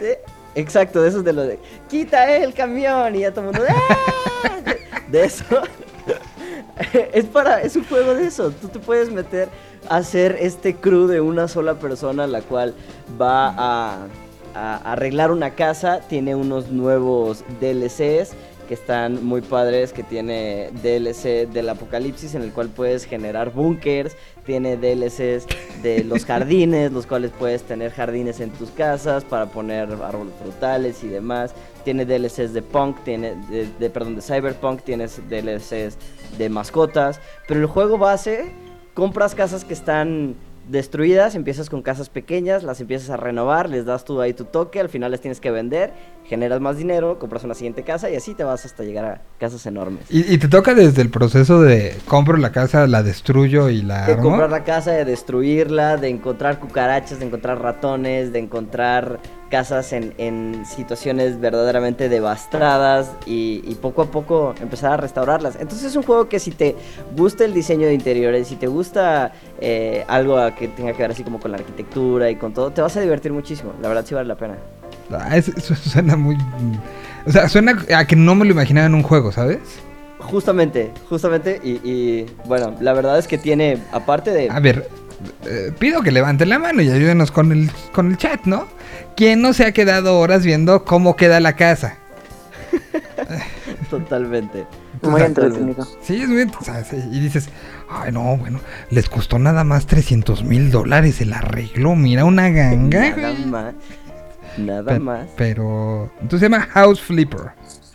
Exacto, 0.56 1.02
de 1.02 1.10
esos 1.10 1.24
de 1.24 1.34
lo 1.34 1.44
de 1.44 1.60
quita 1.90 2.36
el 2.36 2.54
camión 2.54 3.16
y 3.16 3.20
ya 3.20 3.32
todo 3.32 3.50
el 3.50 3.58
mundo 3.58 3.62
¡ah! 3.70 4.62
de, 5.10 5.24
eso. 5.24 5.46
es 7.14 7.26
para 7.26 7.62
es 7.62 7.76
un 7.76 7.86
juego 7.86 8.16
de 8.16 8.28
eso. 8.28 8.52
Tú 8.52 8.68
te 8.68 8.80
puedes 8.80 9.12
meter 9.12 9.50
a 9.88 9.98
hacer 9.98 10.38
este 10.40 10.76
crew 10.76 11.08
de 11.08 11.22
una 11.22 11.48
sola 11.48 11.76
persona 11.76 12.28
la 12.28 12.42
cual 12.42 12.74
va 13.20 13.54
a 13.58 14.08
arreglar 14.54 15.32
una 15.32 15.52
casa, 15.52 16.02
tiene 16.10 16.36
unos 16.36 16.70
nuevos 16.70 17.44
DLCs 17.62 18.34
que 18.70 18.76
están 18.76 19.26
muy 19.26 19.42
padres, 19.42 19.92
que 19.94 20.04
tiene 20.04 20.70
DLC 20.84 21.50
del 21.52 21.70
apocalipsis 21.70 22.36
en 22.36 22.44
el 22.44 22.52
cual 22.54 22.70
puedes 22.70 23.04
generar 23.06 23.52
búnkers, 23.52 24.16
tiene 24.46 24.78
DLCs 24.78 25.48
de 25.82 26.04
los 26.06 26.24
jardines, 26.28 26.92
los 26.92 27.08
cuales 27.08 27.32
puedes 27.38 27.64
tener 27.64 27.92
jardines 27.92 28.40
en 28.40 28.52
tus 28.52 28.70
casas 28.70 29.24
para 29.26 29.48
poner 29.48 29.90
árboles 29.92 30.36
frutales 30.40 31.04
y 31.04 31.08
demás. 31.08 31.56
Tiene 31.84 32.06
DLCs 32.06 32.54
de 32.54 32.62
punk, 32.62 33.04
tiene 33.04 33.34
de, 33.50 33.68
de- 33.80 33.90
perdón, 33.90 34.16
de 34.16 34.22
cyberpunk, 34.22 34.84
tienes 34.84 35.20
DLCs 35.28 35.98
de 36.38 36.50
mascotas, 36.50 37.20
pero 37.48 37.60
el 37.62 37.66
juego 37.66 37.98
base 37.98 38.52
compras 38.94 39.34
casas 39.34 39.66
que 39.66 39.74
están 39.74 40.36
destruidas, 40.70 41.36
empiezas 41.36 41.70
con 41.70 41.82
casas 41.82 42.10
pequeñas, 42.10 42.64
las 42.64 42.80
empiezas 42.82 43.10
a 43.10 43.18
renovar, 43.18 43.70
les 43.70 43.86
das 43.86 44.06
tú 44.06 44.22
ahí 44.22 44.34
tu 44.34 44.46
toque, 44.46 44.80
al 44.80 44.90
final 44.90 45.12
les 45.12 45.22
tienes 45.22 45.40
que 45.40 45.52
vender, 45.52 45.94
generas 46.26 46.62
más 46.62 46.78
dinero, 46.78 47.20
compras 47.20 47.44
una 47.44 47.56
siguiente 47.56 47.84
casa 47.84 48.10
y 48.10 48.16
así 48.16 48.36
te 48.36 48.44
vas 48.44 48.66
hasta 48.66 48.84
llegar 48.84 49.06
a 49.06 49.22
casas 49.40 49.66
enormes. 49.66 50.06
Y, 50.10 50.34
y 50.34 50.38
te 50.38 50.48
toca 50.48 50.74
desde 50.74 51.02
el 51.02 51.10
proceso 51.10 51.62
de 51.62 51.96
compro 52.06 52.38
la 52.38 52.52
casa, 52.52 52.86
la 52.88 53.04
destruyo 53.04 53.70
y 53.70 53.82
la 53.82 54.06
De 54.06 54.14
armo. 54.14 54.24
comprar 54.24 54.50
la 54.50 54.64
casa, 54.64 54.92
de 54.92 55.06
destruirla, 55.06 55.98
de 55.98 56.10
encontrar 56.10 56.60
cucarachas, 56.60 57.20
de 57.20 57.26
encontrar 57.26 57.62
ratones, 57.62 58.32
de 58.32 58.40
encontrar 58.40 59.20
casas 59.50 59.94
en, 59.94 60.14
en 60.18 60.66
situaciones 60.66 61.40
verdaderamente 61.40 62.10
devastadas 62.10 63.12
y, 63.26 63.62
y 63.66 63.76
poco 63.76 64.04
a 64.04 64.12
poco 64.12 64.56
empezar 64.62 64.94
a 64.94 64.98
restaurarlas. 64.98 65.56
Entonces 65.60 65.88
es 65.88 65.96
un 65.96 66.04
juego 66.04 66.30
que 66.30 66.40
si 66.40 66.52
te 66.52 66.76
gusta 67.16 67.46
el 67.46 67.54
diseño 67.54 67.88
de 67.88 67.94
interiores, 67.94 68.48
si 68.48 68.56
te 68.56 68.68
gusta 68.68 69.34
eh, 69.60 70.06
algo 70.08 70.38
que 70.56 70.68
tenga 70.70 70.94
que 70.94 71.02
ver 71.02 71.12
así 71.12 71.24
como 71.24 71.40
con 71.40 71.52
la 71.52 71.58
arquitectura 71.58 72.30
y 72.30 72.36
con 72.36 72.54
todo, 72.54 72.72
te 72.72 72.82
vas 72.82 72.96
a 72.96 73.02
divertir 73.02 73.34
muchísimo. 73.34 73.74
La 73.82 73.88
verdad 73.90 74.06
sí 74.06 74.16
vale 74.16 74.28
la 74.28 74.36
pena. 74.38 74.56
Ah, 75.12 75.36
eso 75.36 75.76
suena 75.76 76.16
muy 76.16 76.38
o 77.26 77.32
sea, 77.32 77.50
suena 77.50 77.78
a 77.96 78.06
que 78.06 78.16
no 78.16 78.36
me 78.36 78.46
lo 78.46 78.52
imaginaba 78.52 78.88
en 78.88 78.96
un 78.96 79.04
juego, 79.04 79.32
¿sabes? 79.32 79.60
Justamente, 80.20 80.92
justamente 81.10 81.60
y, 81.64 81.80
y, 81.84 82.26
bueno, 82.46 82.76
la 82.82 82.94
verdad 82.94 83.18
es 83.18 83.28
que 83.28 83.38
tiene, 83.38 83.78
aparte 83.92 84.32
de... 84.32 84.50
A 84.50 84.60
ver, 84.60 84.90
eh, 85.46 85.72
pido 85.78 86.02
que 86.02 86.12
levanten 86.12 86.50
la 86.50 86.60
mano 86.60 86.82
y 86.82 86.90
ayúdenos 86.90 87.32
con 87.32 87.52
el 87.52 87.70
con 87.94 88.12
el 88.12 88.18
chat, 88.18 88.46
¿no? 88.46 88.68
¿Quién 89.16 89.42
no 89.42 89.54
se 89.54 89.66
ha 89.66 89.72
quedado 89.74 90.18
horas 90.20 90.46
viendo 90.46 90.86
cómo 90.86 91.16
queda 91.16 91.40
la 91.40 91.54
casa? 91.54 91.98
Totalmente. 93.90 94.66
Muy 95.02 95.22
entretenido. 95.22 95.88
Sí, 96.02 96.22
es 96.22 96.28
muy 96.30 96.42
ent- 96.44 96.56
o 96.60 96.64
sea, 96.64 96.84
sí, 96.84 96.98
Y 97.12 97.20
dices, 97.20 97.50
ay, 97.90 98.12
no, 98.12 98.38
bueno, 98.38 98.60
les 98.90 99.10
costó 99.10 99.40
nada 99.40 99.64
más 99.64 99.86
300 99.88 100.44
mil 100.44 100.72
dólares 100.72 101.22
el 101.22 101.34
arreglo. 101.34 101.96
Mira, 101.96 102.26
una 102.26 102.50
ganga. 102.50 103.10
Nada 103.16 103.34
más. 103.46 103.74
Nada 104.58 104.94
Pe- 104.94 105.00
más. 105.00 105.28
Pero. 105.38 106.12
Entonces 106.22 106.40
se 106.40 106.46
llama 106.50 106.66
House 106.72 107.02
Flipper. 107.02 107.52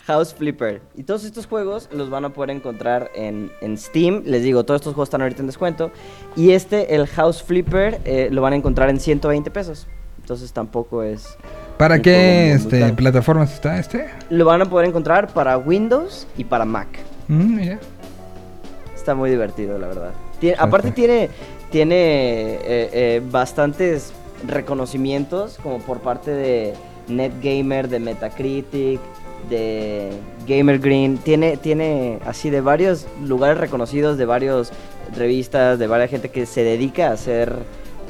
House 0.06 0.34
Flipper. 0.34 0.82
Y 0.96 1.04
todos 1.04 1.24
estos 1.24 1.46
juegos 1.46 1.88
los 1.92 2.10
van 2.10 2.24
a 2.24 2.30
poder 2.30 2.50
encontrar 2.50 3.10
en, 3.14 3.50
en 3.60 3.78
Steam. 3.78 4.22
Les 4.26 4.42
digo, 4.42 4.64
todos 4.64 4.80
estos 4.80 4.94
juegos 4.94 5.08
están 5.08 5.22
ahorita 5.22 5.40
en 5.40 5.46
descuento. 5.46 5.90
Y 6.36 6.50
este, 6.50 6.94
el 6.94 7.06
House 7.06 7.42
Flipper, 7.42 8.00
eh, 8.04 8.28
lo 8.30 8.42
van 8.42 8.52
a 8.52 8.56
encontrar 8.56 8.90
en 8.90 9.00
120 9.00 9.50
pesos. 9.50 9.86
Entonces 10.20 10.52
tampoco 10.52 11.02
es... 11.02 11.36
¿Para 11.78 12.00
qué 12.00 12.52
este, 12.52 12.92
plataformas 12.92 13.52
está 13.52 13.78
este? 13.78 14.08
Lo 14.30 14.44
van 14.44 14.62
a 14.62 14.66
poder 14.66 14.88
encontrar 14.88 15.28
para 15.32 15.58
Windows 15.58 16.26
y 16.36 16.44
para 16.44 16.64
Mac. 16.64 16.88
Mm, 17.28 17.56
mira. 17.56 17.78
Está 18.94 19.14
muy 19.14 19.30
divertido, 19.30 19.78
la 19.78 19.88
verdad. 19.88 20.12
Aparte 20.58 20.92
tiene, 20.92 21.30
tiene 21.70 21.94
eh, 21.94 22.60
eh, 22.92 23.22
bastantes 23.30 24.12
reconocimientos, 24.46 25.58
como 25.62 25.78
por 25.78 26.00
parte 26.00 26.30
de 26.30 26.74
NetGamer, 27.08 27.88
de 27.88 27.98
Metacritic, 27.98 29.00
de 29.48 30.10
Gamer 30.46 30.78
Green. 30.78 31.18
Tiene, 31.18 31.56
tiene 31.56 32.18
así 32.26 32.50
de 32.50 32.60
varios 32.60 33.06
lugares 33.22 33.58
reconocidos, 33.58 34.18
de 34.18 34.24
varias 34.24 34.72
revistas, 35.16 35.78
de 35.78 35.86
varias 35.86 36.10
gente 36.10 36.30
que 36.30 36.46
se 36.46 36.62
dedica 36.62 37.08
a 37.08 37.12
hacer 37.12 37.54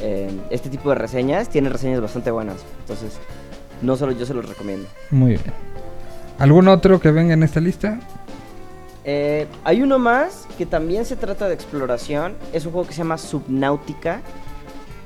eh, 0.01 0.31
este 0.51 0.71
tipo 0.71 0.91
de 0.91 0.97
reseñas. 0.97 1.49
Tiene 1.49 1.69
reseñas 1.69 2.01
bastante 2.01 2.31
buenas. 2.31 2.57
Entonces, 2.81 3.19
no 3.83 3.97
solo 3.97 4.13
yo 4.13 4.27
se 4.27 4.35
los 4.35 4.49
recomiendo. 4.49 4.89
Muy 5.11 5.33
bien. 5.33 5.53
¿Algún 6.39 6.69
otro 6.69 7.01
que 7.01 7.11
venga 7.11 7.35
en 7.35 7.43
esta 7.43 7.61
lista? 7.61 8.01
Eh, 9.05 9.47
hay 9.65 9.83
uno 9.83 9.99
más 9.99 10.47
que 10.57 10.67
también 10.67 11.05
se 11.05 11.17
trata 11.17 11.49
de 11.49 11.55
exploración. 11.55 12.35
Es 12.53 12.67
un 12.67 12.73
juego 12.73 12.87
que 12.87 12.95
se 12.95 12.99
llama 12.99 13.19
Subnautica. 13.19 14.21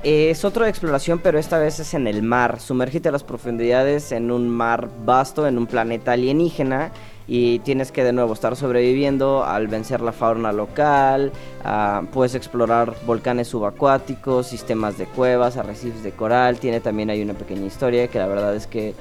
Eh, 0.05 0.31
es 0.31 0.45
otro 0.45 0.65
de 0.65 0.71
exploración, 0.71 1.19
pero 1.19 1.39
esta 1.39 1.59
vez 1.59 1.81
es 1.81 1.93
en 1.95 2.07
el 2.07 2.23
mar. 2.23 2.61
Sumérgete 2.61 3.09
a 3.09 3.13
las 3.13 3.25
profundidades 3.25 4.13
en 4.13 4.31
un 4.31 4.49
mar 4.49 4.89
vasto, 5.05 5.47
en 5.47 5.59
un 5.59 5.67
planeta 5.67 6.13
alienígena. 6.13 6.93
Y 7.27 7.59
tienes 7.59 7.93
que 7.93 8.05
de 8.05 8.13
nuevo 8.13 8.33
estar 8.33 8.57
sobreviviendo 8.57 9.45
al 9.45 9.69
vencer 9.69 10.01
la 10.01 10.13
fauna 10.13 10.53
local. 10.53 11.33
ah, 11.65 12.03
puedes 12.13 12.35
explorar 12.35 12.95
volcanes 13.07 13.49
subacuáticos, 13.49 14.47
sistemas 14.47 14.97
de 14.97 15.05
cuevas, 15.07 15.57
arrecifes 15.57 16.03
de 16.03 16.13
coral. 16.13 16.59
Tiene 16.59 16.81
también 16.81 17.11
hay 17.11 17.21
una 17.21 17.35
pequeña 17.35 17.67
historia 17.67 18.09
que 18.09 18.19
la 18.19 18.29
verdad 18.29 18.55
es 18.55 18.67
que 18.67 18.95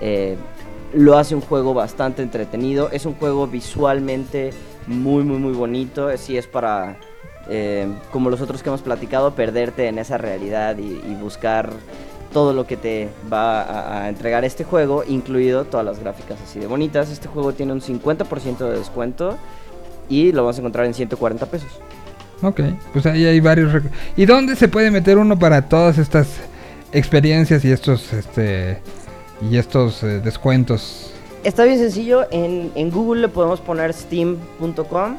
eh, 0.00 0.36
lo 0.92 1.16
hace 1.16 1.34
un 1.34 1.40
juego 1.40 1.72
bastante 1.72 2.22
entretenido. 2.22 2.90
Es 2.90 3.06
un 3.06 3.14
juego 3.14 3.46
visualmente 3.46 4.50
muy, 4.86 5.22
muy, 5.22 5.38
muy 5.38 5.52
bonito. 5.52 6.14
Sí 6.18 6.36
es 6.36 6.46
para, 6.46 6.98
eh, 7.50 7.86
como 8.10 8.30
los 8.30 8.40
otros 8.40 8.62
que 8.62 8.68
hemos 8.68 8.80
platicado, 8.80 9.34
perderte 9.34 9.88
en 9.88 9.98
esa 9.98 10.16
realidad 10.16 10.78
y, 10.78 11.00
y 11.06 11.16
buscar 11.20 11.70
todo 12.32 12.52
lo 12.52 12.66
que 12.66 12.76
te 12.76 13.08
va 13.30 13.60
a, 13.62 14.04
a 14.04 14.08
entregar 14.08 14.44
este 14.44 14.64
juego, 14.64 15.02
incluido 15.06 15.64
todas 15.64 15.84
las 15.84 15.98
gráficas 15.98 16.38
así 16.40 16.60
de 16.60 16.66
bonitas. 16.66 17.10
Este 17.10 17.28
juego 17.28 17.52
tiene 17.52 17.72
un 17.72 17.80
50% 17.80 18.58
de 18.58 18.78
descuento 18.78 19.36
y 20.08 20.32
lo 20.32 20.44
vas 20.44 20.56
a 20.56 20.60
encontrar 20.60 20.86
en 20.86 20.94
140 20.94 21.46
pesos. 21.46 21.68
Ok, 22.42 22.60
pues 22.92 23.04
ahí 23.06 23.26
hay 23.26 23.40
varios. 23.40 23.82
¿Y 24.16 24.24
dónde 24.26 24.56
se 24.56 24.68
puede 24.68 24.90
meter 24.90 25.18
uno 25.18 25.38
para 25.38 25.68
todas 25.68 25.98
estas 25.98 26.28
experiencias 26.92 27.64
y 27.64 27.70
estos 27.70 28.12
este 28.12 28.78
y 29.50 29.56
estos 29.56 30.02
eh, 30.02 30.20
descuentos? 30.20 31.12
Está 31.44 31.64
bien 31.64 31.78
sencillo, 31.78 32.26
en, 32.30 32.70
en 32.74 32.90
Google 32.90 33.22
le 33.22 33.28
podemos 33.28 33.60
poner 33.60 33.94
steam.com 33.94 35.16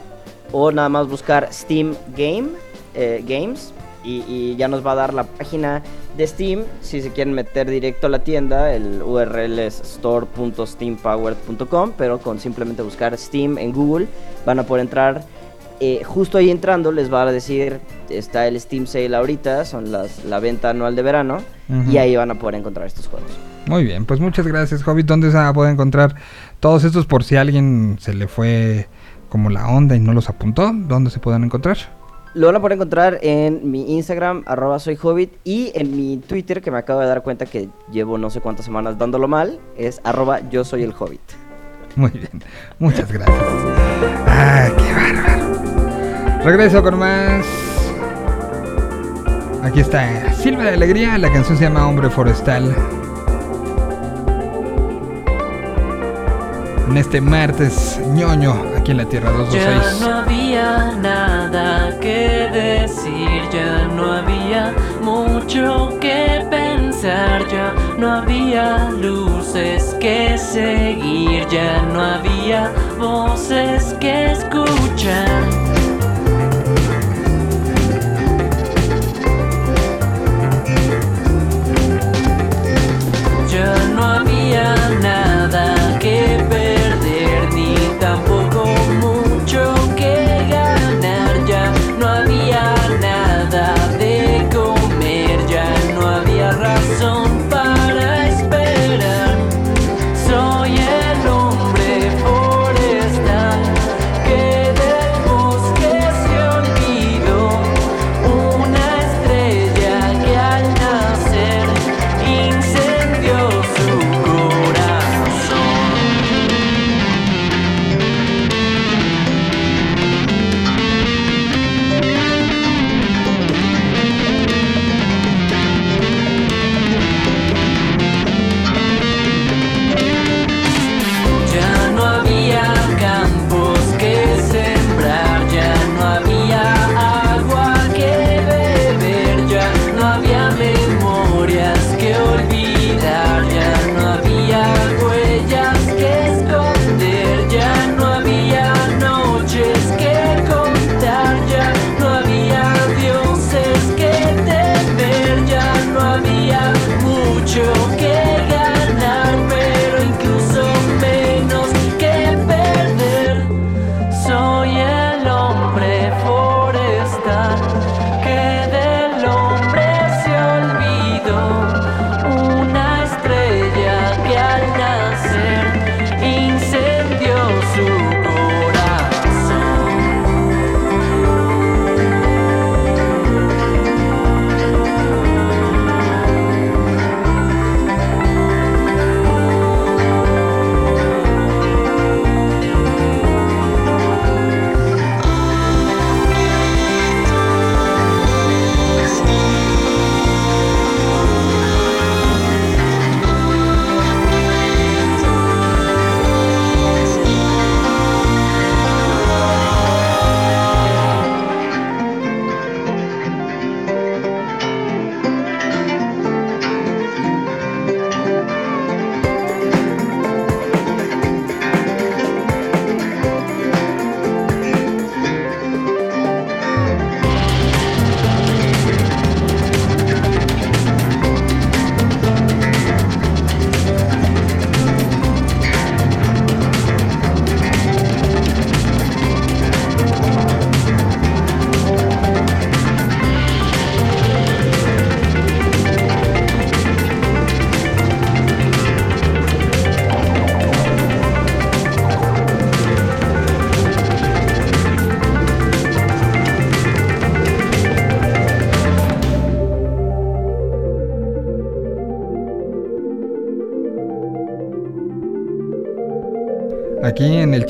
o 0.52 0.72
nada 0.72 0.90
más 0.90 1.07
buscar 1.07 1.49
Steam 1.52 1.95
Game, 2.15 2.49
eh, 2.94 3.23
Games 3.28 3.73
y, 4.03 4.23
y 4.28 4.56
ya 4.56 4.68
nos 4.68 4.86
va 4.86 4.94
a 4.94 4.95
dar 4.95 5.14
la 5.14 5.23
página 5.23 5.84
de 6.18 6.28
Steam. 6.28 6.64
Si 6.82 7.02
se 7.02 7.11
quieren 7.11 7.34
meter 7.34 7.69
directo 7.69 8.07
a 8.07 8.10
la 8.10 8.19
tienda, 8.19 8.73
el 8.73 9.02
URL 9.02 9.60
es 9.60 9.80
store.steampowered.com, 9.82 11.94
pero 11.98 12.19
con 12.19 12.40
simplemente 12.40 12.82
buscar 12.82 13.18
Steam 13.18 13.57
en 13.57 13.72
Google 13.72 14.07
van 14.45 14.60
a 14.60 14.64
poder 14.64 14.82
entrar. 14.82 15.23
Eh, 15.84 16.03
justo 16.03 16.38
ahí 16.38 16.52
entrando 16.52 16.91
les 16.91 17.11
va 17.11 17.23
a 17.23 17.32
decir, 17.32 17.80
está 18.07 18.48
el 18.48 18.60
Steam 18.60 18.86
Sale 18.86 19.15
ahorita, 19.15 19.65
son 19.65 19.91
las, 19.91 20.23
la 20.26 20.40
venta 20.40 20.69
anual 20.69 20.95
de 20.95 21.02
verano, 21.02 21.40
y 21.90 21.98
ahí 21.98 22.15
van 22.15 22.30
a 22.30 22.36
poder 22.36 22.56
encontrar 22.56 22.86
estos 22.86 23.07
juegos. 23.07 23.32
Muy 23.65 23.84
bien, 23.84 24.06
pues 24.06 24.19
muchas 24.19 24.45
gracias, 24.45 24.88
Hobbit. 24.88 25.07
¿Dónde 25.07 25.32
se 25.32 25.38
va 25.38 25.48
a 25.48 25.53
poder 25.53 25.72
encontrar 25.72 26.14
todos 26.60 26.84
estos 26.84 27.07
por 27.07 27.23
si 27.23 27.36
a 27.36 27.41
alguien 27.41 27.98
se 27.99 28.14
le 28.14 28.28
fue 28.28 28.88
como 29.32 29.49
la 29.49 29.68
onda 29.70 29.95
y 29.95 29.99
no 29.99 30.14
los 30.14 30.30
apuntó? 30.30 30.72
¿Dónde 30.74 31.10
se 31.10 31.20
pueden 31.20 31.45
encontrar? 31.45 31.78
Lo 32.34 32.48
van 32.48 32.58
a 32.58 32.60
poder 32.60 32.74
encontrar 32.74 33.18
en 33.22 33.72
mi 33.72 33.95
Instagram, 33.95 34.44
arroba 34.45 34.78
soy 34.78 34.98
hobbit, 35.02 35.32
y 35.44 35.72
en 35.74 35.95
mi 35.95 36.18
Twitter, 36.18 36.62
que 36.62 36.70
me 36.70 36.78
acabo 36.78 36.99
de 36.99 37.08
dar 37.08 37.24
cuenta 37.24 37.45
que 37.45 37.70
llevo 37.91 38.18
no 38.18 38.30
sé 38.30 38.41
cuántas 38.41 38.66
semanas 38.66 38.98
dándolo 38.98 39.28
mal, 39.28 39.60
es 39.78 40.02
arroba 40.03 40.41
yo 40.49 40.64
soy 40.64 40.84
el 40.84 40.94
hobbit. 40.98 41.22
Muy 41.95 42.12
bien, 42.12 42.44
muchas 42.78 43.12
gracias. 43.12 43.38
Ah, 44.28 44.70
qué 44.78 44.94
bárbaro. 44.94 46.44
Regreso 46.44 46.84
con 46.84 46.99
más. 46.99 47.45
Aquí 49.64 49.80
está 49.80 50.34
Silva 50.34 50.64
de 50.64 50.74
Alegría, 50.74 51.18
la 51.18 51.32
canción 51.32 51.58
se 51.58 51.64
llama 51.64 51.88
Hombre 51.88 52.10
Forestal. 52.10 52.76
En 56.90 56.98
este 56.98 57.22
martes 57.22 57.99
ñoño, 58.14 58.70
aquí 58.91 58.97
en 58.97 58.97
la 58.97 59.05
Tierra 59.05 59.31
Ya 59.31 59.38
226. 59.38 60.01
no 60.01 60.15
había 60.15 60.91
nada 61.01 61.99
que 61.99 62.49
decir, 62.51 63.41
ya 63.51 63.88
no 63.95 64.11
había 64.13 64.73
mucho 65.01 65.97
que 65.99 66.45
pensar, 66.49 67.47
ya 67.49 67.73
no 67.97 68.11
había 68.11 68.89
luces 68.91 69.95
que 69.99 70.38
seguir, 70.38 71.47
ya 71.49 71.81
no 71.93 72.01
había 72.01 72.72
voces 72.97 73.95
que 73.99 74.31
escuchar. 74.31 75.81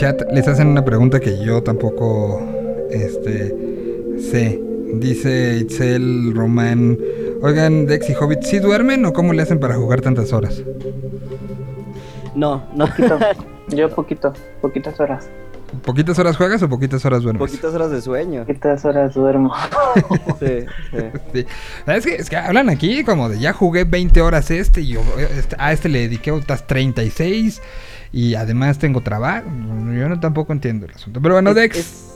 Chat 0.02 0.24
les 0.32 0.48
hacen 0.48 0.68
una 0.70 0.84
pregunta 0.84 1.20
que 1.20 1.46
yo 1.46 1.62
tampoco 1.62 2.42
este, 2.90 3.56
sé. 4.20 4.60
Dice 4.96 5.58
Itzel 5.58 6.34
Román, 6.34 6.98
oigan, 7.44 7.86
Dex 7.86 8.10
y 8.10 8.16
Hobbit, 8.16 8.42
¿sí 8.42 8.58
duermen 8.58 9.06
o 9.06 9.14
cómo 9.14 9.32
le 9.32 9.44
hacen 9.44 9.60
para 9.60 9.76
jugar 9.76 10.02
tantas 10.02 10.34
horas? 10.34 10.64
No, 12.34 12.64
no. 12.74 12.88
Poquito. 12.88 13.20
Yo 13.68 13.90
poquito, 13.90 14.34
poquitas 14.60 15.00
horas. 15.00 15.30
¿Poquitas 15.86 16.18
horas 16.20 16.36
juegas 16.36 16.62
o 16.64 16.68
poquitas 16.68 17.06
horas 17.06 17.22
duermes? 17.22 17.40
Poquitas 17.40 17.74
horas 17.74 17.92
de 17.92 18.02
sueño. 18.02 18.42
Poquitas 18.42 18.84
horas 18.84 19.14
duermo. 19.14 19.54
Sí, 20.40 20.66
sí. 20.92 20.98
Sí. 21.34 21.46
Es, 21.86 22.06
que, 22.06 22.16
es 22.16 22.30
que 22.30 22.38
hablan 22.38 22.70
aquí 22.70 23.04
como 23.04 23.30
de 23.30 23.40
ya 23.40 23.54
jugué 23.54 23.84
20 23.84 24.20
horas 24.22 24.50
este 24.50 24.82
y 24.82 24.88
yo, 24.88 25.02
este- 25.20 25.56
a 25.60 25.72
este 25.72 25.88
le 25.90 26.00
dediqué 26.00 26.32
otras 26.32 26.66
36 26.66 27.62
y 28.12 28.36
además 28.36 28.78
tengo 28.78 29.02
trabajo. 29.02 29.48
Yo 29.48 30.10
no 30.10 30.20
tampoco 30.20 30.54
entiendo 30.54 30.86
el 30.86 30.94
asunto. 30.94 31.22
Pero 31.22 31.36
bueno, 31.36 31.50
Es- 31.52 31.56
Dex, 31.56 31.78
es 31.78 32.14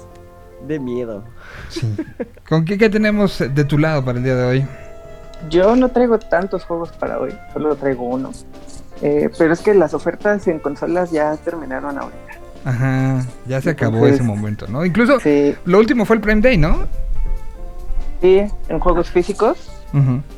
de 0.67 0.79
miedo. 0.79 1.23
sí. 1.69 1.95
¿con 2.49 2.65
qué, 2.65 2.77
qué 2.77 2.89
tenemos 2.89 3.39
de 3.39 3.63
tu 3.65 3.77
lado 3.77 4.03
para 4.03 4.17
el 4.17 4.23
día 4.23 4.35
de 4.35 4.45
hoy? 4.45 4.65
Yo 5.49 5.75
no 5.75 5.89
traigo 5.89 6.17
tantos 6.17 6.63
juegos 6.63 6.91
para 6.93 7.19
hoy, 7.19 7.33
solo 7.53 7.75
traigo 7.75 8.03
uno. 8.07 8.31
Eh, 9.01 9.29
pero 9.37 9.53
es 9.53 9.59
que 9.61 9.73
las 9.73 9.93
ofertas 9.93 10.47
en 10.47 10.59
consolas 10.59 11.11
ya 11.11 11.35
terminaron 11.37 11.97
ahorita. 11.97 12.19
Ajá, 12.63 13.25
ya 13.45 13.61
se 13.61 13.71
acabó 13.71 13.97
Entonces, 13.97 14.15
ese 14.21 14.23
momento, 14.23 14.67
¿no? 14.67 14.83
Incluso 14.85 15.19
Sí, 15.19 15.53
lo 15.65 15.77
último 15.77 16.05
fue 16.05 16.15
el 16.15 16.21
Prime 16.21 16.41
Day, 16.41 16.57
¿no? 16.57 16.87
sí, 18.21 18.41
en 18.69 18.79
juegos 18.79 19.09
físicos, 19.11 19.69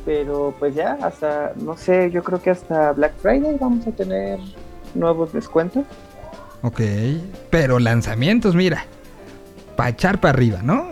pero 0.04 0.54
pues 0.58 0.74
ya 0.74 0.98
hasta, 1.02 1.52
no 1.56 1.76
sé, 1.76 2.10
yo 2.10 2.22
creo 2.22 2.40
que 2.42 2.50
hasta 2.50 2.92
Black 2.92 3.12
Friday 3.22 3.56
vamos 3.58 3.86
a 3.86 3.92
tener 3.92 4.38
nuevos 4.98 5.32
descuentos. 5.32 5.84
Ok, 6.62 6.80
pero 7.50 7.78
lanzamientos, 7.78 8.54
mira, 8.56 8.84
para 9.76 9.90
echar 9.90 10.20
para 10.20 10.34
arriba, 10.34 10.60
¿no? 10.62 10.88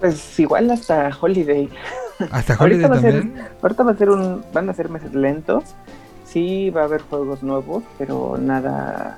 Pues 0.00 0.38
igual 0.40 0.70
hasta 0.70 1.10
Holiday. 1.20 1.68
Hasta 2.30 2.54
Ahorita 2.58 2.86
Holiday 2.86 2.90
va 2.90 2.96
a 2.96 3.00
ser- 3.00 3.20
también. 3.22 3.46
Ahorita 3.62 3.82
va 3.82 3.90
a 3.92 3.96
ser 3.96 4.10
un, 4.10 4.42
van 4.52 4.68
a 4.70 4.74
ser 4.74 4.88
meses 4.88 5.14
lentos. 5.14 5.64
Sí 6.24 6.70
va 6.70 6.82
a 6.82 6.84
haber 6.84 7.02
juegos 7.02 7.42
nuevos, 7.42 7.82
pero 7.98 8.36
nada 8.38 9.16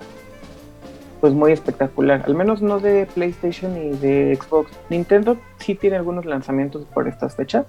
pues 1.21 1.35
muy 1.35 1.53
espectacular. 1.53 2.23
Al 2.25 2.35
menos 2.35 2.63
no 2.63 2.81
de 2.81 3.07
PlayStation 3.15 3.77
y 3.77 3.91
de 3.91 4.39
Xbox. 4.41 4.71
Nintendo 4.89 5.37
sí 5.59 5.75
tiene 5.75 5.97
algunos 5.97 6.25
lanzamientos 6.25 6.87
por 6.95 7.09
estas 7.09 7.37
fechas, 7.37 7.67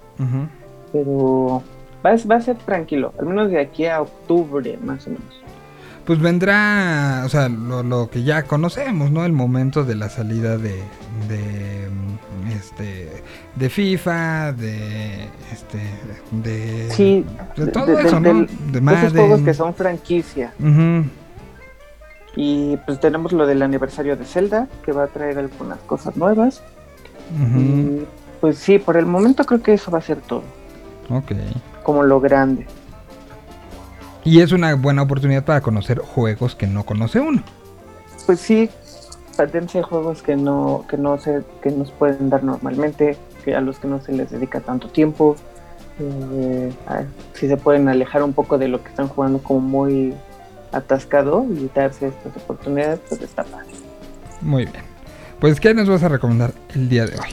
pero 0.94 1.62
va 2.06 2.12
a, 2.12 2.16
va 2.30 2.36
a 2.36 2.42
ser 2.42 2.56
tranquilo. 2.58 3.14
Al 3.20 3.26
menos 3.26 3.50
de 3.52 3.60
aquí 3.60 3.86
a 3.88 4.02
octubre, 4.02 4.78
más 4.82 5.06
o 5.08 5.10
menos. 5.10 5.41
Pues 6.12 6.20
vendrá, 6.22 7.22
o 7.26 7.30
sea, 7.30 7.48
lo, 7.48 7.84
lo 7.84 8.10
que 8.10 8.24
ya 8.24 8.44
conocemos, 8.44 9.12
¿no? 9.12 9.24
El 9.24 9.32
momento 9.32 9.86
de 9.86 9.96
la 9.96 10.10
salida 10.10 10.58
de, 10.58 10.84
de 11.30 11.88
mm, 11.90 12.52
este 12.52 13.24
de 13.56 13.70
FIFA, 13.70 14.52
de 14.52 15.30
este 15.54 15.80
de 16.32 16.92
Sí, 16.92 17.26
de 17.56 17.68
todo 17.68 17.86
de- 17.86 17.96
de- 17.96 18.02
eso, 18.10 18.20
¿no? 18.20 18.28
del- 18.28 18.48
De 18.74 18.94
esos 18.94 19.14
juegos 19.14 19.40
que 19.44 19.54
son 19.54 19.74
franquicia. 19.74 20.52
Y 22.36 22.76
pues 22.86 23.00
tenemos 23.00 23.32
lo 23.32 23.48
del 23.48 23.62
aniversario 23.62 24.18
de 24.18 24.26
Zelda, 24.26 24.68
que 24.84 24.92
va 24.92 25.06
a 25.06 25.08
traer 25.08 25.38
algunas 25.40 25.80
cosas 25.80 26.18
nuevas. 26.18 26.62
Y 27.58 28.02
pues 28.42 28.58
sí, 28.58 28.80
por 28.80 28.98
el 28.98 29.06
momento 29.06 29.46
creo 29.46 29.62
que 29.62 29.72
eso 29.76 29.90
va 29.92 30.00
a 30.00 30.02
ser 30.02 30.18
todo, 30.18 30.44
Ok. 31.10 31.32
como 31.84 32.04
lo 32.04 32.20
grande. 32.20 32.68
Y 34.24 34.42
es 34.42 34.52
una 34.52 34.76
buena 34.76 35.02
oportunidad 35.02 35.44
para 35.44 35.62
conocer 35.62 36.00
juegos 36.00 36.56
que 36.56 36.68
no 36.68 36.86
conoce 36.86 37.20
uno. 37.20 37.44
Pues 38.26 38.40
sí, 38.40 38.70
dense 39.52 39.82
juegos 39.82 40.22
que 40.22 40.36
no, 40.36 40.86
que 40.88 40.98
no 40.98 41.18
se, 41.18 41.42
que 41.64 41.72
nos 41.72 41.92
pueden 41.92 42.30
dar 42.30 42.44
normalmente, 42.44 43.18
que 43.44 43.56
a 43.56 43.62
los 43.62 43.80
que 43.80 43.88
no 43.88 44.00
se 44.02 44.12
les 44.14 44.30
dedica 44.30 44.60
tanto 44.60 44.88
tiempo. 44.90 45.36
Eh, 46.00 46.72
a- 46.88 47.04
si 47.34 47.48
se 47.48 47.58
pueden 47.58 47.90
alejar 47.90 48.24
un 48.24 48.34
poco 48.34 48.58
de 48.58 48.68
lo 48.68 48.82
que 48.84 48.90
están 48.90 49.08
jugando 49.08 49.40
como 49.40 49.60
muy 49.60 50.14
atascado 50.72 51.46
y 51.50 51.70
darse 51.74 52.08
estas 52.08 52.36
oportunidades, 52.38 53.00
pues 53.10 53.22
está 53.22 53.44
padre. 53.44 53.68
Muy 54.42 54.66
bien. 54.66 54.84
Pues, 55.40 55.60
¿qué 55.60 55.74
nos 55.74 55.90
vas 55.90 56.04
a 56.04 56.10
recomendar 56.10 56.54
el 56.76 56.88
día 56.88 57.06
de 57.06 57.14
hoy? 57.20 57.30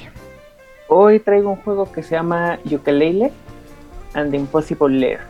Hoy 0.89 1.21
traigo 1.21 1.51
un 1.51 1.57
juego 1.57 1.93
que 1.93 2.03
se 2.03 2.15
llama 2.15 2.59
Yooka-Laylee 2.65 3.31
and 4.15 4.31
the 4.31 4.39
Impossible 4.39 4.89
Lair. 4.99 5.21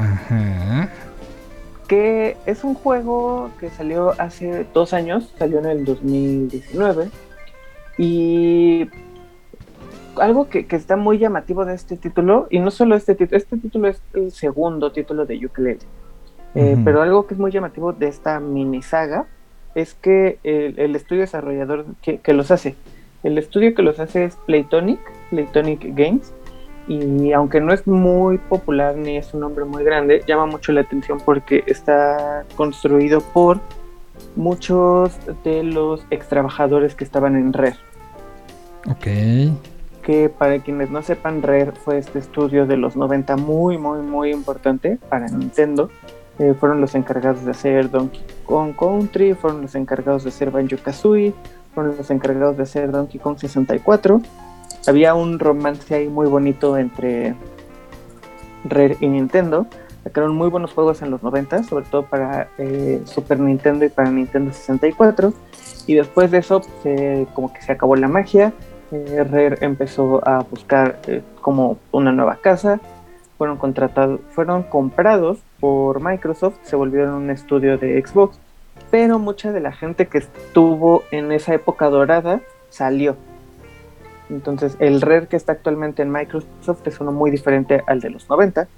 Ajá. 0.00 0.88
que 1.88 2.36
es 2.46 2.64
un 2.64 2.74
juego 2.74 3.50
que 3.60 3.68
salió 3.70 4.14
hace 4.20 4.66
dos 4.72 4.92
años, 4.92 5.32
salió 5.38 5.58
en 5.58 5.66
el 5.66 5.84
2019 5.84 7.08
y 7.98 8.88
algo 10.16 10.48
que, 10.48 10.66
que 10.66 10.76
está 10.76 10.96
muy 10.96 11.18
llamativo 11.18 11.64
de 11.64 11.74
este 11.74 11.96
título, 11.96 12.46
y 12.50 12.58
no 12.58 12.70
solo 12.70 12.94
este 12.96 13.14
título, 13.14 13.36
este 13.36 13.56
título 13.56 13.88
es 13.88 14.00
el 14.14 14.30
segundo 14.32 14.92
título 14.92 15.24
de 15.26 15.44
Ukulele, 15.46 15.80
Eh, 16.54 16.72
Ujú. 16.74 16.84
pero 16.84 17.02
algo 17.02 17.26
que 17.26 17.34
es 17.34 17.40
muy 17.40 17.50
llamativo 17.52 17.92
de 17.92 18.08
esta 18.08 18.40
mini 18.40 18.82
saga 18.82 19.26
es 19.74 19.94
que 19.94 20.38
el, 20.42 20.78
el 20.80 20.96
estudio 20.96 21.20
desarrollador 21.22 21.86
que, 22.02 22.18
que 22.18 22.32
los 22.32 22.50
hace, 22.50 22.74
el 23.22 23.38
estudio 23.38 23.74
que 23.74 23.82
los 23.82 24.00
hace 24.00 24.24
es 24.24 24.36
Playtonic, 24.46 24.98
Playtonic 25.30 25.94
Games, 25.94 26.32
y 26.90 27.32
aunque 27.32 27.60
no 27.60 27.72
es 27.72 27.86
muy 27.86 28.38
popular 28.38 28.96
ni 28.96 29.16
es 29.16 29.32
un 29.32 29.38
nombre 29.38 29.64
muy 29.64 29.84
grande, 29.84 30.24
llama 30.26 30.46
mucho 30.46 30.72
la 30.72 30.80
atención 30.80 31.20
porque 31.24 31.62
está 31.68 32.44
construido 32.56 33.20
por 33.20 33.60
muchos 34.34 35.16
de 35.44 35.62
los 35.62 36.04
ex 36.10 36.26
trabajadores 36.28 36.96
que 36.96 37.04
estaban 37.04 37.36
en 37.36 37.52
Rare. 37.52 37.76
Ok. 38.90 39.06
Que 40.02 40.28
para 40.36 40.58
quienes 40.58 40.90
no 40.90 41.00
sepan, 41.02 41.42
Rare 41.42 41.70
fue 41.70 41.98
este 41.98 42.18
estudio 42.18 42.66
de 42.66 42.76
los 42.76 42.96
90 42.96 43.36
muy, 43.36 43.78
muy, 43.78 44.00
muy 44.00 44.32
importante 44.32 44.98
para 45.08 45.28
Nintendo. 45.28 45.90
Eh, 46.40 46.54
fueron 46.58 46.80
los 46.80 46.96
encargados 46.96 47.44
de 47.44 47.52
hacer 47.52 47.88
Donkey 47.88 48.24
Kong 48.44 48.74
Country, 48.76 49.34
fueron 49.34 49.62
los 49.62 49.76
encargados 49.76 50.24
de 50.24 50.30
hacer 50.30 50.50
Banjo 50.50 50.76
Kazooie, 50.82 51.34
fueron 51.72 51.96
los 51.96 52.10
encargados 52.10 52.56
de 52.56 52.64
hacer 52.64 52.90
Donkey 52.90 53.20
Kong 53.20 53.38
64. 53.38 54.20
Había 54.86 55.14
un 55.14 55.38
romance 55.38 55.94
ahí 55.94 56.08
muy 56.08 56.26
bonito 56.26 56.76
entre 56.76 57.34
Rare 58.64 58.96
y 59.00 59.06
Nintendo. 59.08 59.66
Sacaron 60.04 60.34
muy 60.34 60.48
buenos 60.48 60.72
juegos 60.72 61.02
en 61.02 61.10
los 61.10 61.22
90, 61.22 61.62
sobre 61.64 61.84
todo 61.84 62.04
para 62.04 62.48
eh, 62.58 63.02
Super 63.04 63.38
Nintendo 63.38 63.84
y 63.84 63.90
para 63.90 64.10
Nintendo 64.10 64.52
64. 64.52 65.32
Y 65.86 65.94
después 65.94 66.30
de 66.30 66.38
eso, 66.38 66.62
se- 66.82 67.26
como 67.34 67.52
que 67.52 67.60
se 67.62 67.72
acabó 67.72 67.96
la 67.96 68.08
magia. 68.08 68.52
Eh, 68.92 69.24
Rare 69.30 69.58
empezó 69.60 70.26
a 70.26 70.40
buscar 70.42 70.98
eh, 71.06 71.22
como 71.42 71.76
una 71.92 72.12
nueva 72.12 72.36
casa. 72.36 72.80
Fueron 73.36 73.56
contratados, 73.56 74.20
fueron 74.30 74.62
comprados 74.64 75.38
por 75.60 76.02
Microsoft, 76.02 76.56
se 76.62 76.76
volvieron 76.76 77.14
un 77.14 77.30
estudio 77.30 77.78
de 77.78 78.02
Xbox. 78.04 78.38
Pero 78.90 79.18
mucha 79.18 79.52
de 79.52 79.60
la 79.60 79.72
gente 79.72 80.08
que 80.08 80.18
estuvo 80.18 81.04
en 81.10 81.30
esa 81.32 81.54
época 81.54 81.88
dorada 81.90 82.40
salió. 82.70 83.16
Entonces, 84.30 84.76
el 84.78 85.00
Rare 85.00 85.26
que 85.26 85.36
está 85.36 85.52
actualmente 85.52 86.02
en 86.02 86.10
Microsoft 86.10 86.86
es 86.86 87.00
uno 87.00 87.12
muy 87.12 87.30
diferente 87.30 87.82
al 87.86 88.00
de 88.00 88.10
los 88.10 88.28
90. 88.28 88.68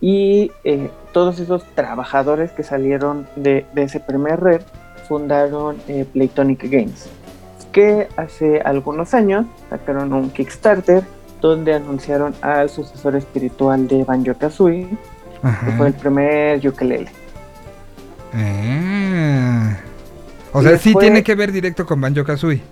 Y 0.00 0.50
eh, 0.64 0.90
todos 1.12 1.40
esos 1.40 1.64
trabajadores 1.74 2.52
que 2.52 2.62
salieron 2.62 3.26
de, 3.36 3.66
de 3.74 3.82
ese 3.82 4.00
primer 4.00 4.40
Rare 4.40 4.64
fundaron 5.08 5.76
eh, 5.88 6.06
Playtonic 6.10 6.70
Games, 6.70 7.08
que 7.72 8.08
hace 8.16 8.60
algunos 8.60 9.12
años 9.12 9.44
sacaron 9.68 10.12
un 10.12 10.30
Kickstarter 10.30 11.02
donde 11.40 11.74
anunciaron 11.74 12.34
al 12.42 12.70
sucesor 12.70 13.16
espiritual 13.16 13.88
de 13.88 14.04
Banjo 14.04 14.34
Kazooie, 14.38 14.86
que 14.86 15.72
fue 15.72 15.88
el 15.88 15.94
primer 15.94 16.66
ukulele. 16.66 17.10
Ah. 18.32 19.76
O 20.52 20.60
Y 20.60 20.64
sea, 20.64 20.78
sí 20.78 20.94
tiene 20.94 21.22
que 21.22 21.34
ver 21.34 21.50
directo 21.52 21.84
con 21.86 22.00
Banjo 22.00 22.24
Kazooie. 22.24 22.62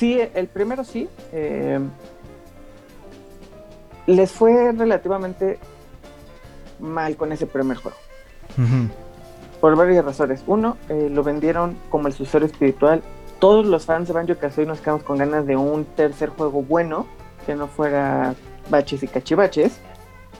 Sí, 0.00 0.18
el 0.32 0.46
primero 0.46 0.82
sí. 0.82 1.10
eh, 1.30 1.78
les 4.06 4.32
fue 4.32 4.72
relativamente 4.72 5.58
mal 6.78 7.16
con 7.16 7.32
ese 7.32 7.46
primer 7.46 7.76
juego. 7.76 7.98
Por 9.60 9.76
varias 9.76 10.02
razones. 10.02 10.42
Uno, 10.46 10.78
eh, 10.88 11.10
lo 11.12 11.22
vendieron 11.22 11.76
como 11.90 12.08
el 12.08 12.14
sucesor 12.14 12.44
espiritual. 12.44 13.02
Todos 13.40 13.66
los 13.66 13.84
fans 13.84 14.08
de 14.08 14.14
Banjo 14.14 14.38
Kazooie 14.38 14.66
nos 14.66 14.80
quedamos 14.80 15.02
con 15.02 15.18
ganas 15.18 15.44
de 15.44 15.56
un 15.56 15.84
tercer 15.84 16.30
juego 16.30 16.62
bueno, 16.62 17.06
que 17.44 17.54
no 17.54 17.66
fuera 17.66 18.34
baches 18.70 19.02
y 19.02 19.06
cachivaches. 19.06 19.82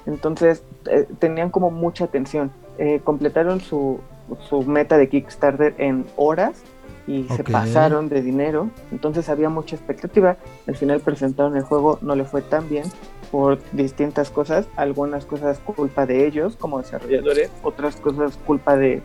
Entonces 0.07 0.63
eh, 0.87 1.07
tenían 1.19 1.51
como 1.51 1.71
mucha 1.71 2.05
atención. 2.05 2.51
Eh, 2.79 3.03
completaron 3.05 3.61
su, 3.61 4.01
su 4.49 4.63
meta 4.63 4.97
de 4.97 5.11
Kickstarter 5.11 5.75
en 5.77 6.07
horas 6.17 6.63
y 7.07 7.25
se 7.25 7.45
pasaron 7.45 8.09
de 8.09 8.23
dinero. 8.23 8.71
Entonces 8.93 9.29
había 9.29 9.49
mucha 9.49 9.77
expectativa. 9.77 10.37
Al 10.67 10.77
final 10.77 11.01
presentaron 11.01 11.57
el 11.57 11.63
juego, 11.63 11.99
no 12.03 12.15
le 12.15 12.25
fue 12.25 12.43
tan 12.43 12.69
bien 12.69 12.85
por 13.31 13.59
distintas 13.73 14.31
cosas. 14.31 14.67
Algunas 14.77 15.25
cosas 15.25 15.59
culpa 15.61 16.07
de 16.07 16.27
ellos 16.27 16.57
como 16.57 16.81
desarrolladores, 16.81 17.51
otras 17.63 17.97
cosas 17.97 18.37
culpa 18.47 18.77
de 18.77 19.03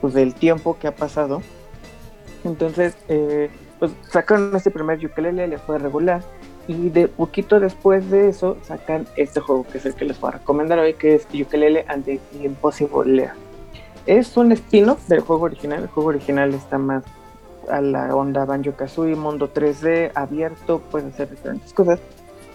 pues, 0.00 0.14
del 0.14 0.34
tiempo 0.34 0.76
que 0.78 0.88
ha 0.88 0.94
pasado. 0.94 1.42
Entonces, 2.44 2.96
eh, 3.08 3.50
pues 3.78 3.92
sacaron 4.10 4.54
este 4.54 4.70
primer 4.70 5.04
ukulele, 5.04 5.48
le 5.48 5.58
fue 5.58 5.78
regular. 5.78 6.22
Y 6.66 6.90
de 6.90 7.08
poquito 7.08 7.60
después 7.60 8.10
de 8.10 8.28
eso 8.28 8.58
sacan 8.62 9.06
este 9.16 9.40
juego 9.40 9.66
que 9.66 9.78
es 9.78 9.86
el 9.86 9.94
que 9.94 10.04
les 10.04 10.20
voy 10.20 10.28
a 10.28 10.32
recomendar 10.32 10.78
hoy, 10.78 10.92
que 10.94 11.14
es 11.14 11.26
Ukulele 11.32 11.86
and 11.88 12.04
the 12.04 12.20
Impossible 12.42 13.10
Lair. 13.10 13.30
Es 14.04 14.36
un 14.36 14.52
spin-off 14.52 15.08
del 15.08 15.20
juego 15.20 15.44
original. 15.44 15.82
El 15.84 15.88
juego 15.88 16.10
original 16.10 16.52
está 16.52 16.76
más 16.76 17.04
a 17.70 17.80
la 17.80 18.14
onda 18.14 18.44
Banjo 18.44 18.72
Kazooie, 18.72 19.16
mundo 19.16 19.52
3D, 19.52 20.12
abierto, 20.14 20.80
pueden 20.80 21.10
hacer 21.10 21.30
diferentes 21.30 21.72
cosas. 21.72 22.00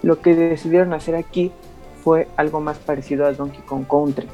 Lo 0.01 0.19
que 0.19 0.35
decidieron 0.35 0.93
hacer 0.93 1.15
aquí 1.15 1.51
fue 2.03 2.27
algo 2.35 2.59
más 2.59 2.77
parecido 2.77 3.25
a 3.25 3.31
Donkey 3.33 3.61
Kong 3.61 3.85
Country. 3.89 4.27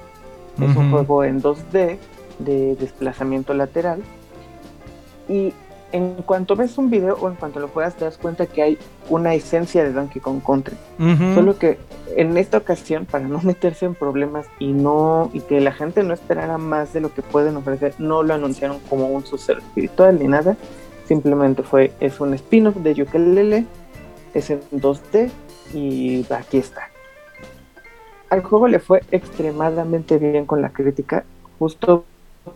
Es 0.60 0.76
un 0.76 0.88
Ujú. 0.88 0.92
juego 0.98 1.24
en 1.24 1.42
2D 1.42 1.98
de 2.40 2.76
desplazamiento 2.76 3.54
lateral. 3.54 4.02
Y 5.28 5.54
en 5.92 6.16
cuanto 6.24 6.56
ves 6.56 6.78
un 6.78 6.90
video 6.90 7.16
o 7.20 7.28
en 7.28 7.36
cuanto 7.36 7.60
lo 7.60 7.68
juegas, 7.68 7.96
te 7.96 8.06
das 8.06 8.18
cuenta 8.18 8.46
que 8.46 8.62
hay 8.62 8.78
una 9.10 9.34
esencia 9.34 9.84
de 9.84 9.92
Donkey 9.92 10.22
Kong 10.22 10.42
Country. 10.46 10.78
Solo 11.34 11.58
que 11.58 11.78
en 12.16 12.38
esta 12.38 12.58
ocasión, 12.58 13.06
para 13.06 13.28
no 13.28 13.42
meterse 13.44 13.86
en 13.86 13.96
problemas 13.96 14.48
y 14.60 14.72
no 14.72 15.30
y 15.34 15.42
que 15.42 15.60
la 15.62 15.72
gente 15.72 16.04
no 16.04 16.14
esperara 16.14 16.58
más 16.58 16.94
de 16.94 17.02
lo 17.02 17.14
que 17.14 17.22
pueden 17.22 17.56
ofrecer, 17.58 17.96
no 17.98 18.24
lo 18.24 18.34
anunciaron 18.34 18.80
como 18.90 19.08
un 19.08 19.26
sucesor 19.26 19.60
espiritual 19.60 20.20
ni 20.20 20.28
nada. 20.28 20.58
Simplemente 21.06 21.64
fue, 21.64 21.92
es 22.00 22.20
un 22.20 22.34
spin-off 22.36 22.76
de 22.76 23.02
Ukulele, 23.02 23.66
es 24.34 24.50
en 24.52 24.62
2D 24.72 25.32
y 25.74 26.26
aquí 26.32 26.58
está. 26.58 26.90
Al 28.30 28.44
juego 28.44 28.68
le 28.68 28.80
fue 28.80 29.02
extremadamente 29.10 30.20
bien 30.20 30.46
con 30.46 30.62
la 30.62 30.70
crítica, 30.70 31.24
justo 31.58 32.06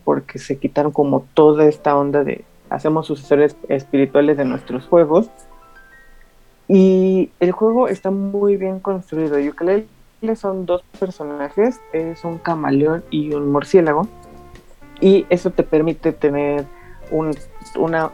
porque 0.04 0.38
se 0.38 0.58
quitaron 0.58 0.92
como 0.92 1.26
toda 1.34 1.66
esta 1.66 1.98
onda 1.98 2.24
de 2.24 2.46
hacemos 2.74 3.06
sucesores 3.08 3.56
espirituales 3.70 4.36
de 4.38 4.46
nuestros 4.46 4.86
juegos. 4.88 5.30
Y 6.68 7.30
el 7.40 7.52
juego 7.52 7.88
está 7.88 8.10
muy 8.10 8.58
bien 8.58 8.80
construido. 8.80 9.38
Ukulele 9.40 9.86
son 10.36 10.66
dos 10.66 10.84
personajes, 11.00 11.80
es 11.92 12.24
un 12.24 12.38
camaleón 12.38 13.04
y 13.10 13.34
un 13.34 13.52
murciélago. 13.52 14.08
Y 15.00 15.26
eso 15.30 15.52
te 15.52 15.64
permite 15.64 16.14
tener 16.14 16.66
un- 17.12 17.36
una 17.78 18.10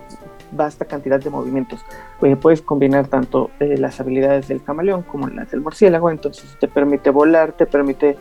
vasta 0.52 0.86
cantidad 0.86 1.19
de 1.19 1.30
movimientos. 1.30 1.80
Eh, 2.22 2.36
puedes 2.36 2.61
combinar 2.61 3.07
tanto 3.07 3.52
eh, 3.60 3.77
las 3.77 3.99
habilidades 3.99 4.48
del 4.48 4.64
camaleón 4.64 5.03
como 5.03 5.27
las 5.27 5.52
del 5.52 5.61
murciélago, 5.61 6.10
entonces 6.10 6.57
te 6.60 6.68
permite 6.68 7.11
volar, 7.11 7.52
te 7.53 7.68
permite 7.68 8.18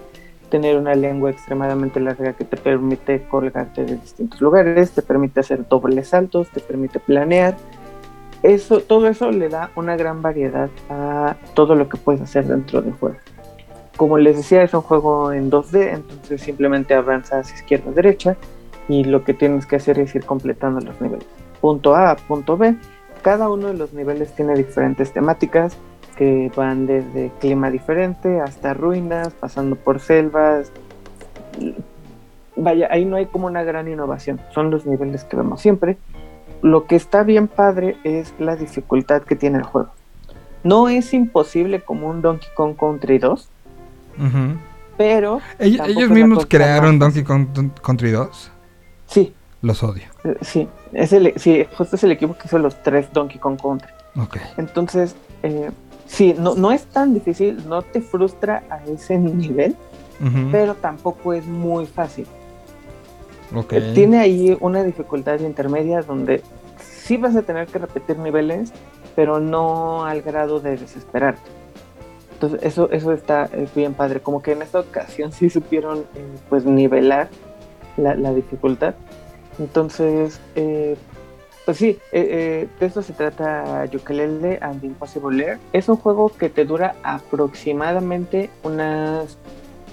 tener 0.48 0.76
una 0.76 0.94
lengua 0.94 1.30
extremadamente 1.30 2.00
larga 2.00 2.32
que 2.32 2.44
te 2.44 2.56
permite 2.56 3.24
colgarte 3.28 3.84
de 3.84 3.96
distintos 3.96 4.40
lugares, 4.40 4.92
te 4.92 5.02
permite 5.02 5.40
hacer 5.40 5.68
dobles 5.68 6.08
saltos, 6.08 6.48
te 6.50 6.60
permite 6.60 6.98
planear 6.98 7.56
eso, 8.42 8.80
todo 8.80 9.08
eso 9.08 9.30
le 9.32 9.48
da 9.48 9.70
una 9.74 9.96
gran 9.96 10.22
variedad 10.22 10.70
a 10.88 11.36
todo 11.54 11.74
lo 11.74 11.88
que 11.88 11.96
puedes 11.96 12.20
hacer 12.20 12.46
dentro 12.46 12.80
del 12.80 12.92
juego. 12.94 13.16
Como 13.96 14.16
les 14.16 14.36
decía, 14.36 14.62
es 14.62 14.72
un 14.74 14.82
juego 14.82 15.32
en 15.32 15.50
2D, 15.50 15.94
entonces 15.94 16.40
simplemente 16.40 16.94
avanzas 16.94 17.52
izquierda 17.52 17.90
derecha 17.90 18.36
y 18.88 19.02
lo 19.02 19.24
que 19.24 19.34
tienes 19.34 19.66
que 19.66 19.76
hacer 19.76 19.98
es 19.98 20.14
ir 20.14 20.24
completando 20.24 20.80
los 20.80 21.00
niveles. 21.00 21.26
Punto 21.60 21.96
A 21.96 22.12
a 22.12 22.16
punto 22.16 22.56
B. 22.56 22.76
Cada 23.22 23.50
uno 23.50 23.68
de 23.68 23.74
los 23.74 23.92
niveles 23.92 24.32
tiene 24.36 24.54
diferentes 24.54 25.12
temáticas 25.12 25.76
que 26.18 26.50
van 26.56 26.86
desde 26.86 27.30
clima 27.38 27.70
diferente 27.70 28.40
hasta 28.40 28.74
ruinas, 28.74 29.28
pasando 29.34 29.76
por 29.76 30.00
selvas. 30.00 30.72
Vaya, 32.56 32.88
ahí 32.90 33.04
no 33.04 33.16
hay 33.16 33.26
como 33.26 33.46
una 33.46 33.62
gran 33.62 33.86
innovación, 33.86 34.40
son 34.52 34.72
los 34.72 34.84
niveles 34.84 35.22
que 35.22 35.36
vemos 35.36 35.60
siempre. 35.60 35.96
Lo 36.60 36.86
que 36.86 36.96
está 36.96 37.22
bien 37.22 37.46
padre 37.46 37.96
es 38.02 38.34
la 38.40 38.56
dificultad 38.56 39.22
que 39.22 39.36
tiene 39.36 39.58
el 39.58 39.62
juego. 39.62 39.90
No 40.64 40.88
es 40.88 41.14
imposible 41.14 41.80
como 41.82 42.08
un 42.08 42.20
Donkey 42.20 42.48
Kong 42.56 42.74
Country 42.76 43.18
2, 43.18 43.48
Ujú. 44.18 44.58
pero... 44.96 45.40
Ellos, 45.60 46.10
mismos 46.10 46.46
crearon 46.46 46.98
más 46.98 47.14
Donkey 47.14 47.22
Kong 47.22 47.46
Country 47.80 48.10
2. 48.10 48.50
Sí. 49.06 49.32
Los 49.62 49.84
odio. 49.84 50.02
Eh, 50.24 50.36
Sí, 50.40 50.68
es 50.92 51.12
el, 51.12 51.32
sí, 51.36 51.64
justo 51.76 51.94
es 51.94 52.02
el 52.02 52.10
equipo 52.10 52.36
que 52.36 52.48
hizo 52.48 52.58
los 52.58 52.82
tres 52.82 53.12
Donkey 53.12 53.38
Kong 53.38 53.56
Country. 53.62 53.88
Ok. 54.16 54.36
Entonces, 54.56 55.14
eh, 55.44 55.70
sí, 56.08 56.34
no, 56.36 56.56
no 56.56 56.72
es 56.72 56.84
tan 56.86 57.14
difícil, 57.14 57.68
no 57.68 57.82
te 57.82 58.00
frustra 58.00 58.64
a 58.68 58.84
ese 58.84 59.16
nivel, 59.18 59.76
pero 60.50 60.74
tampoco 60.74 61.32
es 61.32 61.46
muy 61.46 61.86
fácil. 61.86 62.26
Ok. 63.54 63.72
Eh, 63.74 63.92
Tiene 63.94 64.18
ahí 64.18 64.56
una 64.60 64.82
dificultad 64.82 65.38
intermedia 65.40 66.02
donde 66.02 66.42
sí 66.80 67.16
vas 67.16 67.36
a 67.36 67.42
tener 67.42 67.68
que 67.68 67.78
repetir 67.78 68.18
niveles, 68.18 68.72
pero 69.14 69.38
no 69.38 70.04
al 70.04 70.22
grado 70.22 70.58
de 70.58 70.76
desesperarte. 70.76 71.40
Entonces, 72.32 72.60
eso, 72.62 72.90
eso 72.90 73.12
está 73.12 73.48
bien 73.74 73.94
padre. 73.94 74.20
Como 74.20 74.42
que 74.42 74.52
en 74.52 74.62
esta 74.62 74.80
ocasión 74.80 75.32
sí 75.32 75.50
supieron 75.50 76.00
eh, 76.14 76.24
pues 76.48 76.64
nivelar 76.64 77.28
la, 77.96 78.14
la 78.14 78.32
dificultad. 78.34 78.94
Entonces, 79.58 80.40
eh, 80.54 80.96
pues 81.68 81.76
sí, 81.76 81.98
eh, 82.12 82.28
eh, 82.62 82.68
de 82.80 82.86
eso 82.86 83.02
se 83.02 83.12
trata 83.12 83.84
Yooka-Laylee 83.84 84.56
and 84.62 84.82
Impossible 84.82 85.36
Lair. 85.36 85.58
Es 85.74 85.86
un 85.90 85.96
juego 85.96 86.30
que 86.30 86.48
te 86.48 86.64
dura 86.64 86.94
aproximadamente 87.02 88.48
unas 88.62 89.36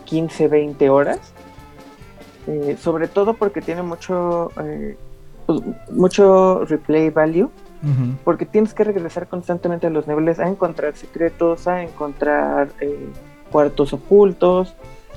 15-20 0.10 0.88
horas. 0.89 1.19
Eh, 2.47 2.77
sobre 2.80 3.10
todo 3.10 3.34
porque 3.34 3.60
tiene 3.60 3.81
mucho, 3.84 4.52
eh, 4.64 4.95
pues, 5.45 5.60
mucho 5.91 6.64
replay 6.64 7.10
value. 7.10 7.49
Porque 8.23 8.45
tienes 8.45 8.73
que 8.73 8.85
regresar 8.85 9.27
constantemente 9.27 9.88
a 9.88 9.89
los 9.89 10.07
niveles 10.07 10.39
a 10.39 10.47
encontrar 10.47 10.95
secretos, 10.95 11.68
a 11.68 11.84
encontrar 11.84 12.69
eh, 12.80 13.10
cuartos 13.52 13.91
ocultos. 13.91 14.73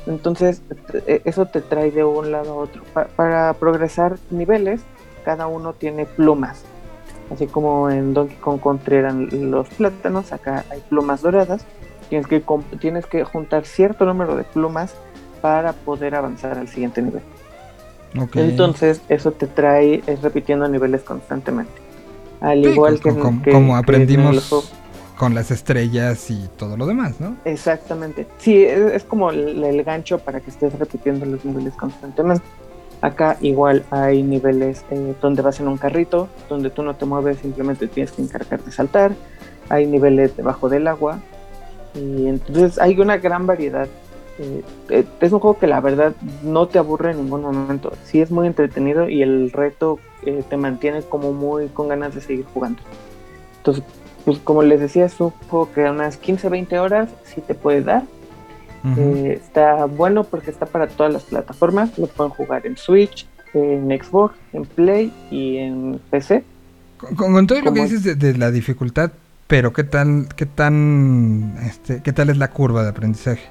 Entonces, 0.08 0.60
eso 1.24 1.46
te 1.46 1.60
trae 1.60 1.92
de 1.92 2.02
un 2.02 2.32
lado 2.32 2.50
a 2.50 2.56
otro. 2.56 2.82
Pa- 2.92 3.06
para 3.14 3.54
progresar 3.54 4.18
niveles, 4.30 4.82
cada 5.28 5.46
uno 5.46 5.74
tiene 5.74 6.06
plumas. 6.06 6.62
Así 7.30 7.46
como 7.48 7.90
en 7.90 8.14
Donkey 8.14 8.38
Kong 8.38 8.58
Country 8.62 8.96
eran 8.96 9.50
los 9.50 9.68
plátanos, 9.68 10.32
acá 10.32 10.64
hay 10.70 10.80
plumas 10.88 11.20
doradas. 11.20 11.66
Tienes 12.08 12.26
que, 12.26 12.42
tienes 12.80 13.04
que 13.04 13.24
juntar 13.24 13.66
cierto 13.66 14.06
número 14.06 14.36
de 14.36 14.44
plumas 14.44 14.94
para 15.42 15.74
poder 15.74 16.14
avanzar 16.14 16.56
al 16.56 16.66
siguiente 16.68 17.02
nivel. 17.02 17.20
Entonces, 18.36 19.02
eso 19.10 19.32
te 19.32 19.46
trae 19.46 20.02
es 20.06 20.22
repitiendo 20.22 20.66
niveles 20.66 21.02
constantemente. 21.02 21.72
Al 22.40 22.64
Sí, 22.64 22.70
igual 22.70 22.98
que, 22.98 23.10
como, 23.10 23.42
que- 23.42 23.52
como 23.52 23.74
que 23.74 23.78
aprendimos 23.80 24.64
con 25.14 25.34
las 25.34 25.50
estrellas 25.50 26.30
y 26.30 26.48
todo 26.56 26.78
lo 26.78 26.86
demás, 26.86 27.20
¿no? 27.20 27.36
Exactamente. 27.44 28.26
Sí, 28.38 28.64
es, 28.64 28.94
es 28.94 29.04
como 29.04 29.28
el, 29.28 29.62
el 29.62 29.84
gancho 29.84 30.20
para 30.20 30.40
que 30.40 30.48
estés 30.48 30.72
repitiendo 30.78 31.26
los 31.26 31.44
niveles 31.44 31.74
constantemente. 31.74 32.42
Acá 33.00 33.36
igual 33.40 33.84
hay 33.90 34.22
niveles 34.22 34.84
eh, 34.90 35.14
donde 35.20 35.42
vas 35.42 35.60
en 35.60 35.68
un 35.68 35.78
carrito, 35.78 36.28
donde 36.48 36.70
tú 36.70 36.82
no 36.82 36.96
te 36.96 37.04
mueves, 37.04 37.38
simplemente 37.38 37.86
tienes 37.86 38.12
que 38.12 38.22
encargarte 38.22 38.66
de 38.66 38.72
saltar. 38.72 39.12
Hay 39.68 39.86
niveles 39.86 40.36
debajo 40.36 40.68
del 40.68 40.88
agua. 40.88 41.20
Y 41.94 42.26
entonces 42.26 42.78
hay 42.78 42.98
una 43.00 43.18
gran 43.18 43.46
variedad. 43.46 43.86
Eh, 44.40 44.62
eh, 44.88 45.04
es 45.20 45.32
un 45.32 45.40
juego 45.40 45.58
que 45.58 45.66
la 45.66 45.80
verdad 45.80 46.14
no 46.42 46.66
te 46.66 46.78
aburre 46.78 47.12
en 47.12 47.18
ningún 47.18 47.42
momento. 47.42 47.92
Sí 48.04 48.20
es 48.20 48.30
muy 48.30 48.46
entretenido 48.46 49.08
y 49.08 49.22
el 49.22 49.52
reto 49.52 49.98
te 50.50 50.56
mantiene 50.56 51.02
como 51.02 51.32
muy 51.32 51.68
con 51.68 51.88
ganas 51.88 52.14
de 52.14 52.20
seguir 52.20 52.44
jugando. 52.52 52.82
Entonces, 53.58 53.84
pues 54.24 54.38
como 54.40 54.62
les 54.62 54.80
decía, 54.80 55.06
es 55.06 55.18
un 55.20 55.30
juego 55.48 55.70
que 55.72 55.88
unas 55.88 56.20
15-20 56.20 56.78
horas 56.78 57.08
sí 57.24 57.40
te 57.40 57.54
puede 57.54 57.82
dar. 57.82 58.02
Eh, 58.96 59.40
está 59.40 59.84
bueno 59.86 60.24
porque 60.24 60.50
está 60.50 60.66
para 60.66 60.88
todas 60.88 61.12
las 61.12 61.24
plataformas. 61.24 61.98
Lo 61.98 62.06
pueden 62.06 62.32
jugar 62.32 62.66
en 62.66 62.76
Switch, 62.76 63.26
en 63.54 63.88
Xbox, 63.88 64.34
en 64.52 64.64
Play 64.64 65.12
y 65.30 65.58
en 65.58 66.00
PC. 66.10 66.44
Con, 67.16 67.46
todo 67.46 67.60
lo 67.60 67.72
que 67.72 67.82
dices 67.82 68.02
de, 68.02 68.14
de 68.14 68.36
la 68.36 68.50
dificultad, 68.50 69.12
pero 69.46 69.72
qué 69.72 69.84
tal, 69.84 70.28
qué 70.34 70.46
tan, 70.46 71.56
este, 71.64 72.02
qué 72.02 72.12
tal 72.12 72.30
es 72.30 72.38
la 72.38 72.50
curva 72.50 72.82
de 72.82 72.90
aprendizaje. 72.90 73.48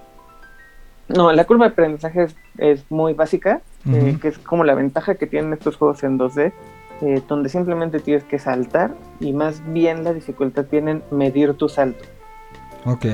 No, 1.08 1.32
la 1.32 1.46
curva 1.46 1.68
de 1.68 1.72
aprendizaje 1.72 2.24
es, 2.24 2.36
es 2.58 2.86
muy 2.92 3.14
básica, 3.14 3.62
eh, 3.86 4.18
que 4.22 4.28
es 4.28 4.38
como 4.38 4.64
la 4.64 4.76
ventaja 4.76 5.16
que 5.16 5.28
tienen 5.28 5.54
estos 5.54 5.78
juegos 5.78 6.04
en 6.04 6.20
2D, 6.20 6.52
eh, 7.02 7.22
donde 7.28 7.48
simplemente 7.50 8.00
tienes 8.00 8.24
que 8.26 8.40
saltar 8.40 8.94
y 9.20 9.32
más 9.32 9.62
bien 9.72 10.04
la 10.04 10.14
dificultad 10.14 10.66
tienen 10.66 11.04
medir 11.12 11.54
tu 11.54 11.70
salto. 11.70 12.04
Ok. 12.86 13.06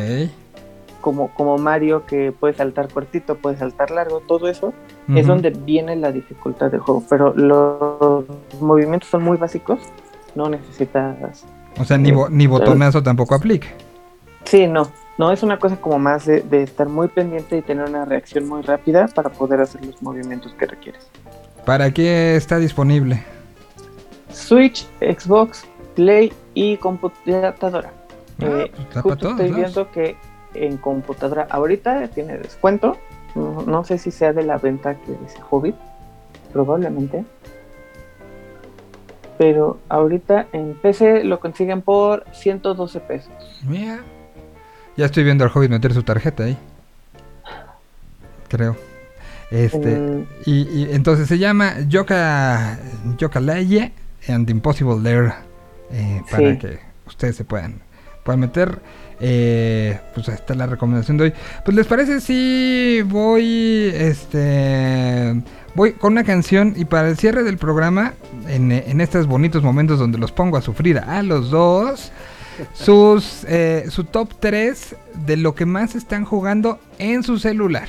Como, 1.03 1.27
como 1.35 1.57
Mario, 1.57 2.05
que 2.05 2.31
puede 2.31 2.53
saltar 2.53 2.87
cortito, 2.87 3.35
puede 3.35 3.57
saltar 3.57 3.91
largo, 3.91 4.21
todo 4.21 4.47
eso 4.47 4.73
es 5.13 5.27
donde 5.27 5.49
viene 5.49 5.97
la 5.97 6.13
dificultad 6.13 6.71
del 6.71 6.79
juego. 6.79 7.03
Pero 7.09 7.33
los 7.35 8.23
movimientos 8.61 9.09
son 9.09 9.21
muy 9.21 9.35
básicos, 9.37 9.79
no 10.33 10.47
necesitas 10.49 11.43
O 11.77 11.83
sea, 11.83 11.97
ni, 11.97 12.11
bo- 12.13 12.29
ni 12.29 12.47
botonazo 12.47 13.03
tampoco 13.03 13.35
aplica. 13.35 13.67
Sí, 14.45 14.65
no. 14.67 14.87
No 15.17 15.31
es 15.31 15.43
una 15.43 15.59
cosa 15.59 15.75
como 15.75 15.99
más 15.99 16.25
de, 16.25 16.39
de 16.41 16.63
estar 16.63 16.87
muy 16.87 17.09
pendiente 17.09 17.57
y 17.57 17.61
tener 17.61 17.87
una 17.89 18.05
reacción 18.05 18.47
muy 18.47 18.61
rápida 18.61 19.07
para 19.13 19.29
poder 19.29 19.59
hacer 19.61 19.85
los 19.85 20.01
movimientos 20.01 20.53
que 20.53 20.65
requieres. 20.65 21.05
¿Para 21.65 21.91
qué 21.91 22.35
está 22.37 22.57
disponible? 22.59 23.23
Switch, 24.31 24.87
Xbox, 25.01 25.65
Play 25.95 26.33
y 26.53 26.77
computadora. 26.77 27.91
Ah, 28.39 28.45
Eh, 28.45 28.71
pues 28.91 29.03
justo 29.03 29.29
estoy 29.29 29.49
lados. 29.49 29.55
viendo 29.55 29.91
que 29.91 30.15
en 30.53 30.77
computadora 30.77 31.47
ahorita 31.49 32.07
tiene 32.09 32.37
descuento. 32.37 32.97
No, 33.35 33.63
no 33.65 33.83
sé 33.83 33.97
si 33.97 34.11
sea 34.11 34.31
de 34.33 34.43
la 34.43 34.57
venta 34.57 34.95
que 34.95 35.11
dice 35.11 35.39
Hobbit, 35.49 35.75
probablemente. 36.51 37.23
Pero 39.37 39.79
ahorita 39.89 40.47
en 40.53 40.75
PC 40.75 41.23
lo 41.23 41.39
consiguen 41.39 41.81
por 41.81 42.25
112 42.33 42.99
pesos. 43.01 43.31
Mira. 43.67 43.99
Ya 44.95 45.05
estoy 45.05 45.23
viendo 45.23 45.43
al 45.43 45.51
Hobbit 45.53 45.71
meter 45.71 45.93
su 45.93 46.03
tarjeta 46.03 46.43
ahí. 46.43 46.57
Creo. 48.47 48.75
Este. 49.49 49.97
Mm. 49.99 50.25
Y, 50.45 50.61
y 50.83 50.87
entonces 50.93 51.27
se 51.27 51.39
llama 51.39 51.73
Yoka 51.87 52.77
Yooka-Laylee 53.17 53.91
and 54.29 54.49
Impossible 54.49 54.99
Lair. 55.01 55.33
eh, 55.91 56.21
para 56.29 56.51
Sí. 56.51 56.57
que 56.59 56.79
ustedes 57.07 57.35
se 57.35 57.43
puedan, 57.43 57.81
puedan 58.23 58.39
meter. 58.39 58.79
Eh, 59.25 59.97
pues 60.13 60.27
ahí 60.27 60.35
está 60.35 60.53
la 60.53 60.67
recomendación 60.67 61.15
de 61.15 61.23
hoy. 61.23 61.33
Pues 61.63 61.75
les 61.75 61.87
parece 61.87 62.19
si 62.19 63.01
voy. 63.05 63.89
Este. 63.93 65.41
Voy 65.75 65.93
con 65.93 66.11
una 66.11 66.25
canción 66.25 66.73
y 66.75 66.85
para 66.85 67.09
el 67.09 67.17
cierre 67.17 67.43
del 67.43 67.57
programa, 67.57 68.13
en, 68.47 68.71
en 68.71 69.01
estos 69.01 69.25
bonitos 69.25 69.63
momentos 69.63 69.97
donde 69.97 70.17
los 70.19 70.31
pongo 70.31 70.57
a 70.57 70.61
sufrir 70.61 70.99
a 70.99 71.23
los 71.23 71.49
dos, 71.49 72.11
sus, 72.73 73.43
eh, 73.45 73.85
su 73.89 74.03
top 74.03 74.29
3 74.39 74.95
de 75.25 75.37
lo 75.37 75.55
que 75.55 75.65
más 75.65 75.95
están 75.95 76.25
jugando 76.25 76.79
en 76.99 77.23
su 77.23 77.39
celular. 77.39 77.87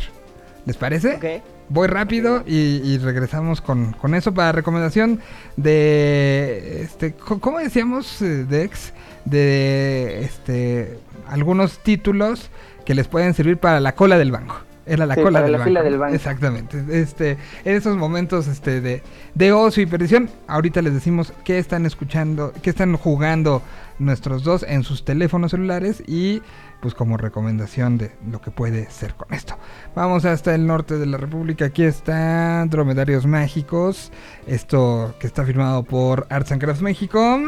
¿Les 0.65 0.77
parece? 0.77 1.43
Voy 1.69 1.89
rápido 1.89 2.43
y, 2.47 2.81
y 2.85 2.99
regresamos 2.99 3.61
con, 3.61 3.93
con 3.93 4.15
eso 4.15 4.33
para 4.33 4.53
recomendación 4.53 5.21
de 5.57 6.83
este 6.83 7.15
¿cómo 7.15 7.59
decíamos 7.59 8.21
eh, 8.23 8.45
Dex? 8.45 8.93
De 9.25 10.25
este 10.25 10.99
algunos 11.29 11.79
títulos 11.79 12.51
que 12.85 12.95
les 12.95 13.09
pueden 13.09 13.35
servir 13.35 13.59
para 13.59 13.81
la 13.81 13.95
cola 13.95 14.19
del 14.19 14.31
banco. 14.33 14.57
Era 14.87 15.07
la 15.07 15.15
Sí, 15.15 15.23
cola 15.23 15.39
para 15.39 15.45
del, 15.45 15.53
la 15.53 15.59
banco, 15.59 15.69
fila 15.69 15.83
del 15.83 15.99
banco. 15.99 16.15
Exactamente. 16.15 16.85
Este, 16.91 17.39
en 17.65 17.75
esos 17.77 17.97
momentos 17.97 18.47
este, 18.49 18.83
de, 18.83 19.03
de 19.35 19.53
ocio 19.53 19.83
y 19.83 19.87
perdición, 19.87 20.29
ahorita 20.47 20.83
les 20.83 20.93
decimos 20.93 21.33
qué 21.43 21.59
están 21.59 21.87
escuchando, 21.87 22.53
qué 22.63 22.69
están 22.69 22.95
jugando 22.99 23.63
nuestros 23.99 24.45
dos 24.45 24.63
en 24.69 24.83
sus 24.83 25.05
teléfonos 25.05 25.53
celulares 25.53 26.03
y 26.07 26.43
pues 26.83 26.95
como 26.95 27.17
recomendación 27.17 27.97
de 27.97 28.13
lo 28.31 28.43
que 28.43 28.51
puede 28.51 28.91
ser 28.91 29.15
con 29.15 29.33
esto. 29.33 29.57
Vamos 29.95 30.27
hasta 30.27 30.55
el 30.55 30.67
norte 30.67 30.99
de 30.99 31.07
la 31.07 31.17
República. 31.17 31.65
Aquí 31.65 31.85
está 31.85 32.67
Dromedarios 32.67 33.25
Mágicos. 33.27 34.13
Esto 34.47 35.15
que 35.19 35.27
está 35.27 35.45
firmado 35.47 35.83
por 35.85 36.27
Arts 36.29 36.53
and 36.53 36.61
Crafts 36.61 36.83
México. 36.83 37.39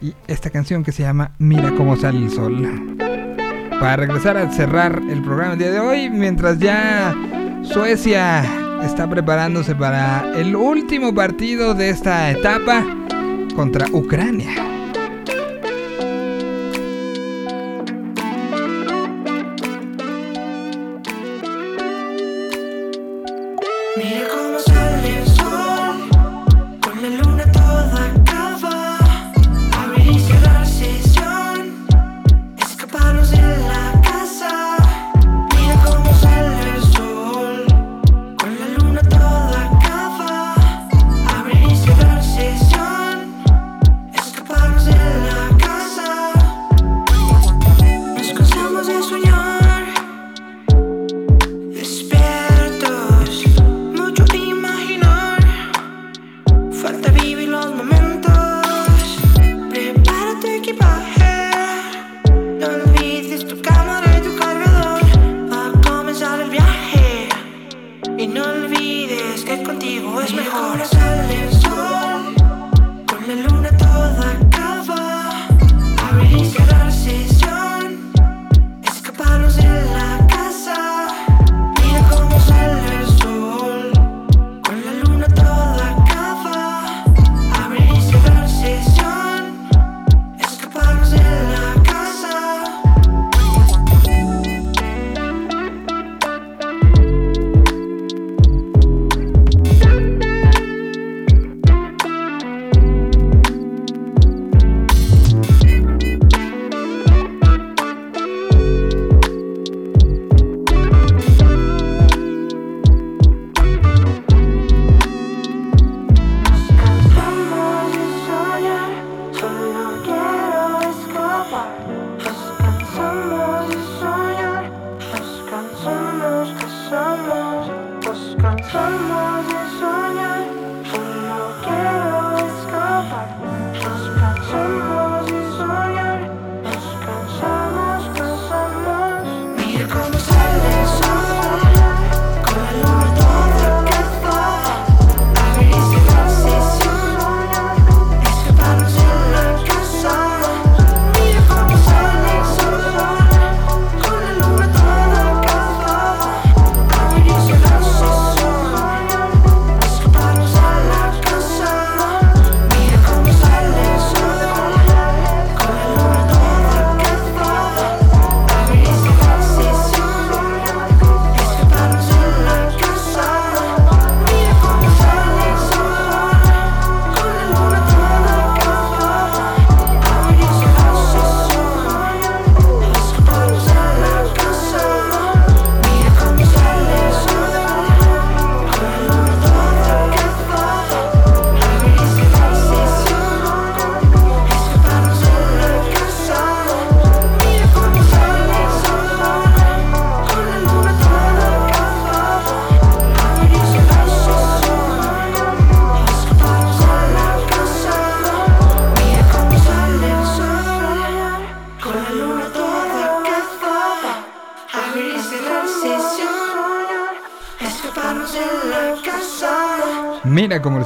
Y 0.00 0.14
esta 0.26 0.50
canción 0.50 0.84
que 0.84 0.92
se 0.92 1.02
llama 1.02 1.32
Mira 1.38 1.72
cómo 1.76 1.96
sale 1.96 2.18
el 2.18 2.30
sol. 2.30 2.96
Para 3.80 3.96
regresar 3.96 4.36
a 4.36 4.50
cerrar 4.50 5.00
el 5.08 5.22
programa 5.22 5.52
el 5.52 5.58
día 5.58 5.70
de 5.70 5.80
hoy, 5.80 6.10
mientras 6.10 6.58
ya 6.58 7.14
Suecia 7.62 8.42
está 8.82 9.08
preparándose 9.08 9.74
para 9.74 10.32
el 10.36 10.56
último 10.56 11.14
partido 11.14 11.74
de 11.74 11.90
esta 11.90 12.30
etapa 12.30 12.84
contra 13.54 13.86
Ucrania. 13.92 14.77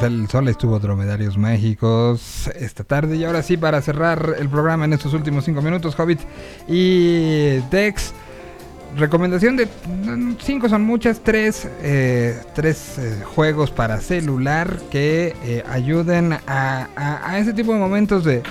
El 0.06 0.28
sol, 0.28 0.48
estuvo 0.48 0.78
Dromedarios 0.78 1.36
Mágicos 1.38 2.48
esta 2.54 2.84
tarde. 2.84 3.16
Y 3.16 3.24
ahora 3.24 3.42
sí, 3.42 3.56
para 3.56 3.80
cerrar 3.82 4.34
el 4.38 4.48
programa 4.48 4.84
en 4.84 4.92
estos 4.92 5.14
últimos 5.14 5.44
cinco 5.44 5.62
minutos, 5.62 5.98
Hobbit 5.98 6.20
y 6.68 7.58
Dex. 7.70 8.12
Recomendación 8.96 9.56
de 9.56 9.66
mm, 9.66 10.34
cinco 10.42 10.68
son 10.68 10.82
muchas, 10.82 11.20
tres, 11.20 11.66
eh, 11.80 12.38
eh, 12.62 13.22
juegos 13.34 13.70
para 13.70 13.98
celular 14.00 14.78
que 14.90 15.34
eh, 15.44 15.64
ayuden 15.70 16.34
a, 16.46 16.88
a- 16.94 17.38
ese 17.38 17.54
tipo 17.54 17.72
de 17.72 17.78
momentos 17.78 18.22
de 18.24 18.42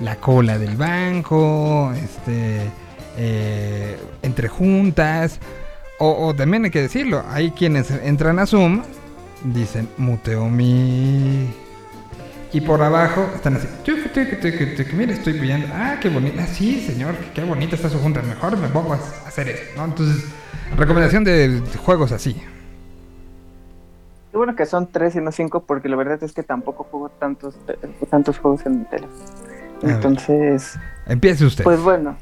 la 0.00 0.16
cola 0.16 0.58
del 0.58 0.76
banco, 0.76 1.92
este, 1.92 2.62
entre 4.22 4.48
juntas, 4.48 5.38
o 6.00 6.34
también 6.34 6.64
hay 6.64 6.72
que 6.72 6.82
decirlo, 6.82 7.22
hay 7.30 7.52
quienes 7.52 7.88
entran 7.92 8.40
a 8.40 8.46
Zoom, 8.46 8.82
dicen 9.44 9.88
muteo 9.98 10.48
mi 10.48 11.48
y 12.54 12.60
por 12.60 12.80
abajo 12.80 13.28
están 13.34 13.56
así. 13.56 13.66
Mira, 14.92 15.12
estoy 15.12 15.32
viendo. 15.40 15.66
Ah, 15.74 15.96
qué 16.00 16.08
bonita. 16.08 16.44
Ah, 16.44 16.46
sí, 16.46 16.80
señor. 16.86 17.16
Qué 17.34 17.42
bonita 17.42 17.74
está 17.74 17.88
su 17.88 17.98
junta. 17.98 18.22
Mejor 18.22 18.56
me 18.56 18.68
pongo 18.68 18.92
a 18.92 18.96
hacer 19.26 19.48
eso. 19.48 19.62
¿no? 19.76 19.84
Entonces, 19.86 20.32
recomendación 20.76 21.24
de 21.24 21.60
juegos 21.84 22.12
así. 22.12 22.40
Qué 24.30 24.36
bueno 24.36 24.54
que 24.54 24.66
son 24.66 24.86
tres 24.86 25.16
y 25.16 25.20
no 25.20 25.32
cinco, 25.32 25.64
porque 25.64 25.88
la 25.88 25.96
verdad 25.96 26.22
es 26.22 26.32
que 26.32 26.44
tampoco 26.44 26.84
juego 26.84 27.08
tantos, 27.08 27.56
tantos 28.08 28.38
juegos 28.38 28.64
en 28.66 28.80
mi. 28.80 28.86
Entonces, 29.82 30.78
Empiece 31.06 31.44
usted. 31.44 31.64
pues 31.64 31.80
bueno, 31.80 32.16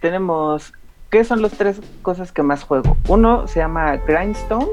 tenemos. 0.00 0.72
¿Qué 1.10 1.22
son 1.22 1.42
las 1.42 1.52
tres 1.52 1.82
cosas 2.00 2.32
que 2.32 2.42
más 2.42 2.64
juego? 2.64 2.96
Uno 3.08 3.46
se 3.46 3.60
llama 3.60 3.96
Grindstone, 4.06 4.66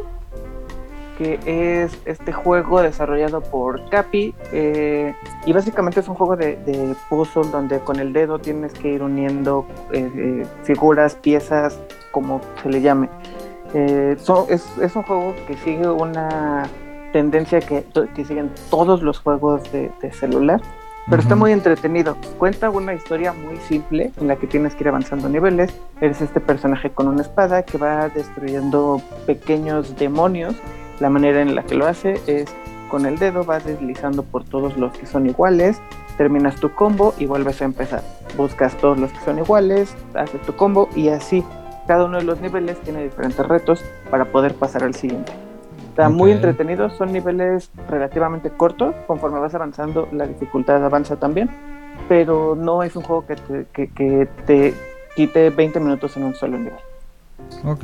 que 1.23 1.83
es 1.83 1.97
este 2.05 2.33
juego 2.33 2.81
desarrollado 2.81 3.41
por 3.41 3.87
Capi. 3.89 4.33
eh, 4.51 5.13
y 5.45 5.53
básicamente 5.53 5.99
es 6.01 6.07
un 6.07 6.15
juego 6.15 6.35
de, 6.35 6.55
de 6.57 6.95
puzzle 7.09 7.49
donde 7.51 7.79
con 7.79 7.99
el 7.99 8.11
dedo 8.13 8.39
tienes 8.39 8.73
que 8.73 8.89
ir 8.89 9.01
uniendo 9.03 9.65
eh, 9.91 10.11
eh, 10.15 10.45
figuras, 10.63 11.15
piezas, 11.15 11.79
como 12.11 12.41
se 12.61 12.69
le 12.69 12.81
llame. 12.81 13.09
Eh, 13.73 14.15
son- 14.19 14.45
es, 14.49 14.65
es 14.79 14.95
un 14.95 15.03
juego 15.03 15.33
que 15.47 15.55
sigue 15.57 15.87
una 15.89 16.63
tendencia 17.11 17.59
que, 17.59 17.83
que 18.15 18.25
siguen 18.25 18.51
todos 18.69 19.01
los 19.01 19.19
juegos 19.19 19.63
de, 19.71 19.91
de 20.01 20.11
celular. 20.13 20.61
pero 21.09 21.21
está 21.21 21.35
Ujú. 21.35 21.41
muy 21.43 21.51
entretenido. 21.51 22.15
Cuenta 22.37 22.69
una 22.69 22.93
historia 22.93 23.33
muy 23.33 23.57
simple 23.57 24.11
en 24.19 24.27
la 24.27 24.35
que 24.37 24.47
tienes 24.47 24.73
que 24.75 24.83
ir 24.83 24.87
avanzando 24.89 25.27
niveles. 25.29 25.73
Eres 26.01 26.21
este 26.21 26.39
personaje 26.39 26.89
con 26.91 27.07
una 27.07 27.21
espada 27.21 27.63
que 27.63 27.77
va 27.77 28.09
destruyendo 28.09 29.01
pequeños 29.25 29.95
demonios. 29.97 30.55
La 30.99 31.09
manera 31.09 31.41
en 31.41 31.55
la 31.55 31.63
que 31.63 31.75
lo 31.75 31.87
hace 31.87 32.21
es 32.27 32.53
con 32.89 33.05
el 33.05 33.17
dedo 33.17 33.43
vas 33.43 33.65
deslizando 33.65 34.21
por 34.21 34.43
todos 34.43 34.77
los 34.77 34.93
que 34.93 35.07
son 35.07 35.25
iguales, 35.25 35.81
terminas 36.17 36.57
tu 36.57 36.71
combo 36.73 37.15
y 37.17 37.25
vuelves 37.25 37.61
a 37.61 37.65
empezar. 37.65 38.03
Buscas 38.37 38.77
todos 38.77 38.99
los 38.99 39.11
que 39.11 39.19
son 39.21 39.39
iguales, 39.39 39.95
haces 40.13 40.41
tu 40.43 40.55
combo 40.55 40.87
y 40.95 41.09
así. 41.09 41.43
Cada 41.87 42.05
uno 42.05 42.19
de 42.19 42.23
los 42.23 42.39
niveles 42.39 42.79
tiene 42.81 43.03
diferentes 43.03 43.45
retos 43.47 43.83
para 44.11 44.25
poder 44.25 44.53
pasar 44.53 44.83
al 44.83 44.93
siguiente. 44.93 45.31
Está 45.89 46.09
muy 46.09 46.31
entretenido, 46.31 46.89
son 46.89 47.11
niveles 47.11 47.69
relativamente 47.89 48.49
cortos, 48.49 48.95
conforme 49.05 49.39
vas 49.39 49.53
avanzando 49.53 50.07
la 50.11 50.25
dificultad 50.25 50.83
avanza 50.83 51.17
también, 51.17 51.49
pero 52.09 52.55
no 52.55 52.83
es 52.83 52.95
un 52.95 53.03
juego 53.03 53.25
que 53.25 53.35
te, 53.35 53.65
que, 53.73 53.87
que 53.89 54.27
te 54.45 54.73
quite 55.15 55.49
20 55.49 55.79
minutos 55.79 56.17
en 56.17 56.23
un 56.23 56.35
solo 56.35 56.57
nivel. 56.57 56.79
Ok. 57.65 57.83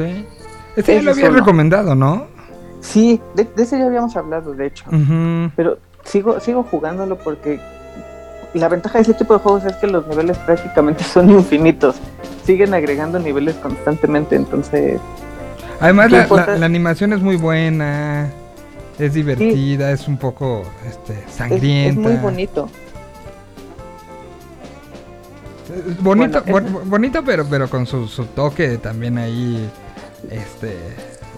Este 0.76 0.96
ya 0.96 1.02
lo 1.02 1.12
había 1.12 1.26
solo. 1.26 1.40
recomendado, 1.40 1.96
¿no? 1.96 2.39
Sí, 2.82 3.22
de, 3.36 3.44
de 3.44 3.64
ese 3.64 3.78
ya 3.78 3.86
habíamos 3.86 4.16
hablado, 4.16 4.54
de 4.54 4.68
hecho, 4.68 4.86
pero 5.56 5.78
sigo, 6.06 6.40
sigo 6.40 6.64
jugándolo 6.64 7.18
porque 7.18 7.60
la 8.54 8.68
ventaja 8.70 8.98
de 9.00 9.02
ese 9.04 9.14
tipo 9.14 9.34
de 9.34 9.40
juegos 9.42 9.66
es 9.66 9.76
que 9.76 9.88
los 9.88 10.08
niveles 10.08 10.38
prácticamente 10.40 11.04
son 11.04 11.30
infinitos, 11.30 11.98
siguen 12.46 12.74
agregando 12.74 13.20
niveles 13.20 13.56
constantemente, 13.56 14.36
entonces 14.36 15.00
Además, 15.82 16.08
¿Qué 16.08 16.12
la, 16.14 16.18
la- 16.18 16.24
importa? 16.24 16.58
la 16.58 16.66
animación 16.66 17.14
es 17.14 17.22
muy 17.22 17.38
buena. 17.38 18.30
Es 18.98 19.14
divertida, 19.14 19.92
es 19.94 20.10
un 20.10 20.18
poco 20.18 20.64
este, 20.86 21.14
es, 21.14 21.20
es 21.28 21.32
sangrienta. 21.34 22.02
muy 22.02 22.16
bonito. 22.18 22.70
Es 25.88 26.04
bonito, 26.04 26.42
Bueno, 26.48 26.70
bon- 26.70 26.90
bonito 26.90 27.24
pero, 27.24 27.46
pero 27.46 27.70
con 27.70 27.86
su, 27.86 28.08
su 28.08 28.26
toque 28.26 28.78
también 28.78 29.18
ahí, 29.18 29.70
este, 30.30 30.76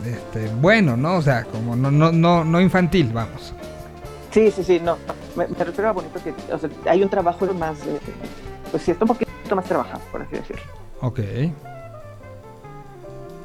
este, 0.06 0.48
bueno, 0.62 0.96
¿no? 0.98 1.16
O 1.18 1.22
sea, 1.22 1.44
como 1.46 1.76
no, 1.76 1.92
no, 1.92 2.12
no, 2.12 2.44
no 2.44 2.62
infantil, 2.62 3.12
vamos. 3.14 3.54
Sí, 4.32 4.50
sí, 4.52 4.64
sí, 4.64 4.80
no. 4.84 4.98
Me, 5.36 5.48
me 5.48 5.64
refiero 5.64 5.90
a 5.90 5.94
bonito 5.94 6.20
que 6.24 6.34
o 6.54 6.58
sea, 6.58 6.70
hay 6.90 7.04
un 7.04 7.10
trabajo 7.10 7.46
más, 7.54 7.78
eh, 7.86 8.00
pues 8.72 8.84
sí, 8.84 8.92
está 8.92 9.04
un 9.06 9.10
poquito 9.10 9.56
más 9.56 9.66
trabajado, 9.66 10.02
por 10.12 10.22
así 10.22 10.36
decirlo. 10.36 10.62
Ok. 11.02 11.20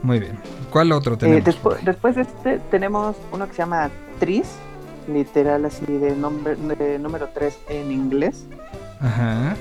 Muy 0.02 0.20
bien. 0.20 0.38
¿Cuál 0.70 0.92
otro 0.92 1.14
Eh, 1.14 1.16
tenemos? 1.18 1.44
despu- 1.44 1.78
después 1.82 2.14
de 2.16 2.22
este 2.22 2.58
tenemos 2.70 3.16
uno 3.32 3.46
que 3.46 3.52
se 3.54 3.58
llama 3.58 3.90
Tris, 4.20 4.46
literal 5.08 5.64
así 5.64 5.84
de, 5.86 6.14
nombre, 6.14 6.54
de 6.56 6.98
número 6.98 7.28
3 7.34 7.58
en 7.68 7.90
inglés. 7.90 8.44
Ajá. 9.00 9.56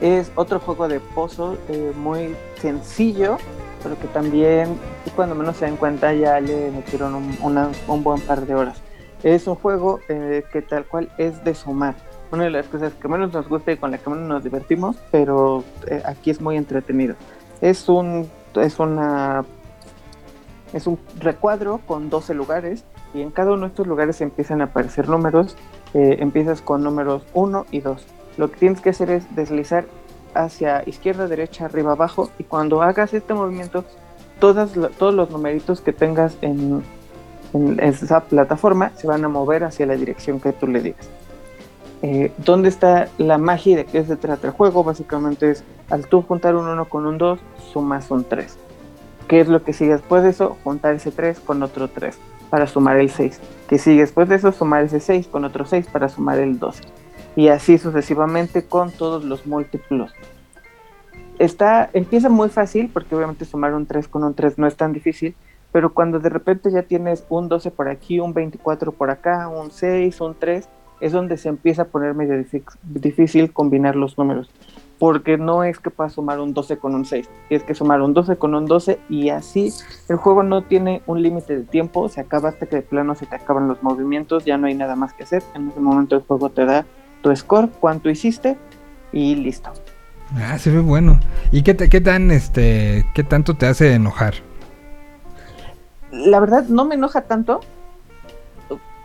Es 0.00 0.30
otro 0.34 0.60
juego 0.60 0.86
de 0.88 1.00
puzzle 1.00 1.56
eh, 1.68 1.92
muy 1.96 2.34
sencillo, 2.60 3.38
pero 3.82 3.98
que 3.98 4.06
también 4.08 4.76
cuando 5.16 5.34
menos 5.34 5.56
se 5.56 5.64
dan 5.66 5.76
cuenta 5.76 6.12
ya 6.14 6.40
le 6.40 6.70
metieron 6.70 7.14
un, 7.14 7.36
una- 7.42 7.70
un 7.86 8.02
buen 8.04 8.20
par 8.20 8.46
de 8.46 8.54
horas. 8.54 8.80
Es 9.22 9.46
un 9.46 9.56
juego 9.56 10.00
eh, 10.08 10.44
que 10.52 10.62
tal 10.62 10.84
cual 10.84 11.08
es 11.18 11.42
de 11.44 11.54
sumar. 11.54 11.94
Una 12.30 12.44
de 12.44 12.50
las 12.50 12.66
cosas 12.66 12.92
que 12.92 13.08
menos 13.08 13.32
nos 13.32 13.48
gusta 13.48 13.72
y 13.72 13.76
con 13.78 13.90
la 13.90 13.98
que 13.98 14.10
menos 14.10 14.28
nos 14.28 14.44
divertimos, 14.44 14.96
pero 15.10 15.64
eh, 15.86 16.02
aquí 16.04 16.30
es 16.30 16.40
muy 16.40 16.56
entretenido. 16.56 17.14
Es 17.60 17.88
un 17.88 18.28
es 18.54 18.78
una 18.78 19.44
es 20.72 20.86
un 20.86 20.98
recuadro 21.18 21.80
con 21.86 22.10
12 22.10 22.34
lugares 22.34 22.84
y 23.14 23.22
en 23.22 23.30
cada 23.30 23.52
uno 23.52 23.62
de 23.62 23.68
estos 23.68 23.86
lugares 23.86 24.20
empiezan 24.20 24.60
a 24.60 24.64
aparecer 24.64 25.08
números. 25.08 25.56
Eh, 25.94 26.18
empiezas 26.20 26.60
con 26.60 26.82
números 26.84 27.22
1 27.32 27.64
y 27.70 27.80
2. 27.80 28.06
Lo 28.36 28.50
que 28.50 28.58
tienes 28.58 28.80
que 28.82 28.90
hacer 28.90 29.10
es 29.10 29.34
deslizar 29.34 29.86
hacia 30.38 30.82
izquierda, 30.86 31.26
derecha, 31.26 31.66
arriba, 31.66 31.92
abajo 31.92 32.30
y 32.38 32.44
cuando 32.44 32.82
hagas 32.82 33.14
este 33.14 33.34
movimiento, 33.34 33.84
todas, 34.40 34.70
todos 34.98 35.14
los 35.14 35.30
numeritos 35.30 35.80
que 35.80 35.92
tengas 35.92 36.36
en, 36.40 36.82
en 37.52 37.80
esa 37.80 38.20
plataforma 38.20 38.92
se 38.96 39.06
van 39.06 39.24
a 39.24 39.28
mover 39.28 39.64
hacia 39.64 39.86
la 39.86 39.94
dirección 39.94 40.40
que 40.40 40.52
tú 40.52 40.66
le 40.66 40.80
digas. 40.80 41.08
Eh, 42.02 42.30
¿Dónde 42.38 42.68
está 42.68 43.08
la 43.18 43.38
magia 43.38 43.76
de 43.76 43.84
qué 43.84 44.04
se 44.04 44.16
trata 44.16 44.46
el 44.46 44.52
juego? 44.52 44.84
Básicamente 44.84 45.50
es 45.50 45.64
al 45.90 46.06
tú 46.06 46.22
juntar 46.22 46.54
un 46.54 46.68
1 46.68 46.84
con 46.88 47.06
un 47.06 47.18
2, 47.18 47.40
sumas 47.72 48.10
un 48.10 48.24
3. 48.24 48.56
¿Qué 49.26 49.40
es 49.40 49.48
lo 49.48 49.62
que 49.62 49.72
sigue 49.72 49.92
después 49.92 50.22
de 50.22 50.30
eso? 50.30 50.56
Juntar 50.62 50.94
ese 50.94 51.10
3 51.10 51.40
con 51.40 51.62
otro 51.62 51.88
3 51.88 52.16
para 52.50 52.66
sumar 52.66 52.98
el 52.98 53.10
6. 53.10 53.40
¿Qué 53.68 53.78
sigue 53.78 54.02
después 54.02 54.28
de 54.28 54.36
eso? 54.36 54.52
Sumar 54.52 54.84
ese 54.84 55.00
6 55.00 55.26
con 55.28 55.44
otro 55.44 55.66
6 55.66 55.88
para 55.92 56.08
sumar 56.08 56.38
el 56.38 56.58
12. 56.58 56.84
Y 57.38 57.50
así 57.50 57.78
sucesivamente 57.78 58.64
con 58.64 58.90
todos 58.90 59.22
los 59.22 59.46
múltiplos. 59.46 60.12
Está, 61.38 61.88
empieza 61.92 62.28
muy 62.28 62.48
fácil 62.48 62.90
porque 62.92 63.14
obviamente 63.14 63.44
sumar 63.44 63.74
un 63.74 63.86
3 63.86 64.08
con 64.08 64.24
un 64.24 64.34
3 64.34 64.58
no 64.58 64.66
es 64.66 64.74
tan 64.74 64.92
difícil, 64.92 65.36
pero 65.70 65.94
cuando 65.94 66.18
de 66.18 66.30
repente 66.30 66.68
ya 66.72 66.82
tienes 66.82 67.24
un 67.28 67.48
12 67.48 67.70
por 67.70 67.88
aquí, 67.88 68.18
un 68.18 68.34
24 68.34 68.90
por 68.90 69.10
acá, 69.10 69.46
un 69.46 69.70
6, 69.70 70.20
un 70.20 70.34
3, 70.36 70.68
es 71.00 71.12
donde 71.12 71.36
se 71.36 71.48
empieza 71.48 71.82
a 71.82 71.84
poner 71.84 72.12
medio 72.12 72.34
difí- 72.34 72.64
difícil 72.82 73.52
combinar 73.52 73.94
los 73.94 74.18
números. 74.18 74.50
Porque 74.98 75.38
no 75.38 75.62
es 75.62 75.78
que 75.78 75.90
puedas 75.90 76.14
sumar 76.14 76.40
un 76.40 76.54
12 76.54 76.78
con 76.78 76.96
un 76.96 77.04
6, 77.04 77.30
tienes 77.46 77.64
que 77.64 77.76
sumar 77.76 78.02
un 78.02 78.14
12 78.14 78.34
con 78.34 78.56
un 78.56 78.66
12 78.66 78.98
y 79.08 79.28
así 79.28 79.72
el 80.08 80.16
juego 80.16 80.42
no 80.42 80.62
tiene 80.62 81.02
un 81.06 81.22
límite 81.22 81.56
de 81.56 81.62
tiempo, 81.62 82.08
se 82.08 82.20
acaba 82.20 82.48
hasta 82.48 82.66
que 82.66 82.74
de 82.74 82.82
plano 82.82 83.14
se 83.14 83.26
te 83.26 83.36
acaban 83.36 83.68
los 83.68 83.80
movimientos, 83.84 84.44
ya 84.44 84.58
no 84.58 84.66
hay 84.66 84.74
nada 84.74 84.96
más 84.96 85.12
que 85.12 85.22
hacer, 85.22 85.44
en 85.54 85.68
ese 85.68 85.78
momento 85.78 86.16
el 86.16 86.22
juego 86.22 86.50
te 86.50 86.64
da 86.64 86.84
tu 87.22 87.34
score, 87.34 87.68
cuánto 87.80 88.10
hiciste 88.10 88.56
y 89.12 89.34
listo. 89.34 89.72
Ah, 90.36 90.58
se 90.58 90.70
ve 90.70 90.80
bueno. 90.80 91.18
¿Y 91.52 91.62
qué, 91.62 91.74
te- 91.74 91.88
qué 91.88 92.00
tan, 92.00 92.30
este, 92.30 93.06
qué 93.14 93.24
tanto 93.24 93.54
te 93.54 93.66
hace 93.66 93.94
enojar? 93.94 94.34
La 96.10 96.40
verdad 96.40 96.64
no 96.68 96.84
me 96.84 96.94
enoja 96.94 97.22
tanto 97.22 97.60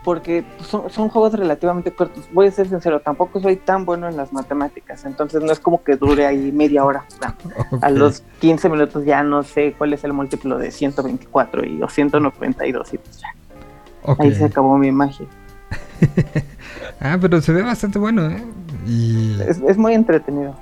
porque 0.03 0.43
son, 0.67 0.89
son 0.89 1.07
juegos 1.07 1.33
relativamente 1.33 1.91
cortos. 1.91 2.25
Voy 2.33 2.47
a 2.47 2.51
ser 2.51 2.67
sincero, 2.67 2.99
tampoco 2.99 3.39
soy 3.39 3.55
tan 3.55 3.85
bueno 3.85 4.09
en 4.09 4.17
las 4.17 4.33
matemáticas, 4.33 5.05
entonces 5.05 5.41
no 5.41 5.51
es 5.51 5.61
como 5.61 5.81
que 5.81 5.95
dure 5.95 6.25
ahí 6.25 6.51
media 6.51 6.83
hora. 6.83 7.05
A 7.81 7.89
los 7.89 8.21
15 8.39 8.67
minutos 8.67 9.05
ya 9.05 9.23
no 9.23 9.43
sé 9.43 9.73
cuál 9.77 9.93
es 9.93 10.03
el 10.03 10.11
múltiplo 10.11 10.57
de 10.57 10.71
124 10.71 11.65
y 11.65 11.81
o 11.81 11.87
192 11.87 12.93
y 12.93 12.97
pues 12.97 13.21
ya. 13.21 13.27
Ahí 14.19 14.35
se 14.35 14.43
acabó 14.45 14.77
mi 14.77 14.91
magia. 14.91 15.25
Ah, 16.99 17.17
pero 17.19 17.41
se 17.41 17.51
ve 17.53 17.61
bastante 17.63 17.99
bueno, 17.99 18.27
¿eh? 18.29 18.43
Y 18.85 19.47
Es, 19.47 19.59
es 19.59 19.77
muy 19.77 19.93
entretenido. 19.93 20.55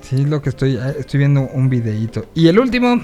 sí, 0.00 0.24
lo 0.24 0.42
que 0.42 0.50
estoy, 0.50 0.76
ah, 0.78 0.90
estoy 0.98 1.18
viendo 1.18 1.42
un 1.52 1.68
videíto. 1.68 2.26
Y 2.34 2.48
el 2.48 2.58
último, 2.58 2.96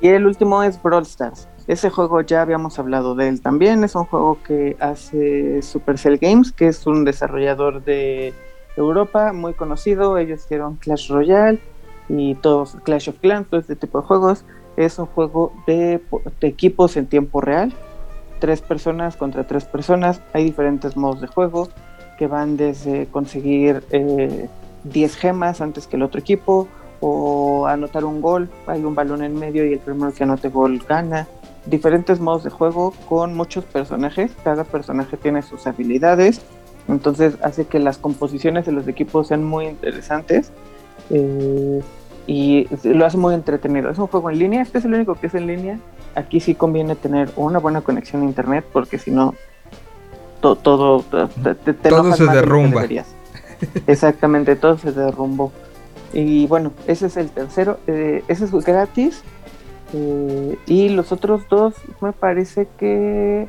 Y 0.00 0.08
el 0.08 0.26
último 0.26 0.62
es 0.62 0.80
Brawl 0.82 1.02
Stars. 1.04 1.48
Ese 1.66 1.90
juego 1.90 2.22
ya 2.22 2.42
habíamos 2.42 2.78
hablado 2.78 3.14
de 3.14 3.28
él 3.28 3.42
también. 3.42 3.84
Es 3.84 3.94
un 3.94 4.04
juego 4.06 4.42
que 4.42 4.76
hace 4.80 5.62
Supercell 5.62 6.18
Games, 6.18 6.52
que 6.52 6.68
es 6.68 6.86
un 6.86 7.04
desarrollador 7.04 7.84
de 7.84 8.34
Europa 8.76 9.32
muy 9.32 9.54
conocido. 9.54 10.18
Ellos 10.18 10.40
hicieron 10.44 10.76
Clash 10.76 11.10
Royale 11.10 11.60
y 12.08 12.34
todos 12.36 12.76
Clash 12.84 13.10
of 13.10 13.18
Clans, 13.20 13.48
todo 13.48 13.60
este 13.60 13.76
tipo 13.76 14.00
de 14.00 14.06
juegos. 14.06 14.44
Es 14.76 14.98
un 14.98 15.06
juego 15.06 15.52
de, 15.66 16.02
de 16.40 16.48
equipos 16.48 16.96
en 16.96 17.06
tiempo 17.06 17.40
real. 17.40 17.74
Tres 18.40 18.60
personas 18.60 19.16
contra 19.16 19.44
tres 19.44 19.64
personas. 19.64 20.20
Hay 20.32 20.44
diferentes 20.44 20.96
modos 20.96 21.20
de 21.20 21.28
juego 21.28 21.68
que 22.18 22.26
van 22.26 22.56
desde 22.56 23.06
conseguir 23.06 23.84
eh, 23.90 24.48
10 24.84 25.16
gemas 25.16 25.60
antes 25.60 25.86
que 25.86 25.96
el 25.96 26.02
otro 26.02 26.20
equipo 26.20 26.68
o 27.00 27.66
anotar 27.66 28.04
un 28.04 28.20
gol, 28.20 28.50
hay 28.66 28.84
un 28.84 28.94
balón 28.94 29.22
en 29.22 29.34
medio 29.34 29.64
y 29.64 29.72
el 29.72 29.78
primero 29.78 30.12
que 30.12 30.24
anote 30.24 30.48
gol 30.48 30.82
gana. 30.86 31.26
Diferentes 31.66 32.20
modos 32.20 32.44
de 32.44 32.50
juego 32.50 32.92
con 33.08 33.34
muchos 33.34 33.64
personajes, 33.64 34.32
cada 34.44 34.64
personaje 34.64 35.16
tiene 35.16 35.42
sus 35.42 35.66
habilidades, 35.66 36.42
entonces 36.88 37.36
hace 37.42 37.66
que 37.66 37.78
las 37.78 37.98
composiciones 37.98 38.66
de 38.66 38.72
los 38.72 38.86
equipos 38.88 39.28
sean 39.28 39.44
muy 39.44 39.66
interesantes 39.66 40.52
eh, 41.10 41.80
y 42.26 42.68
lo 42.84 43.06
hace 43.06 43.16
muy 43.16 43.34
entretenido. 43.34 43.90
Es 43.90 43.98
un 43.98 44.06
juego 44.06 44.30
en 44.30 44.38
línea, 44.38 44.62
este 44.62 44.78
es 44.78 44.84
el 44.84 44.94
único 44.94 45.14
que 45.14 45.26
es 45.28 45.34
en 45.34 45.46
línea. 45.46 45.78
Aquí 46.14 46.40
sí 46.40 46.54
conviene 46.54 46.94
tener 46.96 47.30
una 47.36 47.58
buena 47.58 47.80
conexión 47.80 48.22
a 48.22 48.24
internet 48.24 48.64
porque 48.72 48.98
si 48.98 49.10
no, 49.10 49.34
to- 50.40 50.56
todo, 50.56 51.02
te, 51.02 51.54
te- 51.54 51.72
te 51.74 51.88
Todo 51.88 52.12
se 52.14 52.24
de 52.26 52.34
derrumba. 52.34 52.82
Exactamente, 53.86 54.56
todo 54.56 54.78
se 54.78 54.92
derrumbó. 54.92 55.52
Y 56.12 56.46
bueno, 56.46 56.72
ese 56.86 57.06
es 57.06 57.16
el 57.16 57.30
tercero. 57.30 57.78
eh, 57.86 58.24
ese 58.28 58.44
es 58.46 58.52
gratis. 58.64 59.22
eh, 59.92 60.56
y 60.66 60.88
los 60.90 61.12
otros 61.12 61.42
dos, 61.48 61.74
me 62.00 62.12
parece 62.12 62.68
que. 62.78 63.48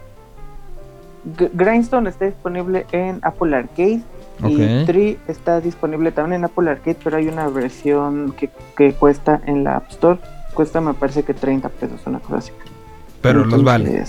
Grindstone 1.54 2.10
está 2.10 2.26
disponible 2.26 2.86
en 2.92 3.20
Apple 3.22 3.56
Arcade. 3.56 4.02
Y. 4.48 4.86
Tree 4.86 5.20
está 5.28 5.62
disponible 5.62 6.12
también 6.12 6.42
en 6.42 6.46
Apple 6.46 6.70
Arcade, 6.70 6.98
pero 7.04 7.18
hay 7.18 7.28
una 7.28 7.48
versión 7.48 8.34
que, 8.34 8.50
que 8.76 8.94
cuesta 8.94 9.42
en 9.46 9.64
la 9.64 9.78
App 9.78 9.90
Store. 9.92 10.20
Cuesta, 10.54 10.82
me 10.82 10.94
parece 10.94 11.24
que 11.24 11.34
30 11.34 11.70
pesos, 11.70 12.02
una 12.06 12.20
cosa 12.20 12.38
así. 12.38 12.52
pero 13.22 13.46
los 13.46 13.64
vale. 13.64 14.04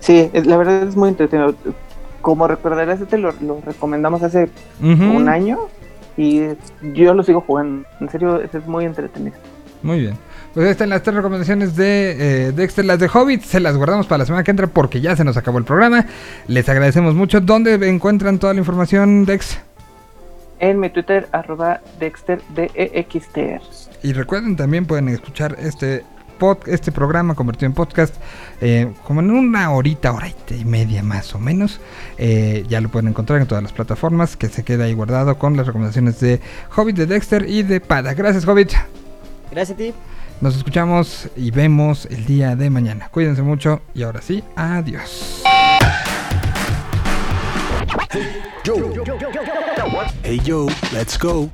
Sí, 0.00 0.30
la 0.32 0.56
verdad 0.56 0.82
es 0.84 0.96
muy 0.96 1.08
entretenido. 1.08 1.54
como 2.20 2.46
recordarás, 2.46 3.00
este 3.00 3.18
lo, 3.18 3.32
lo 3.40 3.60
recomendamos 3.64 4.22
hace 4.22 4.48
un 4.80 5.28
año 5.28 5.58
y 6.16 6.42
yo 6.94 7.14
lo 7.14 7.22
sigo 7.22 7.40
jugando. 7.40 7.88
En 8.00 8.08
serio, 8.08 8.40
es 8.40 8.66
muy 8.66 8.84
entretenido. 8.84 9.36
Muy 9.82 10.00
bien. 10.00 10.14
Pues 10.58 10.66
ahí 10.66 10.72
están 10.72 10.88
las 10.88 11.04
tres 11.04 11.14
recomendaciones 11.14 11.76
de 11.76 12.46
eh, 12.48 12.50
Dexter, 12.52 12.84
las 12.84 12.98
de 12.98 13.08
Hobbit. 13.08 13.44
Se 13.44 13.60
las 13.60 13.76
guardamos 13.76 14.08
para 14.08 14.18
la 14.18 14.26
semana 14.26 14.42
que 14.42 14.50
entra 14.50 14.66
porque 14.66 15.00
ya 15.00 15.14
se 15.14 15.22
nos 15.22 15.36
acabó 15.36 15.58
el 15.58 15.64
programa. 15.64 16.04
Les 16.48 16.68
agradecemos 16.68 17.14
mucho. 17.14 17.40
¿Dónde 17.40 17.74
encuentran 17.88 18.40
toda 18.40 18.54
la 18.54 18.58
información, 18.58 19.24
Dex? 19.24 19.56
En 20.58 20.80
mi 20.80 20.90
Twitter, 20.90 21.28
arroba 21.30 21.80
Dexter 22.00 22.42
DEXTR. 22.56 23.60
Y 24.02 24.12
recuerden 24.14 24.56
también 24.56 24.84
pueden 24.84 25.08
escuchar 25.10 25.54
este 25.60 26.02
pod- 26.40 26.66
este 26.66 26.90
programa 26.90 27.36
convertido 27.36 27.66
en 27.68 27.74
podcast 27.74 28.16
eh, 28.60 28.90
como 29.04 29.20
en 29.20 29.30
una 29.30 29.70
horita, 29.70 30.10
horita 30.10 30.56
y 30.56 30.64
media 30.64 31.04
más 31.04 31.36
o 31.36 31.38
menos. 31.38 31.80
Eh, 32.16 32.64
ya 32.68 32.80
lo 32.80 32.88
pueden 32.88 33.06
encontrar 33.06 33.40
en 33.40 33.46
todas 33.46 33.62
las 33.62 33.72
plataformas 33.72 34.36
que 34.36 34.48
se 34.48 34.64
queda 34.64 34.86
ahí 34.86 34.92
guardado 34.92 35.38
con 35.38 35.56
las 35.56 35.68
recomendaciones 35.68 36.18
de 36.18 36.40
Hobbit, 36.74 36.96
de 36.96 37.06
Dexter 37.06 37.48
y 37.48 37.62
de 37.62 37.80
Pada. 37.80 38.14
Gracias, 38.14 38.44
Hobbit. 38.44 38.72
Gracias 39.52 39.76
a 39.76 39.78
ti. 39.78 39.94
Nos 40.40 40.56
escuchamos 40.56 41.28
y 41.36 41.50
vemos 41.50 42.06
el 42.06 42.24
día 42.24 42.54
de 42.54 42.70
mañana. 42.70 43.08
Cuídense 43.10 43.42
mucho 43.42 43.80
y 43.92 44.04
ahora 44.04 44.22
sí, 44.22 44.44
adiós. 44.54 45.42
Hey 50.22 50.40
yo, 50.44 50.66
let's 50.92 51.18
go. 51.18 51.50